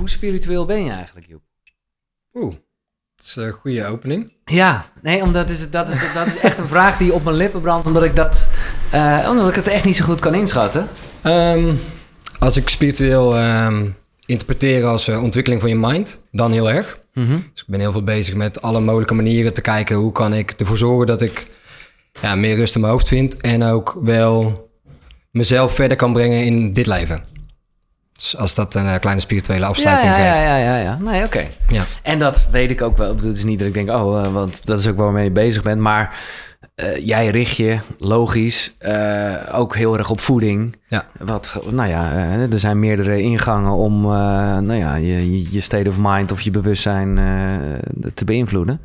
Hoe 0.00 0.08
spiritueel 0.08 0.64
ben 0.64 0.84
je 0.84 0.90
eigenlijk, 0.90 1.26
Joep? 1.26 1.42
Oeh, 2.34 2.54
dat 3.16 3.26
is 3.26 3.36
een 3.36 3.50
goede 3.50 3.86
opening. 3.86 4.32
Ja, 4.44 4.86
nee, 5.02 5.22
omdat 5.22 5.50
is, 5.50 5.70
dat, 5.70 5.88
is, 5.88 6.12
dat 6.14 6.26
is 6.26 6.38
echt 6.38 6.58
een 6.58 6.68
vraag 6.68 6.96
die 6.96 7.12
op 7.12 7.24
mijn 7.24 7.36
lippen 7.36 7.60
brandt, 7.60 7.86
omdat 7.86 8.02
ik 8.02 8.16
dat, 8.16 8.48
uh, 8.94 9.26
omdat 9.30 9.48
ik 9.48 9.54
het 9.54 9.66
echt 9.66 9.84
niet 9.84 9.96
zo 9.96 10.04
goed 10.04 10.20
kan 10.20 10.34
inschatten. 10.34 10.88
Um, 11.24 11.80
als 12.38 12.56
ik 12.56 12.68
spiritueel 12.68 13.42
um, 13.42 13.96
interpreteer 14.26 14.84
als 14.84 15.08
uh, 15.08 15.22
ontwikkeling 15.22 15.60
van 15.60 15.70
je 15.70 15.76
mind, 15.76 16.22
dan 16.30 16.52
heel 16.52 16.70
erg. 16.70 16.98
Mm 17.14 17.24
-hmm. 17.24 17.50
Dus 17.52 17.62
ik 17.62 17.68
ben 17.68 17.80
heel 17.80 17.92
veel 17.92 18.04
bezig 18.04 18.34
met 18.34 18.62
alle 18.62 18.80
mogelijke 18.80 19.14
manieren 19.14 19.52
te 19.52 19.60
kijken 19.60 19.96
hoe 19.96 20.12
kan 20.12 20.34
ik 20.34 20.50
ervoor 20.50 20.78
zorgen 20.78 21.06
dat 21.06 21.20
ik 21.20 21.46
ja, 22.20 22.34
meer 22.34 22.56
rust 22.56 22.74
in 22.74 22.80
mijn 22.80 22.92
hoofd 22.92 23.08
vind 23.08 23.40
en 23.40 23.62
ook 23.62 23.98
wel 24.02 24.68
mezelf 25.30 25.74
verder 25.74 25.96
kan 25.96 26.12
brengen 26.12 26.44
in 26.44 26.72
dit 26.72 26.86
leven. 26.86 27.29
Dus 28.20 28.36
als 28.36 28.54
dat 28.54 28.74
een 28.74 28.84
uh, 28.84 28.94
kleine 29.00 29.20
spirituele 29.20 29.66
afsluiting 29.66 30.12
ja, 30.12 30.18
ja, 30.18 30.32
heeft. 30.32 30.44
Ja, 30.44 30.56
ja, 30.56 30.76
ja, 30.76 30.82
ja. 30.82 30.98
Nee, 31.00 31.24
oké. 31.24 31.46
Ja. 31.68 31.82
En 32.02 32.18
dat 32.18 32.48
weet 32.50 32.70
ik 32.70 32.82
ook 32.82 32.96
wel. 32.96 33.16
Het 33.16 33.36
is 33.36 33.44
niet 33.44 33.58
dat 33.58 33.68
ik 33.68 33.74
denk, 33.74 33.90
oh, 33.90 34.24
uh, 34.24 34.32
want 34.32 34.66
dat 34.66 34.80
is 34.80 34.88
ook 34.88 34.96
waarmee 34.96 35.24
je 35.24 35.30
bezig 35.30 35.62
bent. 35.62 35.80
Maar 35.80 36.18
uh, 36.76 36.96
jij 36.96 37.28
richt 37.28 37.56
je, 37.56 37.78
logisch, 37.98 38.74
ook 39.52 39.76
heel 39.76 39.98
erg 39.98 40.10
op 40.10 40.20
voeding. 40.20 40.76
Ja. 40.86 41.04
Wat, 41.18 41.60
nou 41.70 41.88
ja, 41.88 42.12
er 42.50 42.58
zijn 42.58 42.78
meerdere 42.78 43.22
ingangen 43.22 43.72
om, 43.72 44.02
nou 44.02 44.74
ja, 44.74 44.94
je, 44.94 45.52
je 45.52 45.60
state 45.60 45.88
of 45.88 45.96
mind 45.98 46.32
of 46.32 46.40
je 46.40 46.50
bewustzijn 46.50 47.14
te 48.14 48.24
beïnvloeden. 48.24 48.80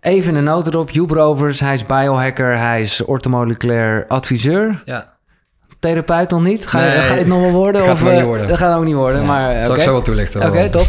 Even 0.00 0.34
een 0.34 0.44
noot 0.44 0.66
erop. 0.66 0.90
Joep 0.90 1.10
Rovers, 1.10 1.60
hij 1.60 1.74
is 1.74 1.86
biohacker, 1.86 2.58
hij 2.58 2.80
is 2.80 3.04
ortomoleculair 3.04 4.04
adviseur. 4.08 4.82
Ja. 4.84 5.16
Therapeut 5.80 6.30
nog 6.30 6.42
niet? 6.42 6.66
Ga, 6.66 6.78
nee, 6.78 6.90
ga 6.90 7.12
je 7.12 7.18
het 7.18 7.28
nog 7.28 7.40
wel 7.40 7.50
worden? 7.50 7.82
Gaat 7.84 7.92
of, 7.92 8.02
het 8.02 8.14
niet 8.14 8.24
worden. 8.24 8.48
Dat 8.48 8.58
gaat 8.58 8.76
ook 8.76 8.84
niet 8.84 8.94
worden. 8.94 9.18
Nee, 9.18 9.26
maar, 9.26 9.62
zal 9.62 9.74
ik 9.74 9.80
zo 9.80 9.92
wel 9.92 10.02
toelichten. 10.02 10.40
Oké, 10.40 10.50
okay, 10.50 10.68
top. 10.68 10.86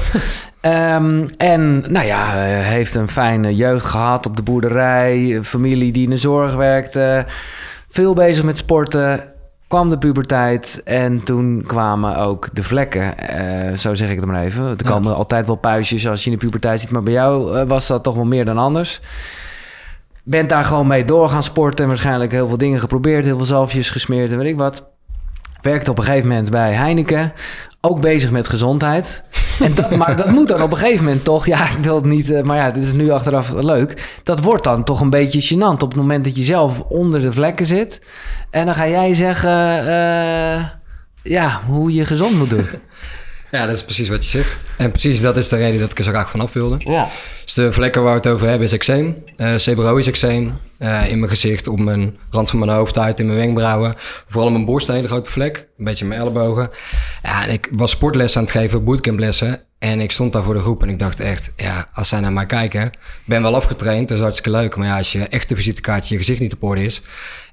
um, 0.62 1.30
en 1.38 1.84
nou 1.92 2.06
ja, 2.06 2.32
heeft 2.62 2.96
een 2.96 3.10
fijne 3.10 3.56
jeugd 3.56 3.86
gehad 3.86 4.26
op 4.26 4.36
de 4.36 4.42
boerderij. 4.42 5.40
Familie 5.44 5.92
die 5.92 6.04
in 6.04 6.10
de 6.10 6.18
zorg 6.18 6.56
werkte. 6.56 7.26
Veel 7.88 8.14
bezig 8.14 8.44
met 8.44 8.58
sporten. 8.58 9.34
Kwam 9.68 9.90
de 9.90 9.98
puberteit 9.98 10.82
en 10.84 11.24
toen 11.24 11.64
kwamen 11.68 12.18
ook 12.18 12.50
de 12.54 12.64
vlekken. 12.64 13.14
Uh, 13.34 13.78
zo 13.78 13.96
zeg 13.96 14.10
ik 14.10 14.16
het 14.16 14.26
maar 14.26 14.44
even. 14.44 14.64
Er 14.64 14.86
komen 14.86 15.12
ja. 15.12 15.18
altijd 15.18 15.48
wel 15.48 15.56
puistjes 15.56 16.08
als 16.08 16.24
je 16.24 16.32
in 16.32 16.38
de 16.38 16.46
puberteit 16.46 16.80
zit. 16.80 16.90
Maar 16.90 17.04
bij 17.04 17.14
jou 17.14 17.66
was 17.66 17.88
dat 17.88 18.04
toch 18.04 18.16
wel 18.16 18.26
meer 18.26 18.46
dan 18.46 18.58
anders. 18.58 19.02
Bent 20.30 20.50
daar 20.50 20.66
gewoon 20.66 20.88
mee 20.88 21.06
door 21.06 21.30
gaan 21.30 21.44
sporten. 21.44 21.84
En 21.84 21.88
waarschijnlijk 21.88 22.32
heel 22.32 22.48
veel 22.48 22.58
dingen 22.58 22.80
geprobeerd. 22.80 23.26
Heel 23.26 23.38
veel 23.38 23.46
zalfjes 23.46 23.90
gesmeerd 23.90 24.32
en 24.32 24.38
weet 24.38 24.48
ik 24.48 24.58
wat. 24.58 24.90
Werkte 25.62 25.92
op 25.92 25.98
een 25.98 26.04
gegeven 26.04 26.28
moment 26.28 26.50
bij 26.50 26.74
Heineken. 26.74 27.34
Ook 27.82 28.02
bezig 28.02 28.32
met 28.32 28.48
gezondheid. 28.48 29.24
En 29.60 29.76
dat, 29.76 29.96
maar 29.96 30.16
dat 30.16 30.32
moet 30.32 30.48
dan 30.48 30.62
op 30.62 30.72
een 30.72 30.78
gegeven 30.78 31.04
moment 31.04 31.24
toch... 31.24 31.46
Ja, 31.46 31.70
ik 31.70 31.78
wil 31.78 31.96
het 31.96 32.06
niet... 32.06 32.30
Uh, 32.30 32.42
maar 32.42 32.58
ja, 32.58 32.72
dit 32.72 32.84
is 32.84 32.92
nu 32.92 33.10
achteraf 33.10 33.52
leuk. 33.52 34.20
Dat 34.24 34.40
wordt 34.40 34.64
dan 34.64 34.84
toch 34.84 35.02
een 35.02 35.10
beetje 35.10 35.56
gênant... 35.56 35.84
op 35.84 35.90
het 35.90 35.96
moment 35.96 36.24
dat 36.24 36.36
je 36.36 36.44
zelf 36.44 36.82
onder 36.82 37.22
de 37.22 37.34
vlekken 37.34 37.66
zit. 37.66 38.02
En 38.50 38.66
dan 38.66 38.76
ga 38.76 38.88
jij 38.88 39.14
zeggen... 39.14 39.86
Uh, 39.86 40.66
ja, 41.24 41.62
hoe 41.68 41.94
je 41.94 42.06
gezond 42.06 42.38
moet 42.38 42.50
doen. 42.50 42.68
Ja, 43.52 43.66
dat 43.66 43.76
is 43.76 43.84
precies 43.84 44.10
wat 44.10 44.24
je 44.24 44.38
zit. 44.38 44.58
En 44.78 44.92
precies 44.92 45.22
dat 45.22 45.38
is 45.38 45.48
de 45.48 45.56
reden 45.56 45.80
dat 45.80 45.92
ik 45.92 45.98
er 45.98 46.04
zo 46.04 46.12
graag 46.12 46.30
vanaf 46.30 46.54
wilde. 46.54 46.76
Ja. 46.80 47.08
Dus 47.46 47.54
de 47.54 47.74
vlekken 47.74 48.04
waar 48.04 48.12
we 48.12 48.18
het 48.18 48.28
over 48.28 48.48
hebben 48.48 48.68
is 48.68 48.74
eczeem. 48.74 49.24
Uh, 49.38 49.58
seborrhoïs 49.58 50.08
eczeem. 50.08 50.58
Uh, 50.80 51.10
in 51.10 51.20
mijn 51.20 51.32
gezicht, 51.32 51.68
op 51.68 51.80
mijn 51.80 52.18
rand 52.30 52.50
van 52.50 52.60
mijn 52.60 52.72
hoofd, 52.72 52.98
uit 52.98 53.20
in 53.20 53.26
mijn 53.26 53.38
wenkbrauwen. 53.38 53.96
Vooral 54.28 54.52
mijn 54.52 54.66
borst 54.66 54.88
een 54.88 54.96
hele 54.96 55.08
grote 55.08 55.32
vlek. 55.32 55.68
Een 55.78 55.86
beetje 55.86 56.06
mijn 56.06 56.20
ellebogen. 56.20 56.70
Ja, 57.24 57.44
en 57.44 57.54
ik 57.54 57.70
was 57.72 57.92
sportles 57.92 58.38
aan 58.38 58.44
het 58.44 58.52
geven, 58.52 58.84
bootcamplessen. 58.84 59.62
En 59.80 60.00
ik 60.00 60.12
stond 60.12 60.34
daar 60.34 60.44
voor 60.44 60.54
de 60.54 60.60
groep 60.60 60.84
en 60.84 60.90
ik 60.90 61.00
dacht 61.00 61.20
echt, 61.20 61.52
ja, 61.56 61.88
als 61.94 62.10
zij 62.10 62.20
naar 62.20 62.34
mij 62.34 62.46
kijken... 62.46 62.86
Ik 62.86 63.26
ben 63.26 63.42
wel 63.42 63.56
afgetraind, 63.56 64.08
dat 64.08 64.18
is 64.18 64.24
hartstikke 64.24 64.58
leuk. 64.58 64.76
Maar 64.76 64.88
ja, 64.88 64.98
als 64.98 65.12
je 65.12 65.28
echt 65.28 65.50
de 65.50 65.56
visitekaartje 65.56 66.14
je 66.14 66.20
gezicht 66.20 66.40
niet 66.40 66.54
op 66.54 66.64
orde 66.64 66.84
is... 66.84 67.02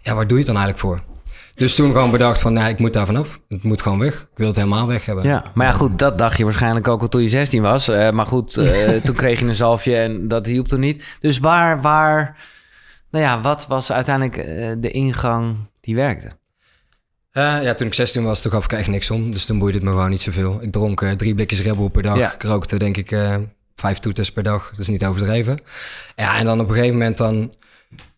Ja, 0.02 0.14
waar 0.14 0.26
doe 0.26 0.38
je 0.38 0.44
het 0.44 0.52
dan 0.54 0.62
eigenlijk 0.62 0.86
voor? 0.86 1.15
Dus 1.56 1.74
toen 1.74 1.92
gewoon 1.92 2.10
bedacht 2.10 2.40
van, 2.40 2.52
nee, 2.52 2.68
ik 2.68 2.78
moet 2.78 2.92
daar 2.92 3.06
vanaf. 3.06 3.40
Het 3.48 3.62
moet 3.62 3.82
gewoon 3.82 3.98
weg. 3.98 4.14
Ik 4.14 4.36
wil 4.36 4.46
het 4.46 4.56
helemaal 4.56 4.86
weg 4.86 5.06
hebben. 5.06 5.24
Ja, 5.24 5.44
maar 5.54 5.66
ja, 5.66 5.72
goed, 5.72 5.98
dat 5.98 6.18
dacht 6.18 6.36
je 6.36 6.44
waarschijnlijk 6.44 6.88
ook 6.88 7.00
al 7.00 7.08
toen 7.08 7.22
je 7.22 7.28
16 7.28 7.62
was. 7.62 7.88
Uh, 7.88 8.10
maar 8.10 8.26
goed, 8.26 8.56
uh, 8.56 8.90
toen 9.04 9.14
kreeg 9.14 9.40
je 9.40 9.46
een 9.46 9.54
zalfje 9.54 9.96
en 9.96 10.28
dat 10.28 10.46
hielp 10.46 10.68
toen 10.68 10.80
niet. 10.80 11.04
Dus 11.20 11.38
waar, 11.38 11.80
waar, 11.80 12.36
nou 13.10 13.24
ja, 13.24 13.40
wat 13.40 13.66
was 13.66 13.92
uiteindelijk 13.92 14.36
uh, 14.36 14.72
de 14.78 14.90
ingang 14.90 15.56
die 15.80 15.94
werkte? 15.94 16.28
Ja, 17.32 17.74
toen 17.74 17.86
ik 17.86 17.94
16 17.94 18.24
was, 18.24 18.42
toen 18.42 18.52
gaf 18.52 18.64
ik 18.64 18.72
echt 18.72 18.88
niks 18.88 19.10
om. 19.10 19.32
Dus 19.32 19.46
toen 19.46 19.58
boeide 19.58 19.78
het 19.78 19.86
me 19.86 19.92
gewoon 19.92 20.10
niet 20.10 20.22
zoveel. 20.22 20.58
Ik 20.62 20.72
dronk 20.72 21.00
drie 21.00 21.34
blikjes 21.34 21.62
Red 21.62 21.76
Bull 21.76 21.88
per 21.88 22.02
dag. 22.02 22.16
Ja. 22.16 22.34
Ik 22.34 22.42
rookte 22.42 22.78
denk 22.78 22.96
ik 22.96 23.16
vijf 23.74 23.98
toeters 23.98 24.32
per 24.32 24.42
dag. 24.42 24.70
Dat 24.70 24.78
is 24.78 24.88
niet 24.88 25.04
overdreven. 25.04 25.58
Ja, 26.16 26.38
en 26.38 26.44
dan 26.44 26.60
op 26.60 26.68
een 26.68 26.74
gegeven 26.74 26.96
moment 26.96 27.16
dan 27.16 27.52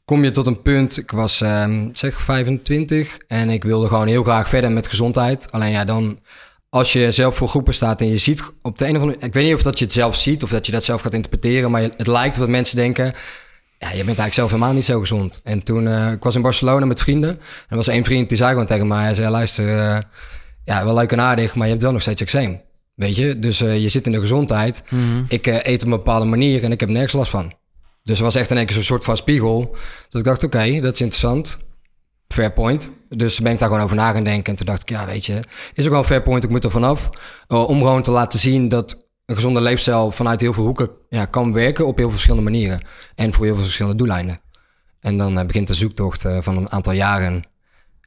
kom 0.08 0.24
je 0.24 0.30
tot 0.30 0.46
een 0.46 0.62
punt. 0.62 0.96
Ik 0.96 1.10
was 1.10 1.40
um, 1.40 1.90
zeg 1.92 2.20
25 2.20 3.18
en 3.26 3.50
ik 3.50 3.64
wilde 3.64 3.86
gewoon 3.86 4.06
heel 4.06 4.22
graag 4.22 4.48
verder 4.48 4.72
met 4.72 4.88
gezondheid. 4.88 5.52
Alleen 5.52 5.70
ja, 5.70 5.84
dan 5.84 6.18
als 6.68 6.92
je 6.92 7.12
zelf 7.12 7.36
voor 7.36 7.48
groepen 7.48 7.74
staat 7.74 8.00
en 8.00 8.08
je 8.08 8.18
ziet 8.18 8.42
op 8.62 8.78
de 8.78 8.86
een 8.86 8.96
of 8.96 9.02
andere... 9.02 9.26
Ik 9.26 9.32
weet 9.32 9.44
niet 9.44 9.54
of 9.54 9.62
dat 9.62 9.78
je 9.78 9.84
het 9.84 9.94
zelf 9.94 10.16
ziet 10.16 10.42
of 10.42 10.50
dat 10.50 10.66
je 10.66 10.72
dat 10.72 10.84
zelf 10.84 11.00
gaat 11.00 11.14
interpreteren. 11.14 11.70
Maar 11.70 11.82
het 11.82 12.06
lijkt 12.06 12.38
dat 12.38 12.48
mensen 12.48 12.76
denken... 12.76 13.04
Ja, 13.78 13.88
je 13.88 13.94
bent 13.94 14.06
eigenlijk 14.06 14.34
zelf 14.34 14.50
helemaal 14.50 14.72
niet 14.72 14.84
zo 14.84 15.00
gezond. 15.00 15.40
En 15.44 15.62
toen, 15.62 15.84
uh, 15.84 16.12
ik 16.12 16.22
was 16.22 16.34
in 16.34 16.42
Barcelona 16.42 16.86
met 16.86 17.00
vrienden. 17.00 17.30
En 17.30 17.66
er 17.68 17.76
was 17.76 17.88
één 17.88 18.04
vriend 18.04 18.28
die 18.28 18.38
zei 18.38 18.50
gewoon 18.50 18.66
tegen 18.66 18.86
mij, 18.86 19.04
hij 19.04 19.14
zei, 19.14 19.30
luister, 19.30 19.66
uh, 19.66 19.98
ja, 20.64 20.84
wel 20.84 20.94
leuk 20.94 21.12
en 21.12 21.20
aardig, 21.20 21.54
maar 21.54 21.64
je 21.64 21.70
hebt 21.70 21.82
wel 21.82 21.92
nog 21.92 22.02
steeds 22.02 22.22
eczeem. 22.22 22.60
Weet 22.94 23.16
je, 23.16 23.38
dus 23.38 23.62
uh, 23.62 23.78
je 23.78 23.88
zit 23.88 24.06
in 24.06 24.12
de 24.12 24.20
gezondheid. 24.20 24.82
Mhm. 24.88 25.22
Ik 25.28 25.46
eet 25.46 25.82
op 25.82 25.84
een 25.84 25.90
bepaalde 25.90 26.26
manier 26.26 26.64
en 26.64 26.72
ik 26.72 26.80
heb 26.80 26.88
nergens 26.88 27.12
last 27.12 27.30
van. 27.30 27.52
Dus 28.08 28.18
er 28.18 28.24
was 28.24 28.34
echt 28.34 28.50
in 28.50 28.56
één 28.56 28.66
keer 28.66 28.74
zo'n 28.74 28.84
soort 28.84 29.04
van 29.04 29.16
spiegel. 29.16 29.76
Dus 30.08 30.20
ik 30.20 30.26
dacht, 30.26 30.44
oké, 30.44 30.80
dat 30.80 30.94
is 30.94 31.00
interessant. 31.00 31.58
Fair 32.28 32.52
point. 32.52 32.90
Dus 33.08 33.40
ben 33.40 33.52
ik 33.52 33.58
daar 33.58 33.68
gewoon 33.68 33.84
over 33.84 33.96
na 33.96 34.12
gaan 34.12 34.24
denken. 34.24 34.50
En 34.50 34.54
toen 34.54 34.66
dacht 34.66 34.82
ik, 34.82 34.88
ja, 34.88 35.06
weet 35.06 35.26
je, 35.26 35.40
is 35.74 35.84
ook 35.84 35.90
wel 35.90 35.98
een 35.98 36.04
fair 36.04 36.22
point, 36.22 36.44
ik 36.44 36.50
moet 36.50 36.64
er 36.64 36.70
vanaf. 36.70 37.08
om 37.48 37.78
gewoon 37.78 38.02
te 38.02 38.10
laten 38.10 38.38
zien 38.38 38.68
dat 38.68 39.08
een 39.26 39.34
gezonde 39.34 39.60
leefstijl 39.60 40.10
vanuit 40.10 40.40
heel 40.40 40.52
veel 40.52 40.64
hoeken 40.64 40.90
ja, 41.08 41.24
kan 41.24 41.52
werken 41.52 41.86
op 41.86 41.96
heel 41.96 42.04
veel 42.04 42.18
verschillende 42.18 42.50
manieren. 42.50 42.80
En 43.14 43.32
voor 43.32 43.44
heel 43.44 43.54
veel 43.54 43.62
verschillende 43.62 43.96
doeleinden. 43.96 44.40
En 45.00 45.16
dan 45.16 45.38
uh, 45.38 45.44
begint 45.44 45.66
de 45.66 45.74
zoektocht 45.74 46.24
uh, 46.24 46.38
van 46.40 46.56
een 46.56 46.70
aantal 46.70 46.92
jaren. 46.92 47.44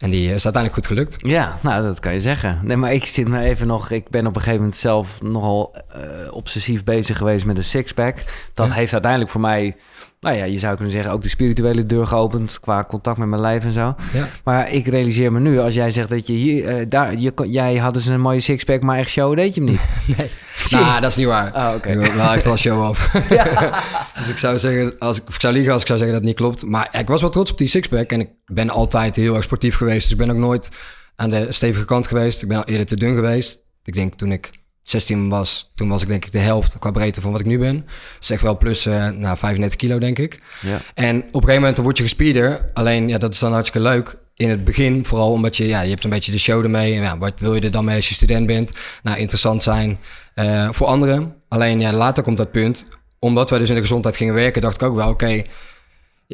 En 0.01 0.09
die 0.09 0.34
is 0.34 0.44
uiteindelijk 0.44 0.73
goed 0.73 0.88
gelukt. 0.88 1.17
Ja, 1.19 1.59
nou, 1.62 1.84
dat 1.84 2.00
kan 2.00 2.13
je 2.13 2.22
zeggen. 2.22 2.59
Nee, 2.63 2.78
maar 2.78 2.94
ik 2.94 3.06
zit 3.06 3.28
me 3.28 3.39
even 3.39 3.67
nog... 3.67 3.89
Ik 3.91 4.09
ben 4.09 4.28
op 4.28 4.35
een 4.35 4.41
gegeven 4.41 4.59
moment 4.59 4.78
zelf 4.78 5.22
nogal 5.22 5.75
uh, 5.95 6.34
obsessief 6.34 6.84
bezig 6.84 7.17
geweest 7.17 7.45
met 7.45 7.57
een 7.57 7.63
sixpack. 7.63 8.23
Dat 8.53 8.67
ja. 8.67 8.73
heeft 8.73 8.94
uiteindelijk 8.94 9.31
voor 9.31 9.41
mij... 9.41 9.75
Nou 10.21 10.35
ja, 10.35 10.43
je 10.43 10.59
zou 10.59 10.75
kunnen 10.75 10.93
zeggen 10.93 11.11
ook 11.11 11.23
de 11.23 11.29
spirituele 11.29 11.85
deur 11.85 12.07
geopend... 12.07 12.59
qua 12.59 12.83
contact 12.83 13.17
met 13.17 13.27
mijn 13.27 13.41
lijf 13.41 13.63
en 13.63 13.73
zo. 13.73 13.95
Ja. 14.13 14.29
Maar 14.43 14.71
ik 14.71 14.87
realiseer 14.87 15.31
me 15.31 15.39
nu, 15.39 15.59
als 15.59 15.73
jij 15.73 15.91
zegt 15.91 16.09
dat 16.09 16.27
je 16.27 16.33
hier... 16.33 16.79
Uh, 16.79 16.85
daar, 16.89 17.17
je, 17.17 17.33
jij 17.47 17.77
had 17.77 17.93
dus 17.93 18.05
een 18.05 18.21
mooie 18.21 18.39
sixpack, 18.39 18.81
maar 18.81 18.97
echt 18.97 19.09
show 19.09 19.35
deed 19.35 19.55
je 19.55 19.61
hem 19.61 19.69
niet. 19.69 19.81
nee, 20.71 20.81
nou, 20.81 21.01
dat 21.01 21.09
is 21.09 21.15
niet 21.15 21.25
waar. 21.25 21.55
Oh, 21.55 21.73
oké. 21.75 21.91
Okay. 21.91 22.15
Wel 22.15 22.31
echt 22.31 22.43
wel 22.43 22.57
show 22.57 22.83
af. 22.83 23.13
ja. 23.29 23.83
dus 24.17 24.29
ik 24.29 24.37
zou 24.37 24.59
zeggen, 24.59 24.95
als 24.99 25.21
ik, 25.21 25.27
ik 25.27 25.41
zou 25.41 25.53
liegen 25.53 25.73
als 25.73 25.81
ik 25.81 25.87
zou 25.87 25.99
zeggen 25.99 26.17
dat 26.17 26.27
het 26.27 26.37
niet 26.37 26.47
klopt. 26.47 26.65
Maar 26.65 26.87
ik 26.99 27.07
was 27.07 27.21
wel 27.21 27.29
trots 27.29 27.51
op 27.51 27.57
die 27.57 27.67
sixpack. 27.67 28.11
En 28.11 28.19
ik 28.19 28.29
ben 28.45 28.69
altijd 28.69 29.15
heel 29.15 29.35
erg 29.35 29.43
sportief 29.43 29.75
geweest. 29.75 30.01
Dus 30.01 30.11
ik 30.11 30.17
ben 30.17 30.31
ook 30.31 30.41
nooit 30.41 30.71
aan 31.15 31.29
de 31.29 31.51
stevige 31.51 31.85
kant 31.85 32.07
geweest. 32.07 32.41
Ik 32.41 32.47
ben 32.47 32.57
al 32.57 32.63
eerder 32.63 32.85
te 32.85 32.95
dun 32.95 33.15
geweest. 33.15 33.59
Ik 33.83 33.93
denk 33.93 34.13
toen 34.13 34.31
ik 34.31 34.49
16 34.91 35.29
was, 35.29 35.72
toen 35.75 35.90
was 35.90 36.02
ik 36.02 36.07
denk 36.07 36.25
ik 36.25 36.31
de 36.31 36.40
helft 36.40 36.79
qua 36.79 36.91
breedte 36.91 37.22
van 37.22 37.31
wat 37.31 37.40
ik 37.40 37.46
nu 37.46 37.59
ben. 37.59 37.85
Zeg 38.19 38.41
wel 38.41 38.57
plus 38.57 38.85
uh, 38.85 39.09
nou, 39.09 39.38
35 39.38 39.78
kilo, 39.78 40.00
denk 40.00 40.19
ik. 40.19 40.40
Ja. 40.62 40.81
En 40.94 41.18
op 41.18 41.24
een 41.24 41.31
gegeven 41.31 41.56
moment 41.56 41.75
dan 41.75 41.85
word 41.85 41.97
je 41.97 42.03
gespierder. 42.03 42.69
Alleen, 42.74 43.07
ja, 43.07 43.18
dat 43.18 43.34
is 43.34 43.40
dan 43.40 43.53
hartstikke 43.53 43.88
leuk. 43.88 44.18
In 44.35 44.50
het 44.50 44.63
begin, 44.63 45.06
vooral 45.06 45.31
omdat 45.31 45.57
je, 45.57 45.68
ja, 45.68 45.81
je 45.81 45.90
hebt 45.90 46.03
een 46.03 46.09
beetje 46.09 46.31
de 46.31 46.40
show 46.40 46.63
ermee. 46.63 46.94
En 46.96 47.02
ja, 47.02 47.18
wat 47.18 47.40
wil 47.40 47.56
je 47.56 47.62
er 47.62 47.72
dan 47.72 47.85
mee 47.85 47.96
als 47.96 48.07
je 48.09 48.13
student 48.13 48.47
bent? 48.47 48.72
Nou, 49.03 49.18
interessant 49.18 49.63
zijn 49.63 50.00
uh, 50.35 50.70
voor 50.72 50.88
anderen. 50.88 51.35
Alleen, 51.47 51.79
ja, 51.79 51.94
later 51.94 52.23
komt 52.23 52.37
dat 52.37 52.52
punt. 52.52 52.85
Omdat 53.20 53.49
wij 53.49 53.59
dus 53.59 53.70
in 53.70 53.76
de 53.76 53.82
gezondheid 53.82 54.17
gingen 54.17 54.34
werken, 54.34 54.61
dacht 54.61 54.82
ik 54.82 54.87
ook 54.87 54.96
wel, 54.96 55.09
oké, 55.09 55.26
okay, 55.26 55.46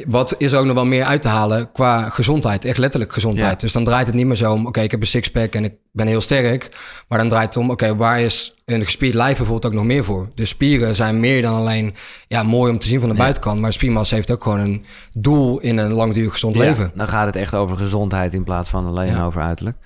wat 0.06 0.34
is 0.38 0.52
er 0.52 0.58
ook 0.58 0.64
nog 0.64 0.74
wel 0.74 0.86
meer 0.86 1.04
uit 1.04 1.22
te 1.22 1.28
halen 1.28 1.72
qua 1.72 2.08
gezondheid? 2.08 2.64
Echt 2.64 2.78
letterlijk 2.78 3.12
gezondheid. 3.12 3.50
Ja. 3.50 3.56
Dus 3.56 3.72
dan 3.72 3.84
draait 3.84 4.06
het 4.06 4.16
niet 4.16 4.26
meer 4.26 4.36
zo 4.36 4.52
om, 4.52 4.58
oké, 4.58 4.68
okay, 4.68 4.84
ik 4.84 4.90
heb 4.90 5.00
een 5.00 5.06
sixpack 5.06 5.54
en 5.54 5.64
ik 5.64 5.74
ben 5.92 6.06
heel 6.06 6.20
sterk. 6.20 6.68
Maar 7.08 7.18
dan 7.18 7.28
draait 7.28 7.54
het 7.54 7.56
om, 7.56 7.70
oké, 7.70 7.84
okay, 7.84 7.96
waar 7.96 8.20
is 8.20 8.54
een 8.64 8.84
gespierd 8.84 9.14
lijf 9.14 9.36
bijvoorbeeld 9.36 9.66
ook 9.66 9.78
nog 9.78 9.84
meer 9.84 10.04
voor? 10.04 10.26
Dus 10.34 10.48
spieren 10.48 10.94
zijn 10.94 11.20
meer 11.20 11.42
dan 11.42 11.54
alleen 11.54 11.94
ja, 12.28 12.42
mooi 12.42 12.72
om 12.72 12.78
te 12.78 12.86
zien 12.86 13.00
van 13.00 13.08
de 13.08 13.14
Ja. 13.14 13.20
buitenkant. 13.20 13.60
Maar 13.60 13.72
spiermassa 13.72 14.14
heeft 14.14 14.30
ook 14.30 14.42
gewoon 14.42 14.58
een 14.60 14.84
doel 15.12 15.58
in 15.58 15.78
een 15.78 15.92
langdurig 15.92 16.32
gezond 16.32 16.54
Ja, 16.54 16.60
leven. 16.60 16.90
dan 16.94 17.08
gaat 17.08 17.26
het 17.26 17.36
echt 17.36 17.54
over 17.54 17.76
gezondheid 17.76 18.34
in 18.34 18.44
plaats 18.44 18.68
van 18.70 18.86
alleen 18.86 19.22
over 19.22 19.42
uiterlijk. 19.42 19.76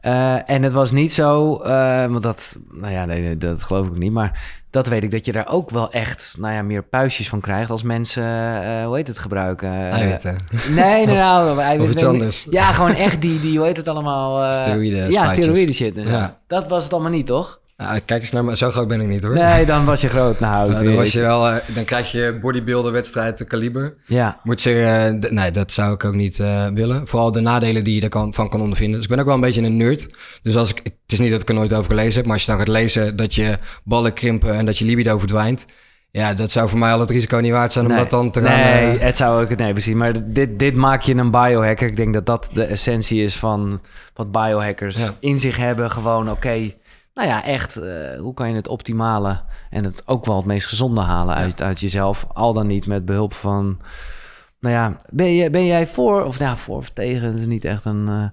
Eh, 0.00 0.50
en 0.50 0.62
het 0.62 0.72
was 0.72 0.90
niet 0.90 1.12
zo, 1.12 1.56
eh, 1.56 2.06
want 2.06 2.22
dat, 2.22 2.56
nou 2.70 2.92
ja, 2.92 3.04
nee, 3.04 3.20
nee, 3.20 3.36
dat 3.36 3.62
geloof 3.62 3.86
ik 3.86 3.96
niet, 3.96 4.12
maar 4.12 4.60
dat 4.70 4.86
weet 4.86 5.02
ik 5.02 5.10
dat 5.10 5.24
je 5.24 5.32
daar 5.32 5.48
ook 5.48 5.70
wel 5.70 5.92
echt, 5.92 6.34
nou 6.38 6.54
ja, 6.54 6.62
meer 6.62 6.82
puistjes 6.82 7.28
van 7.28 7.40
krijgt 7.40 7.70
als 7.70 7.82
mensen, 7.82 8.62
eh, 8.62 8.84
hoe 8.84 8.96
heet 8.96 9.06
het, 9.06 9.18
gebruiken? 9.18 9.90
Eiwitten. 9.90 10.36
Nee, 10.68 11.06
nee, 11.06 11.16
nou, 11.16 11.58
eiwitten, 11.60 11.86
Of 11.86 11.90
iets 11.90 12.04
anders. 12.04 12.46
Ja, 12.50 12.72
gewoon 12.72 12.94
echt 12.94 13.20
die, 13.20 13.40
die, 13.40 13.56
hoe 13.58 13.66
heet 13.66 13.76
het 13.76 13.88
allemaal? 13.88 14.52
Steroïden, 14.52 15.10
Ja, 15.10 15.28
steroïden 15.28 15.74
shit. 15.74 15.94
Ja. 15.94 16.38
Dat 16.46 16.68
was 16.68 16.82
het 16.82 16.92
allemaal 16.92 17.10
niet, 17.10 17.26
toch? 17.26 17.59
Nou, 17.80 18.00
kijk 18.00 18.20
eens 18.20 18.30
naar 18.30 18.44
me, 18.44 18.56
zo 18.56 18.70
groot 18.70 18.88
ben 18.88 19.00
ik 19.00 19.06
niet 19.06 19.22
hoor. 19.22 19.34
Nee, 19.34 19.66
dan 19.66 19.84
was 19.84 20.00
je 20.00 20.08
groot. 20.08 20.40
Nou, 20.40 20.70
Nou, 20.70 20.84
dan, 20.84 20.94
was 20.94 21.12
je 21.12 21.20
wel, 21.20 21.48
eh, 21.48 21.56
dan 21.74 21.84
krijg 21.84 22.12
je 22.12 22.38
bodybuilder 22.40 22.92
wedstrijd 22.92 23.44
kaliber. 23.44 23.94
Ja, 24.06 24.40
Moet 24.42 24.60
zeggen, 24.60 25.22
eh, 25.22 25.30
nee, 25.30 25.50
dat 25.50 25.72
zou 25.72 25.94
ik 25.94 26.04
ook 26.04 26.14
niet 26.14 26.38
eh, 26.40 26.66
willen. 26.74 27.06
Vooral 27.06 27.32
de 27.32 27.40
nadelen 27.40 27.84
die 27.84 27.94
je 27.94 28.00
ervan 28.00 28.34
van 28.34 28.48
kan 28.48 28.60
ondervinden. 28.60 28.94
Dus 28.94 29.04
ik 29.04 29.10
ben 29.10 29.18
ook 29.18 29.26
wel 29.26 29.34
een 29.34 29.40
beetje 29.40 29.62
een 29.62 29.76
nerd. 29.76 30.08
Dus 30.42 30.56
als 30.56 30.70
ik, 30.70 30.80
het 30.84 31.12
is 31.12 31.18
niet 31.18 31.30
dat 31.30 31.42
ik 31.42 31.48
er 31.48 31.54
nooit 31.54 31.72
over 31.72 31.90
gelezen 31.90 32.14
heb, 32.14 32.24
maar 32.24 32.32
als 32.34 32.44
je 32.44 32.50
dan 32.50 32.60
gaat 32.60 32.68
lezen 32.68 33.16
dat 33.16 33.34
je 33.34 33.58
ballen 33.84 34.12
krimpen 34.12 34.54
en 34.54 34.66
dat 34.66 34.78
je 34.78 34.84
libido 34.84 35.18
verdwijnt. 35.18 35.66
Ja, 36.12 36.32
dat 36.34 36.50
zou 36.50 36.68
voor 36.68 36.78
mij 36.78 36.92
al 36.92 37.00
het 37.00 37.10
risico 37.10 37.38
niet 37.38 37.52
waard 37.52 37.72
zijn 37.72 37.84
om 37.84 37.90
nee. 37.90 38.00
dat 38.00 38.10
dan 38.10 38.30
te 38.30 38.42
gaan... 38.42 38.58
Nee, 38.58 38.98
eh, 38.98 39.00
het 39.04 39.16
zou 39.16 39.42
ook... 39.42 39.56
Nee, 39.56 39.72
precies. 39.72 39.94
Maar 39.94 40.32
dit, 40.32 40.58
dit 40.58 40.74
maak 40.76 41.02
je 41.02 41.14
een 41.14 41.30
biohacker. 41.30 41.88
Ik 41.88 41.96
denk 41.96 42.14
dat 42.14 42.26
dat 42.26 42.50
de 42.52 42.64
essentie 42.64 43.22
is 43.22 43.36
van 43.36 43.80
wat 44.14 44.32
biohackers 44.32 44.96
Ja. 44.96 45.14
in 45.20 45.38
zich 45.38 45.56
hebben. 45.56 45.90
Gewoon, 45.90 46.30
oké, 46.30 46.72
nou 47.14 47.28
ja, 47.28 47.44
echt, 47.44 47.76
eh, 47.76 48.18
hoe 48.18 48.34
kan 48.34 48.48
je 48.48 48.54
het 48.54 48.68
optimale 48.68 49.40
en 49.70 49.84
het 49.84 50.02
ook 50.06 50.24
wel 50.24 50.36
het 50.36 50.44
meest 50.44 50.66
gezonde 50.66 51.00
halen 51.00 51.34
uit, 51.34 51.62
uit 51.62 51.80
jezelf? 51.80 52.26
Al 52.32 52.52
dan 52.52 52.66
niet 52.66 52.86
met 52.86 53.04
behulp 53.04 53.34
van... 53.34 53.80
Nou 54.60 54.74
ja, 54.74 54.96
ben, 55.08 55.26
je, 55.34 55.50
ben 55.50 55.66
jij 55.66 55.86
voor 55.86 56.24
of, 56.24 56.38
ja, 56.38 56.56
voor 56.56 56.76
of 56.76 56.90
tegen? 56.90 57.32
Dat 57.32 57.40
is 57.40 57.46
niet 57.46 57.64
echt 57.64 57.84
een... 57.84 58.08
eh, 58.08 58.24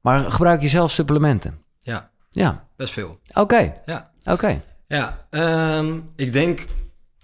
maar 0.00 0.20
gebruik 0.20 0.60
je 0.60 0.68
zelf 0.68 0.90
supplementen? 0.90 1.58
ja, 1.80 2.10
Ja, 2.30 2.64
best 2.76 2.92
veel. 2.92 3.18
oké, 3.32 3.72
Ja. 3.84 4.10
oké. 4.24 4.60
Ja, 4.86 5.26
ehm, 5.30 6.00
ik 6.16 6.32
denk 6.32 6.66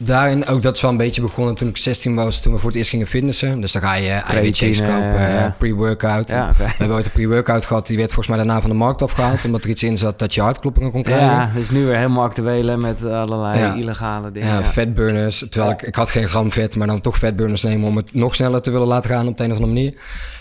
daarin 0.04 0.46
ook 0.46 0.62
dat 0.62 0.76
is 0.76 0.82
wel 0.82 0.90
een 0.90 0.96
beetje 0.96 1.20
begonnen 1.20 1.54
toen 1.54 1.68
ik 1.68 1.76
16 1.76 2.14
was, 2.14 2.42
toen 2.42 2.52
we 2.52 2.58
voor 2.58 2.68
het 2.68 2.78
eerst 2.78 2.90
gingen 2.90 3.06
fitnessen. 3.06 3.60
Dus 3.60 3.72
dan 3.72 3.82
ga 3.82 3.94
je 3.94 4.10
eiwitshakes 4.10 4.78
Creatine, 4.78 5.08
kopen, 5.10 5.20
ja. 5.20 5.44
eh, 5.46 5.52
pre-workout. 5.58 6.30
Ja. 6.30 6.54
We 6.58 6.64
hebben 6.64 6.96
ooit 6.96 7.06
een 7.06 7.12
pre-workout 7.12 7.64
gehad, 7.64 7.86
die 7.86 7.96
werd 7.96 8.12
volgens 8.12 8.28
mij 8.28 8.36
daarna 8.36 8.60
van 8.60 8.70
de 8.70 8.76
markt 8.76 9.02
afgehaald, 9.02 9.44
omdat 9.44 9.64
er 9.64 9.70
iets 9.70 9.82
in 9.82 9.96
zat 9.98 10.18
dat 10.18 10.34
je 10.34 10.40
hartkloppingen 10.40 10.90
kon 10.90 11.02
krijgen. 11.02 11.26
Ja, 11.26 11.52
is 11.56 11.70
nu 11.70 11.84
weer 11.84 11.96
helemaal 11.96 12.24
actueel 12.24 12.66
hè, 12.66 12.76
met 12.76 13.04
allerlei 13.04 13.58
Ja. 13.58 13.74
illegale 13.74 14.32
dingen. 14.32 14.48
Ja, 14.48 14.62
vetburners. 14.62 15.44
Terwijl 15.50 15.72
ik, 15.72 15.82
ik 15.82 15.94
had 15.94 16.10
geen 16.10 16.28
gram 16.28 16.52
vet, 16.52 16.76
maar 16.76 16.86
dan 16.86 17.00
toch 17.00 17.16
vetburners 17.18 17.62
nemen 17.62 17.88
om 17.88 17.96
het 17.96 18.14
nog 18.14 18.34
sneller 18.34 18.62
te 18.62 18.70
willen 18.70 18.86
laten 18.86 19.10
gaan 19.10 19.26
op 19.26 19.36
de 19.36 19.44
een 19.44 19.50
of 19.52 19.56
andere 19.56 19.74
manier. 19.74 19.94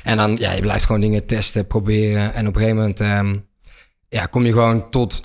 En 0.04 0.18
dan, 0.18 0.36
ja, 0.40 0.52
je 0.52 0.62
blijft 0.62 0.86
gewoon 0.86 1.02
dingen 1.02 1.26
testen, 1.26 1.68
proberen. 1.68 2.34
En 2.34 2.48
op 2.48 2.56
een 2.56 2.62
gegeven 2.62 2.76
moment, 2.80 3.00
ehm, 3.00 3.36
ja, 4.10 4.26
kom 4.26 4.46
je 4.46 4.52
gewoon 4.52 4.90
tot 4.90 5.22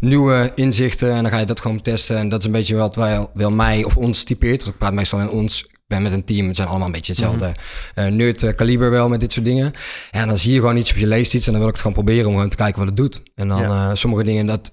nieuwe 0.00 0.52
inzichten 0.54 1.12
en 1.14 1.22
dan 1.22 1.32
ga 1.32 1.38
je 1.38 1.46
dat 1.46 1.60
gewoon 1.60 1.82
testen. 1.82 2.16
En 2.18 2.28
dat 2.28 2.40
is 2.40 2.46
een 2.46 2.52
beetje 2.52 2.76
wat 2.76 2.94
wel, 2.94 3.30
wel 3.34 3.50
mij 3.50 3.84
of 3.84 3.96
ons 3.96 4.22
typeert. 4.24 4.60
Want 4.62 4.72
ik 4.72 4.78
praat 4.78 4.92
meestal 4.92 5.20
in 5.20 5.30
ons. 5.30 5.62
Ik 5.62 5.94
ben 5.94 6.02
met 6.02 6.12
een 6.12 6.24
team, 6.24 6.46
het 6.46 6.56
zijn 6.56 6.68
allemaal 6.68 6.86
een 6.86 6.92
beetje 6.92 7.12
hetzelfde 7.12 7.52
eh, 7.94 8.06
nerd 8.06 8.42
eh, 8.42 8.54
kaliber 8.54 8.90
wel 8.90 9.08
met 9.08 9.20
dit 9.20 9.32
soort 9.32 9.44
dingen. 9.44 9.72
En 10.10 10.28
dan 10.28 10.38
zie 10.38 10.52
je 10.52 10.60
gewoon 10.60 10.76
iets 10.76 10.90
of 10.92 10.98
je 10.98 11.06
leest 11.06 11.34
iets 11.34 11.46
en 11.46 11.50
dan 11.52 11.60
wil 11.60 11.68
ik 11.70 11.74
het 11.76 11.82
gewoon 11.86 12.04
proberen 12.04 12.26
om 12.28 12.34
gewoon 12.34 12.48
te 12.48 12.56
kijken 12.56 12.78
wat 12.78 12.88
het 12.88 12.96
doet. 12.96 13.22
En 13.34 13.48
dan 13.48 13.60
Ja. 13.60 13.88
eh, 13.88 13.94
sommige 13.94 14.24
dingen 14.24 14.46
dat 14.46 14.70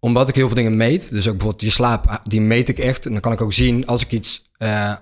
omdat 0.00 0.28
ik 0.28 0.34
heel 0.34 0.46
veel 0.46 0.56
dingen 0.56 0.76
meet, 0.76 1.10
dus 1.10 1.26
ook 1.28 1.32
bijvoorbeeld 1.32 1.62
je 1.62 1.70
slaap, 1.70 2.06
ah, 2.06 2.14
die 2.22 2.40
meet 2.40 2.68
ik 2.68 2.78
echt. 2.78 3.06
En 3.06 3.12
dan 3.12 3.20
kan 3.20 3.32
ik 3.32 3.40
ook 3.40 3.52
zien 3.52 3.86
als 3.86 4.02
ik 4.02 4.10
iets 4.12 4.42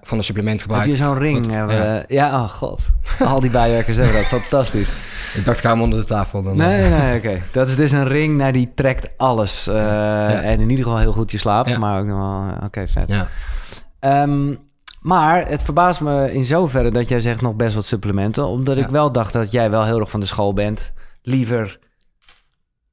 van 0.03 0.19
een 0.19 0.25
supplement 0.25 0.61
Heb 0.61 0.69
gebruik. 0.71 0.89
je 0.91 0.97
zo'n 0.97 1.19
ring? 1.19 1.39
Wat- 1.47 1.55
hebben 1.55 1.77
ja. 1.77 2.05
ja. 2.09 2.43
oh 2.43 2.49
god. 2.51 2.81
Al 3.19 3.41
die 3.41 3.51
bijwerkers 3.51 3.97
hebben 3.97 4.15
dat. 4.17 4.25
Fantastisch. 4.41 4.89
Ik 5.34 5.44
dacht, 5.44 5.56
ik 5.58 5.64
ga 5.64 5.70
hem 5.70 5.82
onder 5.82 5.99
de 6.00 6.05
tafel 6.06 6.43
dan. 6.43 6.56
Nee, 6.56 6.82
eh. 6.82 7.00
nee, 7.02 7.19
oké. 7.19 7.43
Dat 7.52 7.69
is 7.69 7.76
dus 7.76 7.93
een 7.93 8.06
ring, 8.08 8.37
nou, 8.37 8.52
die 8.52 8.73
trekt 8.75 9.08
alles. 9.19 9.67
eh, 9.67 10.44
En 10.50 10.61
in 10.61 10.70
ieder 10.70 10.84
geval 10.84 10.99
heel 11.00 11.12
goed 11.12 11.31
je 11.31 11.38
slaap, 11.38 11.67
Ja. 11.67 11.79
maar 11.79 12.00
ook 12.00 12.06
nog 12.06 12.19
wel... 12.19 12.56
eh, 12.58 12.64
Oké, 12.64 12.88
vet. 12.88 13.08
Ja. 13.08 13.29
Ehm, 13.99 14.55
maar 15.00 15.49
het 15.49 15.62
verbaast 15.62 16.00
me 16.00 16.32
in 16.32 16.44
zoverre 16.44 16.90
dat 16.90 17.08
jij 17.08 17.20
zegt 17.20 17.40
nog 17.40 17.55
best 17.55 17.75
wat 17.75 17.84
supplementen. 17.84 18.46
Omdat 18.46 18.76
ik 18.76 18.87
wel 18.87 19.12
dacht 19.12 19.32
dat 19.32 19.50
jij 19.50 19.70
wel 19.70 19.84
heel 19.84 20.00
erg 20.00 20.11
van 20.11 20.20
de 20.20 20.26
school 20.26 20.52
bent. 20.52 20.93
Liever... 21.23 21.79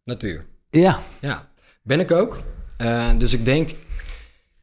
Natuur. 0.03 0.45
Ja, 0.69 0.99
Ja, 1.19 1.47
ben 1.83 1.99
ik 1.99 2.11
ook. 2.11 2.41
Dus 3.17 3.33
ik 3.33 3.45
denk, 3.45 3.71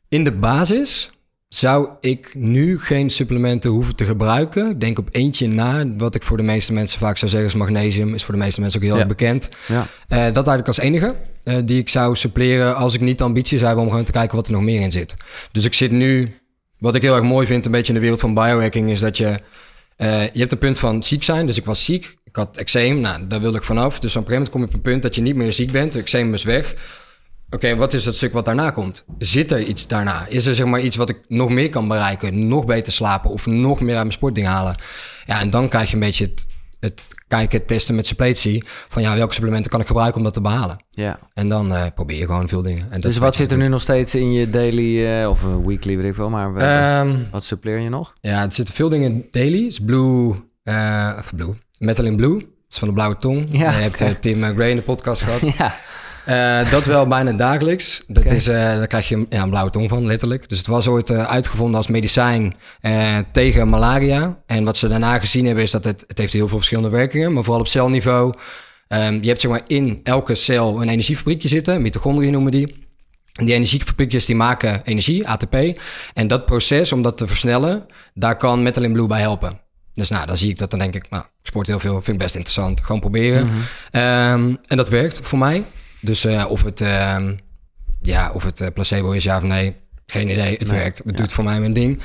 in 0.08 0.25
de 0.25 0.32
basis 0.32 1.11
zou 1.49 1.89
ik 2.01 2.35
nu 2.35 2.79
geen 2.79 3.11
supplementen 3.11 3.71
hoeven 3.71 3.97
te 3.97 4.05
gebruiken. 4.05 4.71
Ik 4.71 4.81
denk 4.81 4.99
op 4.99 5.09
eentje 5.11 5.49
na, 5.49 5.85
wat 5.97 6.15
ik 6.15 6.23
voor 6.23 6.37
de 6.37 6.43
meeste 6.43 6.73
mensen 6.73 6.99
vaak 6.99 7.19
zou 7.19 7.31
zeggen 7.31 7.49
is 7.49 7.55
magnesium. 7.55 8.15
Is 8.15 8.25
voor 8.25 8.35
de 8.35 8.41
meeste 8.41 8.61
mensen 8.61 8.81
ook 8.81 8.87
heel 8.87 8.95
Ja. 8.95 9.01
erg 9.01 9.09
bekend. 9.09 9.49
ja. 9.67 9.87
Eh, 10.09 10.19
dat 10.19 10.35
eigenlijk 10.47 10.67
als 10.67 10.79
enige 10.79 11.15
eh, 11.43 11.57
die 11.65 11.79
ik 11.79 11.89
zou 11.89 12.17
suppleren 12.17 12.77
als 12.77 12.95
ik 12.95 13.01
niet 13.01 13.19
de 13.19 13.25
ambitie 13.25 13.57
zou 13.57 13.67
hebben 13.67 13.85
om 13.85 13.91
gewoon 13.91 14.05
te 14.07 14.13
kijken 14.13 14.37
wat 14.37 14.47
er 14.47 14.53
nog 14.53 14.63
meer 14.63 14.81
in 14.81 14.93
zit. 14.93 15.15
Dus 15.53 15.65
ik 15.65 15.75
zit 15.75 15.91
nu, 15.91 16.35
wat 16.79 16.95
ik 16.95 17.03
heel 17.03 17.15
erg 17.15 17.25
mooi 17.25 17.47
vind, 17.47 17.67
een 17.67 17.73
beetje 17.73 17.89
in 17.89 17.95
de 17.95 18.01
wereld 18.01 18.21
van 18.21 18.35
biohacking, 18.35 18.91
is 18.91 19.01
dat 19.01 19.17
je, 19.17 19.41
eh, 19.97 20.23
je 20.23 20.39
hebt 20.39 20.53
een 20.53 20.59
punt 20.59 20.79
van 20.79 21.03
ziek 21.03 21.23
zijn. 21.23 21.47
Dus 21.47 21.57
ik 21.57 21.65
was 21.65 21.85
ziek, 21.85 22.17
ik 22.25 22.37
had 22.37 22.57
eczeem, 22.57 23.01
nou 23.01 23.27
daar 23.27 23.41
wilde 23.41 23.57
ik 23.59 23.65
vanaf. 23.65 23.99
Dus 23.99 24.17
op 24.17 24.23
een 24.23 24.29
gegeven 24.29 24.33
moment 24.33 24.51
kom 24.51 24.61
je 24.61 24.67
op 24.67 24.75
een 24.75 24.91
punt 24.93 25.03
dat 25.03 25.15
je 25.15 25.21
niet 25.23 25.37
meer 25.37 25.53
ziek 25.53 25.73
bent, 25.73 25.93
de 25.93 25.99
eczeem 25.99 26.35
is 26.35 26.43
weg. 26.43 26.75
Oké, 27.51 27.77
wat 27.77 27.93
is 27.93 28.05
het 28.05 28.15
stuk 28.17 28.33
wat 28.33 28.45
daarna 28.45 28.71
komt? 28.71 29.05
Zit 29.19 29.51
er 29.53 29.63
iets 29.63 29.87
daarna? 29.87 30.27
Is 30.29 30.47
er 30.47 30.55
zeg 30.55 30.67
maar 30.67 30.81
iets 30.81 30.97
wat 30.97 31.09
ik 31.09 31.19
nog 31.29 31.51
meer 31.51 31.71
kan 31.71 31.89
bereiken? 31.89 32.49
Nog 32.49 32.65
beter 32.65 32.93
slapen 32.93 33.31
of 33.31 33.47
nog 33.47 33.81
meer 33.81 33.93
uit 33.95 34.01
mijn 34.03 34.13
sportding 34.13 34.47
halen? 34.47 34.77
Ja, 35.27 35.41
en 35.41 35.51
dan 35.51 35.69
krijg 35.69 35.89
je 35.89 35.95
een 35.95 36.01
beetje 36.01 36.25
het, 36.25 36.47
het 36.81 37.07
kijken, 37.29 37.67
testen 37.67 37.95
met 37.95 38.07
suppletie. 38.07 38.65
Van 38.89 39.03
ja, 39.03 39.17
welke 39.17 39.35
supplementen 39.35 39.71
kan 39.71 39.81
ik 39.81 39.87
gebruiken 39.87 40.19
om 40.19 40.25
dat 40.25 40.35
te 40.35 40.41
behalen? 40.41 40.85
ja. 40.91 41.19
En 41.35 41.49
dan 41.49 41.75
eh, 41.75 41.83
probeer 41.95 42.19
je 42.19 42.25
gewoon 42.27 42.49
veel 42.49 42.63
dingen. 42.63 42.83
En 42.85 42.91
dat 42.91 43.03
Dus 43.03 43.19
wat 43.19 43.37
zit 43.37 43.53
er 43.53 43.59
nu 43.59 43.69
nog 43.69 43.81
steeds 43.81 44.15
in 44.15 44.33
je 44.33 44.51
daily 44.51 45.07
eh, 45.07 45.29
of 45.29 45.43
eh, 45.43 45.49
weekly, 45.65 45.97
weet 45.97 46.11
ik 46.11 46.17
wel, 46.17 46.31
maar 46.31 46.57
eh, 46.57 46.99
Ehm, 47.01 47.17
wat 47.31 47.45
suppleer 47.45 47.79
je 47.79 47.89
nog? 47.89 48.15
ja, 48.21 48.45
er 48.45 48.53
zitten 48.53 48.75
veel 48.75 48.89
dingen 48.89 49.11
in 49.13 49.27
daily. 49.31 49.59
Het 49.63 49.73
is 49.73 49.81
blue, 49.81 50.29
of 51.19 51.33
blue, 51.35 51.55
metal 51.79 52.05
in 52.05 52.17
blue. 52.17 52.37
Het 52.37 52.75
is 52.75 52.79
van 52.79 52.89
de 52.89 52.95
blauwe 52.95 53.17
tong. 53.17 53.47
Ja, 53.51 53.79
je 53.79 53.83
hebt 53.83 54.23
Tim 54.23 54.43
Gray 54.43 54.71
in 54.71 54.77
de 54.77 54.83
podcast 54.83 55.23
gehad. 55.27 55.41
Ja, 55.57 55.75
Eh, 56.26 56.70
dat 56.70 56.87
wel 56.87 57.06
bijna 57.06 57.32
dagelijks. 57.32 58.02
Dat 58.06 58.31
is, 58.31 58.46
eh, 58.46 58.55
daar 58.55 58.87
krijg 58.87 59.08
je 59.08 59.26
ja, 59.28 59.43
een 59.43 59.50
blauwe 59.50 59.70
tong 59.70 59.88
van, 59.88 60.06
letterlijk. 60.06 60.49
Dus 60.49 60.58
het 60.58 60.67
was 60.67 60.87
ooit 60.87 61.11
eh, 61.11 61.25
uitgevonden 61.25 61.76
als 61.76 61.87
medicijn 61.87 62.55
tegen 63.32 63.69
malaria. 63.69 64.43
En 64.46 64.64
wat 64.64 64.76
ze 64.76 64.88
daarna 64.88 65.19
gezien 65.19 65.46
hebben 65.46 65.64
is 65.64 65.70
dat 65.70 65.84
het, 65.84 66.05
het 66.06 66.19
heeft 66.19 66.32
heel 66.32 66.49
veel 66.49 66.56
verschillende 66.56 66.90
werkingen. 66.90 67.32
Maar 67.32 67.43
vooral 67.43 67.61
op 67.61 67.69
celniveau. 67.69 68.34
Ehm, 68.88 69.19
je 69.20 69.28
hebt 69.28 69.40
zeg 69.40 69.50
maar 69.50 69.62
in 69.67 70.00
elke 70.02 70.34
cel 70.34 70.82
een 70.82 70.88
energiefabriekje 70.88 71.49
zitten. 71.49 71.82
Mitochondriën 71.82 72.32
noemen 72.32 72.52
die. 72.52 72.84
En 73.32 73.44
die 73.44 73.55
energiefabriekjes 73.55 74.26
die 74.26 74.37
maken 74.37 74.82
energie, 74.84 75.28
ATP. 75.28 75.81
En 76.14 76.26
dat 76.26 76.46
proces, 76.46 76.93
om 76.93 77.02
dat 77.02 77.17
te 77.17 77.26
versnellen, 77.26 77.87
daar 78.14 78.37
kan 78.37 78.62
Metal 78.62 78.90
Blue 78.90 79.06
bij 79.06 79.20
helpen. 79.20 79.61
Dus 79.93 80.11
nou, 80.11 80.26
dan 80.26 80.37
zie 80.37 80.50
ik 80.50 80.58
dat, 80.58 80.70
dan 80.70 80.78
denk 80.78 80.94
ik, 80.94 81.11
nou, 81.11 81.23
ik 81.23 81.46
sport 81.46 81.67
heel 81.67 81.81
veel, 81.81 81.93
vind 81.93 82.08
ik 82.08 82.19
best 82.19 82.34
interessant. 82.34 82.84
Gewoon 82.84 83.00
proberen. 83.00 83.50
Ehm, 83.90 84.55
en 84.67 84.76
dat 84.76 84.88
werkt 84.88 85.20
voor 85.23 85.38
mij. 85.38 85.64
Dus 86.06 86.25
eh, 86.25 86.44
of 86.49 86.62
het, 86.62 86.81
ehm, 86.81 87.35
ja, 88.03 88.31
of 88.32 88.44
het 88.44 88.61
eh, 88.61 88.69
placebo 88.75 89.11
is, 89.11 89.25
ja 89.25 89.37
of 89.37 89.43
nee, 89.43 89.75
geen 90.07 90.31
idee. 90.31 90.57
Het 90.57 90.69
Nee, 90.69 90.78
werkt. 90.78 90.99
Het 90.99 91.07
ja. 91.07 91.12
doet 91.12 91.33
voor 91.33 91.45
mij 91.45 91.61
mijn 91.61 91.73
ding. 91.73 92.00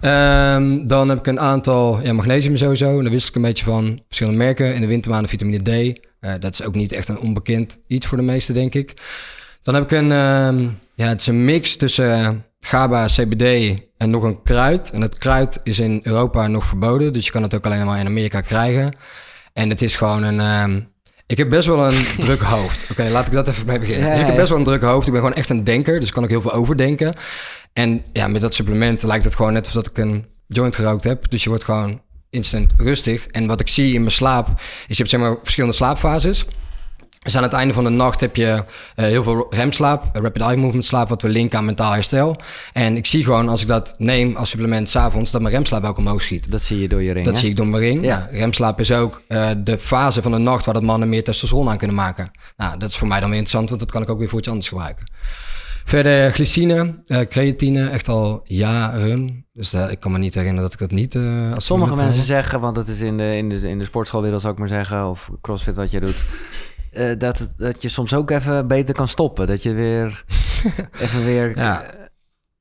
Ehm, 0.00 0.86
dan 0.86 1.08
heb 1.08 1.18
ik 1.18 1.26
een 1.26 1.40
aantal, 1.40 2.00
ja, 2.02 2.12
magnesium 2.12 2.56
sowieso. 2.56 3.02
Daar 3.02 3.10
wist 3.10 3.28
ik 3.28 3.34
een 3.34 3.42
beetje 3.42 3.64
van 3.64 4.00
verschillende 4.06 4.38
merken. 4.38 4.74
In 4.74 4.80
de 4.80 4.86
wintermaanden 4.86 5.30
vitamine 5.30 5.92
D. 5.92 6.00
Eh, 6.20 6.32
dat 6.40 6.52
is 6.52 6.62
ook 6.62 6.74
niet 6.74 6.92
echt 6.92 7.08
een 7.08 7.20
onbekend 7.20 7.78
iets 7.86 8.06
voor 8.06 8.18
de 8.18 8.24
meesten, 8.24 8.54
denk 8.54 8.74
ik. 8.74 8.94
Dan 9.62 9.74
heb 9.74 9.84
ik 9.84 9.90
een, 9.90 10.12
ehm, 10.12 10.68
ja, 10.94 11.08
het 11.08 11.20
is 11.20 11.26
een 11.26 11.44
mix 11.44 11.76
tussen 11.76 12.44
GABA, 12.60 13.06
CBD 13.06 13.78
en 13.96 14.10
nog 14.10 14.22
een 14.22 14.42
kruid. 14.42 14.90
En 14.90 15.00
het 15.00 15.18
kruid 15.18 15.60
is 15.62 15.78
in 15.78 16.00
Europa 16.02 16.46
nog 16.46 16.64
verboden, 16.64 17.12
dus 17.12 17.24
je 17.24 17.32
kan 17.32 17.42
het 17.42 17.54
ook 17.54 17.66
alleen 17.66 17.86
maar 17.86 18.00
in 18.00 18.06
Amerika 18.06 18.40
krijgen. 18.40 18.96
En 19.52 19.68
het 19.68 19.82
is 19.82 19.96
gewoon 19.96 20.22
een. 20.22 20.90
Ik 21.32 21.38
heb 21.38 21.48
best 21.48 21.66
wel 21.66 21.86
een 21.86 22.04
druk 22.18 22.40
hoofd. 22.40 22.86
Oké, 22.90 23.08
laat 23.08 23.26
ik 23.26 23.32
dat 23.32 23.48
even 23.48 23.66
mee 23.66 23.78
beginnen. 23.78 24.06
Ja, 24.06 24.12
dus 24.12 24.20
ik 24.20 24.26
heb 24.26 24.36
best 24.36 24.48
wel 24.48 24.58
een 24.58 24.64
druk 24.64 24.82
hoofd. 24.82 25.06
Ik 25.06 25.12
ben 25.12 25.22
gewoon 25.22 25.36
echt 25.36 25.48
een 25.48 25.64
denker, 25.64 25.98
dus 25.98 26.08
ik 26.08 26.14
kan 26.14 26.22
ook 26.22 26.28
heel 26.28 26.40
veel 26.40 26.52
overdenken. 26.52 27.14
En 27.72 28.02
ja, 28.12 28.28
met 28.28 28.40
dat 28.40 28.54
supplement 28.54 29.02
lijkt 29.02 29.24
het 29.24 29.34
gewoon 29.34 29.52
net 29.52 29.66
alsof 29.66 29.86
ik 29.86 29.98
een 29.98 30.26
joint 30.46 30.76
gerookt 30.76 31.04
heb. 31.04 31.30
Dus 31.30 31.42
je 31.42 31.48
wordt 31.48 31.64
gewoon 31.64 32.00
instant 32.30 32.74
rustig. 32.76 33.26
En 33.26 33.46
wat 33.46 33.60
ik 33.60 33.68
zie 33.68 33.94
in 33.94 34.00
mijn 34.00 34.12
slaap, 34.12 34.48
is 34.58 34.86
je 34.86 34.94
hebt 34.94 35.10
zeg 35.10 35.20
maar 35.20 35.36
verschillende 35.42 35.76
slaapfases. 35.76 36.46
Dus 37.22 37.36
aan 37.36 37.42
het 37.42 37.52
einde 37.52 37.74
van 37.74 37.84
de 37.84 37.90
nacht 37.90 38.20
heb 38.20 38.36
je 38.36 38.64
eh, 38.94 39.04
heel 39.04 39.22
veel 39.22 39.46
remslaap, 39.50 40.04
eh, 40.12 40.22
rapid 40.22 40.42
eye 40.42 40.56
movement 40.56 40.84
slaap, 40.84 41.08
wat 41.08 41.22
we 41.22 41.28
linken 41.28 41.58
aan 41.58 41.64
mentaal 41.64 41.92
herstel. 41.92 42.36
En 42.72 42.96
ik 42.96 43.06
zie 43.06 43.24
gewoon 43.24 43.48
als 43.48 43.62
ik 43.62 43.68
dat 43.68 43.94
neem 43.98 44.36
als 44.36 44.50
supplement 44.50 44.88
s'avonds, 44.88 45.30
dat 45.30 45.40
mijn 45.40 45.54
remslaap 45.54 45.84
ook 45.84 45.98
omhoog 45.98 46.22
schiet. 46.22 46.50
dat 46.50 46.62
zie 46.62 46.80
je 46.80 46.88
door 46.88 47.02
je 47.02 47.12
ring, 47.12 47.24
Dat 47.24 47.34
hè? 47.34 47.40
zie 47.40 47.50
ik 47.50 47.56
door 47.56 47.66
mijn 47.66 47.82
ring. 47.82 48.04
Ja. 48.04 48.28
Ja. 48.32 48.38
remslaap 48.38 48.80
is 48.80 48.92
ook 48.92 49.22
eh, 49.28 49.50
de 49.58 49.78
fase 49.78 50.22
van 50.22 50.30
de 50.32 50.38
nacht 50.38 50.64
waar 50.64 50.74
dat 50.74 50.82
mannen 50.82 51.08
meer 51.08 51.24
testosteron 51.24 51.68
aan 51.68 51.76
kunnen 51.76 51.96
maken. 51.96 52.30
Nou, 52.56 52.78
dat 52.78 52.88
is 52.90 52.96
voor 52.96 53.08
mij 53.08 53.20
dan 53.20 53.28
weer 53.28 53.38
interessant, 53.38 53.68
want 53.68 53.80
dat 53.80 53.90
kan 53.90 54.02
ik 54.02 54.10
ook 54.10 54.18
weer 54.18 54.28
voor 54.28 54.38
iets 54.38 54.48
anders 54.48 54.68
gebruiken. 54.68 55.10
Verder 55.84 56.32
glycine, 56.32 56.94
creatine, 57.28 57.88
echt 57.88 58.08
al 58.08 58.40
jaren. 58.44 59.46
Dus 59.52 59.74
ik 59.74 60.00
kan 60.00 60.12
me 60.12 60.18
niet 60.18 60.34
herinneren 60.34 60.70
dat 60.70 60.72
ik 60.72 60.88
dat 60.88 60.98
niet... 60.98 61.16
als 61.54 61.64
Sommige 61.64 61.96
mensen 61.96 62.24
zeggen, 62.24 62.60
want 62.60 62.76
het 62.76 62.88
is 62.88 63.00
in 63.00 63.16
de, 63.16 63.36
in 63.36 63.48
de, 63.48 63.68
in 63.68 63.78
de 63.78 63.84
sportschoolwereld 63.84 64.40
zou 64.40 64.52
ik 64.52 64.58
maar 64.58 64.68
zeggen, 64.68 65.08
of 65.08 65.30
crossfit 65.40 65.76
wat 65.76 65.90
je 65.90 66.00
doet, 66.00 66.24
eh, 66.92 67.18
dat, 67.18 67.38
het- 67.38 67.52
dat 67.56 67.82
je 67.82 67.88
soms 67.88 68.14
ook 68.14 68.30
even 68.30 68.66
beter 68.66 68.94
kan 68.94 69.08
stoppen. 69.08 69.46
Dat 69.46 69.62
je 69.62 69.72
weer 69.72 70.24
even 71.02 71.24
weer... 71.24 71.52
Ja. 71.56 71.84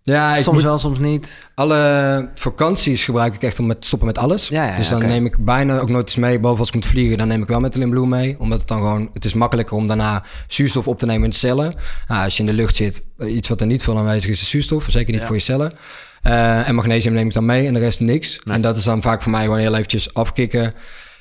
Ja, 0.04 0.36
ik 0.36 0.44
soms 0.44 0.56
moet, 0.58 0.66
wel, 0.66 0.80
soms 0.80 1.00
niet. 1.00 1.48
alle 1.56 2.30
vakanties 2.36 3.04
gebruik 3.04 3.34
ik 3.36 3.44
echt 3.44 3.60
om 3.60 3.66
met 3.66 3.82
te 3.82 3.88
stoppen 3.88 4.08
met 4.08 4.18
alles. 4.18 4.48
Ja, 4.48 4.66
ja, 4.68 4.76
dus 4.76 4.90
dan 4.90 5.06
neem 5.06 5.26
ik 5.26 5.46
bijna 5.46 5.80
ook 5.80 5.90
nooit 5.90 6.08
iets 6.08 6.16
mee. 6.16 6.40
Behalve 6.40 6.60
als 6.60 6.68
ik 6.70 6.76
moet 6.76 6.86
vliegen, 6.86 7.18
dan 7.18 7.28
neem 7.28 7.42
ik 7.42 7.48
wel 7.48 7.60
Metal 7.60 7.82
in 7.82 7.90
Blue 7.90 8.08
mee. 8.08 8.36
Omdat 8.40 8.60
het 8.60 8.68
dan 8.68 8.80
gewoon, 8.80 9.10
het 9.14 9.26
is 9.26 9.34
makkelijker 9.34 9.76
om 9.76 9.88
daarna 9.88 10.24
zuurstof 10.48 10.88
op 10.88 10.98
te 11.00 11.06
nemen 11.06 11.24
in 11.24 11.30
de 11.30 11.36
cellen. 11.36 11.74
Nou, 12.08 12.24
als 12.24 12.34
je 12.38 12.40
in 12.40 12.46
de 12.50 12.54
lucht 12.54 12.76
zit, 12.76 13.04
iets 13.20 13.50
wat 13.50 13.62
er 13.62 13.68
niet 13.68 13.84
veel 13.84 13.98
aanwezig 13.98 14.30
is, 14.32 14.42
is 14.42 14.50
zuurstof. 14.50 14.86
Zeker 14.90 15.12
niet 15.12 15.22
Ja. 15.22 15.28
voor 15.28 15.36
je 15.36 15.42
cellen. 15.42 15.74
Eh, 16.22 16.68
en 16.68 16.76
magnesium 16.76 17.14
neem 17.14 17.28
ik 17.28 17.34
dan 17.34 17.46
mee 17.46 17.68
en 17.68 17.74
de 17.74 17.80
rest 17.80 18.00
niks. 18.00 18.40
Nee. 18.44 18.56
En 18.56 18.62
dat 18.62 18.78
is 18.78 18.84
dan 18.84 19.02
vaak 19.02 19.22
voor 19.22 19.32
mij 19.32 19.44
gewoon 19.44 19.60
heel 19.60 19.76
eventjes 19.76 20.14
afkicken 20.14 20.74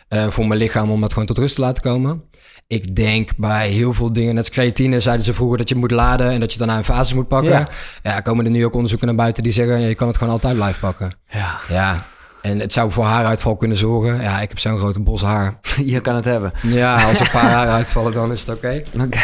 eh, 0.08 0.28
voor 0.28 0.46
mijn 0.46 0.60
lichaam 0.60 0.90
om 0.90 1.00
dat 1.00 1.12
gewoon 1.12 1.26
tot 1.28 1.38
rust 1.38 1.54
te 1.54 1.60
laten 1.60 1.82
komen. 1.82 2.22
Ik 2.70 2.94
denk 2.96 3.30
bij 3.36 3.68
heel 3.68 3.92
veel 3.92 4.12
dingen, 4.12 4.34
net 4.34 4.38
als 4.44 4.50
creatine 4.54 5.00
zeiden 5.00 5.24
ze 5.24 5.34
vroeger 5.34 5.58
dat 5.58 5.68
je 5.68 5.74
moet 5.74 5.90
laden 5.90 6.30
en 6.30 6.40
dat 6.40 6.52
je 6.52 6.58
daarna 6.58 6.76
een 6.76 6.84
fases 6.84 7.14
moet 7.14 7.28
pakken. 7.28 7.50
Ja. 7.50 7.68
Ja. 8.02 8.20
komen 8.20 8.44
er 8.44 8.50
nu 8.50 8.64
ook 8.64 8.74
onderzoeken 8.74 9.06
naar 9.06 9.16
buiten 9.16 9.42
die 9.42 9.52
zeggen, 9.52 9.80
ja, 9.80 9.86
je 9.86 9.94
kan 9.94 10.06
het 10.08 10.16
gewoon 10.18 10.32
altijd 10.32 10.54
blijven 10.54 10.80
pakken. 10.80 11.14
Ja, 11.28 11.58
Ja, 11.68 12.02
en 12.42 12.58
het 12.60 12.72
zou 12.72 12.90
voor 12.90 13.04
haaruitval 13.04 13.56
kunnen 13.56 13.76
zorgen. 13.76 14.20
Ja, 14.20 14.40
ik 14.40 14.48
heb 14.48 14.58
zo'n 14.58 14.78
grote 14.78 15.00
bos 15.00 15.22
haar. 15.22 15.58
je 15.84 16.00
kan 16.00 16.14
het 16.14 16.24
hebben. 16.24 16.52
Ja, 16.62 17.04
als 17.04 17.20
er 17.20 17.26
een 17.26 17.32
paar 17.32 17.50
haar 17.58 17.68
uitvallen, 17.68 18.12
dan 18.12 18.32
is 18.32 18.40
het 18.46 18.56
oké. 18.56 18.82
Oké. 19.00 19.18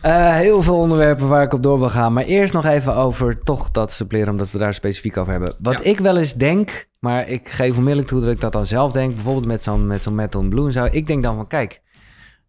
Eh, 0.00 0.32
heel 0.34 0.62
veel 0.62 0.76
onderwerpen 0.76 1.28
waar 1.28 1.42
ik 1.42 1.52
op 1.52 1.62
door 1.62 1.78
wil 1.78 1.90
gaan. 1.90 2.12
Maar 2.12 2.24
eerst 2.24 2.52
nog 2.52 2.64
even 2.66 2.94
over 2.94 3.38
toch 3.42 3.70
dat 3.70 3.92
suppleren, 3.92 4.28
omdat 4.28 4.50
we 4.50 4.58
daar 4.58 4.74
specifiek 4.74 5.16
over 5.16 5.32
hebben. 5.32 5.54
Wat 5.58 5.74
Ja. 5.74 5.82
ik 5.90 5.98
wel 5.98 6.16
eens 6.16 6.34
denk, 6.34 6.88
maar 6.98 7.28
ik 7.28 7.48
geef 7.48 7.70
onmiddellijk 7.76 8.08
toe 8.08 8.20
dat 8.20 8.30
ik 8.30 8.40
dat 8.40 8.52
dan 8.52 8.66
zelf 8.66 8.92
denk. 8.92 9.14
Bijvoorbeeld 9.14 9.46
met 9.46 9.62
zo'n 9.62 9.86
met 9.86 10.02
zo'n 10.02 10.14
metal 10.14 10.42
blue 10.42 10.66
en 10.66 10.72
zo. 10.72 10.88
Ik 10.90 11.06
denk 11.06 11.22
dan 11.22 11.36
van, 11.36 11.46
kijk, 11.46 11.80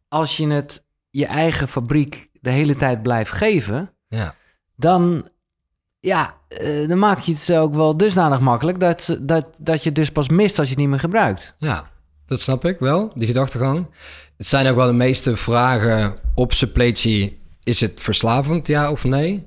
als 0.09 0.37
je 0.37 0.47
het 0.47 0.83
je 1.09 1.25
eigen 1.25 1.67
fabriek 1.67 2.29
de 2.41 2.49
hele 2.49 2.75
tijd 2.75 3.03
blijft 3.03 3.31
geven... 3.31 3.93
Ja. 4.07 4.35
dan, 4.75 5.29
ja, 5.99 6.35
eh, 6.47 6.87
dan 6.87 6.99
maak 6.99 7.19
je 7.19 7.33
het 7.33 7.53
ook 7.53 7.73
wel 7.73 7.97
dusdanig 7.97 8.39
makkelijk... 8.39 8.79
Dat, 8.79 9.17
dat, 9.21 9.45
dat 9.57 9.79
je 9.83 9.85
het 9.85 9.97
dus 9.97 10.11
pas 10.11 10.29
mist 10.29 10.59
als 10.59 10.67
je 10.67 10.73
het 10.73 10.81
niet 10.81 10.91
meer 10.91 10.99
gebruikt. 10.99 11.53
ja, 11.57 11.89
dat 12.25 12.41
snap 12.41 12.65
ik 12.65 12.79
wel, 12.79 13.11
die 13.15 13.27
gedachtegang. 13.27 13.87
Het 14.37 14.47
zijn 14.47 14.67
ook 14.67 14.75
wel 14.75 14.87
de 14.87 14.93
meeste 14.93 15.37
vragen 15.37 16.15
op 16.35 16.53
suppletie. 16.53 17.41
Is 17.63 17.81
het 17.81 17.99
verslavend, 18.01 18.67
ja 18.67 18.91
of 18.91 19.03
nee? 19.03 19.45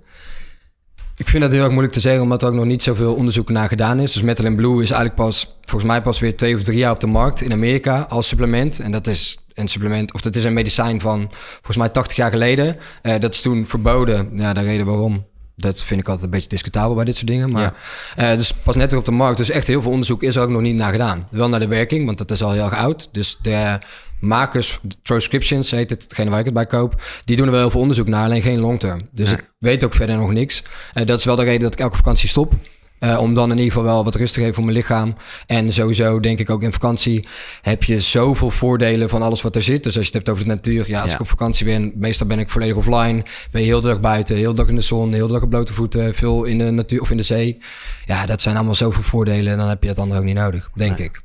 Ik 1.23 1.29
vind 1.29 1.43
dat 1.43 1.53
heel 1.53 1.61
erg 1.61 1.71
moeilijk 1.71 1.95
te 1.95 2.01
zeggen, 2.01 2.23
omdat 2.23 2.43
er 2.43 2.49
ook 2.49 2.55
nog 2.55 2.65
niet 2.65 2.83
zoveel 2.83 3.15
onderzoek 3.15 3.49
naar 3.49 3.69
gedaan 3.69 4.01
is. 4.01 4.13
Dus 4.13 4.23
Metal 4.23 4.45
in 4.45 4.57
Blue 4.57 4.83
is 4.83 4.91
eigenlijk 4.91 5.15
pas, 5.15 5.57
volgens 5.61 5.91
mij 5.91 6.03
pas 6.03 6.21
weer 6.21 6.37
twee 6.37 6.55
of 6.55 6.63
drie 6.63 6.79
jaar 6.79 6.93
op 6.93 7.01
de 7.01 7.07
markt 7.07 7.41
in 7.41 7.53
Amerika 7.53 8.07
als 8.09 8.29
supplement. 8.29 8.81
En 8.81 8.93
dat 8.93 9.07
is 9.07 9.39
een 9.55 9.69
supplement, 9.69 10.13
of 10.13 10.21
dat 10.21 10.37
is 10.37 10.45
een 10.45 10.53
medicijn 10.53 11.01
van 11.01 11.31
volgens 11.53 11.77
mij 11.77 11.89
80 11.89 12.17
jaar 12.17 12.31
geleden. 12.31 12.77
Eh, 13.03 13.21
dat 13.21 13.35
is 13.35 13.41
toen 13.41 13.67
verboden. 13.67 14.31
Ja, 14.37 14.53
de 14.53 14.61
reden 14.61 14.87
waarom. 14.87 15.27
Dat 15.57 15.83
vind 15.83 16.01
ik 16.01 16.07
altijd 16.07 16.25
een 16.25 16.31
beetje 16.31 16.49
discutabel 16.49 16.95
bij 16.95 17.05
dit 17.05 17.17
soort 17.17 17.31
dingen. 17.31 17.51
Maar 17.51 17.75
eh, 18.17 18.37
dus 18.37 18.53
pas 18.53 18.77
net 18.77 18.91
weer 18.91 19.01
op 19.01 19.07
de 19.07 19.13
markt. 19.13 19.37
Dus 19.37 19.51
echt 19.51 19.67
heel 19.67 19.83
veel 19.83 19.91
onderzoek 19.91 20.23
is 20.23 20.37
er 20.37 20.43
ook 20.43 20.51
nog 20.51 20.63
niet 20.63 20.77
naar 20.77 20.93
gedaan. 20.93 21.27
Wel 21.31 21.49
naar 21.49 21.61
de 21.61 21.69
werking, 21.69 22.07
want 22.07 22.19
dat 22.19 22.31
is 22.31 22.43
al 22.43 22.53
heel 22.53 22.65
erg 22.65 22.77
oud. 22.77 23.09
Dus 23.13 23.39
de 23.43 23.79
makers, 24.23 24.79
Transcriptions 25.03 25.71
heet 25.71 25.91
het, 25.91 26.03
hetgene 26.03 26.31
waar 26.31 26.39
ik 26.39 26.45
het 26.45 26.55
bij 26.55 26.67
koop, 26.67 27.03
die 27.25 27.37
doen 27.37 27.45
er 27.47 27.53
wel 27.53 27.61
heel 27.61 27.71
veel 27.71 27.81
onderzoek 27.81 28.09
naar, 28.09 28.25
alleen 28.25 28.43
geen 28.43 28.61
long 28.61 28.81
term. 28.81 29.01
Dus 29.13 29.29
Nee. 29.31 29.39
ik 29.39 29.45
weet 29.59 29.85
ook 29.85 29.95
verder 29.95 30.17
nog 30.17 30.33
niks. 30.33 30.63
Eh, 30.93 31.07
dat 31.07 31.19
is 31.19 31.25
wel 31.25 31.37
de 31.37 31.43
reden 31.45 31.61
dat 31.63 31.73
ik 31.73 31.81
elke 31.81 31.97
vakantie 31.97 32.29
stop. 32.29 32.55
Eh, 32.99 33.19
om 33.21 33.35
dan 33.35 33.51
in 33.51 33.57
ieder 33.57 33.73
geval 33.73 33.87
wel 33.87 34.05
wat 34.05 34.15
rust 34.15 34.35
te 34.35 34.41
geven 34.41 34.55
voor 34.55 34.65
mijn 34.65 34.77
lichaam. 34.77 35.15
En 35.47 35.73
sowieso 35.73 36.21
denk 36.21 36.39
ik 36.39 36.51
ook 36.51 36.63
in 36.63 36.73
vakantie 36.73 37.27
heb 37.63 37.85
je 37.85 38.01
zoveel 38.01 38.51
voordelen 38.51 39.09
van 39.09 39.23
alles 39.23 39.43
wat 39.43 39.57
er 39.57 39.63
zit. 39.63 39.83
Dus 39.83 39.97
als 39.97 40.07
je 40.07 40.13
het 40.13 40.13
hebt 40.15 40.29
over 40.29 40.45
de 40.45 40.51
natuur. 40.51 40.85
Ja, 40.89 41.01
als 41.01 41.09
Ja. 41.11 41.15
ik 41.15 41.21
op 41.21 41.29
vakantie 41.29 41.65
ben, 41.67 41.93
meestal 41.95 42.27
ben 42.27 42.39
ik 42.39 42.51
volledig 42.51 42.77
offline. 42.77 43.25
Ben 43.51 43.61
je 43.61 43.67
heel 43.67 43.81
dag 43.81 44.01
buiten, 44.01 44.37
heel 44.37 44.55
dag 44.55 44.67
in 44.69 44.75
de 44.75 44.81
zon, 44.81 45.13
heel 45.13 45.29
dag 45.29 45.43
op 45.43 45.51
blote 45.51 45.73
voeten. 45.73 46.15
Veel 46.15 46.45
in 46.45 46.59
de 46.59 46.71
natuur 46.71 47.01
of 47.01 47.11
in 47.11 47.17
de 47.17 47.23
zee. 47.23 47.59
Ja, 48.07 48.27
dat 48.27 48.43
zijn 48.43 48.57
allemaal 48.57 48.75
zoveel 48.75 49.03
voordelen. 49.03 49.53
En 49.53 49.59
dan 49.59 49.69
heb 49.69 49.83
je 49.83 49.89
dat 49.89 49.99
andere 49.99 50.21
ook 50.21 50.27
niet 50.27 50.37
nodig, 50.37 50.71
denk 50.75 50.99
Nee. 50.99 51.07
ik. 51.07 51.23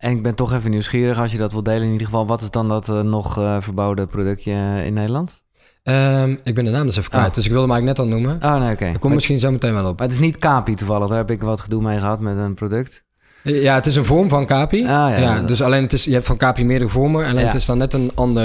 En 0.00 0.10
ik 0.10 0.22
ben 0.22 0.34
toch 0.34 0.52
even 0.52 0.70
nieuwsgierig 0.70 1.18
als 1.18 1.32
je 1.32 1.38
dat 1.38 1.52
wil 1.52 1.62
delen 1.62 1.82
in 1.82 1.92
ieder 1.92 2.06
geval. 2.06 2.26
Wat 2.26 2.42
is 2.42 2.50
dan 2.50 2.68
dat 2.68 2.88
eh, 2.88 3.00
nog 3.00 3.38
eh, 3.38 3.56
verboden 3.60 4.08
productje 4.08 4.52
eh, 4.52 4.86
in 4.86 4.92
Nederland? 4.92 5.42
Ehm, 5.82 6.36
ik 6.42 6.54
ben 6.54 6.64
de 6.64 6.70
naam 6.70 6.86
dus 6.86 6.96
even 6.96 7.10
kwijt. 7.10 7.26
Oh. 7.26 7.32
Dus 7.34 7.44
ik 7.44 7.50
wilde 7.50 7.66
hem 7.66 7.74
eigenlijk 7.76 7.98
net 7.98 8.06
al 8.08 8.18
noemen. 8.18 8.42
Oh, 8.42 8.60
nee, 8.64 8.72
oké. 8.72 8.84
Kom 8.92 8.98
Maar, 9.00 9.14
misschien 9.14 9.38
zo 9.38 9.50
meteen 9.50 9.74
wel 9.74 9.88
op. 9.88 9.98
maar 9.98 10.06
het 10.06 10.16
is 10.16 10.22
niet 10.22 10.38
Capi 10.38 10.74
toevallig. 10.74 11.08
Daar 11.08 11.16
heb 11.16 11.30
ik 11.30 11.42
wat 11.42 11.60
gedoe 11.60 11.82
mee 11.82 11.98
gehad 11.98 12.20
met 12.20 12.36
een 12.36 12.54
product. 12.54 13.04
Ja, 13.42 13.74
het 13.74 13.86
is 13.86 13.96
een 13.96 14.04
vorm 14.04 14.28
van 14.28 14.46
Capi. 14.46 14.80
Ah, 14.82 14.86
ja, 14.88 15.16
ja, 15.16 15.40
dus 15.42 15.62
alleen 15.62 15.82
het 15.82 15.92
is, 15.92 16.04
je 16.04 16.12
hebt 16.12 16.26
van 16.26 16.36
Capi 16.36 16.64
meerdere 16.64 16.90
vormen. 16.90 17.24
Alleen 17.26 17.40
Ja. 17.40 17.46
het 17.46 17.54
is 17.54 17.66
dan 17.66 17.78
net 17.78 17.92
een 17.94 18.10
ander, 18.14 18.44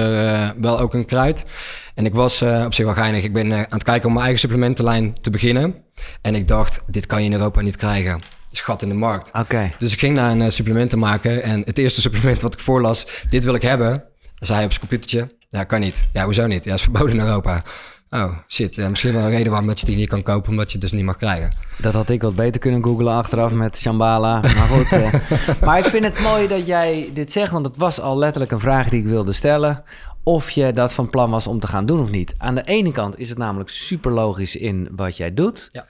wel 0.62 0.80
ook 0.80 0.94
een 0.94 1.06
kruid. 1.06 1.46
En 1.94 2.06
ik 2.06 2.14
was 2.14 2.42
op 2.66 2.74
zich 2.74 2.86
wel 2.86 2.94
geinig. 2.94 3.24
Ik 3.24 3.34
ben 3.34 3.54
aan 3.54 3.66
het 3.70 3.84
kijken 3.84 4.06
om 4.06 4.12
mijn 4.14 4.24
eigen 4.26 4.40
supplementenlijn 4.42 5.16
te 5.22 5.30
beginnen. 5.30 5.76
En 6.22 6.36
ik 6.36 6.48
dacht, 6.48 6.82
dit 6.88 7.06
kan 7.06 7.20
je 7.20 7.26
in 7.26 7.34
Europa 7.34 7.62
niet 7.62 7.76
krijgen. 7.76 8.22
Is 8.56 8.62
gat 8.62 8.82
in 8.82 8.90
de 8.90 8.96
markt. 8.96 9.32
Oké. 9.34 9.72
Dus 9.80 9.94
ik 9.94 10.00
ging 10.00 10.16
naar 10.16 10.32
een 10.32 10.42
uh, 10.42 10.50
supplementenmaker. 10.50 11.40
En 11.40 11.62
het 11.66 11.78
eerste 11.78 12.02
supplement 12.02 12.42
wat 12.42 12.54
ik 12.54 12.60
voorlas, 12.60 13.08
dit 13.28 13.44
wil 13.44 13.54
ik 13.56 13.62
hebben. 13.62 14.04
Zei 14.40 14.56
hij 14.56 14.66
op 14.66 14.72
zijn 14.72 14.88
computertje, 14.88 15.36
ja, 15.50 15.64
kan 15.64 15.80
niet. 15.80 16.08
Ja, 16.14 16.24
hoezo 16.24 16.48
niet? 16.48 16.64
Ja, 16.64 16.74
is 16.74 16.82
verboden 16.82 17.16
in 17.16 17.26
Europa. 17.26 17.64
Oh, 18.10 18.38
shit. 18.48 18.76
Ja, 18.76 18.90
misschien 18.90 19.14
wel 19.14 19.24
een 19.24 19.30
reden 19.30 19.50
waarom 19.50 19.68
dat 19.68 19.80
je 19.80 19.86
die 19.86 19.96
niet 19.96 20.10
kan 20.10 20.24
kopen, 20.24 20.50
omdat 20.50 20.66
je 20.66 20.72
het 20.72 20.82
dus 20.82 20.92
niet 20.92 21.04
mag 21.06 21.18
krijgen. 21.18 21.52
Dat 21.78 21.94
had 21.94 22.10
ik 22.10 22.22
wat 22.22 22.36
beter 22.36 22.62
kunnen 22.62 22.84
googlen 22.84 23.14
achteraf 23.14 23.52
met 23.52 23.78
Shambhala. 23.78 24.40
Maar 24.40 24.68
goed. 24.68 24.92
eh, 24.92 25.14
maar 25.66 25.78
ik 25.78 25.86
vind 25.86 26.04
het 26.04 26.20
mooi 26.20 26.48
dat 26.48 26.66
jij 26.66 27.10
dit 27.14 27.32
zegt. 27.32 27.52
Want 27.52 27.66
het 27.66 27.78
was 27.78 28.00
al 28.00 28.18
letterlijk 28.18 28.52
een 28.52 28.60
vraag 28.60 28.90
die 28.90 29.00
ik 29.00 29.06
wilde 29.06 29.34
stellen. 29.34 29.84
Of 30.24 30.50
je 30.50 30.74
dat 30.74 30.94
van 30.94 31.10
plan 31.10 31.30
was 31.30 31.48
om 31.48 31.60
te 31.60 31.68
gaan 31.68 31.86
doen 31.86 32.00
of 32.00 32.10
niet. 32.10 32.36
Aan 32.38 32.56
de 32.56 32.64
ene 32.64 32.92
kant 32.92 33.20
is 33.20 33.30
het 33.30 33.38
namelijk 33.38 33.70
super 33.70 34.12
logisch 34.12 34.56
in 34.56 34.88
wat 34.92 35.18
jij 35.18 35.34
doet. 35.34 35.70
Ja. 35.72 35.86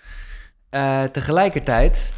Eh, 0.69 1.09
tegelijkertijd 1.09 2.11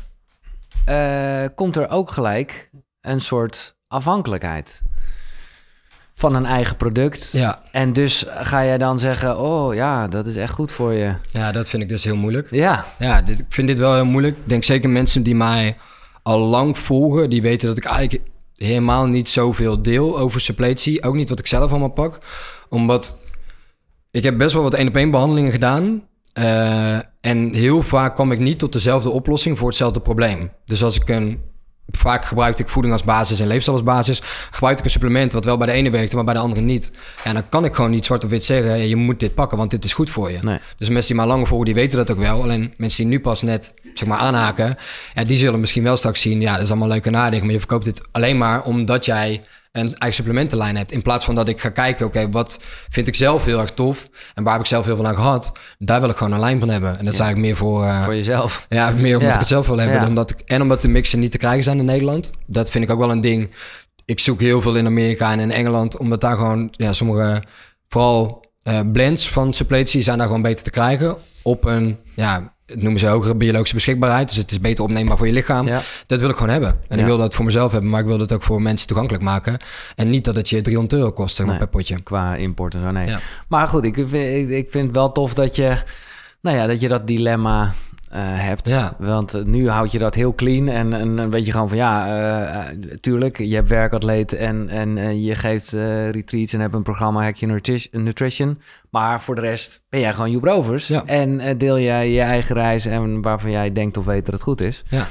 eh, 0.87 1.43
komt 1.55 1.77
er 1.77 1.89
ook 1.89 2.11
gelijk 2.11 2.69
een 3.01 3.21
soort 3.21 3.75
afhankelijkheid 3.87 4.81
van 6.13 6.35
een 6.35 6.45
eigen 6.45 6.75
product. 6.75 7.29
Ja, 7.31 7.61
En 7.71 7.93
dus 7.93 8.25
ga 8.29 8.65
jij 8.65 8.77
dan 8.77 8.99
zeggen: 8.99 9.39
Oh 9.39 9.73
ja, 9.73 10.07
dat 10.07 10.25
is 10.25 10.35
echt 10.35 10.53
goed 10.53 10.71
voor 10.71 10.93
je. 10.93 11.15
ja 11.27 11.51
dat 11.51 11.69
vind 11.69 11.83
ik 11.83 11.89
dus 11.89 12.03
heel 12.03 12.15
moeilijk. 12.15 12.51
Ja, 12.51 12.85
Ja, 12.99 13.21
dit, 13.21 13.39
ik 13.39 13.45
vind 13.49 13.67
dit 13.67 13.77
wel 13.77 13.93
heel 13.93 14.05
moeilijk. 14.05 14.37
Ik 14.37 14.49
denk 14.49 14.63
zeker 14.63 14.89
mensen 14.89 15.23
die 15.23 15.35
mij 15.35 15.77
al 16.23 16.39
lang 16.39 16.77
volgen, 16.77 17.29
die 17.29 17.41
weten 17.41 17.67
dat 17.67 17.77
ik 17.77 17.85
eigenlijk 17.85 18.29
helemaal 18.55 19.05
niet 19.05 19.29
zoveel 19.29 19.81
deel 19.81 20.19
over 20.19 20.41
suppletie. 20.41 21.03
Ook 21.03 21.15
niet 21.15 21.29
wat 21.29 21.39
ik 21.39 21.47
zelf 21.47 21.69
allemaal 21.71 21.89
pak. 21.89 22.19
Omdat 22.69 23.17
ik 24.11 24.23
heb 24.23 24.37
best 24.37 24.53
wel 24.53 24.63
wat 24.63 24.73
één 24.73 24.87
op 24.87 24.95
één 24.95 25.11
behandelingen 25.11 25.51
gedaan. 25.51 26.06
Eh, 26.37 26.97
en 27.21 27.53
heel 27.53 27.81
vaak 27.81 28.15
kwam 28.15 28.31
ik 28.31 28.39
niet 28.39 28.59
tot 28.59 28.73
dezelfde 28.73 29.09
oplossing 29.09 29.57
voor 29.57 29.67
hetzelfde 29.67 29.99
probleem. 29.99 30.51
Dus 30.65 30.83
als 30.83 30.99
ik 30.99 31.09
een. 31.09 31.45
Vaak 31.91 32.25
gebruikte 32.25 32.61
ik 32.61 32.69
voeding 32.69 32.93
als 32.93 33.03
basis 33.03 33.39
en 33.39 33.47
leefstijl 33.47 33.77
als 33.77 33.85
basis. 33.85 34.21
Gebruikte 34.51 34.79
ik 34.79 34.85
een 34.85 34.91
supplement 34.91 35.33
wat 35.33 35.45
wel 35.45 35.57
bij 35.57 35.67
de 35.67 35.73
ene 35.73 35.89
werkte, 35.89 36.15
maar 36.15 36.25
bij 36.25 36.33
de 36.33 36.39
andere 36.39 36.61
niet. 36.61 36.91
En 37.23 37.33
dan 37.33 37.49
kan 37.49 37.65
ik 37.65 37.75
gewoon 37.75 37.91
niet 37.91 38.05
zwart 38.05 38.23
op 38.23 38.29
wit 38.29 38.43
zeggen: 38.43 38.87
je 38.87 38.95
moet 38.95 39.19
dit 39.19 39.33
pakken, 39.33 39.57
want 39.57 39.71
dit 39.71 39.83
is 39.83 39.93
goed 39.93 40.09
voor 40.09 40.31
je. 40.31 40.37
nee. 40.41 40.59
Dus 40.77 40.89
mensen 40.89 41.07
die 41.07 41.21
maar 41.21 41.27
langer 41.27 41.47
volgen, 41.47 41.65
die 41.65 41.75
weten 41.75 41.97
dat 41.97 42.11
ook 42.11 42.17
wel. 42.17 42.41
Alleen 42.41 42.73
mensen 42.77 43.03
die 43.03 43.13
nu 43.13 43.19
pas 43.19 43.41
net 43.41 43.73
zeg 43.93 44.07
maar, 44.07 44.17
aanhaken, 44.17 44.77
ja, 45.13 45.23
die 45.23 45.37
zullen 45.37 45.59
misschien 45.59 45.83
wel 45.83 45.97
straks 45.97 46.21
zien, 46.21 46.41
ja, 46.41 46.53
dat 46.53 46.63
is 46.63 46.69
allemaal 46.69 46.87
leuke 46.87 47.09
nadenken, 47.09 47.45
maar 47.45 47.53
je 47.53 47.59
verkoopt 47.59 47.85
dit 47.85 48.07
alleen 48.11 48.37
maar 48.37 48.63
omdat 48.63 49.05
jij 49.05 49.43
een 49.77 49.95
eigen 49.97 50.13
supplementenlijn 50.13 50.75
hebt. 50.77 50.91
In 50.91 51.01
plaats 51.01 51.25
van 51.25 51.35
dat 51.35 51.49
ik 51.49 51.61
ga 51.61 51.69
kijken, 51.69 52.05
oké, 52.05 52.29
wat 52.29 52.59
vind 52.89 53.07
ik 53.07 53.15
zelf 53.15 53.45
heel 53.45 53.59
erg 53.59 53.69
tof 53.71 54.09
en 54.33 54.43
waar 54.43 54.53
heb 54.53 54.61
ik 54.61 54.67
zelf 54.67 54.85
heel 54.85 54.95
veel 54.95 55.07
aan 55.07 55.15
gehad, 55.15 55.51
daar 55.79 55.99
wil 56.01 56.09
ik 56.09 56.15
gewoon 56.17 56.33
een 56.33 56.39
lijn 56.39 56.59
van 56.59 56.69
hebben. 56.69 56.89
En 56.97 57.03
dat 57.05 57.13
is 57.13 57.17
Ja. 57.19 57.23
eigenlijk 57.25 57.37
meer 57.53 57.55
voor, 57.67 57.83
eh, 57.83 58.03
Voor 58.03 58.15
jezelf. 58.15 58.65
ja, 58.69 58.89
meer 58.91 59.13
omdat 59.13 59.27
Ja. 59.27 59.33
ik 59.33 59.39
het 59.39 59.47
zelf 59.47 59.67
wil 59.67 59.77
hebben. 59.77 59.99
Dan 59.99 60.09
omdat 60.09 60.31
ik, 60.31 60.39
en 60.45 60.61
omdat 60.61 60.81
de 60.81 60.87
mixen 60.87 61.19
niet 61.19 61.31
te 61.31 61.37
krijgen 61.37 61.63
zijn 61.63 61.79
in 61.79 61.85
Nederland. 61.85 62.31
Dat 62.45 62.69
vind 62.71 62.83
ik 62.83 62.91
ook 62.91 62.99
wel 62.99 63.11
een 63.11 63.21
ding. 63.21 63.51
Ik 64.05 64.19
zoek 64.19 64.39
heel 64.41 64.61
veel 64.61 64.75
in 64.75 64.85
Amerika 64.85 65.31
en 65.31 65.39
in 65.39 65.51
Engeland. 65.51 65.97
Omdat 65.97 66.21
daar 66.21 66.35
gewoon, 66.37 66.67
ja, 66.71 66.93
sommige, 66.93 67.43
vooral 67.87 68.45
eh, 68.63 68.79
blends 68.91 69.29
van 69.29 69.53
suppletie 69.53 70.01
zijn 70.01 70.17
daar 70.17 70.27
gewoon 70.27 70.41
beter 70.41 70.63
te 70.63 70.69
krijgen. 70.69 71.17
Op 71.41 71.65
een, 71.65 71.97
ja, 72.15 72.55
het 72.67 72.81
noemen 72.81 72.99
ze 72.99 73.07
hogere 73.07 73.35
biologische 73.35 73.75
beschikbaarheid. 73.75 74.27
Dus 74.27 74.37
het 74.37 74.51
is 74.51 74.59
beter 74.59 74.83
opneembaar 74.83 75.17
voor 75.17 75.27
je 75.27 75.33
lichaam. 75.33 75.67
Ja. 75.67 75.81
Dat 76.05 76.19
wil 76.19 76.29
ik 76.29 76.35
gewoon 76.35 76.51
hebben. 76.51 76.69
En 76.87 76.95
Ja. 76.95 77.01
ik 77.01 77.07
wil 77.07 77.17
dat 77.17 77.35
voor 77.35 77.45
mezelf 77.45 77.71
hebben, 77.71 77.89
maar 77.89 77.99
ik 77.99 78.05
wil 78.05 78.17
dat 78.17 78.31
ook 78.33 78.43
voor 78.43 78.61
mensen 78.61 78.87
toegankelijk 78.87 79.23
maken. 79.23 79.57
En 79.95 80.09
niet 80.09 80.25
dat 80.25 80.35
het 80.35 80.49
je 80.49 80.61
300 80.61 80.99
euro 81.01 81.11
kost 81.11 81.35
zeg 81.35 81.45
maar, 81.45 81.55
Nee. 81.55 81.63
per 81.67 81.73
potje. 81.77 82.01
qua 82.01 82.35
import 82.35 82.73
en 82.73 82.81
zo. 82.81 82.91
Nee. 82.91 83.07
Ja. 83.07 83.19
Maar 83.47 83.67
goed, 83.67 83.83
ik 83.83 83.93
vind, 83.95 84.13
ik, 84.13 84.49
ik 84.49 84.71
vind 84.71 84.85
het 84.85 84.95
wel 84.95 85.11
tof 85.11 85.33
dat 85.33 85.55
je, 85.55 85.77
nou 86.41 86.57
ja, 86.57 86.67
dat 86.67 86.79
je 86.79 86.87
dat 86.87 87.07
dilemma 87.07 87.73
eh, 88.09 88.21
hebt. 88.23 88.69
Ja. 88.69 88.95
Want 88.99 89.33
eh, 89.33 89.41
nu 89.43 89.69
houd 89.69 89.91
je 89.91 89.97
dat 89.97 90.15
heel 90.15 90.35
clean 90.35 90.67
en, 90.67 90.93
en 90.93 91.15
dan 91.15 91.31
weet 91.31 91.45
je 91.45 91.51
gewoon 91.51 91.69
van 91.69 91.77
ja, 91.77 92.07
eh, 92.65 92.77
tuurlijk, 92.99 93.37
je 93.37 93.55
hebt 93.55 93.69
werkatleet 93.69 94.33
en, 94.33 94.69
en 94.69 95.21
je 95.23 95.35
geeft 95.35 95.71
retreats 96.11 96.53
en 96.53 96.59
hebt 96.59 96.73
een 96.73 96.83
programma 96.83 97.23
Hack 97.23 97.35
Your 97.35 97.61
Nutrition. 97.91 98.61
Maar 98.89 99.21
voor 99.21 99.35
de 99.35 99.41
rest 99.41 99.81
ben 99.89 99.99
jij 99.99 100.13
gewoon 100.13 100.31
Joep 100.31 100.43
Rovers 100.43 100.87
Ja. 100.87 101.05
en 101.05 101.57
deel 101.57 101.79
jij 101.79 102.11
je 102.11 102.21
eigen 102.21 102.55
reis 102.55 102.85
en 102.85 103.21
waarvan 103.21 103.51
jij 103.51 103.71
denkt 103.71 103.97
of 103.97 104.05
weet 104.05 104.25
dat 104.25 104.33
het 104.33 104.43
goed 104.43 104.61
is. 104.61 104.83
Ja. 104.89 105.07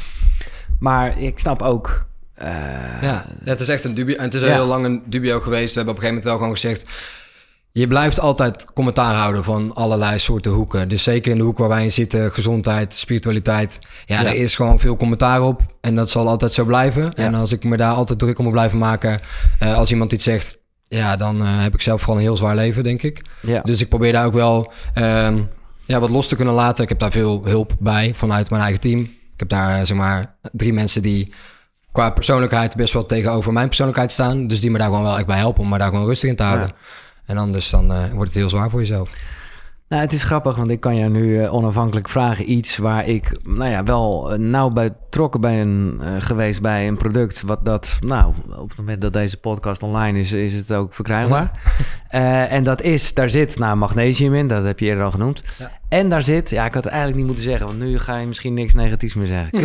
Maar 0.79 1.21
ik 1.21 1.39
snap 1.39 1.63
ook... 1.63 2.05
Ja, 2.39 2.99
ja, 3.01 3.25
het 3.45 3.61
is 3.61 3.69
echt 3.69 3.85
een 3.85 3.95
dubio. 3.95 4.17
En 4.17 4.25
het 4.25 4.35
is 4.35 4.43
al 4.43 4.49
Ja. 4.49 4.55
heel 4.55 4.67
lang 4.67 4.85
een 4.85 5.03
dubio 5.07 5.41
geweest. 5.41 5.75
We 5.75 5.77
hebben 5.81 5.95
op 5.95 6.03
een 6.03 6.07
gegeven 6.07 6.15
moment 6.15 6.25
wel 6.25 6.37
gewoon 6.37 6.53
gezegd... 6.53 7.15
je 7.79 7.87
blijft 7.87 8.21
altijd 8.21 8.73
commentaar 8.75 9.15
houden 9.15 9.45
van 9.45 9.75
allerlei 9.75 10.19
soorten 10.19 10.53
hoeken. 10.53 10.89
Dus 10.89 11.03
zeker 11.03 11.33
in 11.33 11.39
de 11.39 11.45
hoek 11.45 11.59
waar 11.59 11.69
wij 11.69 11.85
in 11.85 11.93
zitten, 11.93 12.33
gezondheid, 12.33 12.95
spiritualiteit. 12.95 13.79
Ja, 14.07 14.21
Ja. 14.21 14.27
er 14.27 14.35
is 14.35 14.57
gewoon 14.57 14.81
veel 14.81 14.97
commentaar 14.97 15.43
op. 15.43 15.63
En 15.81 15.95
dat 15.95 16.11
zal 16.11 16.29
altijd 16.29 16.53
zo 16.53 16.65
blijven. 16.65 17.15
En 17.15 17.35
als 17.35 17.53
ik 17.53 17.65
me 17.65 17.77
daar 17.77 17.93
altijd 17.93 18.19
druk 18.19 18.39
om 18.39 18.45
moet 18.45 18.53
blijven 18.53 18.79
maken, 18.79 19.21
eh, 19.59 19.75
als 19.77 19.91
iemand 19.91 20.13
iets 20.13 20.25
zegt, 20.25 20.59
ja, 20.89 21.17
dan 21.17 21.41
eh, 21.41 21.47
heb 21.49 21.75
ik 21.75 21.83
zelf 21.83 22.01
vooral 22.01 22.17
een 22.17 22.23
heel 22.23 22.37
zwaar 22.37 22.55
leven, 22.55 22.83
denk 22.83 23.03
ik. 23.03 23.23
Ja. 23.43 23.61
Dus 23.61 23.81
ik 23.81 23.89
probeer 23.89 24.13
daar 24.13 24.27
ook 24.27 24.35
wel 24.35 24.73
ehm, 24.95 25.43
ja, 25.85 26.01
wat 26.01 26.11
los 26.11 26.29
te 26.29 26.37
kunnen 26.37 26.55
laten. 26.55 26.83
Ik 26.83 26.89
heb 26.89 26.99
daar 26.99 27.13
veel 27.13 27.41
hulp 27.45 27.73
bij 27.79 28.15
vanuit 28.15 28.51
mijn 28.51 28.63
eigen 28.63 28.81
team. 28.81 29.01
Ik 29.03 29.09
heb 29.37 29.49
daar 29.49 29.79
eh, 29.79 29.85
zeg 29.87 29.97
maar 29.97 30.35
drie 30.53 30.73
mensen 30.73 31.03
die 31.03 31.33
qua 31.93 32.11
persoonlijkheid 32.11 32.77
best 32.77 32.93
wel 32.93 33.07
tegenover 33.07 33.53
mijn 33.53 33.67
persoonlijkheid 33.67 34.13
staan. 34.13 34.47
Dus 34.47 34.61
die 34.61 34.71
me 34.71 34.79
daar 34.79 34.89
gewoon 34.89 35.03
wel 35.03 35.17
echt 35.17 35.27
bij 35.27 35.39
helpen 35.39 35.63
om 35.63 35.69
me 35.69 35.79
daar 35.79 35.89
gewoon 35.89 36.07
rustig 36.07 36.31
in 36.31 36.37
te 36.37 36.43
houden. 36.43 36.71
En 37.27 37.39
anders 37.39 37.71
dan 37.71 37.93
eh, 37.93 37.99
wordt 38.13 38.29
het 38.31 38.39
heel 38.39 38.49
zwaar 38.49 38.71
voor 38.71 38.81
jezelf. 38.81 39.15
Nou, 39.89 40.03
het 40.03 40.13
is 40.13 40.23
grappig, 40.23 40.57
want 40.57 40.71
ik 40.71 40.81
kan 40.81 40.97
jou 40.97 41.11
nu 41.11 41.43
eh, 41.43 41.55
onafhankelijk 41.55 42.09
vragen 42.09 42.51
iets 42.53 42.77
waar 42.77 43.09
ik, 43.09 43.39
nou 43.45 43.71
ja, 43.71 43.83
wel 43.83 44.33
eh, 44.33 44.39
nauw 44.39 44.71
bij 44.71 44.93
betrokken 45.17 45.41
ben 45.41 45.99
eh, 46.01 46.09
geweest 46.19 46.63
bij 46.63 46.89
een 46.89 46.97
product. 46.97 47.43
Wat 47.43 47.65
dat, 47.65 47.99
nou, 48.01 48.33
op 48.57 48.69
het 48.69 48.79
moment 48.79 49.01
dat 49.01 49.13
deze 49.13 49.37
podcast 49.37 49.83
online 49.83 50.19
is, 50.19 50.33
is 50.33 50.53
het 50.53 50.73
ook 50.73 50.95
verkrijgbaar. 50.95 51.51
En 52.49 52.65
dat 52.65 52.83
is, 52.83 53.15
daar 53.15 53.31
zit 53.31 53.59
nou 53.59 53.77
magnesium 53.77 54.35
in, 54.35 54.49
dat 54.49 54.65
heb 54.65 54.79
je 54.79 54.87
eerder 54.87 55.05
al 55.05 55.11
genoemd. 55.11 55.43
Ja. 55.59 55.71
En 55.89 56.09
daar 56.09 56.23
zit, 56.23 56.51
ja, 56.51 56.65
ik 56.67 56.75
had 56.75 56.85
het 56.85 56.93
eigenlijk 56.93 57.17
niet 57.17 57.27
moeten 57.27 57.45
zeggen, 57.45 57.67
want 57.67 57.79
nu 57.79 57.99
ga 57.99 58.17
je 58.17 58.27
misschien 58.27 58.55
niks 58.55 58.75
negatiefs 58.75 59.15
meer 59.15 59.27
zeggen. 59.27 59.59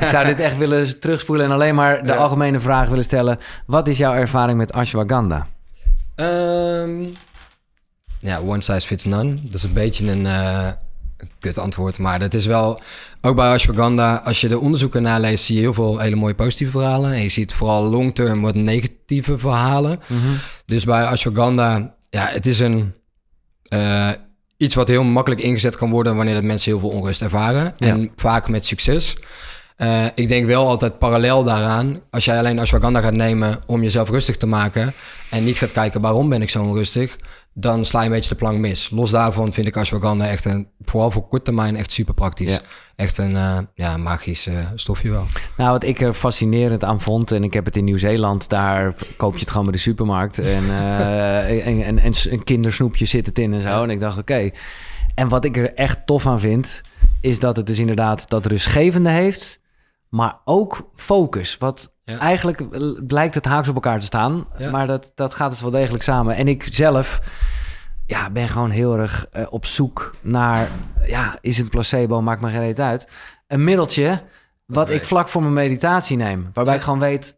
Ik 0.00 0.08
zou 0.08 0.26
dit 0.26 0.40
echt 0.40 0.58
willen 0.58 1.00
terugspoelen 1.00 1.46
en 1.46 1.52
alleen 1.52 1.74
maar 1.74 2.02
de 2.02 2.08
Ja. 2.08 2.14
algemene 2.14 2.60
vraag 2.60 2.88
willen 2.88 3.04
stellen. 3.04 3.38
Wat 3.66 3.88
is 3.88 3.98
jouw 3.98 4.14
ervaring 4.14 4.58
met 4.58 4.72
ashwagandha? 4.72 5.46
Ehm, 6.14 7.04
ja, 8.18 8.40
one 8.40 8.60
size 8.60 8.86
fits 8.86 9.04
none. 9.04 9.34
Dat 9.42 9.54
is 9.54 9.62
een 9.62 9.72
beetje 9.72 10.10
een 10.10 10.26
eh, 10.26 10.68
een 11.22 11.30
kut 11.38 11.58
antwoord. 11.58 11.98
Maar 11.98 12.18
dat 12.18 12.34
is 12.34 12.46
wel... 12.46 12.80
Ook 13.20 13.36
bij 13.36 13.52
ashwagandha, 13.52 14.16
als 14.24 14.40
je 14.40 14.48
de 14.48 14.58
onderzoeken 14.58 15.02
naleest... 15.02 15.44
zie 15.44 15.54
je 15.54 15.60
heel 15.60 15.74
veel 15.74 15.98
hele 15.98 16.16
mooie 16.16 16.34
positieve 16.34 16.72
verhalen. 16.72 17.12
En 17.12 17.22
je 17.22 17.28
ziet 17.28 17.52
vooral 17.54 17.82
long-term 17.90 18.42
wat 18.42 18.54
negatieve 18.54 19.38
verhalen. 19.38 20.00
Dus 20.66 20.84
bij 20.84 21.04
ashwagandha... 21.04 21.94
Ja, 22.10 22.26
het 22.26 22.46
is 22.46 22.60
een... 22.60 22.94
eh, 23.62 24.10
iets 24.56 24.74
wat 24.74 24.88
heel 24.88 25.04
makkelijk 25.04 25.40
ingezet 25.40 25.76
kan 25.76 25.90
worden... 25.90 26.16
wanneer 26.16 26.34
dat 26.34 26.42
mensen 26.42 26.70
heel 26.70 26.80
veel 26.80 26.88
onrust 26.98 27.22
ervaren. 27.22 27.74
Ja. 27.76 27.86
En 27.86 28.10
vaak 28.16 28.48
met 28.48 28.66
succes. 28.66 29.16
Eh, 29.76 30.04
ik 30.14 30.28
denk 30.28 30.46
wel 30.46 30.66
altijd 30.66 30.98
parallel 30.98 31.44
daaraan... 31.44 32.00
als 32.10 32.24
jij 32.24 32.38
alleen 32.38 32.58
ashwagandha 32.58 33.00
gaat 33.00 33.12
nemen 33.12 33.60
om 33.66 33.82
jezelf 33.82 34.10
rustig 34.10 34.36
te 34.36 34.46
maken... 34.46 34.92
en 35.30 35.44
niet 35.44 35.58
gaat 35.58 35.72
kijken 35.72 36.00
waarom 36.00 36.28
ben 36.28 36.42
ik 36.42 36.50
zo 36.50 36.62
onrustig... 36.62 37.18
dan 37.54 37.84
sla 37.84 38.00
je 38.00 38.06
een 38.06 38.12
beetje 38.12 38.28
de 38.28 38.34
plank 38.34 38.58
mis. 38.58 38.90
Los 38.90 39.10
daarvan 39.10 39.52
vind 39.52 39.66
ik 39.66 39.76
ashwagandha 39.76 40.26
echt 40.26 40.44
een... 40.44 40.68
vooral 40.84 41.10
voor 41.10 41.28
korte 41.28 41.44
termijn 41.44 41.76
echt 41.76 41.92
super 41.92 42.14
praktisch. 42.14 42.52
Ja. 42.52 42.60
Echt 42.96 43.18
een 43.18 43.36
eh, 43.36 43.58
ja, 43.74 43.96
magisch 43.96 44.46
eh, 44.46 44.54
stofje 44.74 45.10
wel. 45.10 45.26
Nou, 45.56 45.70
wat 45.70 45.84
ik 45.84 46.00
er 46.00 46.12
fascinerend 46.12 46.84
aan 46.84 47.00
vond, 47.00 47.32
en 47.32 47.44
ik 47.44 47.52
heb 47.52 47.64
het 47.64 47.76
in 47.76 47.84
Nieuw-Zeeland, 47.84 48.48
daar 48.48 48.94
koop 49.16 49.34
je 49.34 49.40
het 49.40 49.50
gewoon 49.50 49.64
bij 49.64 49.74
de 49.74 49.80
supermarkt. 49.80 50.38
En, 50.38 50.64
en, 51.64 51.82
en, 51.82 51.98
en 51.98 52.12
een 52.30 52.44
kindersnoepje 52.44 53.06
zit 53.06 53.26
het 53.26 53.38
in 53.38 53.52
en 53.54 53.62
zo. 53.62 53.82
En 53.82 53.90
ik 53.90 54.00
dacht, 54.00 54.18
oké. 54.18 54.50
En 55.14 55.28
wat 55.28 55.44
ik 55.44 55.56
er 55.56 55.74
echt 55.74 56.06
tof 56.06 56.26
aan 56.26 56.40
vind, 56.40 56.80
is 57.20 57.38
dat 57.38 57.56
het 57.56 57.66
dus 57.66 57.78
inderdaad 57.78 58.28
dat 58.28 58.46
rustgevende 58.46 59.10
heeft, 59.10 59.60
maar 60.12 60.38
ook 60.44 60.90
focus. 60.94 61.58
Wat 61.58 61.92
Ja. 62.04 62.18
eigenlijk 62.18 62.62
blijkt 63.06 63.34
het 63.34 63.44
haaks 63.44 63.68
op 63.68 63.74
elkaar 63.74 63.98
te 64.00 64.06
staan, 64.06 64.46
Ja. 64.58 64.70
maar 64.70 64.86
dat, 64.86 65.12
dat 65.14 65.34
gaat 65.34 65.50
dus 65.50 65.60
wel 65.60 65.70
degelijk 65.70 66.02
samen. 66.02 66.36
En 66.36 66.48
ik 66.48 66.66
zelf 66.70 67.20
ja, 68.06 68.30
ben 68.30 68.48
gewoon 68.48 68.70
heel 68.70 68.98
erg 68.98 69.26
eh, 69.30 69.46
op 69.50 69.66
zoek 69.66 70.14
naar, 70.20 70.68
ja, 71.04 71.38
is 71.40 71.58
het 71.58 71.70
placebo, 71.70 72.22
maakt 72.22 72.40
me 72.40 72.48
geen 72.48 72.58
reet 72.60 72.80
uit. 72.80 73.08
Een 73.46 73.64
middeltje 73.64 74.22
wat 74.66 74.88
weet. 74.88 74.96
ik 75.00 75.04
vlak 75.04 75.28
voor 75.28 75.42
mijn 75.42 75.54
meditatie 75.54 76.16
neem. 76.16 76.50
Waarbij 76.52 76.72
Ja. 76.74 76.78
ik 76.78 76.84
gewoon 76.84 76.98
weet, 77.00 77.36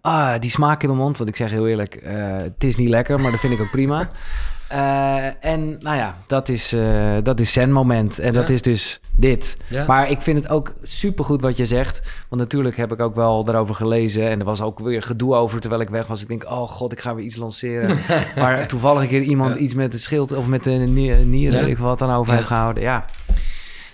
ah, 0.00 0.34
die 0.40 0.50
smaak 0.50 0.82
in 0.82 0.88
mijn 0.88 1.00
mond. 1.00 1.16
Want 1.18 1.30
ik 1.30 1.36
zeg 1.36 1.50
heel 1.50 1.66
eerlijk, 1.68 1.94
eh, 1.94 2.36
het 2.36 2.64
is 2.64 2.76
niet 2.76 2.88
lekker, 2.88 3.20
maar 3.20 3.30
dat 3.30 3.40
vind 3.40 3.52
ik 3.52 3.60
ook 3.60 3.70
prima. 3.70 4.08
Eh, 4.68 5.44
en 5.44 5.76
nou 5.80 5.96
ja, 5.96 6.16
dat 6.26 6.48
is, 6.48 6.72
eh 6.72 6.82
dat 7.22 7.40
is 7.40 7.52
zen-moment. 7.52 8.18
En 8.18 8.32
dat 8.32 8.48
is 8.48 8.62
dus 8.62 9.00
dit. 9.16 9.56
Ja. 9.68 9.86
Maar 9.86 10.10
ik 10.10 10.22
vind 10.22 10.42
het 10.42 10.52
ook 10.52 10.74
supergoed 10.82 11.40
wat 11.40 11.56
je 11.56 11.66
zegt. 11.66 12.02
Want 12.28 12.42
natuurlijk 12.42 12.76
heb 12.76 12.92
ik 12.92 13.00
ook 13.00 13.14
wel 13.14 13.44
daarover 13.44 13.74
gelezen. 13.74 14.28
En 14.28 14.38
er 14.38 14.44
was 14.44 14.60
ook 14.60 14.78
weer 14.78 15.02
gedoe 15.02 15.34
over 15.34 15.60
terwijl 15.60 15.80
ik 15.82 15.88
weg 15.88 16.06
was. 16.06 16.22
Ik 16.22 16.28
denk, 16.28 16.44
oh 16.44 16.68
god, 16.68 16.92
ik 16.92 17.00
ga 17.00 17.14
weer 17.14 17.24
iets 17.24 17.36
lanceren. 17.36 17.96
maar 18.36 18.66
toevallig 18.66 19.02
een 19.02 19.08
keer 19.08 19.22
iemand 19.22 19.54
Ja. 19.54 19.60
iets 19.60 19.74
met 19.74 19.92
het 19.92 20.02
schild 20.02 20.32
of 20.32 20.46
met 20.46 20.64
de 20.64 20.70
nieren, 20.70 21.68
ik 21.68 21.78
wat 21.78 21.98
dan 21.98 22.10
over 22.10 22.32
heeft 22.32 22.46
gehouden. 22.46 22.82
Ja. 22.82 23.04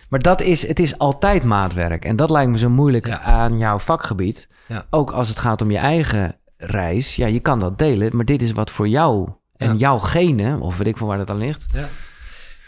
Maar 0.08 0.20
dat 0.20 0.40
is, 0.40 0.66
het 0.66 0.78
is 0.78 0.98
altijd 0.98 1.44
maatwerk. 1.44 2.04
En 2.04 2.16
dat 2.16 2.30
lijkt 2.30 2.50
me 2.50 2.58
zo 2.58 2.68
moeilijk 2.68 3.10
aan 3.10 3.58
jouw 3.58 3.78
vakgebied. 3.78 4.48
Ook 4.90 5.10
als 5.10 5.28
het 5.28 5.38
gaat 5.38 5.62
om 5.62 5.70
je 5.70 5.78
eigen 5.78 6.36
reis. 6.56 7.16
Ja, 7.16 7.26
je 7.26 7.40
kan 7.40 7.58
dat 7.58 7.78
delen, 7.78 8.16
maar 8.16 8.24
dit 8.24 8.42
is 8.42 8.52
wat 8.52 8.70
voor 8.70 8.88
jou 8.88 9.28
en 9.60 9.76
jouw 9.76 9.98
genen, 9.98 10.60
of 10.60 10.78
weet 10.78 10.86
ik 10.86 10.96
van 10.96 11.06
waar 11.06 11.18
dat 11.18 11.30
aan 11.30 11.38
ligt. 11.38 11.64
Ja. 11.72 11.88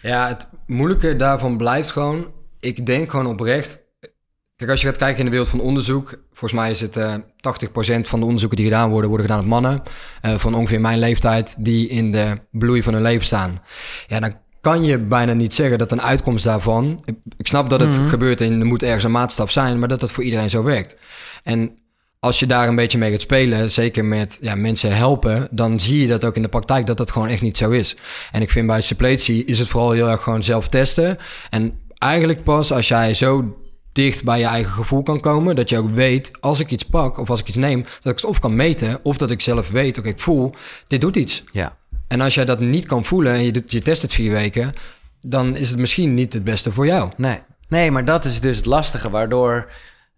ja, 0.02 0.28
het 0.28 0.48
moeilijke 0.66 1.16
daarvan 1.16 1.56
blijft 1.56 1.90
gewoon... 1.90 2.26
Ik 2.60 2.86
denk 2.86 3.10
gewoon 3.10 3.26
oprecht... 3.26 3.82
Kijk, 4.56 4.70
als 4.70 4.80
je 4.80 4.86
gaat 4.86 4.96
kijken 4.96 5.18
in 5.18 5.24
de 5.24 5.30
wereld 5.30 5.48
van 5.48 5.60
onderzoek... 5.60 6.20
Volgens 6.32 6.60
mij 6.60 6.70
is 6.70 6.80
het 6.80 6.96
eh 6.96 7.14
80% 7.14 8.00
van 8.00 8.20
de 8.20 8.24
onderzoeken 8.24 8.56
die 8.56 8.66
gedaan 8.66 8.90
worden... 8.90 9.08
worden 9.08 9.26
gedaan 9.26 9.42
op 9.42 9.50
mannen 9.50 9.82
eh, 10.20 10.34
van 10.34 10.54
ongeveer 10.54 10.80
mijn 10.80 10.98
leeftijd... 10.98 11.56
die 11.64 11.88
in 11.88 12.12
de 12.12 12.38
bloei 12.50 12.82
van 12.82 12.92
hun 12.92 13.02
leven 13.02 13.26
staan. 13.26 13.62
Ja, 14.06 14.20
dan 14.20 14.36
kan 14.60 14.84
je 14.84 14.98
bijna 14.98 15.32
niet 15.32 15.54
zeggen 15.54 15.78
dat 15.78 15.92
een 15.92 16.02
uitkomst 16.02 16.44
daarvan... 16.44 17.00
Ik, 17.04 17.16
ik 17.36 17.46
snap 17.46 17.70
dat 17.70 17.80
het 17.80 17.98
gebeurt 18.08 18.40
en 18.40 18.60
er 18.60 18.66
moet 18.66 18.82
ergens 18.82 19.04
een 19.04 19.10
maatstaf 19.10 19.50
zijn... 19.50 19.78
maar 19.78 19.88
dat 19.88 20.00
dat 20.00 20.12
voor 20.12 20.24
iedereen 20.24 20.50
zo 20.50 20.62
werkt. 20.62 20.96
En 21.42 21.81
als 22.24 22.38
je 22.38 22.46
daar 22.46 22.68
een 22.68 22.74
beetje 22.74 22.98
mee 22.98 23.10
gaat 23.10 23.20
spelen, 23.20 23.70
zeker 23.70 24.04
met 24.04 24.38
ja, 24.40 24.54
mensen 24.54 24.96
helpen, 24.96 25.48
dan 25.50 25.80
zie 25.80 26.00
je 26.00 26.06
dat 26.06 26.24
ook 26.24 26.36
in 26.36 26.42
de 26.42 26.48
praktijk 26.48 26.86
dat 26.86 26.96
dat 26.96 27.10
gewoon 27.10 27.28
echt 27.28 27.40
niet 27.40 27.56
zo 27.56 27.70
is. 27.70 27.96
En 28.32 28.42
ik 28.42 28.50
vind 28.50 28.66
bij 28.66 28.80
suppletie 28.80 29.44
is 29.44 29.58
het 29.58 29.68
vooral 29.68 29.90
heel 29.90 30.08
erg 30.08 30.22
gewoon 30.22 30.42
zelf 30.42 30.68
testen. 30.68 31.16
En 31.50 31.78
eigenlijk 31.98 32.44
pas 32.44 32.72
als 32.72 32.88
jij 32.88 33.14
zo 33.14 33.56
dicht 33.92 34.24
bij 34.24 34.38
je 34.38 34.44
eigen 34.44 34.72
gevoel 34.72 35.02
kan 35.02 35.20
komen, 35.20 35.56
dat 35.56 35.68
je 35.68 35.78
ook 35.78 35.94
weet, 35.94 36.30
als 36.40 36.60
ik 36.60 36.70
iets 36.70 36.84
pak 36.84 37.18
of 37.18 37.30
als 37.30 37.40
ik 37.40 37.48
iets 37.48 37.56
neem, 37.56 37.82
dat 37.82 38.12
ik 38.12 38.18
het 38.18 38.24
of 38.24 38.38
kan 38.38 38.56
meten 38.56 39.00
of 39.02 39.16
dat 39.16 39.30
ik 39.30 39.40
zelf 39.40 39.70
weet, 39.70 39.98
oké, 39.98 40.08
ik 40.08 40.20
voel, 40.20 40.54
dit 40.86 41.00
doet 41.00 41.16
iets. 41.16 41.44
Ja. 41.52 41.76
En 42.08 42.20
als 42.20 42.34
jij 42.34 42.44
dat 42.44 42.60
niet 42.60 42.86
kan 42.86 43.04
voelen 43.04 43.32
en 43.32 43.44
je, 43.44 43.52
doet, 43.52 43.70
je 43.70 43.82
test 43.82 44.02
het 44.02 44.12
vier 44.12 44.32
weken, 44.32 44.72
dan 45.20 45.56
is 45.56 45.70
het 45.70 45.78
misschien 45.78 46.14
niet 46.14 46.32
het 46.32 46.44
beste 46.44 46.72
voor 46.72 46.86
jou. 46.86 47.10
Nee. 47.16 47.38
nee, 47.68 47.90
maar 47.90 48.04
dat 48.04 48.24
is 48.24 48.40
dus 48.40 48.56
het 48.56 48.66
lastige, 48.66 49.10
waardoor 49.10 49.70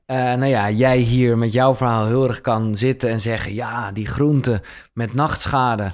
eh, 0.07 0.17
nou 0.17 0.47
ja, 0.47 0.71
jij 0.71 0.99
hier 0.99 1.39
met 1.39 1.53
jouw 1.53 1.75
verhaal 1.75 2.07
heel 2.07 2.29
erg 2.29 2.41
kan 2.41 2.75
zitten 2.75 3.11
en 3.11 3.21
zeggen: 3.21 3.55
ja, 3.55 3.93
die 3.93 4.07
groente 4.07 4.63
met 4.93 5.15
nachtschade, 5.15 5.83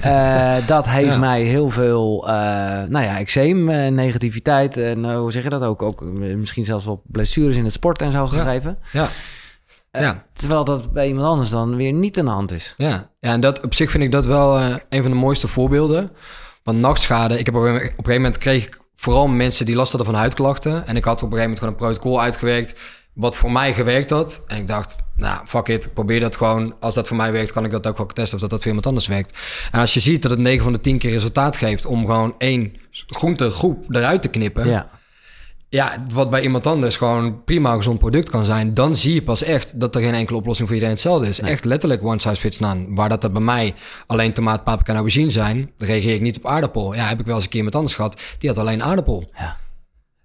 eh, 0.00 0.54
dat 0.66 0.88
heeft 0.88 1.12
Ja. 1.14 1.18
mij 1.18 1.42
heel 1.42 1.70
veel, 1.70 2.28
eh, 2.28 2.34
nou 2.88 3.04
ja, 3.04 3.18
eczeem, 3.18 3.64
negativiteit 3.94 4.76
en 4.76 5.14
hoe 5.16 5.32
zeg 5.32 5.42
je 5.42 5.48
dat 5.48 5.62
ook, 5.62 5.82
ook 5.82 6.02
misschien 6.02 6.64
zelfs 6.64 6.84
wel 6.84 7.02
blessures 7.06 7.56
in 7.56 7.64
het 7.64 7.72
sport 7.72 8.02
en 8.02 8.12
zo 8.12 8.26
gegeven. 8.26 8.78
Ja. 8.92 9.08
Ja. 9.90 10.24
Terwijl 10.32 10.64
dat 10.64 10.92
bij 10.92 11.06
iemand 11.08 11.26
anders 11.26 11.50
dan 11.50 11.76
weer 11.76 11.92
niet 11.92 12.18
aan 12.18 12.24
de 12.24 12.30
hand 12.30 12.52
is. 12.52 12.74
Ja, 12.76 13.10
ja 13.20 13.32
en 13.32 13.40
dat, 13.40 13.64
op 13.64 13.74
zich 13.74 13.90
vind 13.90 14.04
ik 14.04 14.12
dat 14.12 14.26
wel 14.26 14.60
een 14.88 15.02
van 15.02 15.10
de 15.10 15.16
mooiste 15.16 15.48
voorbeelden. 15.48 16.10
Want 16.62 16.78
nachtschade, 16.78 17.38
ik 17.38 17.46
heb 17.46 17.54
op 17.54 17.62
een, 17.62 17.74
op 17.74 17.80
een 17.80 17.88
gegeven 17.88 18.14
moment 18.14 18.38
kreeg 18.38 18.66
ik 18.66 18.80
vooral 18.94 19.28
mensen 19.28 19.66
die 19.66 19.74
last 19.76 19.92
hadden 19.92 20.10
van 20.10 20.20
huidklachten. 20.20 20.86
En 20.86 20.96
ik 20.96 21.04
had 21.04 21.22
op 21.22 21.32
een 21.32 21.38
gegeven 21.38 21.40
moment 21.40 21.58
gewoon 21.58 21.74
een 21.74 21.80
protocol 21.80 22.20
uitgewerkt 22.20 22.74
wat 23.16 23.36
voor 23.36 23.52
mij 23.52 23.74
gewerkt 23.74 24.10
had. 24.10 24.42
En 24.46 24.56
ik 24.56 24.66
dacht, 24.66 24.96
nou, 25.14 25.46
fuck 25.46 25.68
it, 25.68 25.90
probeer 25.94 26.20
dat 26.20 26.36
gewoon. 26.36 26.74
Als 26.80 26.94
dat 26.94 27.08
voor 27.08 27.16
mij 27.16 27.32
werkt, 27.32 27.52
kan 27.52 27.64
ik 27.64 27.70
dat 27.70 27.86
ook 27.86 27.96
wel 27.96 28.06
testen 28.06 28.34
of 28.34 28.40
dat 28.40 28.50
dat 28.50 28.58
voor 28.58 28.68
iemand 28.68 28.86
anders 28.86 29.06
werkt. 29.06 29.38
En 29.70 29.80
als 29.80 29.94
je 29.94 30.00
ziet 30.00 30.22
dat 30.22 30.30
het 30.30 30.40
9 30.40 30.62
van 30.62 30.72
de 30.72 30.80
10 30.80 30.98
keer 30.98 31.10
resultaat 31.10 31.56
geeft 31.56 31.86
om 31.86 32.06
gewoon 32.06 32.34
één 32.38 32.76
groentegroep 33.06 33.94
eruit 33.94 34.22
te 34.22 34.28
knippen. 34.28 34.68
Ja. 34.68 34.90
Ja, 35.68 36.04
wat 36.12 36.30
bij 36.30 36.42
iemand 36.42 36.66
anders 36.66 36.96
gewoon 36.96 37.44
prima 37.44 37.70
een 37.70 37.76
gezond 37.76 37.98
product 37.98 38.30
kan 38.30 38.44
zijn, 38.44 38.74
dan 38.74 38.96
zie 38.96 39.14
je 39.14 39.22
pas 39.22 39.42
echt 39.42 39.80
dat 39.80 39.94
er 39.94 40.02
geen 40.02 40.14
enkele 40.14 40.38
oplossing 40.38 40.68
voor 40.68 40.76
iedereen 40.76 40.96
hetzelfde 40.96 41.28
is. 41.28 41.40
Echt 41.40 41.64
letterlijk 41.64 42.04
one 42.04 42.20
size 42.20 42.36
fits 42.36 42.58
none. 42.58 42.86
Waar 42.88 43.08
dat 43.08 43.24
er 43.24 43.32
bij 43.32 43.42
mij 43.42 43.74
alleen 44.06 44.32
tomaat, 44.32 44.64
paprika 44.64 44.90
en 44.90 44.94
aubergine 44.94 45.30
zijn, 45.30 45.70
reageer 45.78 46.14
ik 46.14 46.20
niet 46.20 46.36
op 46.36 46.46
aardappel. 46.46 46.94
Ja, 46.94 47.08
heb 47.08 47.20
ik 47.20 47.26
wel 47.26 47.34
eens 47.34 47.44
een 47.44 47.50
keer 47.50 47.64
met 47.64 47.74
anders 47.74 47.94
gehad, 47.94 48.20
die 48.38 48.48
had 48.48 48.58
alleen 48.58 48.82
aardappel. 48.82 49.30
Ja. 49.38 49.56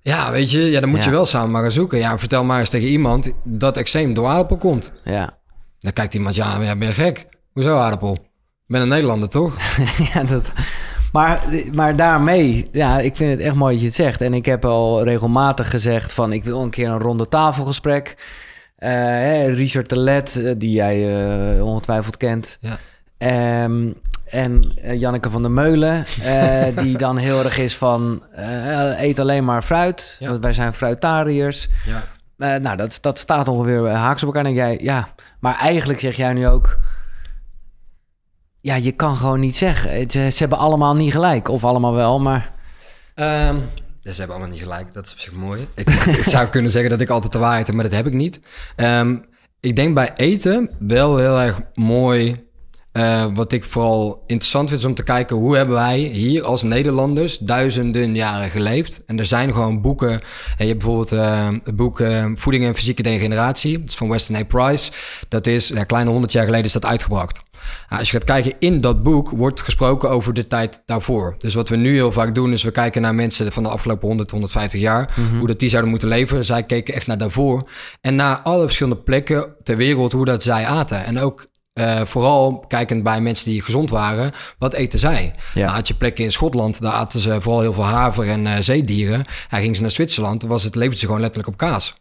Ja, 0.01 0.31
weet 0.31 0.51
je, 0.51 0.61
ja, 0.61 0.79
dan 0.79 0.89
moet 0.89 0.99
Ja. 0.99 1.05
je 1.05 1.11
wel 1.11 1.25
samen 1.25 1.51
maar 1.51 1.61
gaan 1.61 1.71
zoeken. 1.71 1.97
Ja, 1.97 2.17
vertel 2.17 2.43
maar 2.43 2.59
eens 2.59 2.69
tegen 2.69 2.87
iemand 2.87 3.31
dat 3.43 3.77
eczeem 3.77 4.13
door 4.13 4.27
aardappel 4.27 4.57
komt. 4.57 4.91
Ja. 5.03 5.37
Dan 5.79 5.93
kijkt 5.93 6.13
iemand, 6.13 6.35
ja, 6.35 6.57
maar 6.57 6.65
ja, 6.65 6.75
ben 6.75 6.87
je 6.87 6.93
gek? 6.93 7.25
Hoezo 7.53 7.77
aardappel? 7.77 8.13
Ik 8.13 8.67
ben 8.67 8.81
een 8.81 8.87
Nederlander, 8.87 9.29
toch? 9.29 9.55
ja, 10.13 10.23
dat... 10.23 10.51
Maar, 11.11 11.43
maar 11.73 11.95
daarmee, 11.95 12.67
ja, 12.71 12.99
ik 12.99 13.15
vind 13.15 13.31
het 13.31 13.39
echt 13.39 13.55
mooi 13.55 13.71
dat 13.73 13.81
je 13.81 13.87
het 13.87 13.95
zegt. 13.95 14.21
En 14.21 14.33
ik 14.33 14.45
heb 14.45 14.65
al 14.65 15.03
regelmatig 15.03 15.69
gezegd 15.69 16.13
van... 16.13 16.33
ik 16.33 16.43
wil 16.43 16.61
een 16.61 16.69
keer 16.69 16.87
een 16.89 16.99
ronde 16.99 17.27
tafelgesprek. 17.27 18.15
Hè, 18.75 19.45
Richard 19.45 19.87
Telet, 19.87 20.35
eh, 20.41 20.53
die 20.57 20.71
jij 20.71 21.25
eh, 21.57 21.65
ongetwijfeld 21.65 22.17
kent. 22.17 22.57
Ja. 22.61 22.79
Ehm, 23.17 23.91
En 24.31 24.71
eh, 24.81 24.99
Janneke 24.99 25.29
van 25.29 25.41
der 25.41 25.51
Meulen, 25.51 26.05
eh, 26.23 26.63
die 26.83 26.97
dan 26.97 27.17
heel 27.17 27.43
erg 27.43 27.57
is 27.57 27.77
van... 27.77 28.23
eh, 28.31 29.01
eet 29.01 29.19
alleen 29.19 29.45
maar 29.45 29.61
fruit, 29.61 30.15
Ja. 30.19 30.29
want 30.29 30.43
wij 30.43 30.53
zijn 30.53 30.73
fruitariërs. 30.73 31.67
Ja. 31.85 32.03
Nou, 32.59 32.77
dat, 32.77 32.97
dat 33.01 33.19
staat 33.19 33.47
ongeveer 33.47 33.89
haaks 33.89 34.23
op 34.23 34.27
elkaar. 34.27 34.45
En 34.45 34.53
jij, 34.53 34.77
ja, 34.81 35.07
maar 35.39 35.55
eigenlijk 35.59 35.99
zeg 35.99 36.15
jij 36.15 36.33
nu 36.33 36.47
ook... 36.47 36.79
Ja, 38.61 38.75
je 38.75 38.91
kan 38.91 39.15
gewoon 39.15 39.39
niet 39.39 39.57
zeggen. 39.57 39.99
Het, 39.99 40.11
ze 40.11 40.35
hebben 40.35 40.57
allemaal 40.57 40.93
niet 40.95 41.11
gelijk. 41.11 41.47
Of 41.47 41.63
allemaal 41.63 41.93
wel, 41.93 42.19
maar... 42.19 42.49
Ehm, 43.15 43.57
ze 44.01 44.09
hebben 44.17 44.35
allemaal 44.35 44.53
niet 44.53 44.61
gelijk. 44.61 44.93
Dat 44.93 45.05
is 45.05 45.11
op 45.11 45.19
zich 45.19 45.31
mooi. 45.33 45.67
Ik, 45.75 45.89
ik 46.19 46.23
zou 46.23 46.47
kunnen 46.47 46.71
zeggen 46.71 46.89
dat 46.89 47.01
ik 47.01 47.09
altijd 47.09 47.31
de 47.33 47.39
waarheid 47.39 47.67
heb, 47.67 47.75
maar 47.75 47.83
dat 47.89 47.93
heb 47.93 48.07
ik 48.07 48.13
niet. 48.13 48.39
Ehm, 48.75 49.17
ik 49.59 49.75
denk 49.75 49.95
bij 49.95 50.13
eten 50.15 50.69
wel 50.79 51.17
heel 51.17 51.39
erg 51.39 51.59
mooi. 51.73 52.49
Eh, 52.91 53.25
wat 53.33 53.51
ik 53.51 53.63
vooral 53.63 54.23
interessant 54.27 54.69
vind 54.69 54.81
is 54.81 54.87
om 54.87 54.93
te 54.93 55.03
kijken 55.03 55.35
hoe 55.35 55.55
hebben 55.55 55.75
wij 55.75 55.99
hier 55.99 56.43
als 56.43 56.63
Nederlanders 56.63 57.37
duizenden 57.37 58.15
jaren 58.15 58.49
geleefd. 58.49 59.03
En 59.05 59.19
er 59.19 59.25
zijn 59.25 59.53
gewoon 59.53 59.81
boeken. 59.81 60.11
En 60.11 60.21
je 60.57 60.65
hebt 60.65 60.77
bijvoorbeeld 60.77 61.11
eh, 61.11 61.47
het 61.63 61.75
boek 61.75 61.99
eh, 61.99 62.25
Voeding 62.33 62.65
en 62.65 62.75
Fysieke 62.75 63.01
Degeneratie. 63.01 63.79
Dat 63.79 63.89
is 63.89 63.95
van 63.95 64.09
Weston 64.09 64.35
A. 64.35 64.43
Price. 64.43 64.91
Dat 65.27 65.47
is, 65.47 65.67
ja, 65.67 65.83
kleine 65.83 66.09
honderd 66.09 66.31
jaar 66.31 66.45
geleden 66.45 66.65
is 66.65 66.71
dat 66.71 66.85
uitgebracht. 66.85 67.43
Nou, 67.89 67.99
als 67.99 68.11
je 68.11 68.17
gaat 68.17 68.25
kijken 68.25 68.53
in 68.59 68.81
dat 68.81 69.03
boek, 69.03 69.29
wordt 69.29 69.61
gesproken 69.61 70.09
over 70.09 70.33
de 70.33 70.47
tijd 70.47 70.81
daarvoor. 70.85 71.35
Dus 71.37 71.53
wat 71.53 71.69
we 71.69 71.75
nu 71.75 71.93
heel 71.93 72.11
vaak 72.11 72.35
doen, 72.35 72.51
is 72.51 72.63
we 72.63 72.71
kijken 72.71 73.01
naar 73.01 73.15
mensen 73.15 73.51
van 73.51 73.63
de 73.63 73.69
afgelopen 73.69 74.07
100, 74.07 74.31
150 74.31 74.79
jaar. 74.79 75.13
Hoe 75.37 75.47
dat 75.47 75.59
die 75.59 75.69
zouden 75.69 75.89
moeten 75.91 76.07
leven. 76.07 76.45
Zij 76.45 76.63
keken 76.63 76.93
echt 76.93 77.07
naar 77.07 77.17
daarvoor. 77.17 77.69
En 78.01 78.15
naar 78.15 78.41
alle 78.41 78.63
verschillende 78.63 79.01
plekken 79.01 79.55
ter 79.63 79.77
wereld, 79.77 80.11
hoe 80.11 80.25
dat 80.25 80.43
zij 80.43 80.65
aten. 80.65 81.05
En 81.05 81.19
ook 81.19 81.49
eh, 81.73 82.01
vooral 82.05 82.65
kijkend 82.67 83.03
bij 83.03 83.21
mensen 83.21 83.49
die 83.49 83.61
gezond 83.61 83.89
waren, 83.89 84.31
wat 84.57 84.73
eten 84.73 84.99
zij? 84.99 85.35
Ja. 85.53 85.61
Nou, 85.61 85.75
had 85.75 85.87
je 85.87 85.93
plekken 85.93 86.23
in 86.23 86.31
Schotland, 86.31 86.81
daar 86.81 86.93
aten 86.93 87.19
ze 87.19 87.41
vooral 87.41 87.61
heel 87.61 87.73
veel 87.73 87.83
haver 87.83 88.29
en 88.29 88.47
eh, 88.47 88.59
zeedieren. 88.59 89.25
Hij 89.47 89.61
ging 89.61 89.75
ze 89.75 89.81
naar 89.81 89.91
Zwitserland, 89.91 90.43
was 90.43 90.63
het, 90.63 90.75
leefden 90.75 90.97
ze 90.97 91.05
gewoon 91.05 91.21
letterlijk 91.21 91.53
op 91.53 91.57
kaas. 91.57 91.93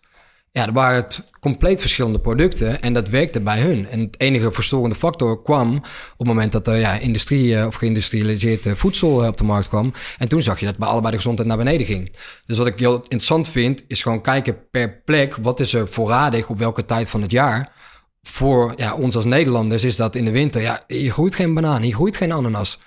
Ja, 0.52 0.66
er 0.66 0.72
waren 0.72 1.02
het 1.02 1.22
compleet 1.40 1.80
verschillende 1.80 2.20
producten 2.20 2.82
en 2.82 2.92
dat 2.92 3.08
werkte 3.08 3.40
bij 3.40 3.60
hun. 3.60 3.88
En 3.88 4.00
het 4.00 4.20
enige 4.20 4.52
verstorende 4.52 4.96
factor 4.96 5.42
kwam 5.42 5.76
op 5.76 6.18
het 6.18 6.26
moment 6.26 6.52
dat 6.52 6.66
er 6.66 6.76
ja, 6.76 6.92
industrie 6.98 7.56
eh, 7.56 7.66
of 7.66 7.74
geïndustrialiseerd 7.74 8.68
voedsel 8.74 9.26
op 9.26 9.36
de 9.36 9.44
markt 9.44 9.68
kwam. 9.68 9.92
En 10.18 10.28
toen 10.28 10.42
zag 10.42 10.60
je 10.60 10.66
dat 10.66 10.76
bij 10.76 10.88
allebei 10.88 11.10
de 11.10 11.16
gezondheid 11.16 11.48
naar 11.48 11.56
beneden 11.56 11.86
ging. 11.86 12.16
Dus 12.46 12.58
wat 12.58 12.66
ik 12.66 12.78
heel 12.78 12.94
interessant 12.94 13.48
vind, 13.48 13.82
is 13.86 14.02
gewoon 14.02 14.22
kijken 14.22 14.68
per 14.70 15.02
plek, 15.04 15.36
wat 15.36 15.60
is 15.60 15.74
er 15.74 15.88
voorradig 15.88 16.48
op 16.48 16.58
welke 16.58 16.84
tijd 16.84 17.08
van 17.08 17.22
het 17.22 17.30
jaar. 17.30 17.78
Voor 18.22 18.74
ja, 18.76 18.94
ons 18.94 19.16
als 19.16 19.24
Nederlanders 19.24 19.84
is 19.84 19.96
dat 19.96 20.14
in 20.14 20.24
de 20.24 20.30
winter, 20.30 20.60
ja, 20.60 20.84
hier 20.86 21.12
groeit 21.12 21.34
geen 21.34 21.54
banaan, 21.54 21.82
hier 21.82 21.94
groeit 21.94 22.16
geen 22.16 22.32
ananas. 22.32 22.78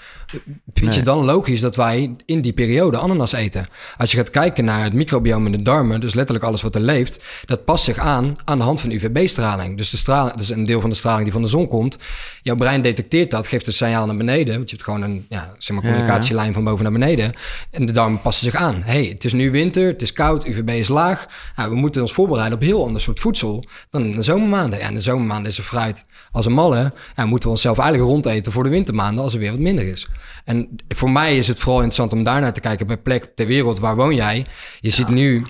Vind 0.74 0.96
je 0.96 1.02
dan 1.02 1.26
logisch 1.26 1.62
dat 1.62 1.76
wij 1.76 2.16
in 2.26 2.42
die 2.42 2.54
periode 2.54 2.98
ananas 2.98 3.32
eten? 3.32 3.68
Als 3.98 4.12
je 4.12 4.18
gaat 4.18 4.30
kijken 4.30 4.66
naar 4.66 4.84
het 4.84 4.94
microbiome 4.94 5.46
in 5.46 5.52
de 5.52 5.62
darmen, 5.62 6.02
dus 6.02 6.14
letterlijk 6.14 6.46
alles 6.46 6.62
wat 6.62 6.76
er 6.76 6.82
leeft, 6.82 7.20
dat 7.46 7.66
past 7.66 7.84
zich 7.84 7.98
aan 7.98 8.34
aan 8.46 8.58
de 8.58 8.64
hand 8.64 8.82
van 8.82 8.92
UVB-straling. 8.92 9.78
Dus 9.78 9.90
de 9.90 9.98
straling, 9.98 10.38
dus 10.38 10.50
een 10.50 10.64
deel 10.64 10.82
van 10.82 10.90
de 10.90 10.96
straling 10.96 11.24
die 11.24 11.34
van 11.34 11.42
de 11.42 11.48
zon 11.48 11.68
komt. 11.68 11.98
Jouw 12.42 12.56
brein 12.56 12.82
detecteert 12.82 13.32
dat, 13.32 13.48
geeft 13.48 13.68
een 13.68 13.74
signaal 13.74 14.06
naar 14.06 14.18
beneden, 14.18 14.56
want 14.56 14.70
je 14.70 14.76
hebt 14.76 14.88
gewoon 14.88 15.02
een 15.02 15.26
ja, 15.30 15.56
zeg 15.58 15.76
maar, 15.76 15.86
ja. 15.86 15.92
communicatielijn 15.92 16.54
van 16.54 16.64
boven 16.64 16.84
naar 16.84 16.92
beneden. 16.92 17.34
En 17.72 17.86
de 17.86 17.94
darmen 17.94 18.22
passen 18.22 18.52
zich 18.52 18.62
aan. 18.62 18.82
hey, 18.84 19.06
het 19.06 19.24
is 19.24 19.34
nu 19.34 19.52
winter, 19.52 19.88
het 19.88 20.02
is 20.02 20.14
koud, 20.14 20.46
UVB 20.46 20.70
is 20.70 20.88
laag. 20.88 21.26
Nou, 21.56 21.70
we 21.70 21.76
moeten 21.76 22.02
ons 22.02 22.14
voorbereiden 22.14 22.58
op 22.58 22.64
heel 22.64 22.86
ander 22.86 23.02
soort 23.02 23.20
voedsel 23.20 23.66
dan 23.90 24.04
in 24.04 24.16
de 24.16 24.24
zomermaanden. 24.24 24.80
Ja, 24.80 24.88
in 24.88 24.94
de 24.94 25.02
zomermaanden 25.02 25.52
is 25.52 25.58
er 25.58 25.64
fruit 25.64 26.06
als 26.32 26.46
een 26.46 26.54
malle. 26.54 26.94
Ja, 27.16 27.26
moeten 27.26 27.50
we 27.50 27.56
onszelf 27.56 27.80
eigenlijk 27.80 28.10
rondeten 28.10 28.52
voor 28.52 28.64
de 28.64 28.70
wintermaanden 28.70 29.24
als 29.24 29.34
er 29.34 29.40
weer 29.40 29.52
wat 29.52 29.60
minder 29.60 29.88
is. 29.88 30.08
En 30.46 30.76
voor 30.88 31.12
mij 31.12 31.38
is 31.38 31.48
het 31.48 31.60
vooral 31.60 31.82
interessant 31.82 32.14
om 32.14 32.24
daarnaar 32.24 32.54
te 32.54 32.60
kijken 32.60 32.86
per 32.86 32.98
plek 32.98 33.32
ter 33.36 33.48
wereld. 33.48 33.80
Waar 33.80 33.96
woon 33.96 34.16
jij? 34.16 34.46
Je 34.80 34.90
ziet 34.90 35.08
nu 35.10 35.46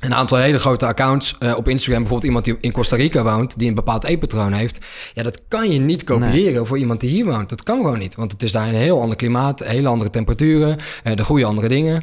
een 0.00 0.14
aantal 0.14 0.38
hele 0.38 0.58
grote 0.58 0.86
accounts 0.86 1.36
eh, 1.38 1.56
op 1.56 1.68
Instagram. 1.68 2.02
Bijvoorbeeld 2.02 2.24
iemand 2.24 2.44
die 2.44 2.56
in 2.60 2.72
Costa 2.72 2.96
Rica 2.96 3.22
woont, 3.22 3.58
die 3.58 3.68
een 3.68 3.74
bepaald 3.74 4.04
eetpatroon 4.04 4.52
heeft. 4.52 4.84
Ja, 5.14 5.22
dat 5.22 5.42
kan 5.48 5.70
je 5.70 5.78
niet 5.78 6.04
kopiëren 6.04 6.66
voor 6.66 6.78
iemand 6.78 7.00
die 7.00 7.10
hier 7.10 7.24
woont. 7.24 7.48
Dat 7.48 7.62
kan 7.62 7.76
gewoon 7.76 7.98
niet, 7.98 8.14
want 8.14 8.32
het 8.32 8.42
is 8.42 8.52
daar 8.52 8.68
een 8.68 8.74
heel 8.74 9.00
ander 9.00 9.16
klimaat, 9.16 9.64
hele 9.64 9.88
andere 9.88 10.10
temperaturen, 10.10 10.78
eh 11.02 11.18
er 11.18 11.24
groeien 11.24 11.46
andere 11.46 11.68
dingen. 11.68 12.02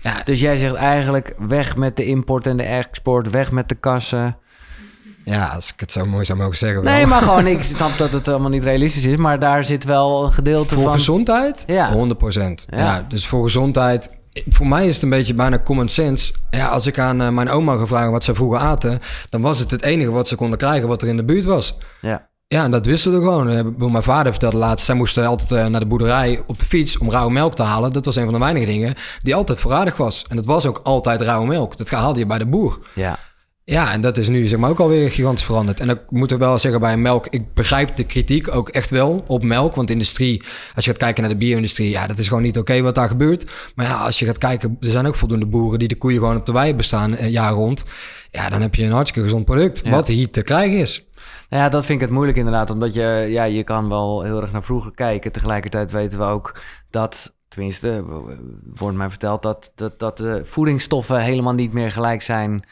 Ja, 0.00 0.22
Dus 0.24 0.40
jij 0.40 0.56
zegt 0.56 0.74
eigenlijk 0.74 1.34
weg 1.38 1.76
met 1.76 1.96
de 1.96 2.04
import 2.04 2.46
en 2.46 2.56
de 2.56 2.62
export, 2.62 3.30
weg 3.30 3.52
met 3.52 3.68
de 3.68 3.74
kassen. 3.74 4.36
Ja, 5.24 5.46
als 5.46 5.72
ik 5.72 5.80
het 5.80 5.92
zo 5.92 6.06
mooi 6.06 6.24
zou 6.24 6.38
mogen 6.38 6.56
zeggen. 6.56 6.82
wel. 6.82 6.92
Nee, 6.92 7.06
maar 7.06 7.22
gewoon, 7.22 7.46
ik 7.46 7.62
snap 7.76 7.98
dat 7.98 8.10
het 8.10 8.28
allemaal 8.28 8.50
niet 8.50 8.64
realistisch 8.64 9.04
is, 9.04 9.16
maar 9.16 9.38
daar 9.38 9.64
zit 9.64 9.84
wel 9.84 10.24
een 10.24 10.32
gedeelte 10.32 10.74
Voor 10.74 10.82
van. 10.82 10.92
gezondheid? 10.92 11.64
Ja. 11.66 11.92
100 11.92 12.18
procent. 12.18 12.66
Ja. 12.70 12.78
Ja. 12.78 13.04
dus 13.08 13.26
voor 13.26 13.42
gezondheid... 13.44 14.10
Voor 14.48 14.66
mij 14.66 14.86
is 14.88 14.94
het 14.94 15.02
een 15.02 15.10
beetje 15.10 15.34
bijna 15.34 15.58
common 15.58 15.88
sense. 15.88 16.32
Ja, 16.50 16.66
als 16.68 16.86
ik 16.86 16.98
aan 16.98 17.20
eh, 17.20 17.28
mijn 17.28 17.50
oma 17.50 17.76
ga 17.76 17.86
vragen 17.86 18.10
wat 18.12 18.24
ze 18.24 18.34
vroeger 18.34 18.58
aten... 18.60 19.00
dan 19.28 19.40
was 19.40 19.58
het 19.58 19.70
het 19.70 19.82
enige 19.82 20.10
wat 20.10 20.28
ze 20.28 20.36
konden 20.36 20.58
krijgen 20.58 20.88
wat 20.88 21.02
er 21.02 21.08
in 21.08 21.16
de 21.16 21.24
buurt 21.24 21.44
was. 21.44 21.76
Ja. 22.00 22.28
Ja, 22.48 22.64
en 22.64 22.70
dat 22.70 22.86
wisselde 22.86 23.16
gewoon. 23.18 23.48
Eh, 23.48 23.64
Mijn 23.90 24.02
vader 24.02 24.32
vertelde 24.32 24.56
laatst... 24.56 24.86
zij 24.86 24.94
moesten 24.94 25.26
altijd 25.26 25.52
eh, 25.52 25.66
naar 25.66 25.80
de 25.80 25.86
boerderij 25.86 26.42
op 26.46 26.58
de 26.58 26.66
fiets 26.66 26.98
om 26.98 27.10
rauwe 27.10 27.32
melk 27.32 27.54
te 27.54 27.62
halen. 27.62 27.92
Dat 27.92 28.04
was 28.04 28.16
een 28.16 28.24
van 28.24 28.32
de 28.32 28.38
weinige 28.38 28.66
dingen 28.66 28.94
die 29.22 29.34
altijd 29.34 29.58
voorradig 29.58 29.96
was. 29.96 30.24
En 30.28 30.36
dat 30.36 30.46
was 30.46 30.66
ook 30.66 30.80
altijd 30.82 31.20
rauwe 31.20 31.46
melk. 31.46 31.76
Dat 31.76 31.90
haalde 31.90 32.18
je 32.18 32.26
bij 32.26 32.38
de 32.38 32.46
boer. 32.46 32.78
Ja. 32.94 33.18
Ja, 33.64 33.92
en 33.92 34.00
dat 34.00 34.16
is 34.16 34.28
nu 34.28 34.46
zeg 34.46 34.58
maar 34.58 34.70
ook 34.70 34.80
alweer 34.80 35.10
gigantisch 35.10 35.44
veranderd. 35.44 35.80
En 35.80 35.88
ik 35.88 36.00
moet 36.10 36.30
er 36.30 36.38
wel 36.38 36.58
zeggen 36.58 36.80
bij 36.80 36.96
melk, 36.96 37.26
ik 37.30 37.54
begrijp 37.54 37.96
de 37.96 38.04
kritiek 38.04 38.54
ook 38.54 38.68
echt 38.68 38.90
wel 38.90 39.24
op 39.26 39.44
melk. 39.44 39.74
Want 39.74 39.90
industrie, 39.90 40.42
als 40.74 40.84
je 40.84 40.90
gaat 40.90 41.00
kijken 41.00 41.22
naar 41.22 41.32
de 41.32 41.38
bio-industrie, 41.38 41.90
ja, 41.90 42.06
dat 42.06 42.18
is 42.18 42.28
gewoon 42.28 42.42
niet 42.42 42.58
oké 42.58 42.82
wat 42.82 42.94
daar 42.94 43.08
gebeurt. 43.08 43.50
Maar 43.74 43.86
ja, 43.86 43.96
als 43.96 44.18
je 44.18 44.26
gaat 44.26 44.38
kijken, 44.38 44.76
er 44.80 44.90
zijn 44.90 45.06
ook 45.06 45.14
voldoende 45.14 45.46
boeren 45.46 45.78
die 45.78 45.88
de 45.88 45.96
koeien 45.96 46.18
gewoon 46.18 46.36
op 46.36 46.46
de 46.46 46.52
wei 46.52 46.74
bestaan 46.74 47.16
eh, 47.16 47.30
jaar 47.30 47.52
rond. 47.52 47.84
Ja, 48.30 48.48
dan 48.48 48.60
heb 48.60 48.74
je 48.74 48.84
een 48.84 48.92
hartstikke 48.92 49.28
gezond 49.28 49.44
product, 49.44 49.80
Ja. 49.84 49.90
wat 49.90 50.08
hier 50.08 50.30
te 50.30 50.42
krijgen 50.42 50.78
is. 50.78 51.06
Nou 51.48 51.62
ja, 51.62 51.68
dat 51.68 51.84
vind 51.84 52.00
ik 52.00 52.04
het 52.04 52.14
moeilijk 52.14 52.38
inderdaad. 52.38 52.70
Omdat 52.70 52.94
je, 52.94 53.26
ja, 53.28 53.44
je 53.44 53.64
kan 53.64 53.88
wel 53.88 54.22
heel 54.22 54.40
erg 54.42 54.52
naar 54.52 54.62
vroeger 54.62 54.92
kijken. 54.94 55.32
Tegelijkertijd 55.32 55.92
weten 55.92 56.18
we 56.18 56.24
ook 56.24 56.60
dat, 56.90 57.34
tenminste, 57.48 58.04
wordt 58.74 58.96
mij 58.96 59.10
verteld... 59.10 59.42
dat, 59.42 59.72
dat, 59.74 59.98
dat 59.98 60.16
de 60.16 60.40
voedingsstoffen 60.44 61.20
helemaal 61.20 61.54
niet 61.54 61.72
meer 61.72 61.92
gelijk 61.92 62.22
zijn 62.22 62.64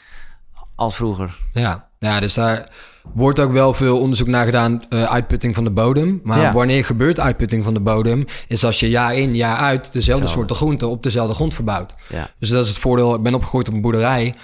als 0.80 0.96
vroeger. 0.96 1.36
Ja, 1.52 1.88
ja, 1.98 2.20
dus 2.20 2.34
daar 2.34 2.68
wordt 3.14 3.40
ook 3.40 3.52
wel 3.52 3.74
veel 3.74 3.98
onderzoek 3.98 4.26
naar 4.26 4.44
gedaan, 4.44 4.82
eh, 4.88 5.02
uitputting 5.04 5.54
van 5.54 5.64
de 5.64 5.70
bodem. 5.70 6.20
Maar 6.24 6.40
Ja. 6.40 6.52
wanneer 6.52 6.84
gebeurt 6.84 7.20
uitputting 7.20 7.64
van 7.64 7.74
de 7.74 7.80
bodem, 7.80 8.24
is 8.48 8.64
als 8.64 8.80
je 8.80 8.90
jaar 8.90 9.14
in, 9.14 9.34
jaar 9.34 9.56
uit 9.56 9.70
dezelfde 9.82 9.98
Hetzelfde. 9.98 10.28
soorten 10.28 10.56
groenten 10.56 10.88
op 10.88 11.02
dezelfde 11.02 11.34
grond 11.34 11.54
verbouwt. 11.54 11.94
Ja. 12.08 12.30
Dus 12.38 12.48
dat 12.48 12.62
is 12.64 12.68
het 12.68 12.78
voordeel. 12.78 13.14
Ik 13.14 13.22
ben 13.22 13.34
opgegroeid 13.34 13.68
op 13.68 13.74
een 13.74 13.80
boerderij. 13.80 14.34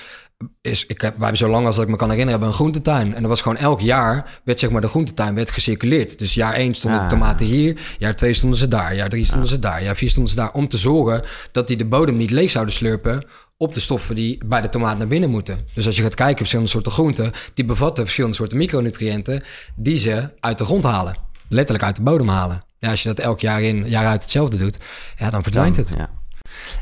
Is, 0.62 0.86
ik 0.86 1.00
heb, 1.00 1.10
wij 1.12 1.20
hebben 1.20 1.36
zo 1.36 1.48
lang 1.48 1.66
als 1.66 1.74
dat 1.76 1.84
ik 1.84 1.90
me 1.90 1.96
kan 1.96 2.10
herinneren, 2.10 2.40
hebben 2.40 2.48
een 2.58 2.62
groentetuin. 2.62 3.14
En 3.14 3.20
dat 3.20 3.30
was 3.30 3.40
gewoon 3.40 3.56
elk 3.56 3.80
jaar, 3.80 4.40
werd 4.44 4.58
zeg 4.58 4.70
maar 4.70 4.80
de 4.80 4.88
groentetuin 4.88 5.34
werd 5.34 5.50
gecirculeerd. 5.50 6.18
Dus 6.18 6.34
jaar 6.34 6.54
1 6.54 6.74
stonden 6.74 7.00
Ah. 7.00 7.08
de 7.08 7.14
tomaten 7.14 7.46
hier, 7.46 7.78
jaar 7.98 8.16
2 8.16 8.34
stonden 8.34 8.58
ze 8.58 8.68
daar, 8.68 8.94
jaar 8.94 9.08
3 9.08 9.24
stonden 9.24 9.48
ze 9.48 9.58
daar, 9.58 9.82
jaar 9.82 9.96
4 9.96 10.10
stonden 10.10 10.30
ze 10.32 10.38
daar. 10.38 10.52
Om 10.52 10.68
te 10.68 10.78
zorgen 10.78 11.22
dat 11.52 11.68
die 11.68 11.76
de 11.76 11.84
bodem 11.86 12.16
niet 12.16 12.30
leeg 12.30 12.50
zouden 12.50 12.74
slurpen 12.74 13.24
op 13.56 13.74
de 13.74 13.80
stoffen 13.80 14.14
die 14.14 14.38
bij 14.46 14.60
de 14.60 14.68
tomaat 14.68 14.98
naar 14.98 15.06
binnen 15.06 15.30
moeten. 15.30 15.58
Dus 15.74 15.86
als 15.86 15.96
je 15.96 16.02
gaat 16.02 16.14
kijken, 16.14 16.36
verschillende 16.36 16.70
soorten 16.70 16.92
groenten, 16.92 17.32
die 17.54 17.64
bevatten 17.64 18.04
verschillende 18.04 18.36
soorten 18.36 18.58
micronutriënten 18.58 19.42
die 19.74 19.98
ze 19.98 20.30
uit 20.40 20.58
de 20.58 20.64
grond 20.64 20.84
halen. 20.84 21.16
Letterlijk 21.48 21.84
uit 21.84 21.96
de 21.96 22.02
bodem 22.02 22.28
halen. 22.28 22.60
Ja, 22.78 22.90
als 22.90 23.02
je 23.02 23.08
dat 23.08 23.18
elk 23.18 23.40
jaar 23.40 23.62
in, 23.62 23.88
jaar 23.88 24.06
uit 24.06 24.22
hetzelfde 24.22 24.56
doet, 24.56 24.78
ja, 25.16 25.30
dan 25.30 25.42
verdwijnt 25.42 25.76
het. 25.76 25.94
Ja. 25.96 26.10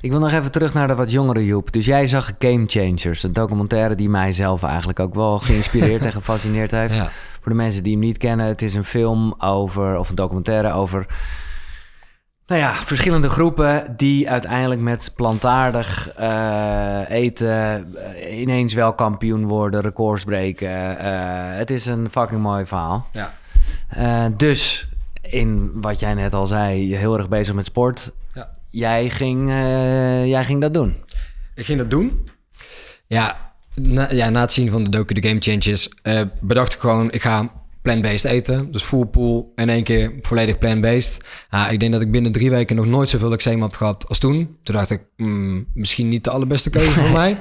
Ik 0.01 0.11
wil 0.11 0.19
nog 0.21 0.33
even 0.33 0.51
terug 0.51 0.75
naar 0.75 0.87
de 0.87 0.95
wat 0.95 1.11
jongere 1.11 1.45
Joep. 1.45 1.73
Dus 1.73 1.87
jij 1.87 2.07
zag 2.07 2.33
Game 2.39 2.65
Changers, 2.67 3.23
een 3.23 3.33
documentaire 3.33 3.95
die 3.95 4.09
mij 4.09 4.33
zelf 4.33 4.63
eigenlijk 4.63 5.01
ook 5.01 5.15
wel 5.15 5.39
geïnspireerd 5.39 6.03
en 6.05 6.13
gefascineerd 6.13 6.71
heeft. 6.71 6.97
Ja. 6.97 7.11
Voor 7.41 7.53
de 7.53 7.59
mensen 7.59 7.83
die 7.83 7.93
hem 7.93 8.01
niet 8.01 8.19
kennen, 8.19 8.47
het 8.47 8.63
is 8.63 8.75
een 8.75 8.85
film 8.85 9.35
over, 9.39 9.99
of 9.99 10.09
een 10.09 10.15
documentaire 10.15 10.73
over, 10.73 11.07
nou 12.47 12.61
ja, 12.61 12.75
verschillende 12.75 13.29
groepen 13.29 13.95
die 13.97 14.31
uiteindelijk 14.31 14.81
met 14.81 15.13
plantaardig 15.15 16.13
eh, 16.13 17.01
eten 17.09 17.87
eh, 17.97 18.41
ineens 18.41 18.75
wel 18.75 18.95
kampioen 18.95 19.47
worden, 19.47 19.81
records 19.81 20.25
breken. 20.25 20.99
Eh, 20.99 21.57
het 21.59 21.71
is 21.71 21.87
een 21.87 22.11
fucking 22.11 22.41
mooi 22.41 22.67
verhaal. 22.67 23.09
Ja. 23.13 23.33
Dus 24.37 24.89
in 25.21 25.71
wat 25.75 26.01
jij 26.01 26.15
net 26.15 26.35
al 26.35 26.47
zei, 26.47 26.89
je 26.89 26.97
heel 26.97 27.17
erg 27.17 27.29
bezig 27.29 27.55
met 27.55 27.67
sport. 27.67 28.13
Ja. 28.35 28.51
Jij, 28.71 29.11
ging, 29.11 29.49
jij 30.29 30.45
ging 30.45 30.61
dat 30.61 30.75
doen. 30.75 30.97
Ik 31.55 31.65
ging 31.65 31.79
dat 31.79 31.91
doen. 31.91 32.29
Ja, 33.07 33.53
na, 33.75 34.09
ja, 34.11 34.29
na 34.29 34.41
het 34.41 34.53
zien 34.53 34.71
van 34.71 34.85
de 34.85 34.91
docu 34.91 35.15
The 35.15 35.29
Game 35.29 35.41
Changes 35.41 35.89
bedacht 36.41 36.75
ik 36.75 36.81
gewoon, 36.81 37.11
ik 37.11 37.23
ga 37.23 37.51
plant-based 37.85 38.25
eten. 38.25 38.71
Dus 38.71 38.83
full 38.83 39.05
pool 39.05 39.53
in 39.55 39.69
één 39.69 39.83
keer 39.83 40.13
volledig 40.23 40.59
plant-based. 40.59 41.19
Ja, 41.51 41.69
ik 41.69 41.81
denk 41.81 41.93
dat 41.93 42.03
ik 42.03 42.11
binnen 42.11 42.33
drie 42.33 42.51
weken 42.51 42.77
nog 42.77 42.87
nooit 42.87 43.09
zoveel 43.09 43.33
eczeem 43.33 43.61
had 43.61 43.77
gehad 43.77 44.09
als 44.09 44.19
toen. 44.19 44.57
Toen 44.63 44.75
dacht 44.75 44.91
ik, 44.91 45.01
hmm, 45.17 45.67
misschien 45.75 46.09
niet 46.09 46.25
de 46.25 46.31
allerbeste 46.31 46.71
keuze 46.71 46.91
voor 46.91 47.11
mij. 47.11 47.39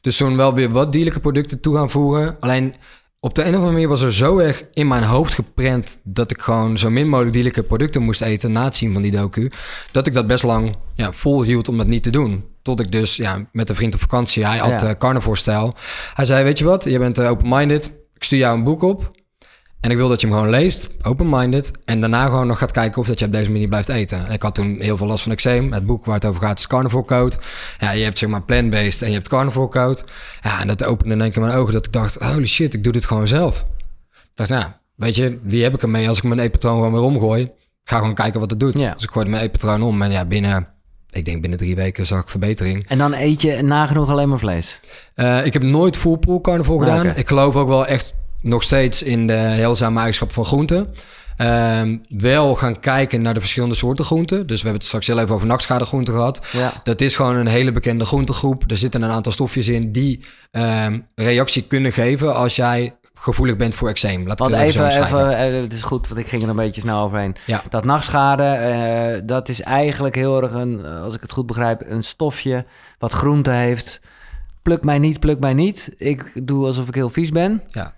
Dus 0.00 0.16
toen 0.16 0.36
wel 0.36 0.54
weer 0.54 0.70
wat 0.70 0.92
dierlijke 0.92 1.20
producten 1.20 1.60
toe 1.60 1.74
gaan 1.74 1.90
voegen. 1.90 2.36
Alleen 2.40 2.74
op 3.20 3.34
de 3.34 3.40
een 3.42 3.48
of 3.48 3.54
andere 3.54 3.72
manier 3.72 3.88
was 3.88 4.02
er 4.02 4.14
zo 4.14 4.38
erg 4.38 4.64
in 4.72 4.88
mijn 4.88 5.02
hoofd 5.02 5.34
geprent 5.34 5.98
dat 6.02 6.30
ik 6.30 6.40
gewoon 6.40 6.78
zo 6.78 6.90
min 6.90 7.08
mogelijk 7.08 7.32
dierlijke 7.32 7.62
producten 7.62 8.02
moest 8.02 8.20
eten 8.20 8.52
na 8.52 8.64
het 8.64 8.76
zien 8.76 8.92
van 8.92 9.02
die 9.02 9.10
docu, 9.10 9.50
dat 9.90 10.06
ik 10.06 10.12
dat 10.12 10.26
best 10.26 10.42
lang 10.42 10.76
ja, 10.94 11.12
volhield 11.12 11.68
om 11.68 11.78
dat 11.78 11.86
niet 11.86 12.02
te 12.02 12.10
doen. 12.10 12.44
Tot 12.62 12.80
ik 12.80 12.90
dus 12.90 13.16
ja, 13.16 13.48
met 13.52 13.68
een 13.68 13.74
vriend 13.74 13.94
op 13.94 14.00
vakantie, 14.00 14.46
hij 14.46 14.58
had 14.58 14.80
Ja. 14.80 14.88
ja. 14.88 14.96
carnivore-stijl. 14.96 15.74
Hij 16.14 16.26
zei, 16.26 16.44
weet 16.44 16.58
je 16.58 16.64
wat, 16.64 16.84
je 16.84 16.98
bent 16.98 17.18
eh, 17.18 17.30
open-minded, 17.30 17.86
ik 18.14 18.24
stuur 18.24 18.38
jou 18.38 18.56
een 18.56 18.64
boek 18.64 18.82
op. 18.82 19.22
En 19.84 19.90
ik 19.90 19.96
wil 19.96 20.08
dat 20.08 20.20
je 20.20 20.26
hem 20.26 20.36
gewoon 20.36 20.50
leest, 20.50 20.88
open-minded. 21.02 21.70
En 21.84 22.00
daarna 22.00 22.24
gewoon 22.24 22.46
nog 22.46 22.58
gaat 22.58 22.70
kijken 22.70 23.00
of 23.00 23.06
dat 23.06 23.18
je 23.18 23.24
op 23.24 23.32
deze 23.32 23.50
manier 23.50 23.68
blijft 23.68 23.88
eten. 23.88 24.26
En 24.26 24.32
ik 24.32 24.42
had 24.42 24.54
toen 24.54 24.76
heel 24.80 24.96
veel 24.96 25.06
last 25.06 25.22
van 25.22 25.32
eczeem. 25.32 25.72
Het 25.72 25.86
boek 25.86 26.04
waar 26.04 26.14
het 26.14 26.24
over 26.24 26.42
gaat 26.42 26.58
is 26.58 26.66
Carnivore 26.66 27.04
Code. 27.04 27.36
Ja, 27.78 27.90
je 27.90 28.04
hebt 28.04 28.18
zeg 28.18 28.28
maar 28.28 28.42
plant-based 28.42 29.02
en 29.02 29.08
je 29.08 29.14
hebt 29.14 29.28
Carnivore 29.28 29.68
Code. 29.68 30.02
Ja, 30.42 30.60
en 30.60 30.66
dat 30.66 30.84
opende 30.84 31.14
in 31.14 31.20
één 31.20 31.30
keer 31.30 31.42
mijn 31.42 31.54
ogen 31.54 31.72
dat 31.72 31.86
ik 31.86 31.92
dacht... 31.92 32.14
holy 32.14 32.46
shit, 32.46 32.74
ik 32.74 32.84
doe 32.84 32.92
dit 32.92 33.06
gewoon 33.06 33.28
zelf. 33.28 33.66
Ik 34.10 34.30
dacht, 34.34 34.48
nou, 34.48 34.64
weet 34.94 35.16
je, 35.16 35.38
wie 35.42 35.62
heb 35.62 35.74
ik 35.74 35.82
ermee 35.82 36.08
als 36.08 36.18
ik 36.18 36.24
mijn 36.24 36.40
eetpatroon 36.40 36.74
gewoon 36.74 36.92
weer 36.92 37.02
omgooi? 37.02 37.42
Ik 37.42 37.50
ga 37.90 37.98
gewoon 37.98 38.14
kijken 38.14 38.40
wat 38.40 38.50
het 38.50 38.60
doet. 38.60 38.78
Ja. 38.78 38.94
Dus 38.94 39.02
ik 39.02 39.10
gooide 39.10 39.30
mijn 39.30 39.42
eetpatroon 39.42 39.82
om. 39.82 40.02
En 40.02 40.10
ja, 40.10 40.24
binnen, 40.24 40.68
ik 41.10 41.24
denk 41.24 41.40
binnen 41.40 41.58
drie 41.58 41.76
weken 41.76 42.06
zag 42.06 42.22
ik 42.22 42.28
verbetering. 42.28 42.88
En 42.88 42.98
dan 42.98 43.12
eet 43.14 43.42
je 43.42 43.62
nagenoeg 43.62 44.10
alleen 44.10 44.28
maar 44.28 44.38
vlees. 44.38 44.80
Eh, 45.14 45.46
ik 45.46 45.52
heb 45.52 45.62
nooit 45.62 45.96
full 45.96 46.16
pool 46.16 46.40
carnivore 46.40 46.90
Ah, 46.90 46.98
gedaan. 46.98 47.16
Ik 47.16 47.28
geloof 47.28 47.56
ook 47.56 47.68
wel 47.68 47.86
echt 47.86 48.14
nog 48.44 48.62
steeds 48.62 49.02
in 49.02 49.26
de 49.26 49.32
heilzame 49.32 49.96
eigenschappen 49.96 50.36
van 50.36 50.44
groenten. 50.44 50.94
Ehm, 51.36 51.96
wel 52.08 52.54
gaan 52.54 52.80
kijken 52.80 53.22
naar 53.22 53.34
de 53.34 53.40
verschillende 53.40 53.74
soorten 53.74 54.04
groenten. 54.04 54.38
Dus 54.38 54.56
we 54.56 54.62
hebben 54.62 54.74
het 54.74 54.86
straks 54.86 55.06
heel 55.06 55.18
even 55.18 55.34
over 55.34 55.46
nachtschadegroenten 55.46 56.14
gehad. 56.14 56.46
Ja. 56.52 56.72
Dat 56.82 57.00
is 57.00 57.16
gewoon 57.16 57.36
een 57.36 57.46
hele 57.46 57.72
bekende 57.72 58.04
groentegroep. 58.04 58.64
Er 58.70 58.76
zitten 58.76 59.02
een 59.02 59.10
aantal 59.10 59.32
stofjes 59.32 59.68
in 59.68 59.92
die 59.92 60.24
ehm, 60.50 61.00
reactie 61.14 61.62
kunnen 61.62 61.92
geven 61.92 62.34
als 62.34 62.56
jij 62.56 62.94
gevoelig 63.14 63.56
bent 63.56 63.74
voor 63.74 63.88
eczeem. 63.88 64.26
Laat 64.26 64.32
ik 64.32 64.38
Want 64.38 64.50
het 64.50 64.60
even, 64.60 64.86
even, 64.86 65.08
zo 65.08 65.16
even 65.18 65.38
eh, 65.38 65.62
het 65.62 65.72
is 65.72 65.82
goed, 65.82 66.08
want 66.08 66.20
ik 66.20 66.26
ging 66.26 66.42
er 66.42 66.48
een 66.48 66.56
beetje 66.56 66.80
snel 66.80 67.04
overheen. 67.04 67.36
Ja. 67.46 67.62
Dat 67.68 67.84
nachtschade, 67.84 68.44
eh, 68.44 69.20
dat 69.24 69.48
is 69.48 69.60
eigenlijk 69.60 70.14
heel 70.14 70.42
erg 70.42 70.52
een, 70.52 70.84
eh, 70.84 71.02
als 71.02 71.14
ik 71.14 71.20
het 71.20 71.32
goed 71.32 71.46
begrijp, 71.46 71.82
een 71.86 72.02
stofje 72.02 72.64
wat 72.98 73.12
groente 73.12 73.50
heeft. 73.50 74.00
Pluk 74.62 74.84
mij 74.84 74.98
niet, 74.98 75.20
pluk 75.20 75.40
mij 75.40 75.54
niet. 75.54 75.94
Ik 75.96 76.46
doe 76.46 76.66
alsof 76.66 76.88
ik 76.88 76.94
heel 76.94 77.10
vies 77.10 77.30
ben. 77.30 77.62
Ja. 77.66 77.94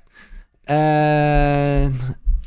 Eh, 0.67 1.85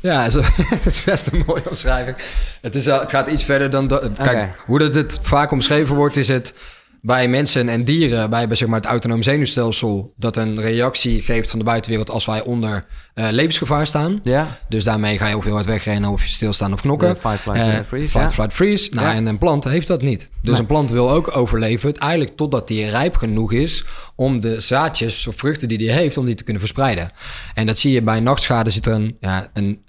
Ja, 0.00 0.22
het 0.66 0.86
is 0.86 1.04
best 1.04 1.32
een 1.32 1.42
mooie 1.46 1.68
omschrijving. 1.68 2.16
Het, 2.60 2.74
is, 2.74 2.86
het 2.86 3.10
gaat 3.10 3.28
iets 3.28 3.44
verder 3.44 3.70
dan 3.70 3.86
dat. 3.86 4.10
Kijk, 4.18 4.54
hoe 4.66 4.78
dat 4.78 4.94
het 4.94 5.18
vaak 5.22 5.50
omschreven 5.50 5.96
wordt, 5.96 6.16
is 6.16 6.28
het 6.28 6.54
bij 7.02 7.28
mensen 7.28 7.68
en 7.68 7.84
dieren, 7.84 8.30
bij 8.30 8.46
zeg 8.54 8.68
maar, 8.68 8.80
het 8.80 8.88
autonoom 8.88 9.22
zenuwstelsel, 9.22 10.12
dat 10.16 10.36
een 10.36 10.60
reactie 10.60 11.22
geeft 11.22 11.50
van 11.50 11.58
de 11.58 11.64
buitenwereld 11.64 12.10
als 12.10 12.26
wij 12.26 12.42
onder 12.42 12.86
eh, 13.14 13.26
levensgevaar 13.30 13.86
staan. 13.86 14.20
ja, 14.24 14.58
Dus 14.68 14.84
daarmee 14.84 15.18
ga 15.18 15.26
je 15.28 15.36
of 15.36 15.44
heel 15.44 15.52
hard 15.52 15.66
wegrennen 15.66 16.10
of 16.10 16.22
je 16.24 16.28
stilstaan 16.32 16.72
of 16.72 16.80
knokken. 16.80 17.16
Fight, 17.16 17.40
flight, 17.40 17.60
Eh, 17.60 17.76
eh, 17.78 17.86
freeze, 17.86 18.08
fight, 18.08 18.32
flight, 18.32 18.52
freeze. 18.52 18.94
Nou, 18.94 19.14
en 19.14 19.26
een 19.26 19.38
plant 19.38 19.64
heeft 19.64 19.86
dat 19.86 20.02
niet. 20.02 20.30
Dus 20.42 20.52
Nee. 20.52 20.60
een 20.60 20.66
plant 20.66 20.90
wil 20.90 21.10
ook 21.10 21.36
overleven, 21.36 21.94
eigenlijk 21.94 22.36
totdat 22.36 22.68
die 22.68 22.88
rijp 22.88 23.16
genoeg 23.16 23.52
is 23.52 23.84
om 24.14 24.40
de 24.40 24.60
zaadjes 24.60 25.26
of 25.26 25.36
vruchten 25.36 25.68
die 25.68 25.78
die 25.78 25.90
heeft, 25.92 26.16
om 26.16 26.26
die 26.26 26.34
te 26.34 26.44
kunnen 26.44 26.62
verspreiden. 26.62 27.10
En 27.54 27.66
dat 27.66 27.78
zie 27.78 27.92
je 27.92 28.02
bij 28.02 28.20
nachtschade 28.20 28.70
zit 28.70 28.86
er 28.86 28.92
een, 28.92 29.16
ja, 29.20 29.50
een 29.52 29.84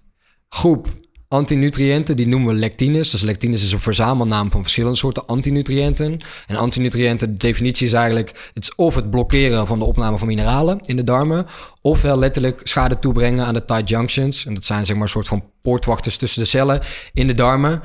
groep 0.50 0.88
antinutriënten, 1.32 2.16
die 2.16 2.28
noemen 2.28 2.54
we 2.54 2.60
lectines. 2.60 3.10
Dus 3.10 3.22
lectines 3.22 3.64
is 3.64 3.72
een 3.72 3.80
verzamelnaam 3.80 4.52
van 4.52 4.62
verschillende 4.62 4.98
soorten 4.98 5.26
antinutriënten. 5.26 6.22
En 6.48 6.56
antinutriënten, 6.56 7.34
de 7.34 7.40
definitie 7.40 7.88
is 7.88 7.94
eigenlijk... 7.94 8.52
het 8.54 8.74
of 8.76 8.96
het 8.96 9.10
blokkeren 9.10 9.68
van 9.68 9.80
de 9.80 9.86
opname 9.86 10.18
van 10.18 10.28
mineralen 10.28 10.80
in 10.80 10.96
de 10.96 11.04
darmen... 11.04 11.46
ofwel 11.82 12.20
letterlijk 12.20 12.62
schade 12.64 13.00
toebrengen 13.00 13.46
aan 13.46 13.54
de 13.54 13.66
tight 13.66 13.90
junctions. 13.90 14.46
En 14.46 14.54
dat 14.54 14.66
zijn 14.66 14.86
zeg 14.86 14.96
maar 14.96 15.06
een 15.06 15.12
soort 15.12 15.28
van 15.28 15.44
poortwachters 15.62 16.18
tussen 16.18 16.42
de 16.42 16.48
cellen 16.48 16.82
in 17.14 17.28
de 17.28 17.34
darmen... 17.34 17.82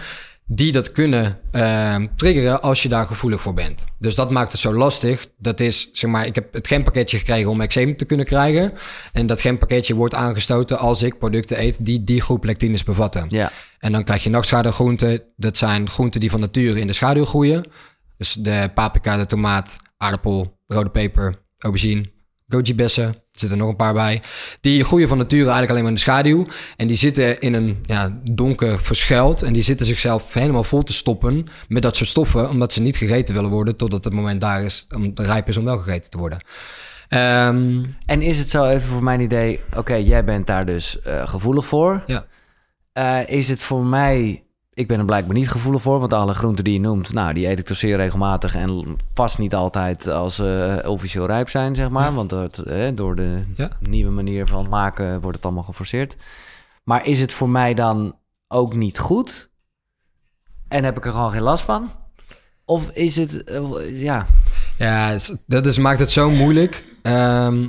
die 0.47 0.73
dat 0.73 0.93
kunnen 0.93 1.39
eh, 1.51 1.97
triggeren 2.17 2.63
als 2.63 2.83
je 2.83 2.89
daar 2.89 3.07
gevoelig 3.07 3.41
voor 3.41 3.55
bent. 3.55 3.85
Dus 3.99 4.15
dat 4.15 4.31
maakt 4.31 4.53
het 4.53 4.61
zo 4.61 4.75
lastig. 4.75 5.29
Dat 5.39 5.61
is, 5.61 5.89
zeg 5.93 6.11
maar, 6.11 6.27
ik 6.27 6.35
heb 6.35 6.53
het 6.53 6.67
genpakketje 6.67 7.19
gekregen 7.19 7.51
om 7.51 7.61
eczeem 7.61 7.97
te 7.97 8.05
kunnen 8.05 8.27
krijgen. 8.27 8.73
En 9.13 9.27
dat 9.27 9.41
genpakketje 9.41 9.95
wordt 9.95 10.15
aangestoten 10.15 10.79
als 10.79 11.03
ik 11.03 11.19
producten 11.19 11.63
eet 11.63 11.85
die 11.85 12.05
die 12.05 12.21
groep 12.21 12.45
lectines 12.45 12.85
bevatten. 12.85 13.27
ja. 13.29 13.53
En 13.79 13.93
dan 13.93 14.05
krijg 14.05 14.23
je 14.23 14.31
nachtschadegroenten. 14.31 15.23
Dat 15.37 15.57
zijn 15.57 15.91
groenten 15.91 16.21
die 16.21 16.31
van 16.31 16.41
nature 16.41 16.81
in 16.81 16.87
de 16.87 16.93
schaduw 16.93 17.25
groeien. 17.25 17.65
Dus 18.17 18.33
de 18.33 18.71
paprika, 18.75 19.17
de 19.17 19.27
tomaat, 19.27 19.77
aardappel, 19.97 20.59
rode 20.67 20.91
peper, 20.91 21.35
aubergine, 21.59 22.05
goji-bessen. 22.49 23.15
Er 23.37 23.41
zitten 23.43 23.59
nog 23.59 23.69
een 23.69 23.77
paar 23.77 23.95
bij. 23.95 24.23
Die 24.61 24.85
groeien 24.85 25.09
van 25.09 25.19
nature 25.19 25.41
eigenlijk 25.41 25.71
alleen 25.71 25.83
maar 25.83 25.91
in 25.91 25.97
de 25.97 26.03
schaduw. 26.03 26.47
En 26.77 26.87
die 26.87 26.97
zitten 26.97 27.41
in 27.41 27.55
een 27.55 27.79
ja, 27.83 28.19
donker 28.31 28.81
verschuild. 28.81 29.43
En 29.43 29.53
die 29.53 29.63
zitten 29.63 29.87
zichzelf 29.87 30.33
helemaal 30.33 30.65
vol 30.65 30.83
te 30.83 30.93
stoppen 30.93 31.47
met 31.69 31.83
dat 31.83 31.97
soort 31.97 32.09
stoffen. 32.09 32.49
Omdat 32.49 32.73
ze 32.73 32.81
niet 32.81 32.97
gegeten 32.97 33.35
willen 33.35 33.51
worden 33.51 33.77
totdat 33.77 34.05
het 34.05 34.13
moment 34.13 34.41
daar 34.41 34.63
is, 34.65 34.87
om 34.95 35.11
rijp 35.15 35.49
is 35.49 35.57
om 35.57 35.65
wel 35.65 35.79
gegeten 35.79 36.11
te 36.11 36.19
worden. 36.19 36.39
Ehm, 37.09 37.85
En 38.07 38.23
is 38.23 38.39
het 38.39 38.51
zo 38.51 38.65
even 38.65 38.89
voor 38.89 39.03
mijn 39.03 39.21
idee, 39.21 39.61
oké, 39.77 39.95
jij 39.95 40.25
bent 40.25 40.47
daar 40.47 40.67
dus 40.67 41.01
eh, 41.01 41.29
gevoelig 41.29 41.67
voor. 41.67 42.03
ja. 42.07 42.27
Eh, 42.93 43.19
is 43.27 43.49
het 43.49 43.61
voor 43.61 43.85
mij, 43.85 44.43
ik 44.77 44.89
ben 44.89 44.99
er 44.99 45.05
blijkbaar 45.05 45.35
niet 45.35 45.51
gevoelig 45.51 45.83
voor, 45.83 45.99
want 46.01 46.13
alle 46.13 46.35
groenten 46.35 46.65
die 46.65 46.73
je 46.73 46.81
noemt, 46.81 47.13
nou, 47.13 47.35
die 47.35 47.49
eet 47.49 47.59
ik 47.59 47.65
toch 47.67 47.77
zeer 47.77 47.97
regelmatig 47.97 48.55
en 48.55 48.97
vast 49.15 49.39
niet 49.39 49.55
altijd 49.55 50.09
als 50.09 50.35
ze 50.35 50.83
officieel 50.87 51.27
rijp 51.27 51.49
zijn, 51.51 51.75
zeg 51.75 51.89
maar. 51.91 52.15
Want 52.15 52.31
het, 52.31 52.59
eh, 52.59 52.89
door 52.95 53.15
de 53.15 53.43
Ja. 53.55 53.71
nieuwe 53.81 54.11
manier 54.11 54.47
van 54.47 54.69
maken 54.69 55.21
wordt 55.21 55.37
het 55.37 55.45
allemaal 55.47 55.63
geforceerd. 55.65 56.17
Maar 56.85 57.07
is 57.07 57.21
het 57.21 57.33
voor 57.33 57.49
mij 57.49 57.75
dan 57.75 58.17
ook 58.49 58.75
niet 58.75 58.99
goed? 58.99 59.51
En 60.69 60.85
heb 60.85 60.97
ik 60.97 61.05
er 61.07 61.13
gewoon 61.13 61.31
geen 61.31 61.43
last 61.43 61.65
van? 61.65 61.91
Of 62.65 62.91
is 62.91 63.17
het, 63.17 63.45
eh, 63.45 64.01
ja, 64.03 64.27
Ja, 64.79 65.17
dat 65.47 65.67
is, 65.67 65.79
maakt 65.79 66.01
het 66.01 66.11
zo 66.11 66.31
moeilijk. 66.31 66.85
Ehm, 67.03 67.69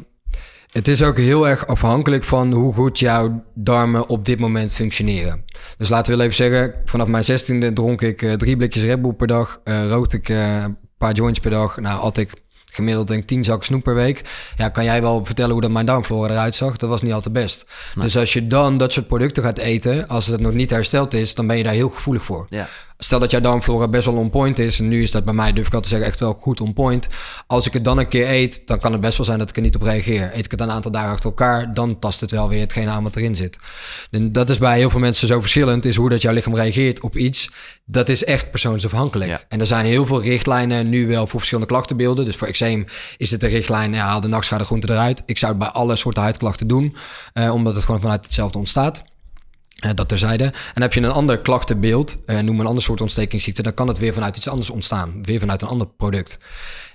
het 0.78 0.88
is 0.88 1.02
ook 1.04 1.18
heel 1.18 1.48
erg 1.48 1.68
afhankelijk 1.68 2.24
van 2.24 2.52
hoe 2.54 2.74
goed 2.74 3.00
jouw 3.00 3.44
darmen 3.54 4.10
op 4.10 4.26
dit 4.26 4.40
moment 4.40 4.74
functioneren. 4.74 5.44
Dus 5.78 5.90
laten 5.90 6.12
we 6.12 6.18
wel 6.18 6.26
even 6.26 6.38
zeggen, 6.38 6.82
vanaf 6.86 7.08
mijn 7.08 7.24
16e 7.24 7.74
dronk 7.74 8.02
ik 8.02 8.22
eh, 8.22 8.34
drie 8.34 8.58
blikjes 8.58 8.84
Red 8.84 9.02
Bull 9.02 9.14
per 9.14 9.28
dag. 9.28 9.60
eh 9.64 9.88
rookte 9.90 10.18
ik 10.18 10.30
eh, 10.30 10.62
een 10.64 10.78
paar 10.98 11.14
joints 11.14 11.40
per 11.40 11.52
dag. 11.52 11.80
Nou, 11.80 12.00
had 12.00 12.18
ik 12.18 12.32
gemiddeld 12.72 13.08
denk 13.08 13.22
ik 13.22 13.28
10 13.28 13.44
zakken 13.44 13.66
snoep 13.66 13.84
per 13.84 13.96
week. 13.96 14.22
Ja, 14.56 14.70
kan 14.70 14.84
jij 14.84 15.02
wel 15.02 15.26
vertellen 15.26 15.52
hoe 15.52 15.62
dat 15.62 15.72
mijn 15.72 15.86
darmflora 15.86 16.32
eruit 16.34 16.56
zag? 16.56 16.78
Dat 16.78 16.90
was 16.90 17.02
niet 17.02 17.14
altijd 17.14 17.34
best. 17.34 17.66
Dus 17.96 18.18
als 18.18 18.34
je 18.34 18.48
dan 18.48 18.78
dat 18.78 18.94
soort 18.94 19.08
producten 19.08 19.44
gaat 19.44 19.58
eten, 19.58 20.08
als 20.08 20.28
het 20.28 20.40
nog 20.42 20.54
niet 20.54 20.70
hersteld 20.70 21.14
is, 21.14 21.36
dan 21.36 21.48
ben 21.48 21.58
je 21.58 21.64
daar 21.64 21.74
heel 21.74 21.90
gevoelig 21.90 22.24
voor. 22.24 22.46
ja. 22.50 22.68
Stel 22.98 23.20
dat 23.20 23.32
jouw 23.32 23.40
darmflora 23.40 23.88
best 23.88 24.06
wel 24.06 24.16
on 24.16 24.30
point 24.30 24.60
is. 24.60 24.80
En 24.80 24.88
nu 24.88 25.02
is 25.02 25.12
dat 25.12 25.26
bij 25.26 25.34
mij, 25.34 25.54
durf 25.54 25.68
ik 25.68 25.74
al 25.74 25.82
te 25.82 25.90
zeggen, 25.90 26.08
echt 26.08 26.20
wel 26.20 26.34
goed 26.34 26.62
on 26.62 26.74
point. 26.74 27.08
Als 27.48 27.68
ik 27.68 27.74
het 27.74 27.84
dan 27.84 27.98
een 27.98 28.08
keer 28.08 28.30
eet, 28.30 28.68
dan 28.68 28.80
kan 28.80 28.92
het 28.92 29.02
best 29.02 29.18
wel 29.18 29.26
zijn 29.26 29.40
dat 29.40 29.50
ik 29.50 29.56
er 29.56 29.62
niet 29.62 29.76
op 29.76 29.82
reageer. 29.82 30.32
Eet 30.34 30.46
ik 30.46 30.52
het 30.52 30.60
een 30.60 30.72
aantal 30.72 30.92
dagen 30.92 31.12
achter 31.12 31.30
elkaar, 31.30 31.74
dan 31.74 32.00
tast 32.00 32.22
het 32.22 32.32
wel 32.32 32.50
weer 32.50 32.60
hetgeen 32.60 32.90
aan 32.90 33.04
wat 33.04 33.16
erin 33.16 33.36
zit. 33.36 33.58
En 34.12 34.32
dat 34.32 34.50
is 34.50 34.58
bij 34.58 34.78
heel 34.78 34.90
veel 34.90 35.00
mensen 35.00 35.28
zo 35.28 35.40
verschillend, 35.40 35.86
is 35.86 35.96
hoe 35.96 36.10
dat 36.10 36.22
jouw 36.22 36.34
lichaam 36.34 36.56
reageert 36.56 37.02
op 37.02 37.18
iets. 37.18 37.50
Dat 37.86 38.10
is 38.10 38.24
echt 38.24 38.52
persoonsafhankelijk. 38.52 39.30
Ja. 39.30 39.42
En 39.48 39.60
er 39.60 39.68
zijn 39.68 39.86
heel 39.86 40.06
veel 40.06 40.22
richtlijnen 40.22 40.90
nu 40.90 41.08
wel 41.08 41.28
voor 41.28 41.40
verschillende 41.40 41.72
klachtenbeelden. 41.72 42.26
Dus 42.26 42.36
voor 42.36 42.48
eczeem 42.48 42.86
is 43.18 43.32
het 43.32 43.40
de 43.40 43.48
richtlijn, 43.48 43.94
ja, 43.94 44.06
haal 44.06 44.22
de 44.22 44.28
nachtschadegroente 44.28 44.92
eruit. 44.92 45.24
Ik 45.26 45.38
zou 45.38 45.52
het 45.52 45.62
bij 45.62 45.72
alle 45.72 45.96
soorten 45.96 46.22
huidklachten 46.22 46.68
doen, 46.68 46.96
eh, 47.34 47.54
omdat 47.54 47.76
het 47.76 47.86
gewoon 47.86 48.02
vanuit 48.02 48.24
hetzelfde 48.24 48.58
ontstaat. 48.58 49.04
Eh, 49.78 49.92
dat 49.96 50.08
terzijde. 50.10 50.54
En 50.74 50.82
heb 50.82 50.94
je 50.94 51.02
een 51.02 51.12
ander 51.12 51.38
klachtenbeeld, 51.40 52.24
eh, 52.26 52.40
noem 52.40 52.60
een 52.60 52.66
ander 52.66 52.84
soort 52.84 53.02
ontstekingsziekte, 53.02 53.62
dan 53.64 53.74
kan 53.74 53.88
het 53.88 53.98
weer 53.98 54.14
vanuit 54.14 54.38
iets 54.38 54.48
anders 54.50 54.70
ontstaan. 54.70 55.24
Weer 55.24 55.40
vanuit 55.40 55.62
een 55.62 55.68
ander 55.68 55.88
product. 55.88 56.40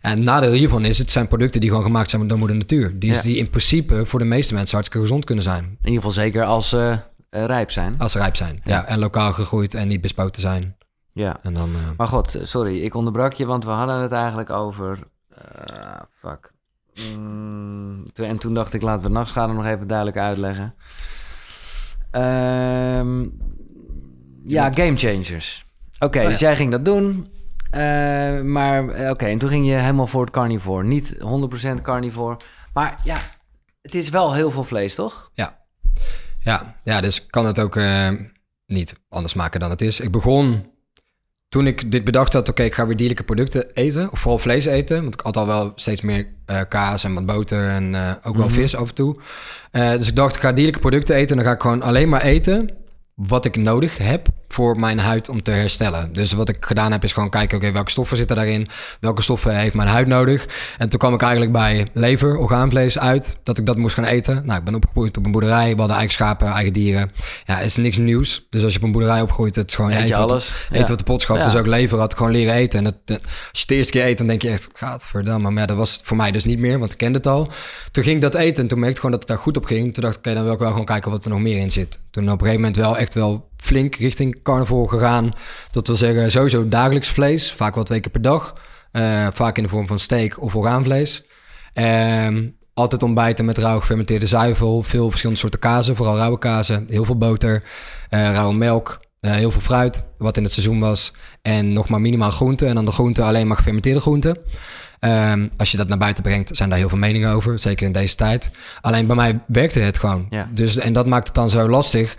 En 0.01 0.11
het 0.11 0.21
nadeel 0.21 0.53
hiervan 0.53 0.85
is, 0.85 0.99
het 0.99 1.11
zijn 1.11 1.29
producten 1.29 1.61
die 1.61 1.71
gewoon 1.71 1.85
gemaakt 1.85 2.11
zijn 2.11 2.29
door 2.29 2.39
moeder 2.39 2.57
natuur. 2.57 2.99
Die, 2.99 3.11
is- 3.11 3.17
Ja. 3.17 3.23
die 3.23 3.37
in 3.37 3.51
principe 3.51 4.07
voor 4.07 4.19
de 4.19 4.25
meeste 4.25 4.55
mensen 4.55 4.75
hartstikke 4.75 5.07
gezond 5.07 5.25
kunnen 5.25 5.45
zijn. 5.45 5.65
in 5.65 5.77
ieder 5.79 5.95
geval 5.95 6.13
zeker 6.13 6.45
als 6.45 6.69
ze 6.69 6.99
eh, 7.31 7.45
rijp 7.45 7.71
zijn. 7.71 7.95
Als 7.99 8.13
ze 8.13 8.19
rijp 8.19 8.37
zijn. 8.37 8.61
Ja. 8.65 8.87
en 8.87 8.99
lokaal 8.99 9.33
gegroeid 9.33 9.75
en 9.75 9.89
niet 9.89 10.01
bespoten 10.01 10.43
zijn. 10.43 10.77
Ja. 11.13 11.39
En 11.43 11.55
dan, 11.55 11.71
Maar 11.97 12.09
goed, 12.09 12.39
sorry, 12.43 12.81
ik 12.81 12.95
onderbrak 12.95 13.33
je, 13.33 13.47
want 13.47 13.65
we 13.65 13.71
hadden 13.71 13.97
het 14.01 14.13
eigenlijk 14.13 14.51
over. 14.51 14.99
fuck. 16.21 16.51
Mm, 17.19 18.03
en 18.15 18.39
toen 18.39 18.55
dacht 18.55 18.73
ik, 18.75 18.83
laten 18.83 19.03
we 19.03 19.09
nachtschade 19.09 19.53
nog 19.53 19.67
even 19.67 19.87
duidelijk 19.87 20.17
uitleggen. 20.19 20.75
Ehm, 22.13 23.23
ja, 24.47 24.73
game 24.73 24.97
changers. 24.97 25.65
Oké, 25.99 26.21
Oh, 26.21 26.27
dus 26.29 26.39
jij 26.39 26.57
ging 26.57 26.71
dat 26.71 26.85
doen. 26.85 27.29
eh, 27.71 28.41
maar 28.41 28.89
eh, 28.89 29.11
oké, 29.11 29.25
en 29.27 29.39
toen 29.39 29.49
ging 29.49 29.67
je 29.67 29.73
helemaal 29.73 30.07
voor 30.07 30.21
het 30.21 30.31
carnivore. 30.31 30.85
Niet 30.85 31.17
100% 31.19 31.83
carnivore. 31.83 32.37
Maar 32.73 33.01
ja, 33.05 33.17
het 33.83 33.95
is 33.95 34.09
wel 34.09 34.35
heel 34.35 34.51
veel 34.51 34.65
vlees, 34.65 34.95
toch? 34.95 35.31
ja. 35.35 35.61
Ja, 36.45 36.77
ja, 36.85 37.01
dus 37.01 37.27
kan 37.27 37.47
het 37.47 37.61
ook 37.61 37.77
eh, 37.77 38.09
niet 38.67 38.95
anders 39.09 39.35
maken 39.35 39.61
dan 39.61 39.71
het 39.71 39.83
is. 39.83 40.01
Ik 40.01 40.11
begon 40.11 40.72
toen 41.53 41.67
ik 41.67 41.91
dit 41.91 42.05
bedacht 42.05 42.33
had, 42.33 42.49
oké, 42.49 42.63
ik 42.63 42.75
ga 42.75 42.87
weer 42.87 42.97
dierlijke 42.97 43.23
producten 43.23 43.67
eten. 43.75 44.13
Of 44.13 44.19
vooral 44.21 44.39
vlees 44.39 44.65
eten. 44.65 45.03
Want 45.03 45.15
ik 45.15 45.21
had 45.21 45.37
al 45.37 45.47
wel 45.47 45.73
steeds 45.75 46.01
meer 46.01 46.25
uh, 46.51 46.61
kaas 46.69 47.05
en 47.05 47.15
wat 47.15 47.27
boter 47.27 47.69
en 47.69 47.93
uh, 47.93 48.09
ook 48.17 48.23
wel 48.23 48.33
mm 48.33 48.41
-hmm. 48.41 48.51
vis 48.51 48.77
af 48.77 48.89
en 48.89 48.95
toe. 48.95 49.17
Uh, 49.73 49.91
dus 49.91 50.09
ik 50.09 50.17
dacht, 50.17 50.35
ik 50.35 50.41
ga 50.41 50.53
dierlijke 50.53 50.81
producten 50.81 51.17
eten. 51.17 51.31
En 51.31 51.37
dan 51.37 51.45
ga 51.45 51.53
ik 51.53 51.61
gewoon 51.61 51.83
alleen 51.83 52.09
maar 52.09 52.23
eten 52.23 52.71
wat 53.15 53.45
ik 53.45 53.57
nodig 53.57 53.99
heb 53.99 54.29
voor 54.53 54.79
mijn 54.79 54.99
huid 54.99 55.29
om 55.29 55.43
te 55.43 55.51
herstellen. 55.51 56.13
Dus 56.13 56.33
wat 56.33 56.49
ik 56.49 56.57
gedaan 56.61 56.93
heb 56.93 57.05
is 57.05 57.13
gewoon 57.13 57.31
kijken, 57.31 57.57
oké, 57.57 57.73
welke 57.73 57.91
stoffen 57.91 58.17
zitten 58.17 58.37
daarin? 58.37 58.69
Welke 59.01 59.23
stoffen 59.23 59.57
heeft 59.57 59.75
mijn 59.75 59.89
huid 59.89 60.07
nodig? 60.07 60.47
En 60.79 60.89
toen 60.89 60.99
kwam 60.99 61.15
ik 61.15 61.23
eigenlijk 61.23 61.53
bij 61.53 61.87
lever, 61.93 62.37
orgaanvlees 62.37 62.99
uit, 62.99 63.39
dat 63.43 63.59
ik 63.59 63.67
dat 63.67 63.77
moest 63.77 63.95
gaan 63.95 64.05
eten. 64.05 64.43
Nou, 64.47 64.59
ik 64.59 64.65
ben 64.65 64.75
opgegroeid 64.75 65.17
op 65.17 65.27
een 65.27 65.33
boerderij, 65.33 65.73
we 65.73 65.79
hadden 65.79 65.97
eigen 65.97 66.13
schapen, 66.15 66.49
eigen 66.49 66.73
dieren. 66.73 67.13
Ja, 67.47 67.61
is 67.61 67.77
niks 67.77 67.97
nieuws. 67.97 68.47
Dus 68.51 68.65
als 68.65 68.73
je 68.73 68.79
op 68.79 68.85
een 68.85 68.93
boerderij 68.93 69.21
opgroeit, 69.21 69.55
het 69.55 69.69
is 69.69 69.75
gewoon 69.75 69.91
Eet 69.91 70.05
eten, 70.05 70.17
alles. 70.17 70.49
Wat, 70.49 70.57
eten 70.69 70.79
ja. 70.79 70.87
wat 70.87 70.99
de 70.99 71.05
pot 71.05 71.23
schaft. 71.23 71.45
Ja. 71.45 71.51
Dus 71.51 71.61
ook 71.61 71.67
lever 71.67 71.99
had 71.99 72.13
ik 72.13 72.17
gewoon 72.17 72.33
leren 72.33 72.55
eten. 72.55 72.79
En 72.79 72.87
als 72.87 72.95
je 73.05 73.21
het 73.53 73.69
de 73.69 73.75
eerste 73.75 73.93
keer 73.93 74.07
eet, 74.07 74.19
dan 74.19 74.27
denk 74.27 74.43
je 74.43 74.49
echt, 74.49 74.69
gaat 74.73 75.07
verdamme. 75.07 75.51
Maar 75.51 75.61
ja, 75.61 75.67
dat 75.67 75.77
was 75.77 76.01
voor 76.03 76.17
mij 76.17 76.31
dus 76.31 76.45
niet 76.45 76.59
meer, 76.59 76.79
want 76.79 76.93
ik 76.93 76.99
kende 76.99 77.19
het 77.19 77.27
al. 77.27 77.51
Toen 77.91 78.05
ging 78.05 78.17
ik 78.17 78.23
dat 78.23 78.35
eten 78.35 78.63
en 78.63 78.69
toen 78.69 78.79
merkte 78.79 78.95
ik 78.95 79.01
gewoon 79.01 79.11
dat 79.11 79.21
het 79.21 79.29
daar 79.29 79.39
goed 79.39 79.57
op 79.57 79.65
ging. 79.65 79.95
Toen 79.95 80.03
dacht 80.03 80.17
ik, 80.17 80.27
oké, 80.27 80.35
dan 80.35 80.45
wil 80.45 80.53
ik 80.53 80.59
wel 80.59 80.71
gewoon 80.71 80.85
kijken 80.85 81.11
wat 81.11 81.25
er 81.25 81.31
nog 81.31 81.41
meer 81.41 81.59
in 81.59 81.71
zit. 81.71 81.99
Toen 82.11 82.25
op 82.25 82.31
een 82.31 82.39
gegeven 82.39 82.61
moment 82.61 82.77
wel 82.77 82.97
echt 82.97 83.15
wel 83.15 83.51
flink 83.63 83.95
richting 83.95 84.43
carnivore 84.43 84.89
gegaan. 84.89 85.33
Dat 85.71 85.87
wil 85.87 85.97
zeggen, 85.97 86.31
sowieso 86.31 86.69
dagelijks 86.69 87.09
vlees, 87.09 87.53
vaak 87.53 87.75
wel 87.75 87.85
twee 87.85 88.01
keer 88.01 88.11
per 88.11 88.23
dag. 88.23 88.55
Uh, 88.93 89.27
vaak 89.33 89.57
in 89.57 89.63
de 89.63 89.69
vorm 89.69 89.87
van 89.87 89.99
steak 89.99 90.43
of 90.43 90.57
orgaanvlees. 90.57 91.23
Um, 91.75 92.57
altijd 92.75 93.03
ontbijten 93.03 93.45
met 93.45 93.59
rauw 93.59 93.81
gefermenteerde 93.81 94.27
zuivel. 94.27 94.83
Veel 94.83 95.09
verschillende 95.09 95.41
soorten 95.41 95.61
kazen, 95.61 95.97
vooral 95.97 96.17
rauwe 96.17 96.39
kazen. 96.39 96.87
Heel 96.89 97.05
veel 97.05 97.19
boter, 97.19 97.63
uh, 98.11 98.33
rauwe 98.33 98.55
melk, 98.55 99.01
uh, 99.21 99.33
heel 99.33 99.51
veel 99.51 99.61
fruit, 99.61 100.05
wat 100.19 100.37
in 100.37 100.43
het 100.43 100.53
seizoen 100.53 100.81
was. 100.81 101.13
En 101.43 101.73
nog 101.73 101.89
maar 101.89 102.01
minimaal 102.01 102.31
groenten. 102.31 102.69
En 102.69 102.75
dan 102.75 102.85
de 102.85 102.93
groenten 102.93 103.25
alleen 103.25 103.47
maar 103.47 103.57
gefermenteerde 103.57 104.01
groenten. 104.01 104.39
Um, 105.01 105.51
als 105.57 105.71
je 105.71 105.77
dat 105.77 105.89
naar 105.89 105.99
buiten 105.99 106.23
brengt, 106.23 106.57
zijn 106.57 106.69
daar 106.69 106.79
heel 106.79 106.89
veel 106.89 106.99
meningen 106.99 107.31
over. 107.31 107.59
Zeker 107.59 107.87
in 107.87 107.93
deze 107.93 108.15
tijd. 108.15 108.51
Alleen 108.81 109.07
bij 109.07 109.17
mij 109.17 109.41
werkte 109.47 109.81
het 109.81 109.99
gewoon. 109.99 110.27
Ja. 110.31 110.49
Dus, 110.53 110.77
en 110.77 110.93
dat 110.93 111.07
maakt 111.07 111.27
het 111.27 111.37
dan 111.37 111.51
zo 111.51 111.69
lastig 111.69 112.17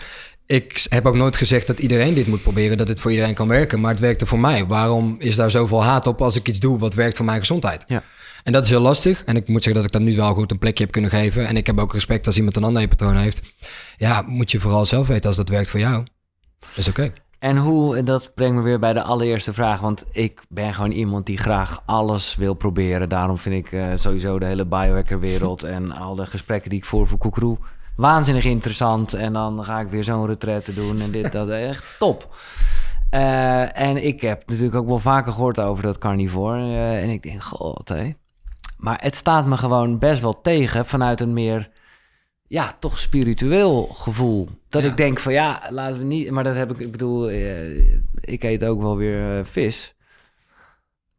ik 0.54 0.86
heb 0.90 1.06
ook 1.06 1.16
nooit 1.16 1.38
gezegd 1.38 1.68
dat 1.68 1.80
iedereen 1.80 2.14
dit 2.14 2.28
moet 2.28 2.42
proberen, 2.42 2.78
dat 2.78 2.88
het 2.88 3.00
voor 3.00 3.12
iedereen 3.12 3.34
kan 3.34 3.48
werken, 3.48 3.80
maar 3.80 3.92
het 3.92 4.00
werkte 4.00 4.26
voor 4.26 4.40
mij. 4.40 4.66
Waarom 4.66 5.16
is 5.20 5.36
daar 5.36 5.52
zoveel 5.52 5.84
haat 5.84 6.08
op 6.08 6.22
als 6.22 6.36
ik 6.36 6.48
iets 6.48 6.60
doe 6.60 6.80
wat 6.80 6.94
werkt 6.94 7.16
voor 7.16 7.26
mijn 7.26 7.40
gezondheid? 7.40 7.84
Ja. 7.88 8.04
En 8.44 8.52
dat 8.52 8.64
is 8.64 8.70
heel 8.70 8.80
lastig. 8.80 9.24
En 9.24 9.36
ik 9.36 9.48
moet 9.48 9.64
zeggen 9.64 9.82
dat 9.82 9.94
ik 9.94 10.00
dat 10.00 10.02
nu 10.02 10.16
wel 10.16 10.34
goed 10.34 10.52
een 10.52 10.60
plekje 10.60 10.84
heb 10.84 10.94
kunnen 10.94 11.10
geven. 11.12 11.48
En 11.48 11.58
ik 11.58 11.68
heb 11.68 11.80
ook 11.80 11.94
respect 11.94 12.28
als 12.28 12.38
iemand 12.38 12.56
een 12.56 12.64
ander 12.64 12.88
patroon 12.88 13.16
heeft. 13.16 13.42
Ja, 13.98 14.24
moet 14.28 14.52
je 14.52 14.60
vooral 14.60 14.86
zelf 14.86 15.08
weten 15.08 15.28
als 15.28 15.38
dat 15.38 15.50
werkt 15.50 15.70
voor 15.70 15.80
jou. 15.80 16.06
is 16.76 16.88
oké. 16.88 17.02
Okay. 17.02 17.14
En 17.40 17.58
hoe, 17.58 18.04
dat 18.04 18.32
brengt 18.36 18.56
me 18.56 18.62
weer 18.62 18.80
bij 18.80 18.94
de 18.94 19.04
allereerste 19.04 19.54
vraag. 19.54 19.80
Want 19.80 20.04
ik 20.12 20.42
ben 20.50 20.74
gewoon 20.74 20.92
iemand 20.92 21.26
die 21.26 21.38
graag 21.38 21.82
alles 21.86 22.36
wil 22.36 22.54
proberen. 22.54 23.10
Daarom 23.10 23.38
vind 23.38 23.66
ik 23.66 23.72
uh, 23.72 23.88
sowieso 23.96 24.40
de 24.40 24.46
hele 24.46 24.66
biohacker-wereld 24.66 25.64
en 25.64 25.92
al 25.92 26.16
de 26.16 26.26
gesprekken 26.26 26.70
die 26.70 26.80
ik 26.80 26.86
voer 26.86 27.08
voor 27.08 27.18
Koekroe 27.18 27.58
waanzinnig 27.96 28.46
interessant. 28.46 29.14
En 29.14 29.34
dan 29.34 29.66
ga 29.66 29.80
ik 29.80 29.88
weer 29.88 30.04
zo'n 30.04 30.26
retraite 30.26 30.74
doen 30.74 31.02
en 31.02 31.12
dit, 31.12 31.32
dat. 31.32 31.50
Echt 31.50 31.96
top. 32.00 32.36
Uh, 33.14 33.80
en 33.80 34.06
ik 34.06 34.22
heb 34.22 34.44
natuurlijk 34.48 34.76
ook 34.76 34.88
wel 34.88 35.00
vaker 35.00 35.32
gehoord 35.32 35.60
over 35.60 35.84
dat 35.84 35.98
carnivore. 35.98 36.60
Uh, 36.60 37.04
en 37.04 37.10
ik 37.10 37.24
denk, 37.24 37.44
god, 37.44 37.90
hé. 37.90 38.14
Maar 38.78 39.00
het 39.02 39.16
staat 39.16 39.46
me 39.46 39.58
gewoon 39.58 40.00
best 40.00 40.22
wel 40.22 40.42
tegen 40.42 40.86
vanuit 40.86 41.22
een 41.22 41.34
meer, 41.34 41.70
ja, 42.48 42.74
toch 42.80 43.00
spiritueel 43.00 43.84
gevoel. 43.84 44.50
Dat 44.70 44.84
ja. 44.84 44.90
ik 44.90 44.98
denk 44.98 45.20
van, 45.20 45.34
ja, 45.34 45.62
laten 45.70 45.98
we 45.98 46.04
niet... 46.04 46.32
Maar 46.32 46.44
dat 46.44 46.56
heb 46.56 46.72
ik, 46.72 46.80
ik 46.80 46.92
bedoel, 46.92 47.32
uh, 47.32 47.94
ik 48.20 48.44
eet 48.44 48.66
ook 48.66 48.82
wel 48.82 48.98
weer 48.98 49.46
vis. 49.46 49.96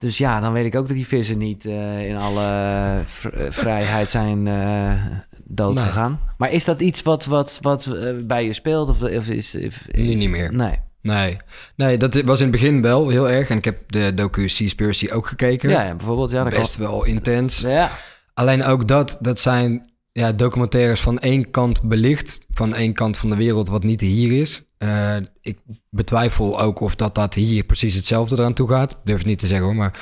Dus 0.04 0.18
ja, 0.18 0.40
dan 0.40 0.52
weet 0.52 0.64
ik 0.64 0.74
ook 0.74 0.86
dat 0.86 0.96
die 0.96 1.06
vissen 1.06 1.38
niet 1.38 1.64
uh, 1.64 2.08
in 2.08 2.16
alle 2.16 3.00
vr 3.04 3.28
vrijheid 3.50 4.10
zijn 4.10 4.46
uh, 4.46 5.04
dood 5.44 5.74
nee. 5.74 5.84
gegaan. 5.84 6.20
Maar 6.38 6.52
is 6.52 6.64
dat 6.64 6.80
iets 6.80 7.02
wat, 7.02 7.24
wat, 7.24 7.58
wat 7.62 7.96
bij 8.24 8.44
je 8.44 8.52
speelt? 8.52 8.88
Of, 8.88 9.02
of 9.02 9.28
is, 9.28 9.54
is, 9.54 9.76
nu 9.92 10.14
niet 10.14 10.28
meer. 10.28 10.54
Nee. 10.54 10.78
Nee. 11.02 11.36
nee, 11.76 11.98
dat 11.98 12.22
was 12.22 12.40
in 12.40 12.46
het 12.46 12.60
begin 12.60 12.82
wel 12.82 13.08
heel 13.08 13.30
erg. 13.30 13.48
En 13.48 13.56
ik 13.56 13.64
heb 13.64 13.92
de 13.92 14.14
docu 14.14 14.48
Seaspiracy 14.48 15.10
ook 15.10 15.26
gekeken. 15.26 15.70
Ja, 15.70 15.82
ja 15.82 15.94
bijvoorbeeld. 15.94 16.30
Ja, 16.30 16.44
dat 16.44 16.52
Best 16.52 16.76
kan... 16.76 16.86
wel 16.86 17.04
intens. 17.04 17.60
Ja. 17.60 17.90
Alleen 18.34 18.64
ook 18.64 18.88
dat, 18.88 19.18
dat 19.20 19.40
zijn 19.40 19.93
ja, 20.14 20.32
documentaires 20.32 21.00
van 21.00 21.18
één 21.18 21.50
kant 21.50 21.82
belicht. 21.82 22.46
Van 22.50 22.74
één 22.74 22.92
kant 22.92 23.16
van 23.16 23.30
de 23.30 23.36
wereld 23.36 23.68
wat 23.68 23.82
niet 23.82 24.00
hier 24.00 24.40
is. 24.40 24.62
Uh, 24.78 25.16
ik 25.40 25.58
betwijfel 25.90 26.60
ook 26.60 26.80
of 26.80 26.94
dat, 26.94 27.14
dat 27.14 27.34
hier 27.34 27.64
precies 27.64 27.94
hetzelfde 27.94 28.36
eraan 28.36 28.54
toe 28.54 28.68
gaat. 28.68 28.96
Durf 29.04 29.18
het 29.18 29.26
niet 29.26 29.38
te 29.38 29.46
zeggen 29.46 29.66
hoor, 29.66 29.76
maar... 29.76 29.92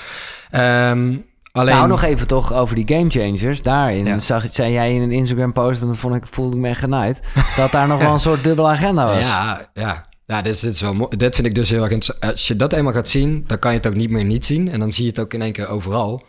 Um, 0.90 1.24
alleen... 1.52 1.74
Nou, 1.74 1.88
nog 1.88 2.02
even 2.02 2.26
toch 2.26 2.52
over 2.52 2.74
die 2.74 2.96
game 2.96 3.10
changers. 3.10 3.62
Daarin 3.62 4.04
ja. 4.04 4.20
zag, 4.20 4.46
zei 4.50 4.72
jij 4.72 4.94
in 4.94 5.02
een 5.02 5.12
Instagram 5.12 5.52
post... 5.52 5.80
en 5.80 5.86
dat 5.86 5.96
vond 5.96 6.14
ik, 6.14 6.26
voelde 6.26 6.56
ik 6.56 6.62
me 6.62 6.68
echt 6.68 6.80
genaaid... 6.80 7.20
dat 7.56 7.70
daar 7.70 7.88
nog 7.88 8.00
wel 8.00 8.12
een 8.12 8.20
soort 8.20 8.44
dubbele 8.44 8.68
agenda 8.68 9.06
was. 9.06 9.18
Ja, 9.18 9.70
ja. 9.74 10.10
Ja, 10.26 10.42
dit, 10.42 10.62
is 10.62 10.80
wel 10.80 10.94
mooi. 10.94 11.16
dit 11.16 11.34
vind 11.34 11.46
ik 11.46 11.54
dus 11.54 11.70
heel 11.70 11.88
erg 11.88 12.20
Als 12.20 12.46
je 12.46 12.56
dat 12.56 12.72
eenmaal 12.72 12.92
gaat 12.92 13.08
zien, 13.08 13.44
dan 13.46 13.58
kan 13.58 13.70
je 13.70 13.76
het 13.76 13.86
ook 13.86 13.94
niet 13.94 14.10
meer 14.10 14.24
niet 14.24 14.46
zien. 14.46 14.68
En 14.68 14.80
dan 14.80 14.92
zie 14.92 15.04
je 15.04 15.10
het 15.10 15.20
ook 15.20 15.34
in 15.34 15.42
één 15.42 15.52
keer 15.52 15.68
overal. 15.68 16.22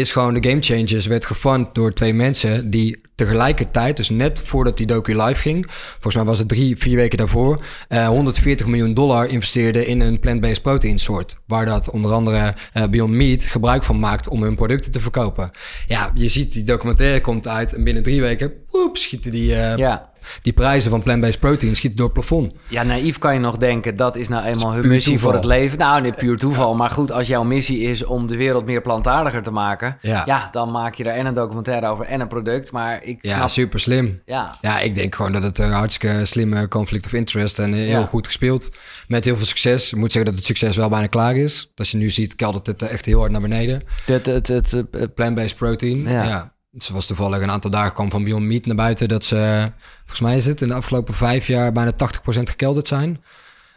Is 0.00 0.12
gewoon 0.12 0.34
de 0.34 0.48
Game 0.48 0.62
Changers 0.62 1.06
werd 1.06 1.26
gefund 1.26 1.74
door 1.74 1.92
twee 1.92 2.14
mensen 2.14 2.70
die 2.70 3.00
tegelijkertijd, 3.14 3.96
dus 3.96 4.10
net 4.10 4.40
voordat 4.40 4.76
die 4.76 4.86
docu 4.86 5.22
live 5.22 5.40
ging, 5.40 5.66
volgens 5.70 6.14
mij 6.14 6.24
was 6.24 6.38
het 6.38 6.48
drie, 6.48 6.76
vier 6.76 6.96
weken 6.96 7.18
daarvoor, 7.18 7.64
uh, 7.88 8.06
140 8.06 8.66
miljoen 8.66 8.94
dollar 8.94 9.28
investeerden 9.28 9.86
in 9.86 10.00
een 10.00 10.18
plant-based 10.18 10.62
protein 10.62 10.98
soort. 10.98 11.36
Waar 11.46 11.66
dat 11.66 11.90
onder 11.90 12.12
andere 12.12 12.54
uh, 12.74 12.84
Beyond 12.84 13.12
Meat 13.12 13.44
gebruik 13.44 13.84
van 13.84 13.98
maakt 13.98 14.28
om 14.28 14.42
hun 14.42 14.54
producten 14.54 14.92
te 14.92 15.00
verkopen. 15.00 15.50
Ja, 15.86 16.10
je 16.14 16.28
ziet 16.28 16.52
die 16.52 16.64
documentaire 16.64 17.20
komt 17.20 17.48
uit 17.48 17.74
en 17.74 17.84
binnen 17.84 18.02
drie 18.02 18.20
weken, 18.20 18.52
poep, 18.70 18.96
schieten 18.96 19.30
die... 19.30 19.50
Uh, 19.50 19.76
ja 19.76 20.09
die 20.42 20.52
prijzen 20.52 20.90
van 20.90 21.02
plant-based 21.02 21.40
protein 21.40 21.76
schieten 21.76 21.98
door 21.98 22.08
het 22.08 22.14
plafond. 22.14 22.52
Ja, 22.68 22.82
naïef 22.82 23.18
kan 23.18 23.34
je 23.34 23.40
nog 23.40 23.56
denken, 23.56 23.96
dat 23.96 24.16
is 24.16 24.28
nou 24.28 24.44
eenmaal 24.44 24.72
hun 24.72 24.88
missie 24.88 25.12
toeval. 25.12 25.30
voor 25.30 25.38
het 25.38 25.48
leven. 25.48 25.78
Nou, 25.78 26.00
nee, 26.00 26.12
puur 26.12 26.38
toeval. 26.38 26.70
Ja. 26.70 26.76
Maar 26.76 26.90
goed, 26.90 27.12
als 27.12 27.26
jouw 27.26 27.42
missie 27.42 27.80
is 27.80 28.04
om 28.04 28.26
de 28.26 28.36
wereld 28.36 28.64
meer 28.64 28.82
plantaardiger 28.82 29.42
te 29.42 29.50
maken... 29.50 29.98
Ja. 30.02 30.22
ja. 30.26 30.48
dan 30.52 30.70
maak 30.70 30.94
je 30.94 31.04
daar 31.04 31.14
en 31.14 31.26
een 31.26 31.34
documentaire 31.34 31.86
over 31.86 32.04
en 32.04 32.20
een 32.20 32.28
product. 32.28 32.72
Maar 32.72 33.04
ik 33.04 33.18
Ja, 33.20 33.36
snap... 33.36 33.48
super 33.48 33.80
slim. 33.80 34.22
Ja. 34.26 34.56
ja, 34.60 34.80
ik 34.80 34.94
denk 34.94 35.14
gewoon 35.14 35.32
dat 35.32 35.42
het 35.42 35.58
een 35.58 35.70
hartstikke 35.70 36.24
slimme 36.24 36.68
conflict 36.68 37.06
of 37.06 37.12
interest... 37.12 37.58
en 37.58 37.72
heel 37.72 38.00
ja. 38.00 38.06
goed 38.06 38.26
gespeeld. 38.26 38.68
Met 39.08 39.24
heel 39.24 39.36
veel 39.36 39.46
succes. 39.46 39.92
Ik 39.92 39.98
moet 39.98 40.12
zeggen 40.12 40.30
dat 40.30 40.38
het 40.40 40.48
succes 40.48 40.76
wel 40.76 40.88
bijna 40.88 41.06
klaar 41.06 41.36
is. 41.36 41.70
Als 41.74 41.90
je 41.90 41.96
nu 41.96 42.10
ziet, 42.10 42.36
keldert 42.36 42.66
het 42.66 42.82
echt 42.82 43.06
heel 43.06 43.18
hard 43.18 43.32
naar 43.32 43.40
beneden. 43.40 43.82
Het, 44.04 44.26
het, 44.26 44.48
het, 44.48 44.70
het 44.90 45.14
Plant-based 45.14 45.56
protein, 45.56 46.02
ja. 46.08 46.52
Ze 46.78 46.92
was 46.92 47.06
toevallig 47.06 47.40
een 47.40 47.50
aantal 47.50 47.70
dagen 47.70 47.92
kwam 47.92 48.10
van 48.10 48.24
Beyond 48.24 48.44
Meat 48.44 48.66
naar 48.66 48.76
buiten 48.76 49.08
dat 49.08 49.24
ze, 49.24 49.72
volgens 49.98 50.20
mij 50.20 50.36
is 50.36 50.46
het, 50.46 50.60
in 50.60 50.68
de 50.68 50.74
afgelopen 50.74 51.14
vijf 51.14 51.46
jaar 51.46 51.72
bijna 51.72 51.92
80% 51.92 51.96
gekelderd 52.24 52.88
zijn. 52.88 53.24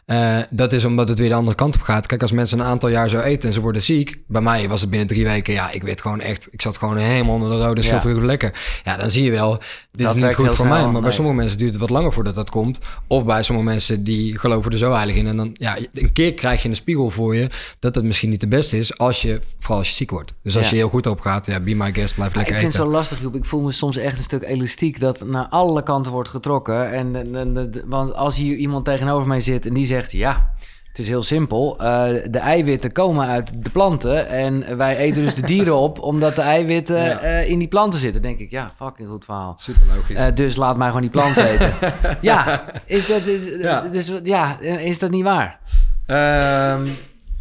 Uh, 0.06 0.38
dat 0.50 0.74
is 0.74 0.86
omdat 0.86 1.10
het 1.10 1.20
weer 1.20 1.30
de 1.30 1.36
andere 1.36 1.56
kant 1.56 1.76
op 1.76 1.82
gaat. 1.82 2.06
Kijk, 2.06 2.22
als 2.22 2.32
mensen 2.32 2.60
een 2.60 2.66
aantal 2.66 2.90
jaar 2.90 3.10
zo 3.10 3.20
eten 3.20 3.48
en 3.48 3.54
ze 3.54 3.62
worden 3.62 3.82
ziek. 3.82 4.18
Bij 4.28 4.42
mij 4.42 4.70
was 4.70 4.82
het 4.82 4.90
binnen 4.90 5.08
drie 5.08 5.24
weken. 5.24 5.54
Ja, 5.54 5.72
ik 5.72 5.84
weet 5.84 6.02
gewoon 6.02 6.22
echt. 6.22 6.48
Ik 6.52 6.62
zat 6.62 6.78
gewoon 6.78 6.98
helemaal 6.98 7.34
onder 7.34 7.50
de 7.50 7.66
rode 7.66 7.82
schilferige 7.82 8.20
ja. 8.20 8.26
vlekken. 8.26 8.52
Ja, 8.84 8.98
dan 8.98 9.12
zie 9.12 9.24
je 9.24 9.32
wel. 9.32 9.58
Dit 9.92 10.08
dat 10.08 10.16
is 10.16 10.24
niet 10.24 10.36
goed 10.36 10.54
voor 10.54 10.68
mij. 10.68 10.84
Maar 10.84 10.92
nee. 10.92 11.02
bij 11.02 11.12
sommige 11.12 11.36
mensen 11.36 11.58
duurt 11.58 11.72
het 11.72 11.80
wat 11.80 11.90
langer 11.90 12.14
voordat 12.14 12.36
dat 12.36 12.50
komt. 12.50 12.80
Of 13.08 13.26
bij 13.26 13.44
sommige 13.44 13.68
mensen 13.68 14.04
die 14.04 14.40
geloven 14.40 14.72
er 14.72 14.78
zo 14.78 14.94
heilig 14.94 15.16
in. 15.16 15.28
En 15.28 15.38
dan, 15.38 15.50
ja, 15.54 15.78
een 15.94 16.12
keer 16.12 16.34
krijg 16.34 16.64
je 16.64 16.70
een 16.70 16.76
spiegel 16.76 17.10
voor 17.10 17.36
je. 17.36 17.50
Dat 17.80 17.96
het 17.96 18.04
misschien 18.04 18.30
niet 18.30 18.42
de 18.42 18.48
beste 18.48 18.78
is. 18.78 18.98
Als 18.98 19.22
je, 19.22 19.42
vooral 19.60 19.78
als 19.78 19.90
je 19.90 19.96
ziek 19.96 20.12
wordt. 20.12 20.34
Dus 20.44 20.58
als 20.58 20.66
ja. 20.66 20.72
je 20.72 20.78
heel 20.78 20.90
goed 20.90 21.08
op 21.08 21.20
gaat. 21.20 21.46
Ja, 21.46 21.60
be 21.60 21.76
my 21.76 21.94
guest, 21.94 22.16
blijf 22.16 22.36
lekker 22.36 22.54
eten. 22.54 22.68
Ik 22.68 22.74
vind 22.74 22.74
eten. 22.74 22.80
het 22.80 22.90
zo 22.92 22.98
lastig, 22.98 23.22
Joep. 23.22 23.36
Ik 23.36 23.46
voel 23.46 23.62
me 23.62 23.72
soms 23.72 23.98
echt 23.98 24.18
een 24.18 24.24
stuk 24.24 24.44
elastiek. 24.44 25.00
Dat 25.00 25.26
naar 25.26 25.48
alle 25.50 25.84
kanten 25.84 26.12
wordt 26.12 26.30
getrokken. 26.30 26.92
En, 26.92 27.16
en, 27.16 27.36
en 27.36 27.84
want 27.86 28.14
als 28.14 28.36
hier 28.36 28.56
iemand 28.56 28.86
tegenover 28.86 29.28
mij 29.28 29.42
zit 29.42 29.66
en 29.66 29.74
die 29.74 29.86
zegt 29.86 29.93
ja. 30.02 30.52
Het 30.94 31.02
is 31.02 31.08
heel 31.08 31.24
simpel. 31.24 31.78
Uh, 31.82 32.08
de 32.30 32.40
eiwitten 32.40 32.92
komen 32.92 33.28
uit 33.28 33.64
de 33.64 33.70
planten. 33.70 34.28
En 34.28 34.78
wij 34.78 34.98
eten 34.98 35.22
dus 35.22 35.34
de 35.34 35.42
dieren 35.42 35.76
op 35.76 36.00
omdat 36.00 36.36
de 36.36 36.42
eiwitten 36.42 37.04
ja. 37.04 37.24
uh, 37.24 37.50
in 37.50 37.60
die 37.60 37.68
planten 37.68 38.00
zitten. 38.00 38.22
Dan 38.22 38.32
denk 38.32 38.44
ik, 38.44 38.52
ja, 38.52 38.72
fucking 38.76 39.10
goed 39.10 39.26
verhaal. 39.26 39.54
Super 39.58 39.82
logisch. 39.96 40.18
Uh, 40.18 40.36
dus 40.36 40.56
laat 40.56 40.78
mij 40.78 40.88
gewoon 40.88 41.02
die 41.02 41.10
planten 41.10 41.48
eten. 41.50 41.74
ja, 42.22 42.66
is 42.86 43.08
dat, 43.08 43.26
is, 43.26 43.62
ja. 43.62 43.82
Dus, 43.82 44.12
ja, 44.24 44.60
is 44.60 45.00
dat 45.00 45.12
niet 45.12 45.24
waar? 45.24 45.60
Um, 46.08 46.96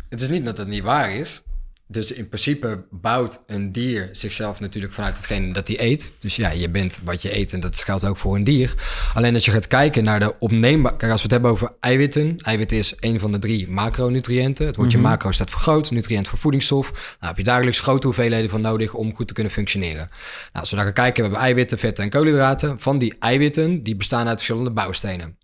het 0.09 0.21
is 0.21 0.29
niet 0.29 0.45
dat 0.45 0.57
het 0.57 0.69
niet 0.69 0.83
waar 0.83 1.11
is. 1.11 1.43
Dus 1.93 2.13
in 2.13 2.29
principe 2.29 2.85
bouwt 2.91 3.43
een 3.47 3.73
dier 3.73 4.09
zichzelf 4.13 4.61
natuurlijk 4.61 4.93
vanuit 4.93 5.17
hetgeen 5.17 5.53
dat 5.53 5.69
hij 5.69 5.81
eet. 5.81 6.13
Dus 6.19 6.37
ja, 6.37 6.51
je 6.51 6.71
bent 6.71 7.01
wat 7.05 7.23
je 7.23 7.37
eet 7.37 7.53
en 7.53 7.61
dat 7.61 7.77
geldt 7.77 8.05
ook 8.05 8.17
voor 8.17 8.35
een 8.35 8.45
dier. 8.45 8.73
Alleen 9.15 9.35
als 9.35 9.45
je 9.45 9.51
gaat 9.51 9.67
kijken 9.67 10.05
naar 10.05 10.21
de 10.21 10.39
opneembaar... 10.39 10.97
Kijk, 10.97 11.13
als 11.13 11.23
we 11.23 11.23
het 11.23 11.31
hebben 11.33 11.51
over 11.51 11.73
eiwitten. 11.81 12.37
Eiwit 12.39 12.73
is 12.73 12.95
een 13.01 13.21
van 13.21 13.33
de 13.33 13.39
drie 13.39 13.69
macronutriënten. 13.69 14.67
Het 14.67 14.77
woordje 14.77 14.99
mm 14.99 15.05
-hmm. 15.05 15.13
macro 15.13 15.31
staat 15.31 15.51
voor 15.51 15.61
groot, 15.61 15.91
nutriënt 15.91 16.29
voor 16.29 16.39
voedingsstof. 16.39 16.91
Nou, 16.91 17.17
heb 17.19 17.37
je 17.37 17.45
dagelijks 17.45 17.81
grote 17.81 18.07
hoeveelheden 18.07 18.51
van 18.51 18.61
nodig 18.61 18.95
om 18.95 19.15
goed 19.15 19.29
te 19.29 19.35
kunnen 19.35 19.53
functioneren. 19.53 20.09
Nou, 20.09 20.09
als 20.53 20.71
we 20.71 20.77
gaan 20.77 20.93
kijken, 20.93 21.17
we 21.17 21.23
hebben 21.23 21.41
eiwitten, 21.41 21.79
vetten 21.79 22.05
en 22.05 22.11
koolhydraten. 22.11 22.81
Van 22.81 22.99
die 22.99 23.15
eiwitten, 23.19 23.83
die 23.83 23.97
bestaan 23.97 24.27
uit 24.27 24.37
verschillende 24.37 24.71
bouwstenen. 24.71 25.37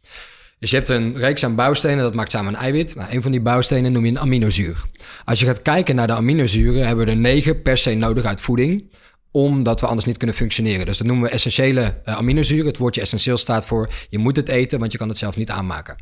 Dus 0.58 0.70
je 0.70 0.76
hebt 0.76 0.88
een 0.88 1.16
reeks 1.16 1.44
aan 1.44 1.54
bouwstenen, 1.54 1.98
dat 1.98 2.14
maakt 2.14 2.30
samen 2.30 2.54
een 2.54 2.60
eiwit. 2.60 2.94
Nou, 2.94 3.12
een 3.12 3.22
van 3.22 3.30
die 3.30 3.40
bouwstenen 3.40 3.92
noem 3.92 4.04
je 4.04 4.10
een 4.10 4.18
aminozuur. 4.18 4.84
Als 5.24 5.40
je 5.40 5.46
gaat 5.46 5.62
kijken 5.62 5.94
naar 5.94 6.06
de 6.06 6.12
aminozuren, 6.12 6.86
hebben 6.86 7.04
we 7.04 7.10
er 7.10 7.16
negen 7.16 7.62
per 7.62 7.78
se 7.78 7.94
nodig 7.94 8.24
uit 8.24 8.40
voeding 8.40 8.90
omdat 9.30 9.80
we 9.80 9.86
anders 9.86 10.06
niet 10.06 10.16
kunnen 10.16 10.36
functioneren. 10.36 10.86
Dus 10.86 10.98
dat 10.98 11.06
noemen 11.06 11.24
we 11.24 11.30
essentiële 11.30 11.80
uh, 12.04 12.16
aminozuren. 12.16 12.66
Het 12.66 12.78
woordje 12.78 13.00
essentieel 13.00 13.36
staat 13.36 13.66
voor 13.66 13.88
je 14.10 14.18
moet 14.18 14.36
het 14.36 14.48
eten, 14.48 14.78
want 14.78 14.92
je 14.92 14.98
kan 14.98 15.08
het 15.08 15.18
zelf 15.18 15.36
niet 15.36 15.50
aanmaken. 15.50 15.96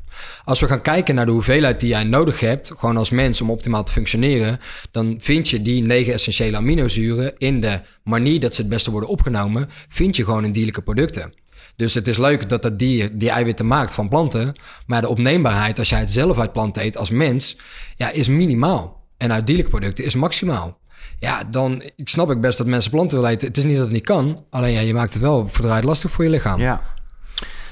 Als 0.45 0.61
we 0.61 0.67
gaan 0.67 0.83
kijken 0.83 1.15
naar 1.15 1.27
de 1.27 1.33
hoeveelheid 1.33 1.81
die 1.81 1.89
jij 1.89 2.05
nodig 2.05 2.41
hebt, 2.41 2.73
gewoon 2.77 2.97
als 2.97 3.11
mens 3.11 3.41
om 3.41 3.51
optimaal 3.51 3.85
te 3.85 3.93
functioneren, 3.93 4.59
dan 4.91 5.17
vind 5.19 5.49
je 5.49 5.63
die 5.63 5.83
negen 5.83 6.13
essentiële 6.13 6.57
aminozuren 6.57 7.33
in 7.39 7.61
de 7.61 7.81
manier 8.05 8.41
dat 8.41 8.55
ze 8.55 8.61
het 8.61 8.71
beste 8.71 8.91
worden 8.91 9.09
opgenomen, 9.09 9.69
vind 9.89 10.17
je 10.17 10.25
gewoon 10.25 10.45
in 10.45 10.53
dierlijke 10.53 10.83
producten. 10.83 11.33
Dus 11.77 11.95
het 11.95 12.09
is 12.09 12.19
leuk 12.19 12.49
dat 12.49 12.63
dat 12.63 12.79
dier 12.79 13.19
die 13.19 13.31
eiwitten 13.31 13.67
maakt 13.67 13.93
van 13.93 14.09
planten, 14.09 14.55
maar 14.87 15.01
de 15.01 15.09
opneembaarheid 15.09 15.79
als 15.79 15.89
jij 15.89 15.99
het 15.99 16.11
zelf 16.11 16.39
uit 16.39 16.53
planten 16.53 16.83
eet 16.83 16.97
als 16.97 17.11
mens, 17.11 17.57
ja, 17.97 18.11
is 18.11 18.29
minimaal. 18.29 19.05
En 19.17 19.33
uit 19.33 19.47
dierlijke 19.47 19.71
producten 19.71 20.05
is 20.05 20.15
maximaal. 20.15 20.79
Ja, 21.19 21.45
dan 21.45 21.83
ik 21.97 22.09
snap 22.09 22.31
ik 22.31 22.41
best 22.41 22.59
dat 22.59 22.67
mensen 22.67 22.91
planten 22.91 23.17
willen 23.17 23.33
eten. 23.33 23.49
Het 23.49 23.57
is 23.57 23.65
niet 23.65 23.77
dat 23.77 23.85
het 23.85 23.93
niet 23.93 24.05
kan, 24.05 24.45
alleen 24.51 24.73
ja, 24.73 24.81
je 24.81 24.95
maakt 24.95 25.13
het 25.13 25.23
wel 25.23 25.49
verdraaid 25.49 25.85
lastig 25.85 26.11
voor 26.11 26.25
je 26.25 26.31
lichaam. 26.31 26.61
Ja. 26.61 26.83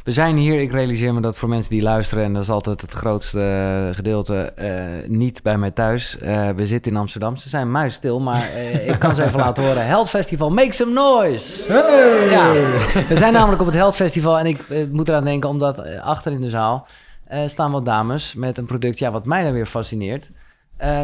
We 0.05 0.13
zijn 0.13 0.37
hier, 0.37 0.61
ik 0.61 0.73
realiseer 0.73 1.15
me 1.15 1.21
dat 1.21 1.37
voor 1.37 1.49
mensen 1.49 1.71
die 1.71 1.83
luisteren, 1.83 2.25
en 2.25 2.33
dat 2.33 2.43
is 2.43 2.51
altijd 2.51 2.81
het 2.81 2.93
grootste 2.93 3.41
eh, 3.41 3.95
gedeelte, 3.95 4.53
uh, 4.59 5.09
niet 5.09 5.43
bij 5.43 5.59
mij 5.59 5.71
thuis. 5.71 6.17
Uh, 6.23 6.49
we 6.51 6.67
zitten 6.67 6.93
in 6.93 6.99
Amsterdam. 6.99 7.37
Ze 7.37 7.49
zijn 7.49 7.71
muisstil, 7.71 8.21
maar 8.21 8.51
ik 8.87 8.99
kan 8.99 9.15
ze 9.15 9.25
even 9.25 9.39
laten 9.47 9.65
horen. 9.65 9.87
Held 9.87 10.09
Festival, 10.09 10.51
make 10.51 10.73
some 10.73 10.93
noise! 10.93 11.65
Hey! 11.67 12.29
Ja, 12.31 12.53
we 13.09 13.17
zijn 13.17 13.33
namelijk 13.33 13.61
op 13.61 13.67
het 13.67 13.77
Held 13.77 13.95
Festival 13.95 14.39
en 14.39 14.47
ik 14.47 14.89
moet 14.91 15.09
eraan 15.09 15.25
denken, 15.25 15.49
omdat 15.49 16.01
achter 16.01 16.33
in 16.33 16.41
de 16.41 16.49
zaal 16.49 16.87
staan 17.47 17.73
wat 17.73 17.85
dames 17.85 18.35
met 18.35 18.59
een 18.59 18.67
product, 18.67 18.99
ja, 18.99 19.11
wat 19.11 19.25
mij 19.25 19.43
dan 19.43 19.53
weer 19.53 19.67
fascineert, 19.67 20.31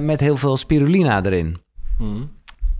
met 0.01 0.21
heel 0.21 0.37
veel 0.37 0.57
spirulina 0.57 1.25
erin. 1.25 1.61
Mm. 1.99 2.31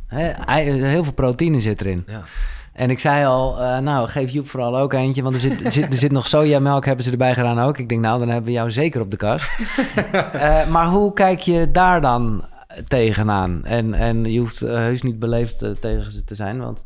heel 0.09 1.05
veel 1.05 1.13
proteïne 1.13 1.61
zit 1.61 1.81
erin. 1.81 2.05
Ja. 2.07 2.25
En 2.73 2.91
ik 2.91 2.99
zei 2.99 3.27
al, 3.27 3.61
uh, 3.61 3.79
nou, 3.79 4.09
geef 4.09 4.31
Joep 4.31 4.49
vooral 4.49 4.79
ook 4.79 4.93
eentje. 4.93 5.23
Want 5.23 5.35
er 5.35 5.41
zit, 5.41 5.65
er 5.65 5.73
zit, 5.73 5.87
er 5.87 5.99
zit 5.99 6.13
nog 6.13 6.27
sojamelk, 6.27 6.85
hebben 6.85 7.05
ze 7.05 7.11
erbij 7.11 7.35
gedaan 7.35 7.61
ook. 7.61 7.79
Ik 7.79 7.89
denk, 7.89 8.01
nou, 8.01 8.19
dan 8.19 8.29
hebben 8.29 8.47
we 8.47 8.53
jou 8.53 8.71
zeker 8.71 9.01
op 9.01 9.11
de 9.11 9.17
kast. 9.17 9.59
uh, 10.15 10.67
maar 10.75 10.87
hoe 10.87 11.13
kijk 11.13 11.41
je 11.41 11.71
daar 11.71 12.01
dan 12.01 12.45
tegenaan? 12.85 13.65
En, 13.65 13.95
en 13.95 14.25
je 14.25 14.39
hoeft 14.39 14.63
uh, 14.63 14.75
heus 14.75 15.03
niet 15.03 15.19
beleefd 15.19 15.59
tegen 15.81 16.13
ze 16.13 16.25
te 16.25 16.35
zijn, 16.35 16.61
want... 16.61 16.85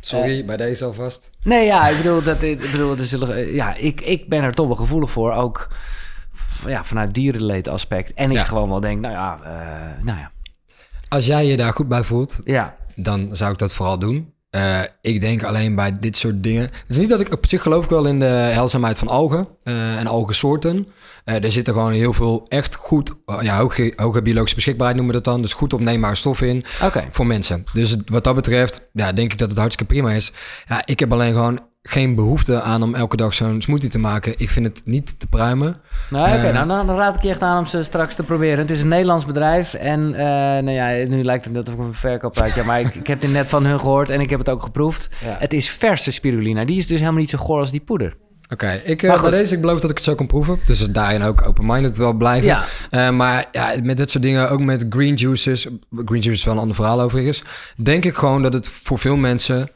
Sorry, 0.00 0.44
bij 0.44 0.56
deze 0.56 0.84
alvast. 0.84 1.30
Nee, 1.42 1.66
ja, 1.66 1.88
ik 1.88 1.96
bedoel, 1.96 2.22
dat, 2.22 2.42
ik 2.42 2.70
bedoel 2.70 2.96
zullen, 2.98 3.52
ja, 3.52 3.74
ik, 3.74 4.00
ik 4.00 4.28
ben 4.28 4.42
er 4.42 4.52
toch 4.54 4.66
wel 4.66 4.76
gevoelig 4.76 5.10
voor. 5.10 5.32
Ook 5.32 5.68
ja, 6.66 6.84
vanuit 6.84 7.14
dierenleed 7.14 7.68
aspect. 7.68 8.14
En 8.14 8.30
ik 8.30 8.36
ja. 8.36 8.44
gewoon 8.44 8.68
wel 8.68 8.80
denk, 8.80 9.00
nou 9.00 9.14
ja, 9.14 9.38
nou 10.02 10.18
ja 10.18 10.30
als 11.08 11.26
jij 11.26 11.46
je 11.46 11.56
daar 11.56 11.72
goed 11.72 11.88
bij 11.88 12.04
voelt, 12.04 12.40
ja. 12.44 12.76
dan 12.94 13.28
zou 13.32 13.52
ik 13.52 13.58
dat 13.58 13.72
vooral 13.72 13.98
doen. 13.98 14.32
Uh, 14.56 14.80
ik 15.00 15.20
denk 15.20 15.42
alleen 15.42 15.74
bij 15.74 15.92
dit 15.92 16.16
soort 16.16 16.42
dingen. 16.42 16.62
Het 16.62 16.72
is 16.88 16.96
niet 16.96 17.08
dat 17.08 17.20
ik 17.20 17.32
op 17.32 17.46
zich 17.46 17.62
geloof 17.62 17.84
ik 17.84 17.90
wel 17.90 18.06
in 18.06 18.20
de 18.20 18.26
heilzaamheid 18.26 18.98
van 18.98 19.08
algen 19.08 19.48
uh, 19.64 19.96
en 19.96 20.06
algensoorten. 20.06 20.86
Uh, 21.24 21.44
er 21.44 21.52
zitten 21.52 21.74
gewoon 21.74 21.92
heel 21.92 22.12
veel 22.12 22.46
echt 22.48 22.74
goed, 22.74 23.14
ja, 23.40 23.58
hoge, 23.58 23.92
hoge 23.96 24.22
biologische 24.22 24.54
beschikbaarheid 24.54 24.96
noemen 24.96 25.14
we 25.14 25.22
dat 25.22 25.32
dan. 25.32 25.42
Dus 25.42 25.52
goed 25.52 25.72
opneembare 25.72 26.14
stoffen 26.14 26.48
in 26.48 26.64
okay. 26.82 27.08
voor 27.12 27.26
mensen. 27.26 27.64
Dus 27.72 27.96
wat 28.06 28.24
dat 28.24 28.34
betreft, 28.34 28.88
ja, 28.92 29.12
denk 29.12 29.32
ik 29.32 29.38
dat 29.38 29.48
het 29.48 29.58
hartstikke 29.58 29.92
prima 29.92 30.12
is. 30.12 30.32
Ja, 30.68 30.82
ik 30.84 31.00
heb 31.00 31.12
alleen 31.12 31.32
gewoon 31.32 31.60
geen 31.82 32.14
behoefte 32.14 32.60
aan 32.60 32.82
om 32.82 32.94
elke 32.94 33.16
dag 33.16 33.34
zo'n 33.34 33.62
smoothie 33.62 33.90
te 33.90 33.98
maken. 33.98 34.34
Ik 34.36 34.50
vind 34.50 34.66
het 34.66 34.82
niet 34.84 35.20
te 35.20 35.26
pruimen. 35.26 35.80
Nou, 36.10 36.38
oké, 36.38 36.52
nou, 36.52 36.86
dan, 36.86 36.96
raad 36.96 37.16
ik 37.16 37.22
je 37.22 37.28
echt 37.28 37.42
aan 37.42 37.58
om 37.58 37.66
ze 37.66 37.82
straks 37.82 38.14
te 38.14 38.22
proberen. 38.22 38.58
Het 38.58 38.70
is 38.70 38.82
een 38.82 38.88
Nederlands 38.88 39.26
bedrijf 39.26 39.74
en 39.74 40.00
uh, 40.10 40.18
nou 40.18 40.70
ja, 40.70 41.06
nu 41.08 41.24
lijkt 41.24 41.44
het 41.44 41.54
net 41.54 41.68
of 41.68 41.74
ik 41.74 41.80
een 41.80 41.94
verkoopraadje 41.94 42.64
maar 42.64 42.80
ik, 42.80 42.94
ik 42.94 43.06
heb 43.06 43.22
het 43.22 43.32
net 43.32 43.48
van 43.48 43.64
hun 43.64 43.80
gehoord 43.80 44.10
en 44.10 44.20
ik 44.20 44.30
heb 44.30 44.38
het 44.38 44.48
ook 44.48 44.62
geproefd. 44.62 45.08
Het 45.24 45.52
is 45.52 45.70
verse 45.70 46.12
spirulina. 46.12 46.64
Die 46.64 46.78
is 46.78 46.86
dus 46.86 46.98
helemaal 46.98 47.20
niet 47.20 47.30
zo 47.30 47.38
goor 47.38 47.58
als 47.58 47.70
die 47.70 47.80
poeder. 47.80 48.16
Oké, 48.52 48.80
ik 48.84 49.02
uh, 49.02 49.22
bij 49.22 49.30
deze, 49.30 49.54
ik 49.54 49.60
beloof 49.60 49.80
dat 49.80 49.90
ik 49.90 49.96
het 49.96 50.04
zo 50.04 50.14
kan 50.14 50.26
proeven. 50.26 50.58
Dus 50.66 50.90
daarin 50.90 51.22
ook 51.22 51.46
open-minded 51.46 51.96
wel 51.96 52.12
blijven. 52.12 52.48
Ja. 52.48 52.64
Uh, 52.90 53.10
maar 53.10 53.46
ja, 53.50 53.74
met 53.82 53.96
dit 53.96 54.10
soort 54.10 54.22
dingen, 54.22 54.50
ook 54.50 54.60
met 54.60 54.86
green 54.90 55.14
juices. 55.14 55.66
Green 55.90 56.20
juice 56.20 56.30
is 56.30 56.44
wel 56.44 56.54
een 56.54 56.60
ander 56.60 56.76
verhaal 56.76 57.00
overigens. 57.00 57.42
Denk 57.76 58.04
ik 58.04 58.14
gewoon 58.14 58.42
dat 58.42 58.52
het 58.52 58.68
voor 58.68 58.98
veel 58.98 59.16
mensen 59.16 59.70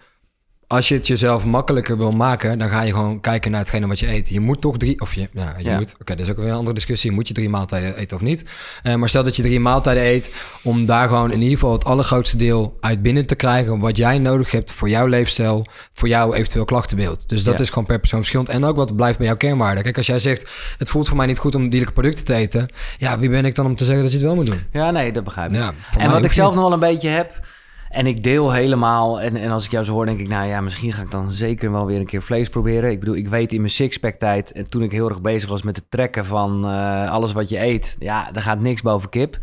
als 0.73 0.89
je 0.89 0.95
het 0.95 1.07
jezelf 1.07 1.45
makkelijker 1.45 1.97
wil 1.97 2.13
maken, 2.13 2.59
dan 2.59 2.69
ga 2.69 2.83
je 2.83 2.93
gewoon 2.93 3.21
kijken 3.21 3.51
naar 3.51 3.61
hetgene 3.61 3.87
wat 3.87 3.99
je 3.99 4.13
eet. 4.13 4.29
Je 4.29 4.41
moet 4.41 4.61
toch 4.61 4.77
drie, 4.77 5.01
of 5.01 5.15
je, 5.15 5.29
ja, 5.33 5.55
je 5.59 5.71
moet, 5.71 5.95
oké, 6.01 6.15
dat 6.17 6.25
is 6.25 6.31
ook 6.31 6.37
weer 6.37 6.49
een 6.49 6.55
andere 6.55 6.75
discussie. 6.75 7.11
Moet 7.11 7.29
je 7.29 7.35
drie 7.35 7.49
maaltijden 7.49 7.97
eten 7.97 8.17
of 8.17 8.23
niet? 8.23 8.45
Uh, 8.83 8.95
maar 8.95 9.09
stel 9.09 9.25
dat 9.25 9.37
je 9.37 9.43
drie 9.43 9.61
maaltijden 9.61 10.07
eet, 10.07 10.33
om 10.63 10.87
daar 10.87 11.09
gewoon 11.09 11.33
in 11.33 11.41
ieder 11.43 11.59
geval 11.59 11.73
het 11.73 11.85
allergrootste 11.85 12.37
deel 12.37 12.77
uit 12.81 13.03
binnen 13.03 13.27
te 13.27 13.35
krijgen. 13.35 13.79
Wat 13.79 13.97
jij 13.97 14.19
nodig 14.19 14.51
hebt 14.51 14.73
voor 14.73 14.89
jouw 14.89 15.07
leefstijl, 15.07 15.67
voor 15.93 16.09
jouw 16.09 16.35
eventueel 16.35 16.65
klachtenbeeld. 16.65 17.29
Dus 17.29 17.45
dat 17.45 17.61
is 17.61 17.69
gewoon 17.69 17.87
per 17.87 17.99
persoon 17.99 18.19
verschillend. 18.19 18.49
En 18.49 18.65
ook 18.65 18.77
wat 18.77 18.97
blijft 18.97 19.19
bij 19.19 19.27
jouw 19.27 19.37
kernwaarde. 19.37 19.83
Kijk, 19.83 19.97
als 19.97 20.07
jij 20.07 20.19
zegt, 20.19 20.51
het 20.79 20.91
voelt 20.91 21.09
voor 21.09 21.17
mij 21.17 21.27
niet 21.27 21.39
goed 21.39 21.55
om 21.55 21.69
dierlijke 21.69 21.95
producten 21.95 22.25
te 22.25 22.35
eten. 22.35 22.69
Ja, 22.99 23.19
wie 23.19 23.31
ben 23.31 23.45
ik 23.45 23.55
dan 23.55 23.67
om 23.67 23.77
te 23.77 23.85
zeggen 23.85 24.03
dat 24.03 24.13
je 24.13 24.19
het 24.19 24.27
wel 24.27 24.37
moet 24.37 24.47
doen? 24.47 24.63
Ja, 24.73 24.91
nee, 24.91 25.13
dat 25.13 25.25
begrijp 25.25 25.51
ik. 25.51 25.57
Ja, 25.57 25.73
en 25.99 26.11
wat 26.11 26.25
ik 26.25 26.33
zelf 26.33 26.55
nog 26.55 26.63
wel 26.63 26.73
een 26.73 26.79
beetje 26.79 27.09
heb 27.09 27.41
en 27.93 28.07
ik 28.07 28.23
deel 28.23 28.53
helemaal. 28.53 29.21
En, 29.21 29.37
en 29.37 29.51
als 29.51 29.65
ik 29.65 29.71
jou 29.71 29.85
zo 29.85 29.93
hoor, 29.93 30.07
denk 30.07 30.21
ik, 30.21 30.29
nou 30.29 30.47
ja, 30.47 30.61
misschien 30.61 30.93
ga 30.93 31.03
ik 31.03 31.11
dan 31.11 31.31
zeker 31.31 31.73
wel 31.73 31.87
weer 31.87 31.99
een 31.99 32.07
keer 32.07 32.23
vlees 32.23 32.49
proberen. 32.49 32.91
Ik 32.91 33.01
bedoel, 33.01 33.17
ik 33.17 33.29
weet 33.29 33.53
in 33.53 33.61
mijn 33.61 33.73
sixpack 33.73 34.15
tijd, 34.15 34.53
en 34.53 34.69
toen 34.69 34.83
ik 34.83 34.93
heel 34.93 35.09
erg 35.09 35.21
bezig 35.21 35.51
was 35.51 35.63
met 35.63 35.77
het 35.77 35.91
trekken 35.91 36.25
van 36.25 36.65
uh, 36.65 37.11
alles 37.11 37.33
wat 37.33 37.49
je 37.49 37.61
eet, 37.61 37.97
ja, 37.99 38.31
daar 38.33 38.43
gaat 38.43 38.61
niks 38.61 38.83
boven 38.83 39.09
kip. 39.09 39.39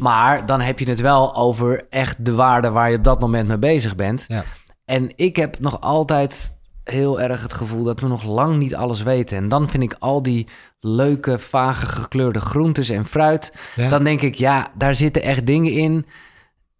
Maar 0.00 0.46
dan 0.46 0.60
heb 0.60 0.78
je 0.78 0.88
het 0.88 1.00
wel 1.00 1.34
over 1.34 1.86
echt 1.90 2.24
de 2.24 2.34
waarde 2.34 2.70
waar 2.70 2.90
je 2.90 2.96
op 2.96 3.04
dat 3.04 3.20
moment 3.20 3.48
mee 3.48 3.58
bezig 3.58 3.96
bent. 3.96 4.24
Ja. 4.28 4.44
En 4.84 5.12
ik 5.16 5.36
heb 5.36 5.60
nog 5.60 5.80
altijd 5.80 6.58
heel 6.84 7.20
erg 7.20 7.42
het 7.42 7.52
gevoel 7.52 7.84
dat 7.84 8.00
we 8.00 8.06
nog 8.06 8.24
lang 8.24 8.56
niet 8.56 8.74
alles 8.74 9.02
weten. 9.02 9.36
En 9.36 9.48
dan 9.48 9.68
vind 9.68 9.82
ik 9.82 9.96
al 9.98 10.22
die 10.22 10.46
leuke, 10.80 11.38
vage 11.38 11.86
gekleurde 11.86 12.40
groentes 12.40 12.88
en 12.88 13.04
fruit. 13.04 13.52
Ja. 13.76 13.88
Dan 13.88 14.04
denk 14.04 14.22
ik, 14.22 14.34
ja, 14.34 14.68
daar 14.74 14.94
zitten 14.94 15.22
echt 15.22 15.46
dingen 15.46 15.72
in 15.72 16.06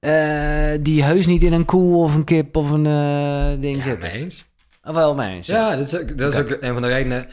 uh, 0.01 0.78
die 0.80 1.03
heus 1.03 1.26
niet 1.26 1.42
in 1.42 1.53
een 1.53 1.64
koe 1.64 1.96
of 1.96 2.14
een 2.14 2.24
kip 2.24 2.57
of 2.57 2.70
een 2.70 2.84
uh, 2.84 3.61
ding 3.61 3.76
ja, 3.76 3.82
zitten. 3.82 4.11
eens. 4.11 4.44
Oh, 4.84 4.94
wel 4.94 5.14
mee 5.14 5.36
eens. 5.36 5.46
Ja, 5.46 5.76
dat 5.76 5.92
is, 5.92 6.14
dat 6.16 6.34
is 6.34 6.40
ook 6.40 6.57
een 6.61 6.72
van 6.72 6.82
de 6.82 6.88
redenen. 6.88 7.26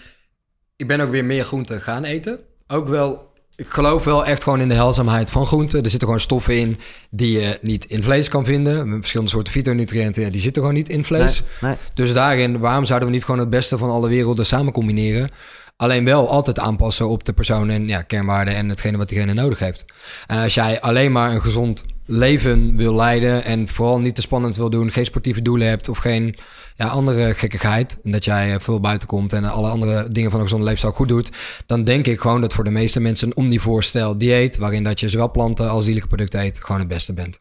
Ik 0.76 0.88
ben 0.88 1.00
ook 1.00 1.12
weer 1.12 1.26
meer 1.26 1.44
groenten 1.44 1.82
gaan 1.82 2.04
eten. 2.04 2.40
Ook 2.68 2.88
wel, 2.88 3.32
ik 3.56 3.70
geloof 3.70 4.04
wel 4.04 4.26
echt 4.26 4.44
gewoon 4.44 4.62
in 4.62 4.70
de 4.70 4.76
helzaamheid 4.76 5.32
van 5.32 5.46
groenten. 5.46 5.84
Er 5.84 5.90
zitten 5.90 6.08
gewoon 6.08 6.24
stoffen 6.24 6.58
in 6.58 6.80
die 7.10 7.40
je 7.40 7.58
niet 7.62 7.86
in 7.86 8.04
vlees 8.04 8.30
kan 8.30 8.46
vinden. 8.46 8.92
Verschillende 8.92 9.32
soorten 9.32 9.54
fytonutriënten, 9.54 10.24
ja, 10.24 10.30
die 10.30 10.42
zitten 10.42 10.62
gewoon 10.62 10.78
niet 10.78 10.90
in 10.90 11.04
vlees. 11.04 11.42
Nee, 11.42 11.72
nee. 11.72 11.80
Dus 11.94 12.14
daarin, 12.14 12.60
waarom 12.60 12.86
zouden 12.86 13.08
we 13.08 13.14
niet 13.14 13.26
gewoon 13.26 13.40
het 13.40 13.50
beste 13.50 13.78
van 13.78 13.90
alle 13.90 14.10
werelden 14.10 14.46
samen 14.46 14.74
combineren? 14.74 15.30
Alleen 15.78 16.06
wel 16.06 16.30
altijd 16.30 16.60
aanpassen 16.60 17.10
op 17.10 17.24
de 17.24 17.34
persoon 17.34 17.70
en 17.70 17.88
ja, 17.88 18.02
kernwaarden 18.02 18.56
en 18.56 18.70
hetgene 18.70 18.98
wat 18.98 19.10
diegene 19.10 19.34
nodig 19.34 19.60
heeft. 19.60 19.86
En 20.28 20.44
als 20.44 20.54
jij 20.54 20.82
alleen 20.82 21.12
maar 21.12 21.32
een 21.32 21.42
gezond 21.42 21.86
leven 22.06 22.76
wil 22.76 22.94
leiden 22.94 23.44
en 23.44 23.68
vooral 23.68 24.00
niet 24.00 24.16
te 24.16 24.22
spannend 24.22 24.56
wil 24.56 24.70
doen, 24.70 24.92
geen 24.92 25.06
sportieve 25.06 25.42
doelen 25.42 25.68
hebt 25.68 25.90
of 25.90 25.98
geen 25.98 26.36
ja, 26.76 26.88
andere 26.88 27.34
gekkigheid, 27.34 28.00
en 28.04 28.12
dat 28.12 28.26
jij 28.26 28.54
eh, 28.54 28.60
veel 28.60 28.80
buiten 28.80 29.08
komt 29.08 29.34
en 29.34 29.44
alle 29.44 29.70
andere 29.70 30.08
dingen 30.08 30.32
van 30.32 30.40
een 30.40 30.46
gezonde 30.46 30.66
leefstijl 30.66 30.94
goed 30.94 31.08
doet, 31.08 31.32
dan 31.66 31.84
denk 31.84 32.08
ik 32.08 32.20
gewoon 32.20 32.42
dat 32.42 32.54
voor 32.54 32.64
de 32.64 32.70
meeste 32.70 33.00
mensen 33.00 33.28
een 33.28 33.38
omnivore 33.38 33.82
stijl 33.82 34.18
dieet, 34.18 34.58
waarin 34.58 34.84
dat 34.84 35.00
je 35.00 35.10
zowel 35.10 35.32
planten 35.32 35.70
als 35.70 35.84
dierlijke 35.84 36.10
producten 36.10 36.40
eet, 36.40 36.64
gewoon 36.64 36.80
het 36.80 36.90
beste 36.90 37.14
bent. 37.14 37.40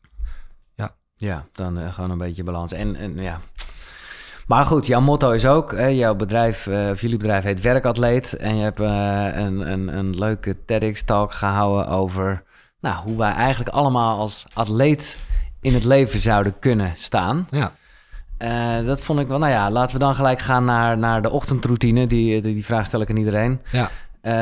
Ja, 0.75 0.95
ja 1.15 1.47
dan 1.53 1.79
uh, 1.79 1.95
gewoon 1.95 2.11
een 2.11 2.19
beetje 2.19 2.45
balans. 2.45 2.73
En, 2.73 2.97
en 2.97 3.19
ja, 3.19 3.41
maar 4.47 4.65
goed, 4.65 4.87
jouw 4.87 5.01
motto 5.01 5.31
is 5.31 5.47
ook, 5.47 5.73
hè, 5.73 5.87
jouw 5.87 6.15
bedrijf, 6.15 6.67
uh, 6.67 6.91
of 6.91 7.01
jullie 7.01 7.17
bedrijf 7.17 7.45
heet 7.45 7.61
Werkatleet. 7.61 8.37
En 8.37 8.57
je 8.57 8.63
hebt 8.63 8.81
uh, 8.81 9.27
een, 9.33 9.73
een, 9.73 9.97
een 9.97 10.19
leuke 10.19 10.65
TEDx-talk 10.65 11.33
gehouden 11.33 11.89
over 11.89 12.43
nou, 12.81 12.97
hoe 13.05 13.17
wij 13.17 13.33
eigenlijk 13.33 13.75
allemaal 13.75 14.19
als 14.19 14.47
atleet 14.53 15.19
in 15.61 15.75
het 15.75 15.85
leven 15.85 16.21
zouden 16.21 16.59
kunnen 16.59 16.95
staan. 16.97 17.49
Ja. 17.51 17.73
Uh, 18.39 18.87
dat 18.87 19.03
vond 19.03 19.21
ik 19.21 19.29
wel, 19.29 19.39
nou 19.39 19.53
ja, 19.53 19.71
laten 19.71 19.99
we 19.99 20.05
dan 20.05 20.15
gelijk 20.15 20.39
gaan 20.39 20.65
naar, 20.65 20.99
naar 20.99 21.23
de 21.23 21.31
ochtendroutine. 21.31 22.07
Die, 22.07 22.41
die, 22.41 22.55
die 22.55 22.65
vraag 22.65 22.87
stel 22.87 23.01
ik 23.01 23.11
aan 23.11 23.17
iedereen. 23.17 23.61
Ja. 23.73 23.91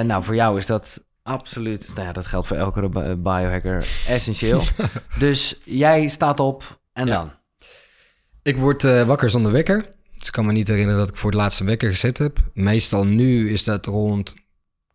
nou, 0.03 0.23
voor 0.23 0.35
jou 0.35 0.59
is 0.59 0.67
dat 0.67 1.03
absoluut, 1.23 1.91
nou 1.95 2.07
ja, 2.07 2.13
dat 2.13 2.27
geldt 2.27 2.47
voor 2.47 2.57
elke 2.57 2.89
biohacker, 3.19 3.87
essentieel. 4.09 4.63
dus 5.19 5.61
jij 5.65 6.09
staat 6.09 6.41
op 6.41 6.79
en 6.93 7.07
dan? 7.07 7.31
Ik 8.45 8.57
word 8.57 8.85
uh, 8.85 9.03
wakker 9.03 9.31
zonder 9.31 9.53
wekker. 9.53 9.94
Ik 10.27 10.33
kan 10.33 10.47
me 10.47 10.53
niet 10.53 10.69
herinneren 10.69 10.99
dat 11.01 11.09
ik 11.09 11.17
voor 11.17 11.31
het 11.31 11.39
laatste 11.41 11.65
wekker 11.65 11.89
gezet 11.89 12.19
heb. 12.19 12.39
Meestal 12.55 13.07
nu 13.07 13.51
is 13.51 13.65
dat 13.65 13.87
rond 13.87 14.35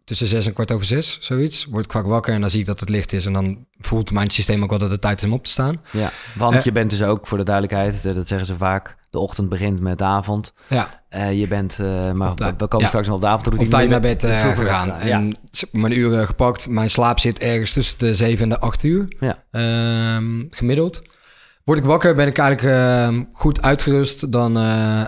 tussen 0.03 0.27
zes 0.27 0.45
en 0.45 0.53
kwart 0.53 0.71
over 0.71 0.85
zes, 0.85 1.17
zoiets. 1.21 1.65
Word 1.65 1.85
ik 1.85 1.91
vaak 1.91 2.05
wakker 2.05 2.33
en 2.33 2.41
dan 2.41 2.49
zie 2.49 2.59
ik 2.59 2.65
dat 2.65 2.79
het 2.79 2.89
licht 2.89 3.13
is. 3.13 3.25
En 3.25 3.33
dan 3.33 3.65
voelt 3.79 4.11
mijn 4.11 4.29
systeem 4.29 4.63
ook 4.63 4.69
wel 4.69 4.79
dat 4.79 4.91
het 4.91 5.01
tijd 5.01 5.19
is 5.19 5.25
om 5.27 5.33
op 5.33 5.43
te 5.43 5.51
staan. 5.51 5.81
Ja, 5.91 6.11
want 6.35 6.55
uh, 6.55 6.61
je 6.61 6.71
bent 6.71 6.89
dus 6.89 7.03
ook, 7.03 7.27
voor 7.27 7.37
de 7.37 7.43
duidelijkheid, 7.43 8.05
eh, 8.05 8.15
dat 8.15 8.27
zeggen 8.27 8.47
ze 8.47 8.55
vaak... 8.55 8.95
de 9.09 9.19
ochtend 9.19 9.49
begint 9.49 9.79
met 9.79 9.97
de 9.97 10.03
avond. 10.03 10.53
Ja, 10.67 11.03
Eh, 11.09 11.39
je 11.39 11.47
bent, 11.47 11.77
eh, 11.79 12.11
maar 12.11 12.33
we 12.35 12.53
komen 12.57 12.79
Ja. 12.79 12.87
straks 12.87 13.07
nog 13.07 13.15
op 13.15 13.21
de 13.21 13.27
avondroutine. 13.27 13.65
op 13.69 13.71
tijd 13.75 13.89
naar 13.89 13.99
bed 14.01 14.23
eh, 14.23 14.47
gegaan. 14.57 14.91
En 14.93 15.37
mijn 15.71 15.97
uren 15.97 16.25
gepakt. 16.25 16.69
Mijn 16.69 16.89
slaap 16.89 17.19
zit 17.19 17.39
ergens 17.39 17.73
tussen 17.73 17.97
de 17.99 18.15
7 18.15 18.43
en 18.43 18.49
de 18.49 18.59
8 18.59 18.83
uur. 18.83 19.05
Ja. 19.19 19.43
Ehm, 19.51 20.43
gemiddeld. 20.49 21.01
Word 21.63 21.79
ik 21.79 21.85
wakker, 21.85 22.15
ben 22.15 22.27
ik 22.27 22.37
eigenlijk 22.37 22.77
ehm, 22.77 23.23
goed 23.31 23.61
uitgerust. 23.61 24.31
Dan 24.31 24.57
eh, 24.57 25.05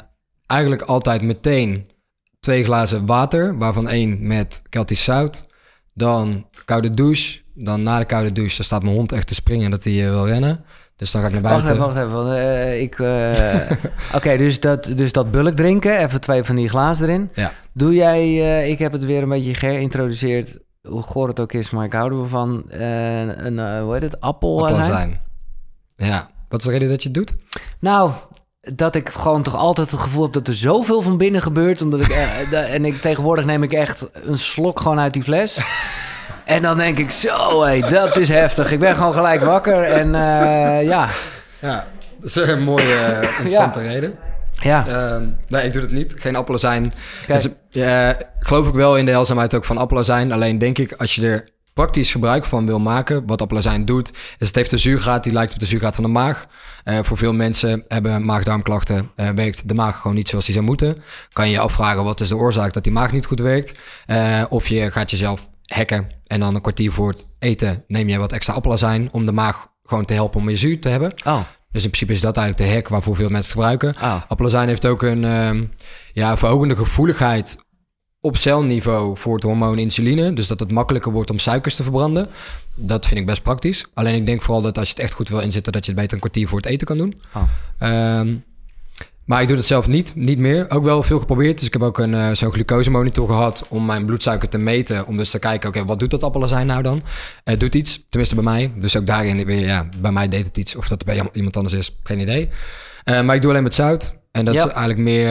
eigenlijk 0.52 0.82
altijd 0.82 1.22
meteen 1.22 1.90
twee 2.40 2.64
glazen 2.64 3.06
water, 3.06 3.58
waarvan 3.58 3.90
één 3.90 4.28
met 4.28 4.62
Keltisch 4.70 5.04
zout. 5.04 5.46
Dan 5.94 6.48
koude 6.66 6.90
douche. 6.90 7.40
Dan 7.54 7.84
na 7.84 8.00
de 8.00 8.06
koude 8.06 8.32
douche, 8.32 8.56
dan 8.56 8.66
staat 8.66 8.84
mijn 8.84 8.96
hond 8.96 9.12
echt 9.12 9.28
te 9.28 9.34
springen 9.34 9.72
dat 9.72 9.84
hij 9.84 10.04
eh, 10.06 10.10
wil 10.10 10.28
rennen. 10.28 10.64
Dus 10.96 11.12
dan 11.12 11.22
ga 11.22 11.28
ik 11.28 11.34
naar 11.34 11.42
Wacht 11.42 11.64
buiten. 11.64 11.84
even, 11.84 11.94
wacht 11.94 12.08
even. 12.08 12.38
eh, 12.38 12.82
ik, 12.82 13.00
eh, 13.00 13.72
Oké, 14.18 14.38
dus, 14.38 14.60
dat, 14.60 14.92
dus 14.96 15.12
dat 15.12 15.32
bulk 15.32 15.56
drinken, 15.56 15.98
even 16.00 16.22
twee 16.22 16.44
van 16.44 16.56
die 16.56 16.70
glazen 16.70 17.08
erin. 17.08 17.30
Ja. 17.34 17.52
Doe 17.74 17.94
jij, 17.94 18.70
ik 18.70 18.80
heb 18.80 18.92
het 18.92 19.06
weer 19.06 19.22
een 19.24 19.30
beetje 19.30 19.54
geïntroduceerd, 19.54 20.58
hoe 20.88 21.02
goor 21.04 21.28
het 21.28 21.40
ook 21.40 21.54
is, 21.54 21.70
maar 21.70 21.86
ik 21.86 21.94
hou 21.94 22.22
ervan. 22.22 22.64
een, 22.70 23.80
hoe 23.82 23.94
heet 23.94 24.02
het, 24.02 24.20
appel 24.22 24.66
Appelazijn. 24.68 25.22
Ja. 25.96 26.30
Wat 26.50 26.60
is 26.60 26.66
de 26.66 26.72
reden 26.72 26.90
dat 26.90 27.02
je 27.04 27.10
het 27.10 27.18
doet? 27.18 27.34
Nou, 27.80 28.12
dat 28.62 28.96
ik 28.96 29.10
gewoon 29.10 29.44
toch 29.44 29.56
altijd 29.56 29.92
het 29.92 30.00
gevoel 30.00 30.24
heb 30.24 30.34
dat 30.34 30.48
er 30.48 30.56
zoveel 30.56 31.02
van 31.02 31.18
binnen 31.18 31.42
gebeurt. 31.42 31.82
Omdat 31.82 32.02
ik, 32.02 32.10
eh, 32.10 32.74
en 32.76 32.86
ik, 32.86 33.02
tegenwoordig 33.02 33.46
neem 33.46 33.64
ik 33.64 33.74
echt 33.74 34.06
een 34.24 34.38
slok 34.38 34.80
gewoon 34.80 35.00
uit 35.00 35.14
die 35.14 35.24
fles. 35.24 35.60
En 36.46 36.62
dan 36.62 36.78
denk 36.78 36.98
ik, 36.98 37.12
zo 37.12 37.64
hé, 37.64 37.80
dat 37.80 38.18
is 38.18 38.30
heftig. 38.30 38.72
Ik 38.72 38.80
ben 38.80 38.96
gewoon 38.96 39.14
gelijk 39.14 39.42
wakker 39.42 39.84
en 39.84 40.16
eh, 40.16 40.84
ja. 40.84 41.10
Ja, 41.60 41.88
dat 42.20 42.30
is 42.30 42.36
een 42.36 42.64
mooie, 42.64 42.96
eh, 42.96 43.24
interessante 43.38 43.82
reden. 43.82 44.16
Ja, 44.52 44.88
Ehm, 44.88 45.26
nee, 45.48 45.66
ik 45.66 45.74
doe 45.74 45.82
het 45.82 45.92
niet. 45.92 46.14
Geen 46.16 46.36
appelazijn. 46.36 46.94
Kijk. 47.26 47.42
Dus, 47.42 47.52
ja, 47.70 48.18
geloof 48.40 48.68
ik 48.68 48.74
wel 48.74 48.98
in 48.98 49.06
de 49.06 49.12
heilzaamheid 49.12 49.56
ook 49.56 49.66
van 49.66 49.78
appelazijn. 49.78 50.32
Alleen 50.32 50.60
denk 50.60 50.78
ik, 50.78 50.94
als 50.94 51.16
je 51.16 51.28
er 51.28 51.48
praktisch 51.74 52.12
gebruik 52.12 52.46
van 52.46 52.66
wil 52.66 52.80
maken, 52.80 53.26
wat 53.26 53.42
appelazijn 53.42 53.86
doet, 53.86 54.12
is 54.38 54.48
het 54.48 54.56
heeft 54.56 54.72
een 54.72 54.80
zuurgraad 54.80 55.24
die 55.24 55.34
lijkt 55.34 55.54
op 55.54 55.60
de 55.60 55.66
zuurgraad 55.66 55.96
van 55.96 56.04
de 56.04 56.10
maag. 56.10 56.46
Eh, 56.84 57.00
voor 57.02 57.18
veel 57.18 57.34
mensen 57.34 57.86
hebben 57.88 58.26
maag-darmklachten, 58.26 59.12
eh, 59.16 59.30
werkt 59.30 59.68
de 59.68 59.74
maag 59.74 60.00
gewoon 60.02 60.16
niet 60.18 60.30
zoals 60.30 60.46
die 60.46 60.54
zou 60.54 60.66
moeten. 60.66 61.02
Kan 61.34 61.46
je 61.46 61.52
je 61.52 61.60
afvragen 61.60 62.04
wat 62.04 62.20
is 62.22 62.28
de 62.28 62.36
oorzaak 62.38 62.74
dat 62.74 62.84
die 62.84 62.94
maag 62.94 63.12
niet 63.12 63.26
goed 63.26 63.40
werkt. 63.40 63.80
Eh, 64.06 64.44
of 64.50 64.68
je 64.68 64.92
gaat 64.92 65.12
jezelf 65.12 65.50
hacken 65.66 66.08
en 66.28 66.40
dan 66.40 66.56
een 66.56 66.62
kwartier 66.62 66.92
voor 66.92 67.10
het 67.10 67.26
eten 67.40 67.84
neem 67.88 68.10
je 68.10 68.18
wat 68.18 68.32
extra 68.32 68.54
appelazijn 68.54 69.10
om 69.12 69.26
de 69.26 69.32
maag 69.32 69.68
gewoon 69.86 70.06
te 70.06 70.14
helpen 70.14 70.40
om 70.40 70.46
meer 70.46 70.58
zuur 70.58 70.80
te 70.82 70.90
hebben. 70.90 71.14
oh, 71.26 71.40
Dus 71.72 71.84
in 71.84 71.90
principe 71.90 72.14
is 72.14 72.22
dat 72.22 72.38
eigenlijk 72.38 72.70
de 72.70 72.76
hack 72.76 72.88
waarvoor 72.88 73.16
veel 73.16 73.30
mensen 73.30 73.52
gebruiken. 73.52 73.96
oh. 74.02 74.22
Appelazijn 74.28 74.68
heeft 74.68 74.86
ook 74.86 75.02
een 75.02 75.26
ehm, 75.26 75.64
ja, 76.14 76.38
verhogende 76.38 76.76
gevoeligheid 76.76 77.58
op 78.22 78.38
celniveau 78.38 79.18
voor 79.18 79.34
het 79.36 79.44
hormoon 79.44 79.78
insuline. 79.78 80.34
Dus 80.34 80.48
dat 80.48 80.60
het 80.60 80.72
makkelijker 80.72 81.12
wordt 81.12 81.30
om 81.30 81.40
suikers 81.40 81.76
te 81.76 81.84
verbranden. 81.84 82.30
Dat 82.76 83.08
vind 83.08 83.20
ik 83.20 83.26
best 83.26 83.44
praktisch. 83.44 83.86
Alleen 83.94 84.16
ik 84.16 84.26
denk 84.26 84.42
vooral 84.42 84.62
dat 84.62 84.78
als 84.78 84.88
je 84.88 84.94
het 84.94 85.04
echt 85.04 85.14
goed 85.14 85.30
wil 85.30 85.40
inzetten... 85.40 85.74
dat 85.74 85.86
je 85.86 85.92
het 85.92 86.00
beter 86.00 86.14
een 86.14 86.20
kwartier 86.20 86.48
voor 86.48 86.58
het 86.58 86.68
eten 86.68 86.88
kan 86.88 86.98
doen. 86.98 87.18
Oh. 87.34 87.44
Ehm, 87.78 88.36
maar 89.26 89.42
ik 89.42 89.48
doe 89.48 89.58
het 89.58 89.66
zelf 89.66 89.88
niet, 89.88 90.16
niet 90.16 90.38
meer. 90.38 90.70
Ook 90.70 90.84
wel 90.84 91.04
veel 91.04 91.20
geprobeerd. 91.20 91.58
Dus 91.58 91.68
ik 91.68 91.74
heb 91.74 91.82
ook 91.82 91.98
een 91.98 92.14
eh, 92.14 92.32
zo'n 92.32 92.54
glucosemonitor 92.54 93.28
gehad 93.28 93.66
om 93.70 93.86
mijn 93.86 94.06
bloedsuiker 94.06 94.50
te 94.50 94.58
meten. 94.58 95.08
Om 95.08 95.18
dus 95.18 95.30
te 95.30 95.40
kijken, 95.40 95.70
oké, 95.70 95.86
wat 95.86 96.00
doet 96.00 96.12
dat 96.12 96.24
appelazijn 96.24 96.68
nou 96.68 96.82
dan? 96.82 97.04
Het 97.44 97.60
doet 97.60 97.76
iets, 97.76 98.06
tenminste 98.10 98.36
bij 98.36 98.44
mij. 98.44 98.72
Dus 98.76 98.98
ook 98.98 99.08
daarin 99.08 99.46
weer, 99.46 99.66
ja, 99.66 99.90
bij 100.02 100.12
mij 100.12 100.28
deed 100.28 100.46
het 100.46 100.58
iets. 100.58 100.76
Of 100.76 100.88
dat 100.88 101.06
bij 101.06 101.30
iemand 101.34 101.58
anders 101.58 101.76
is, 101.76 102.00
geen 102.04 102.20
idee. 102.20 102.50
Eh, 103.04 103.22
maar 103.22 103.36
ik 103.36 103.42
doe 103.42 103.52
alleen 103.52 103.64
met 103.64 103.76
zout. 103.76 104.14
En 104.32 104.46
dat 104.46 104.54
is 104.54 104.66
eigenlijk 104.66 105.00
meer... 105.00 105.30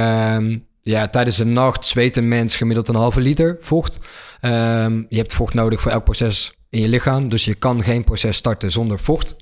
ja, 0.82 1.08
tijdens 1.08 1.36
de 1.36 1.44
nacht 1.44 1.86
zweet 1.86 2.16
een 2.16 2.28
mens 2.28 2.56
gemiddeld 2.56 2.88
een 2.88 2.94
halve 2.94 3.20
liter 3.20 3.56
vocht. 3.60 3.98
Ehm, 4.40 5.02
je 5.08 5.16
hebt 5.16 5.32
vocht 5.32 5.54
nodig 5.54 5.80
voor 5.80 5.90
elk 5.92 6.04
proces 6.04 6.52
in 6.70 6.80
je 6.80 6.88
lichaam. 6.88 7.28
Dus 7.28 7.44
je 7.44 7.54
kan 7.54 7.82
geen 7.82 8.04
proces 8.04 8.36
starten 8.36 8.72
zonder 8.72 8.98
vocht. 8.98 9.34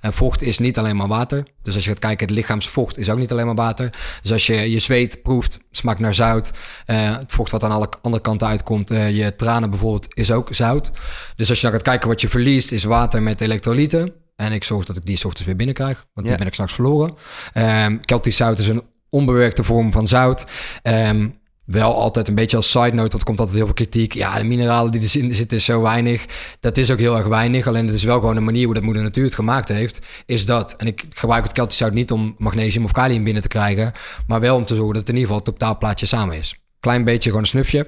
En 0.00 0.12
vocht 0.12 0.42
is 0.42 0.58
niet 0.58 0.78
alleen 0.78 0.96
maar 0.96 1.08
water. 1.08 1.46
Dus 1.62 1.74
als 1.74 1.84
je 1.84 1.90
gaat 1.90 1.98
kijken, 1.98 2.26
het 2.26 2.36
lichaamsvocht 2.36 2.98
is 2.98 3.10
ook 3.10 3.18
niet 3.18 3.32
alleen 3.32 3.46
maar 3.46 3.54
water. 3.54 3.90
Dus 4.22 4.32
als 4.32 4.46
je 4.46 4.70
je 4.70 4.78
zweet 4.78 5.22
proeft, 5.22 5.60
smaakt 5.70 6.00
naar 6.00 6.14
zout. 6.14 6.50
Eh, 6.86 7.16
het 7.18 7.32
vocht 7.32 7.50
wat 7.50 7.62
aan 7.64 7.70
alle 7.70 7.88
andere 8.02 8.22
kanten 8.22 8.48
uitkomt, 8.48 8.90
eh, 8.90 9.16
je 9.16 9.34
tranen 9.36 9.70
bijvoorbeeld, 9.70 10.06
is 10.14 10.30
ook 10.32 10.48
zout. 10.54 10.92
Dus 11.36 11.48
als 11.48 11.58
je 11.60 11.64
dan 11.64 11.74
gaat 11.74 11.82
kijken 11.82 12.08
wat 12.08 12.20
je 12.20 12.28
verliest, 12.28 12.72
is 12.72 12.84
water 12.84 13.22
met 13.22 13.40
elektrolyten. 13.40 14.12
En 14.36 14.52
ik 14.52 14.64
zorg 14.64 14.84
dat 14.84 14.96
ik 14.96 15.06
die 15.06 15.16
ochtends 15.16 15.44
weer 15.44 15.56
binnenkrijg, 15.56 15.96
want 15.96 16.06
Ja. 16.14 16.22
die 16.26 16.36
ben 16.36 16.46
ik 16.46 16.52
straks 16.52 16.72
verloren. 16.74 17.14
Ehm 17.52 17.96
Keltisch 18.00 18.36
zout 18.36 18.58
is 18.58 18.68
een 18.68 18.82
onbewerkte 19.16 19.64
vorm 19.64 19.92
van 19.92 20.08
zout. 20.08 20.44
Ehm, 20.82 21.28
wel 21.64 21.94
altijd 21.94 22.28
een 22.28 22.34
beetje 22.34 22.56
als 22.56 22.70
side 22.70 22.84
note, 22.84 22.96
want 22.96 23.12
er 23.12 23.24
komt 23.24 23.38
altijd 23.38 23.56
heel 23.56 23.66
veel 23.66 23.74
kritiek. 23.74 24.14
Ja, 24.14 24.38
de 24.38 24.44
mineralen 24.44 24.92
die 24.92 25.00
erin 25.00 25.34
zitten 25.34 25.56
is 25.58 25.64
zo 25.64 25.80
weinig. 25.82 26.24
Dat 26.60 26.76
is 26.76 26.90
ook 26.90 26.98
heel 26.98 27.16
erg 27.16 27.26
weinig. 27.26 27.66
Alleen 27.66 27.86
het 27.86 27.94
is 27.94 28.04
wel 28.04 28.18
gewoon 28.20 28.36
een 28.36 28.44
manier 28.44 28.64
hoe 28.64 28.74
dat 28.74 28.82
moeder 28.82 29.02
natuur 29.02 29.24
het 29.24 29.34
gemaakt 29.34 29.68
heeft. 29.68 29.98
Is 30.26 30.46
dat. 30.46 30.72
En 30.76 30.86
ik 30.86 31.04
gebruik 31.14 31.42
het 31.42 31.52
Keltisch 31.52 31.76
zout 31.76 31.92
niet 31.92 32.10
om 32.12 32.34
magnesium 32.38 32.84
of 32.84 32.92
kalium 32.92 33.24
binnen 33.24 33.42
te 33.42 33.48
krijgen. 33.48 33.92
Maar 34.26 34.40
wel 34.40 34.56
om 34.56 34.64
te 34.64 34.74
zorgen 34.74 34.92
dat 34.94 35.00
het 35.06 35.08
in 35.10 35.16
ieder 35.16 35.30
geval 35.32 35.44
het 35.46 35.58
totaalplaatje 35.58 36.06
samen 36.06 36.36
is. 36.36 36.54
Klein 36.80 37.04
beetje, 37.04 37.28
gewoon 37.28 37.42
een 37.44 37.48
snufje. 37.48 37.86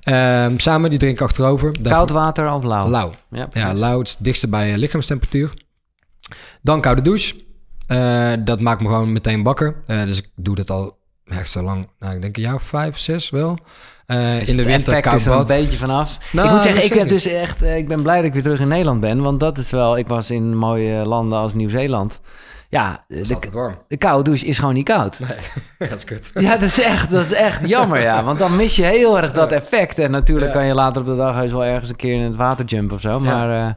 Ehm, 0.00 0.58
samen, 0.58 0.90
die 0.90 0.98
drink 0.98 1.14
ik 1.18 1.24
achterover. 1.24 1.72
Daarvoor- 1.72 1.92
Koud 1.92 2.10
water 2.10 2.52
of 2.52 2.62
lauw? 2.64 2.88
Lauw. 2.88 3.12
Ja, 3.50 3.74
lauw 3.74 3.98
het 3.98 4.16
dichtste 4.18 4.48
bij 4.48 4.72
eh, 4.72 4.78
lichaamstemperatuur. 4.78 5.52
Dan 6.62 6.80
koude 6.80 7.02
douche. 7.02 7.34
Eh, 7.86 8.32
dat 8.44 8.60
maakt 8.60 8.80
me 8.80 8.88
gewoon 8.88 9.12
meteen 9.12 9.42
bakker. 9.42 9.76
Eh, 9.86 10.02
dus 10.02 10.18
ik 10.18 10.26
doe 10.34 10.54
dat 10.54 10.70
al 10.70 10.98
echt 11.26 11.50
zo 11.50 11.62
lang. 11.62 11.88
Nou, 11.98 12.14
ik 12.14 12.22
denk 12.22 12.36
een 12.36 12.42
jaar 12.42 12.54
of 12.54 12.62
vijf, 12.62 12.98
zes 12.98 13.30
wel. 13.30 13.58
Is 14.40 14.48
in 14.48 14.56
de 14.56 14.62
winter 14.62 15.00
koud 15.00 15.14
is 15.18 15.26
er 15.26 15.32
een 15.32 15.46
beetje 15.46 15.76
vanaf. 15.76 16.18
Nou, 16.32 16.46
ik 16.48 16.54
moet 16.54 16.62
zeggen, 16.62 16.84
ik 16.84 16.92
heb 16.92 17.08
dus 17.08 17.26
echt, 17.26 17.62
ik 17.62 17.88
ben 17.88 18.02
blij 18.02 18.16
dat 18.16 18.24
ik 18.24 18.32
weer 18.32 18.42
terug 18.42 18.60
in 18.60 18.68
Nederland 18.68 19.00
ben, 19.00 19.22
want 19.22 19.40
dat 19.40 19.58
is 19.58 19.70
wel, 19.70 19.98
ik 19.98 20.06
was 20.08 20.30
in 20.30 20.56
mooie 20.56 21.06
landen 21.06 21.38
als 21.38 21.54
Nieuw-Zeeland. 21.54 22.20
Ja, 22.68 23.04
de, 23.08 23.48
warm. 23.52 23.78
de 23.88 23.96
koude 23.96 24.22
douche 24.24 24.46
is 24.46 24.58
gewoon 24.58 24.74
niet 24.74 24.84
koud. 24.84 25.18
Nee, 25.18 25.38
dat 25.88 25.98
is 25.98 26.04
kut. 26.04 26.30
Ja, 26.34 26.50
dat 26.50 26.62
is 26.62 26.80
echt, 26.82 27.10
dat 27.10 27.24
is 27.24 27.32
echt 27.32 27.68
jammer, 27.68 28.00
ja. 28.00 28.24
Want 28.24 28.38
dan 28.38 28.56
mis 28.56 28.76
je 28.76 28.84
heel 28.84 29.16
erg 29.20 29.32
dat 29.32 29.52
effect. 29.52 29.98
En 29.98 30.10
natuurlijk 30.10 30.52
Ja. 30.52 30.58
kan 30.58 30.66
je 30.66 30.74
later 30.74 31.00
op 31.02 31.08
de 31.08 31.16
dag 31.16 31.34
heus 31.34 31.50
wel 31.52 31.64
ergens 31.64 31.90
een 31.90 31.96
keer 31.96 32.14
in 32.14 32.22
het 32.22 32.36
water 32.36 32.64
jumpen 32.64 32.96
of 32.96 33.00
zo. 33.02 33.20
Maar 33.20 33.66
eh, 33.66 33.72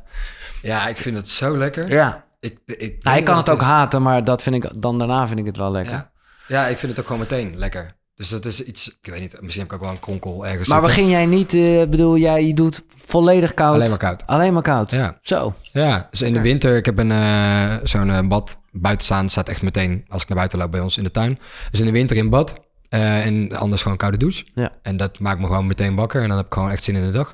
Ja, 0.61 0.87
ik 0.87 0.97
vind 0.97 1.17
het 1.17 1.29
zo 1.29 1.57
lekker. 1.57 1.89
ja, 1.91 2.23
Ik, 2.39 2.59
ik, 2.65 3.03
nou, 3.03 3.23
kan 3.23 3.37
het 3.37 3.49
ook 3.49 3.61
haten, 3.61 4.01
maar 4.01 4.23
dat 4.23 4.43
vind 4.43 4.55
ik, 4.55 4.81
dan 4.81 4.97
daarna 4.97 5.27
vind 5.27 5.39
ik 5.39 5.45
het 5.45 5.57
wel 5.57 5.71
lekker. 5.71 5.93
Ja. 5.93 6.11
ja, 6.47 6.67
ik 6.67 6.77
vind 6.77 6.91
het 6.91 6.99
ook 6.99 7.05
gewoon 7.07 7.21
meteen 7.21 7.57
lekker. 7.57 7.97
Dus 8.19 8.29
dat 8.29 8.45
is 8.45 8.63
iets, 8.63 8.97
ik 9.01 9.11
weet 9.11 9.19
niet, 9.19 9.41
misschien 9.41 9.63
heb 9.63 9.71
ik 9.71 9.77
ook 9.77 9.83
wel 9.83 9.93
een 9.93 9.99
kronkel 9.99 10.45
ergens 10.45 10.69
Maar 10.69 10.83
zitten. 10.83 10.95
begin 10.95 11.09
jij 11.09 11.25
niet, 11.25 11.53
eh, 11.53 11.89
bedoel 11.89 12.17
jij, 12.17 12.45
je 12.47 12.53
doet 12.53 12.83
volledig 13.05 13.53
koud? 13.53 13.73
Alleen 13.73 13.89
maar 13.89 13.97
koud. 13.97 14.27
Alleen 14.27 14.53
maar 14.53 14.61
koud? 14.61 14.91
Ja. 14.91 15.17
Zo. 15.21 15.53
Ja, 15.61 16.07
dus 16.09 16.21
in 16.21 16.33
de 16.33 16.41
winter, 16.41 16.75
ik 16.75 16.85
heb 16.85 16.97
een, 16.97 17.11
eh, 17.11 17.75
zo'n 17.83 18.09
eh, 18.09 18.27
bad 18.27 18.59
buiten 18.71 19.05
staan, 19.05 19.29
staat 19.29 19.49
echt 19.49 19.61
meteen 19.61 20.05
als 20.07 20.21
ik 20.21 20.27
naar 20.27 20.37
buiten 20.37 20.59
loop 20.59 20.71
bij 20.71 20.79
ons 20.79 20.97
in 20.97 21.03
de 21.03 21.11
tuin. 21.11 21.39
Dus 21.71 21.79
in 21.79 21.85
de 21.85 21.91
winter 21.91 22.17
in 22.17 22.29
bad 22.29 22.55
en 22.89 23.55
anders 23.55 23.81
gewoon 23.81 23.97
koude 23.97 24.17
douche. 24.17 24.45
Ja. 24.55 24.71
En 24.81 24.97
dat 24.97 25.19
maakt 25.19 25.39
me 25.39 25.45
gewoon 25.45 25.67
meteen 25.67 25.95
wakker 25.95 26.21
en 26.21 26.27
dan 26.27 26.37
heb 26.37 26.45
ik 26.45 26.53
gewoon 26.53 26.71
echt 26.71 26.83
zin 26.83 26.95
in 26.95 27.05
de 27.05 27.11
dag. 27.11 27.33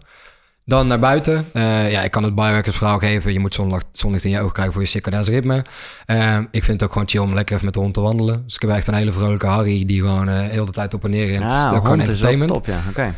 Dan 0.68 0.88
naar 0.88 0.99
buiten. 0.99 1.45
Eh, 1.53 1.91
ja, 1.91 2.01
ik 2.03 2.11
kan 2.11 2.24
het 2.24 2.36
biohackers 2.36 2.78
verhaal 2.78 2.97
geven. 2.99 3.34
Je 3.34 3.39
moet 3.39 3.53
zonlicht, 3.53 3.86
zonlicht 3.91 4.24
in 4.24 4.30
je 4.30 4.39
ogen 4.39 4.51
krijgen 4.53 4.74
voor 4.74 4.82
je 4.82 4.88
circadiaans 4.88 5.28
ritme. 5.28 5.63
Eh, 6.05 6.38
ik 6.51 6.63
vind 6.63 6.68
het 6.80 6.84
ook 6.84 6.91
gewoon 6.91 7.07
chill 7.09 7.20
om 7.22 7.34
lekker 7.34 7.53
even 7.53 7.66
met 7.66 7.74
de 7.74 7.80
hond 7.80 7.93
te 7.93 8.01
wandelen. 8.01 8.43
Dus 8.45 8.55
ik 8.55 8.61
heb 8.61 8.70
echt 8.70 8.88
een 8.88 8.93
hele 8.93 9.11
vrolijke 9.11 9.45
Harry 9.45 9.86
die 9.86 10.01
gewoon 10.01 10.30
eh 10.30 10.39
heel 10.39 10.66
de 10.66 10.72
tijd 10.72 10.93
op 10.93 11.03
en 11.03 11.09
neer 11.09 11.26
rent. 11.28 11.49
Ja, 11.49 11.61
het 11.61 11.72
is 11.72 11.78
ook 11.78 11.86
gewoon 11.86 11.99
hond 11.99 12.11
is 12.11 12.20
wel 12.20 12.30
entertainment. 12.30 12.53
top, 12.53 12.66
ja. 12.66 12.80
Oké. 12.89 13.16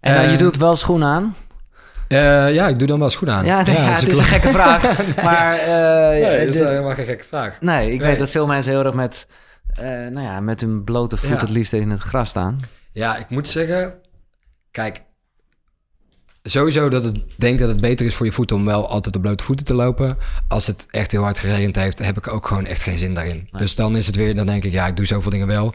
En 0.00 0.14
dan, 0.14 0.30
je 0.30 0.36
doet 0.36 0.56
wel 0.56 0.76
schoenen 0.76 1.08
aan? 1.08 1.34
Ja, 2.54 2.68
ik 2.68 2.78
doe 2.78 2.88
dan 2.88 2.98
wel 2.98 3.10
goed 3.10 3.28
aan. 3.28 3.44
Ja, 3.44 3.62
nee, 3.62 3.74
ja, 3.74 3.82
het 3.82 4.06
is 4.06 4.18
een 4.18 4.24
gekke 4.24 4.48
vraag. 4.48 4.82
Maar 5.24 5.56
Nee, 5.66 6.46
dat 6.46 6.54
is 6.54 6.60
helemaal 6.60 6.94
geen 6.94 7.06
gekke 7.06 7.24
vraag. 7.24 7.56
nee, 7.60 7.92
ik 7.92 7.98
Nee. 7.98 8.08
weet 8.08 8.18
dat 8.18 8.30
veel 8.30 8.46
mensen 8.46 8.72
heel 8.72 8.84
erg 8.84 8.94
met, 8.94 9.26
nou 10.10 10.20
ja, 10.20 10.40
met 10.40 10.60
hun 10.60 10.84
blote 10.84 11.16
voet 11.16 11.28
Ja. 11.28 11.36
het 11.36 11.50
liefst 11.50 11.72
in 11.72 11.90
het 11.90 12.00
gras 12.00 12.28
staan. 12.28 12.56
Ja, 12.92 13.16
ik 13.16 13.28
moet 13.28 13.48
zeggen, 13.48 13.94
kijk, 14.70 15.02
sowieso 16.42 16.88
dat 16.88 17.04
ik 17.04 17.22
denk 17.36 17.58
dat 17.58 17.68
het 17.68 17.80
beter 17.80 18.06
is 18.06 18.14
voor 18.14 18.26
je 18.26 18.32
voeten 18.32 18.56
om 18.56 18.64
wel 18.64 18.88
altijd 18.88 19.16
op 19.16 19.22
blote 19.22 19.44
voeten 19.44 19.66
te 19.66 19.74
lopen. 19.74 20.18
Als 20.48 20.66
het 20.66 20.86
echt 20.90 21.12
heel 21.12 21.22
hard 21.22 21.38
geregend 21.38 21.76
heeft, 21.76 21.98
heb 21.98 22.16
ik 22.16 22.28
ook 22.28 22.46
gewoon 22.46 22.66
echt 22.66 22.82
geen 22.82 22.98
zin 22.98 23.14
daarin. 23.14 23.48
Dus 23.52 23.74
dan 23.74 23.96
is 23.96 24.06
het 24.06 24.16
weer, 24.16 24.34
dan 24.34 24.46
denk 24.46 24.64
ik, 24.64 24.72
ja, 24.72 24.86
ik 24.86 24.96
doe 24.96 25.06
zoveel 25.06 25.30
dingen 25.30 25.46
wel. 25.46 25.72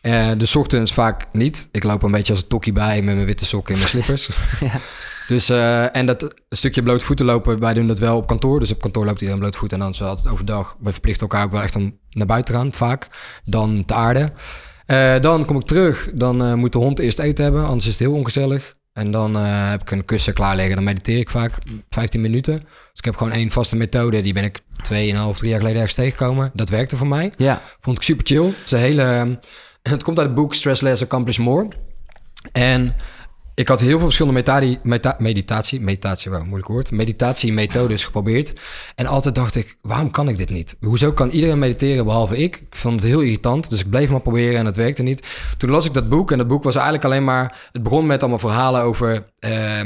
Eh 0.00 0.30
de 0.36 0.52
ochtends 0.58 0.92
vaak 0.92 1.26
niet. 1.32 1.68
Ik 1.72 1.82
loop 1.82 2.02
een 2.02 2.10
beetje 2.10 2.32
als 2.32 2.42
een 2.42 2.48
tokkie 2.48 2.72
bij 2.72 3.02
met 3.02 3.14
mijn 3.14 3.26
witte 3.26 3.44
sokken 3.44 3.74
en 3.74 3.80
mijn 3.80 3.90
slippers. 3.90 4.28
Ja. 4.60 4.80
Dus, 5.28 5.48
eh, 5.48 5.96
en 5.96 6.06
dat 6.06 6.34
stukje 6.48 6.82
blote 6.82 7.04
voeten 7.04 7.26
lopen, 7.26 7.58
wij 7.58 7.74
doen 7.74 7.86
dat 7.86 7.98
wel 7.98 8.16
op 8.16 8.26
kantoor. 8.26 8.60
Dus 8.60 8.72
op 8.72 8.80
kantoor 8.80 9.04
loopt 9.04 9.20
iedereen 9.20 9.40
blote 9.40 9.58
voeten 9.58 9.76
en 9.76 9.82
dan 9.82 9.92
is 9.92 9.98
het 9.98 10.08
altijd 10.08 10.28
overdag. 10.28 10.76
We 10.80 10.92
verplichten 10.92 11.22
elkaar 11.22 11.44
ook 11.44 11.52
wel 11.52 11.62
echt 11.62 11.76
om 11.76 11.98
naar 12.10 12.26
buiten 12.26 12.54
te 12.54 12.60
gaan, 12.60 12.72
vaak. 12.72 13.08
Dan 13.44 13.84
te 13.84 13.94
aarde. 13.94 14.32
Eh, 14.86 15.20
dan 15.20 15.44
kom 15.44 15.56
ik 15.56 15.66
terug, 15.66 16.10
dan 16.14 16.58
moet 16.58 16.72
de 16.72 16.78
hond 16.78 16.98
eerst 16.98 17.18
eten 17.18 17.44
hebben, 17.44 17.64
anders 17.64 17.84
is 17.84 17.90
het 17.90 18.00
heel 18.00 18.12
ongezellig. 18.12 18.72
En 18.94 19.10
dan 19.10 19.36
eh, 19.36 19.70
heb 19.70 19.80
ik 19.80 19.90
een 19.90 20.04
kussen 20.04 20.34
klaar 20.34 20.56
liggen. 20.56 20.74
Dan 20.74 20.84
mediteer 20.84 21.18
ik 21.18 21.30
vaak 21.30 21.58
15 21.90 22.20
minuten. 22.20 22.58
Dus 22.58 22.98
ik 22.98 23.04
heb 23.04 23.16
gewoon 23.16 23.32
één 23.32 23.50
vaste 23.50 23.76
methode. 23.76 24.20
Die 24.20 24.32
ben 24.32 24.44
ik 24.44 24.60
2,5, 24.60 24.64
3 24.86 25.14
jaar 25.14 25.34
geleden 25.40 25.74
ergens 25.74 25.94
tegengekomen. 25.94 26.50
Dat 26.54 26.68
werkte 26.68 26.96
voor 26.96 27.06
mij. 27.06 27.32
Ja. 27.36 27.62
Vond 27.80 27.96
ik 27.96 28.02
super 28.02 28.26
chill. 28.26 28.44
Het, 28.46 28.64
is 28.64 28.70
een 28.70 28.78
hele, 28.78 29.38
het 29.82 30.02
komt 30.02 30.18
uit 30.18 30.26
het 30.26 30.36
boek 30.36 30.54
Stress 30.54 30.80
Less, 30.80 31.02
Accomplish 31.02 31.38
More. 31.38 31.68
En 32.52 32.94
ik 33.54 33.68
had 33.68 33.80
heel 33.80 33.98
veel 33.98 34.10
verschillende 34.10 34.78
meta- 34.82 35.16
meditatie, 35.18 35.80
meditatie, 35.80 36.30
wow, 36.30 36.42
moeilijk 36.44 36.68
woord, 36.68 36.90
meditatiemethodes 36.90 38.04
geprobeerd. 38.04 38.60
En 38.94 39.06
altijd 39.06 39.34
dacht 39.34 39.54
ik, 39.54 39.78
waarom 39.82 40.10
kan 40.10 40.28
ik 40.28 40.36
dit 40.36 40.50
niet? 40.50 40.76
Hoezo 40.80 41.12
kan 41.12 41.30
iedereen 41.30 41.58
mediteren 41.58 42.04
behalve 42.04 42.36
ik? 42.36 42.56
Ik 42.56 42.76
vond 42.76 43.00
het 43.00 43.10
heel 43.10 43.20
irritant, 43.20 43.70
dus 43.70 43.80
ik 43.80 43.90
bleef 43.90 44.10
maar 44.10 44.20
proberen 44.20 44.58
en 44.58 44.66
het 44.66 44.76
werkte 44.76 45.02
niet. 45.02 45.26
Toen 45.56 45.70
las 45.70 45.86
ik 45.86 45.94
dat 45.94 46.08
boek 46.08 46.32
en 46.32 46.38
dat 46.38 46.46
boek 46.46 46.62
was 46.62 46.74
eigenlijk 46.74 47.04
alleen 47.04 47.24
maar, 47.24 47.68
het 47.72 47.82
begon 47.82 48.06
met 48.06 48.20
allemaal 48.20 48.38
verhalen 48.38 48.82
over 48.82 49.24
eh, 49.38 49.80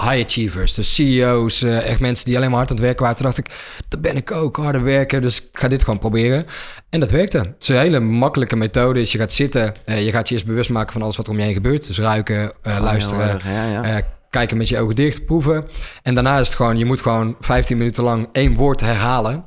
high 0.00 0.24
achievers, 0.24 0.74
dus 0.74 0.94
CEO's, 0.94 1.62
eh, 1.62 1.90
echt 1.90 2.00
mensen 2.00 2.24
die 2.24 2.36
alleen 2.36 2.48
maar 2.48 2.58
hard 2.58 2.70
aan 2.70 2.76
het 2.76 2.84
werken 2.84 3.02
waren. 3.02 3.16
Toen 3.16 3.26
dacht 3.26 3.38
ik, 3.38 3.50
dat 3.88 4.00
ben 4.00 4.16
ik 4.16 4.30
ook, 4.30 4.56
harder 4.56 4.82
werken, 4.82 5.22
dus 5.22 5.40
ik 5.40 5.48
ga 5.52 5.68
dit 5.68 5.84
gewoon 5.84 5.98
proberen. 5.98 6.46
En 6.90 7.00
dat 7.00 7.10
werkte. 7.10 7.38
Het 7.38 7.54
is 7.58 7.68
een 7.68 7.76
hele 7.76 8.00
makkelijke 8.00 8.56
methode. 8.56 9.00
Je 9.00 9.18
gaat 9.18 9.32
zitten, 9.32 9.74
eh, 9.84 10.04
je 10.04 10.10
gaat 10.10 10.28
je 10.28 10.34
eerst 10.34 10.46
bewust 10.46 10.70
maken 10.70 10.92
van 10.92 11.02
alles 11.02 11.16
wat 11.16 11.26
er 11.26 11.32
om 11.32 11.38
je 11.38 11.44
heen 11.44 11.54
gebeurt. 11.54 11.86
Dus 11.86 11.98
ruiken, 11.98 12.52
eh, 12.62 12.80
luisteren, 12.80 13.24
Heel 13.24 13.34
erg, 13.34 13.44
ja, 13.44 13.86
ja. 13.86 14.02
kijken 14.30 14.56
met 14.56 14.68
je 14.68 14.78
ogen 14.78 14.94
dicht, 14.94 15.24
proeven. 15.24 15.64
En 16.02 16.14
daarna 16.14 16.38
is 16.38 16.46
het 16.46 16.56
gewoon, 16.56 16.78
je 16.78 16.84
moet 16.84 17.00
gewoon 17.00 17.36
15 17.40 17.76
minuten 17.76 18.02
lang 18.02 18.28
één 18.32 18.54
woord 18.54 18.80
herhalen. 18.80 19.44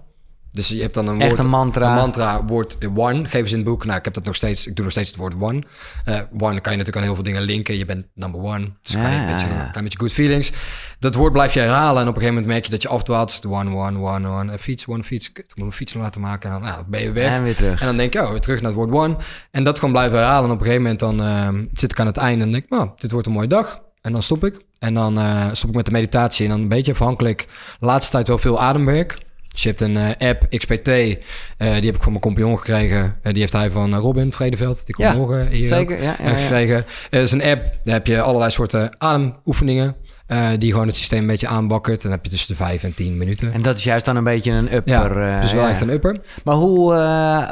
Dus 0.54 0.68
je 0.68 0.82
hebt 0.82 0.94
dan 0.94 1.08
een 1.08 1.20
Echt 1.20 1.30
woord, 1.30 1.44
een 1.44 1.50
mantra. 1.50 1.90
Een 1.90 1.96
mantra, 1.96 2.46
woord 2.46 2.78
one, 2.96 3.26
geven 3.26 3.48
ze 3.48 3.56
in 3.56 3.62
het 3.62 3.70
boek. 3.70 3.86
Nou, 3.86 3.98
ik 3.98 4.06
heb 4.06 4.14
dat 4.14 4.24
nog 4.24 4.36
steeds, 4.36 4.68
ik 4.68 4.76
doe 4.76 4.84
nog 4.84 4.94
steeds 4.94 5.10
het 5.10 5.18
woord 5.20 5.34
one. 5.40 5.62
Eh, 6.06 6.16
one 6.16 6.62
kan 6.62 6.72
je 6.72 6.78
natuurlijk 6.78 6.96
aan 6.96 7.04
heel 7.04 7.14
veel 7.14 7.24
dingen 7.24 7.42
linken. 7.42 7.78
Je 7.78 7.86
bent 7.86 8.06
number 8.14 8.42
one. 8.42 8.72
Dus 8.82 8.92
Ja, 8.92 9.10
je 9.10 9.20
een 9.20 9.26
beetje, 9.26 9.48
ja. 9.48 9.66
een 9.66 9.72
klein 9.72 9.84
beetje 9.84 10.00
good 10.00 10.12
feelings. 10.12 10.52
Dat 11.00 11.16
woord 11.16 11.34
blijf 11.34 11.54
je 11.54 11.60
herhalen. 11.60 12.02
En 12.02 12.08
op 12.08 12.16
een 12.16 12.22
gegeven 12.22 12.34
moment 12.34 12.46
merk 12.46 12.66
je 12.66 12.72
dat 12.72 12.82
je 12.82 12.88
afdwaalt. 12.88 13.42
De 13.42 13.50
one, 13.50 13.76
one, 13.76 14.00
one, 14.00 14.28
one. 14.30 14.52
Een 14.52 14.60
fiets, 14.60 14.88
one 14.88 15.04
fiets. 15.04 15.32
Kut, 15.32 15.52
Ik 15.52 15.58
moet 15.58 15.66
een 15.66 15.74
fiets 15.74 15.94
laten 15.94 16.22
maken. 16.22 16.52
En 16.52 16.62
dan 16.62 16.70
nou, 16.70 16.84
ben 16.88 17.02
je 17.02 17.12
weg. 17.12 17.32
En 17.32 17.44
weer 17.44 17.56
terug. 17.56 17.80
En 17.80 17.86
dan 17.86 17.98
denk 17.98 18.14
je, 18.14 18.22
oh, 18.22 18.30
weer 18.32 18.42
terug 18.42 18.62
naar 18.62 18.72
het 18.72 18.80
woord 18.80 18.92
one. 18.92 19.16
En 19.52 19.64
dat 19.64 19.80
gewoon 19.80 19.94
blijven 19.94 20.18
herhalen. 20.18 20.46
En 20.46 20.56
op 20.56 20.60
een 20.60 20.66
gegeven 20.66 20.82
moment 20.82 21.00
dan 21.00 21.22
ehm, 21.22 21.66
zit 21.74 21.92
ik 21.92 22.00
aan 22.00 22.06
het 22.06 22.18
einde 22.18 22.46
en 22.46 22.52
denk 22.52 22.64
ik, 22.64 22.70
nou, 22.70 22.90
dit 22.98 23.12
wordt 23.12 23.28
een 23.28 23.34
mooie 23.34 23.48
dag. 23.48 23.82
En 24.02 24.12
dan 24.12 24.24
stop 24.24 24.46
ik. 24.46 24.62
En 24.80 24.94
dan 24.94 25.18
eh, 25.18 25.48
stop 25.52 25.70
ik 25.70 25.76
met 25.76 25.86
de 25.86 25.92
meditatie. 25.92 26.46
En 26.46 26.52
dan 26.52 26.62
een 26.62 26.68
beetje 26.68 26.92
afhankelijk. 26.92 27.46
Laatste 27.80 28.12
tijd 28.12 28.28
wel 28.28 28.38
veel 28.38 28.62
ademwerk. 28.62 29.18
Dus 29.54 29.64
je 29.64 29.70
hebt 29.70 29.82
een 29.82 29.98
eh, 29.98 30.30
app, 30.30 30.46
XPT. 30.50 30.88
eh, 30.88 31.14
die 31.58 31.68
heb 31.68 31.96
ik 31.96 32.02
van 32.04 32.12
mijn 32.12 32.24
compagnon 32.24 32.58
gekregen. 32.58 33.16
Eh, 33.22 33.32
die 33.32 33.42
heeft 33.42 33.54
hij 33.54 33.72
van 33.72 33.96
Robin 33.96 34.34
Vredeveld. 34.34 34.86
Die 34.86 34.96
komt 34.96 35.08
Ja, 35.08 35.14
morgen 35.14 35.48
hier 35.48 35.68
Zeker, 35.68 35.96
ook, 35.98 36.02
ja. 36.04 36.16
ja, 36.24 36.30
gekregen. 36.36 36.86
Het 37.10 37.22
is 37.22 37.32
een 37.32 37.44
app. 37.44 37.64
Daar 37.84 37.94
heb 37.94 38.08
je 38.08 38.22
allerlei 38.22 38.52
soorten 38.52 38.96
ademoefeningen. 38.98 39.96
die 40.58 40.72
gewoon 40.72 40.88
het 40.88 40.96
systeem 40.96 41.20
een 41.20 41.28
beetje 41.28 41.48
aanbakkert. 41.48 41.96
En 41.96 42.02
dan 42.04 42.12
heb 42.12 42.24
je 42.26 42.30
tussen 42.32 42.48
de 42.48 42.56
5 42.64 42.84
en 42.84 42.94
10 42.94 43.18
minuten. 43.18 43.54
En 43.54 43.62
dat 43.62 43.78
is 43.78 43.84
juist 43.84 44.06
dan 44.06 44.16
een 44.16 44.24
beetje 44.24 44.52
een 44.52 44.76
upper. 44.76 45.22
ja, 45.28 45.42
dus 45.42 45.54
wel 45.54 45.68
echt 45.68 45.82
een 45.82 45.90
upper. 45.90 46.20
Maar 46.44 46.56
hoe, 46.56 46.94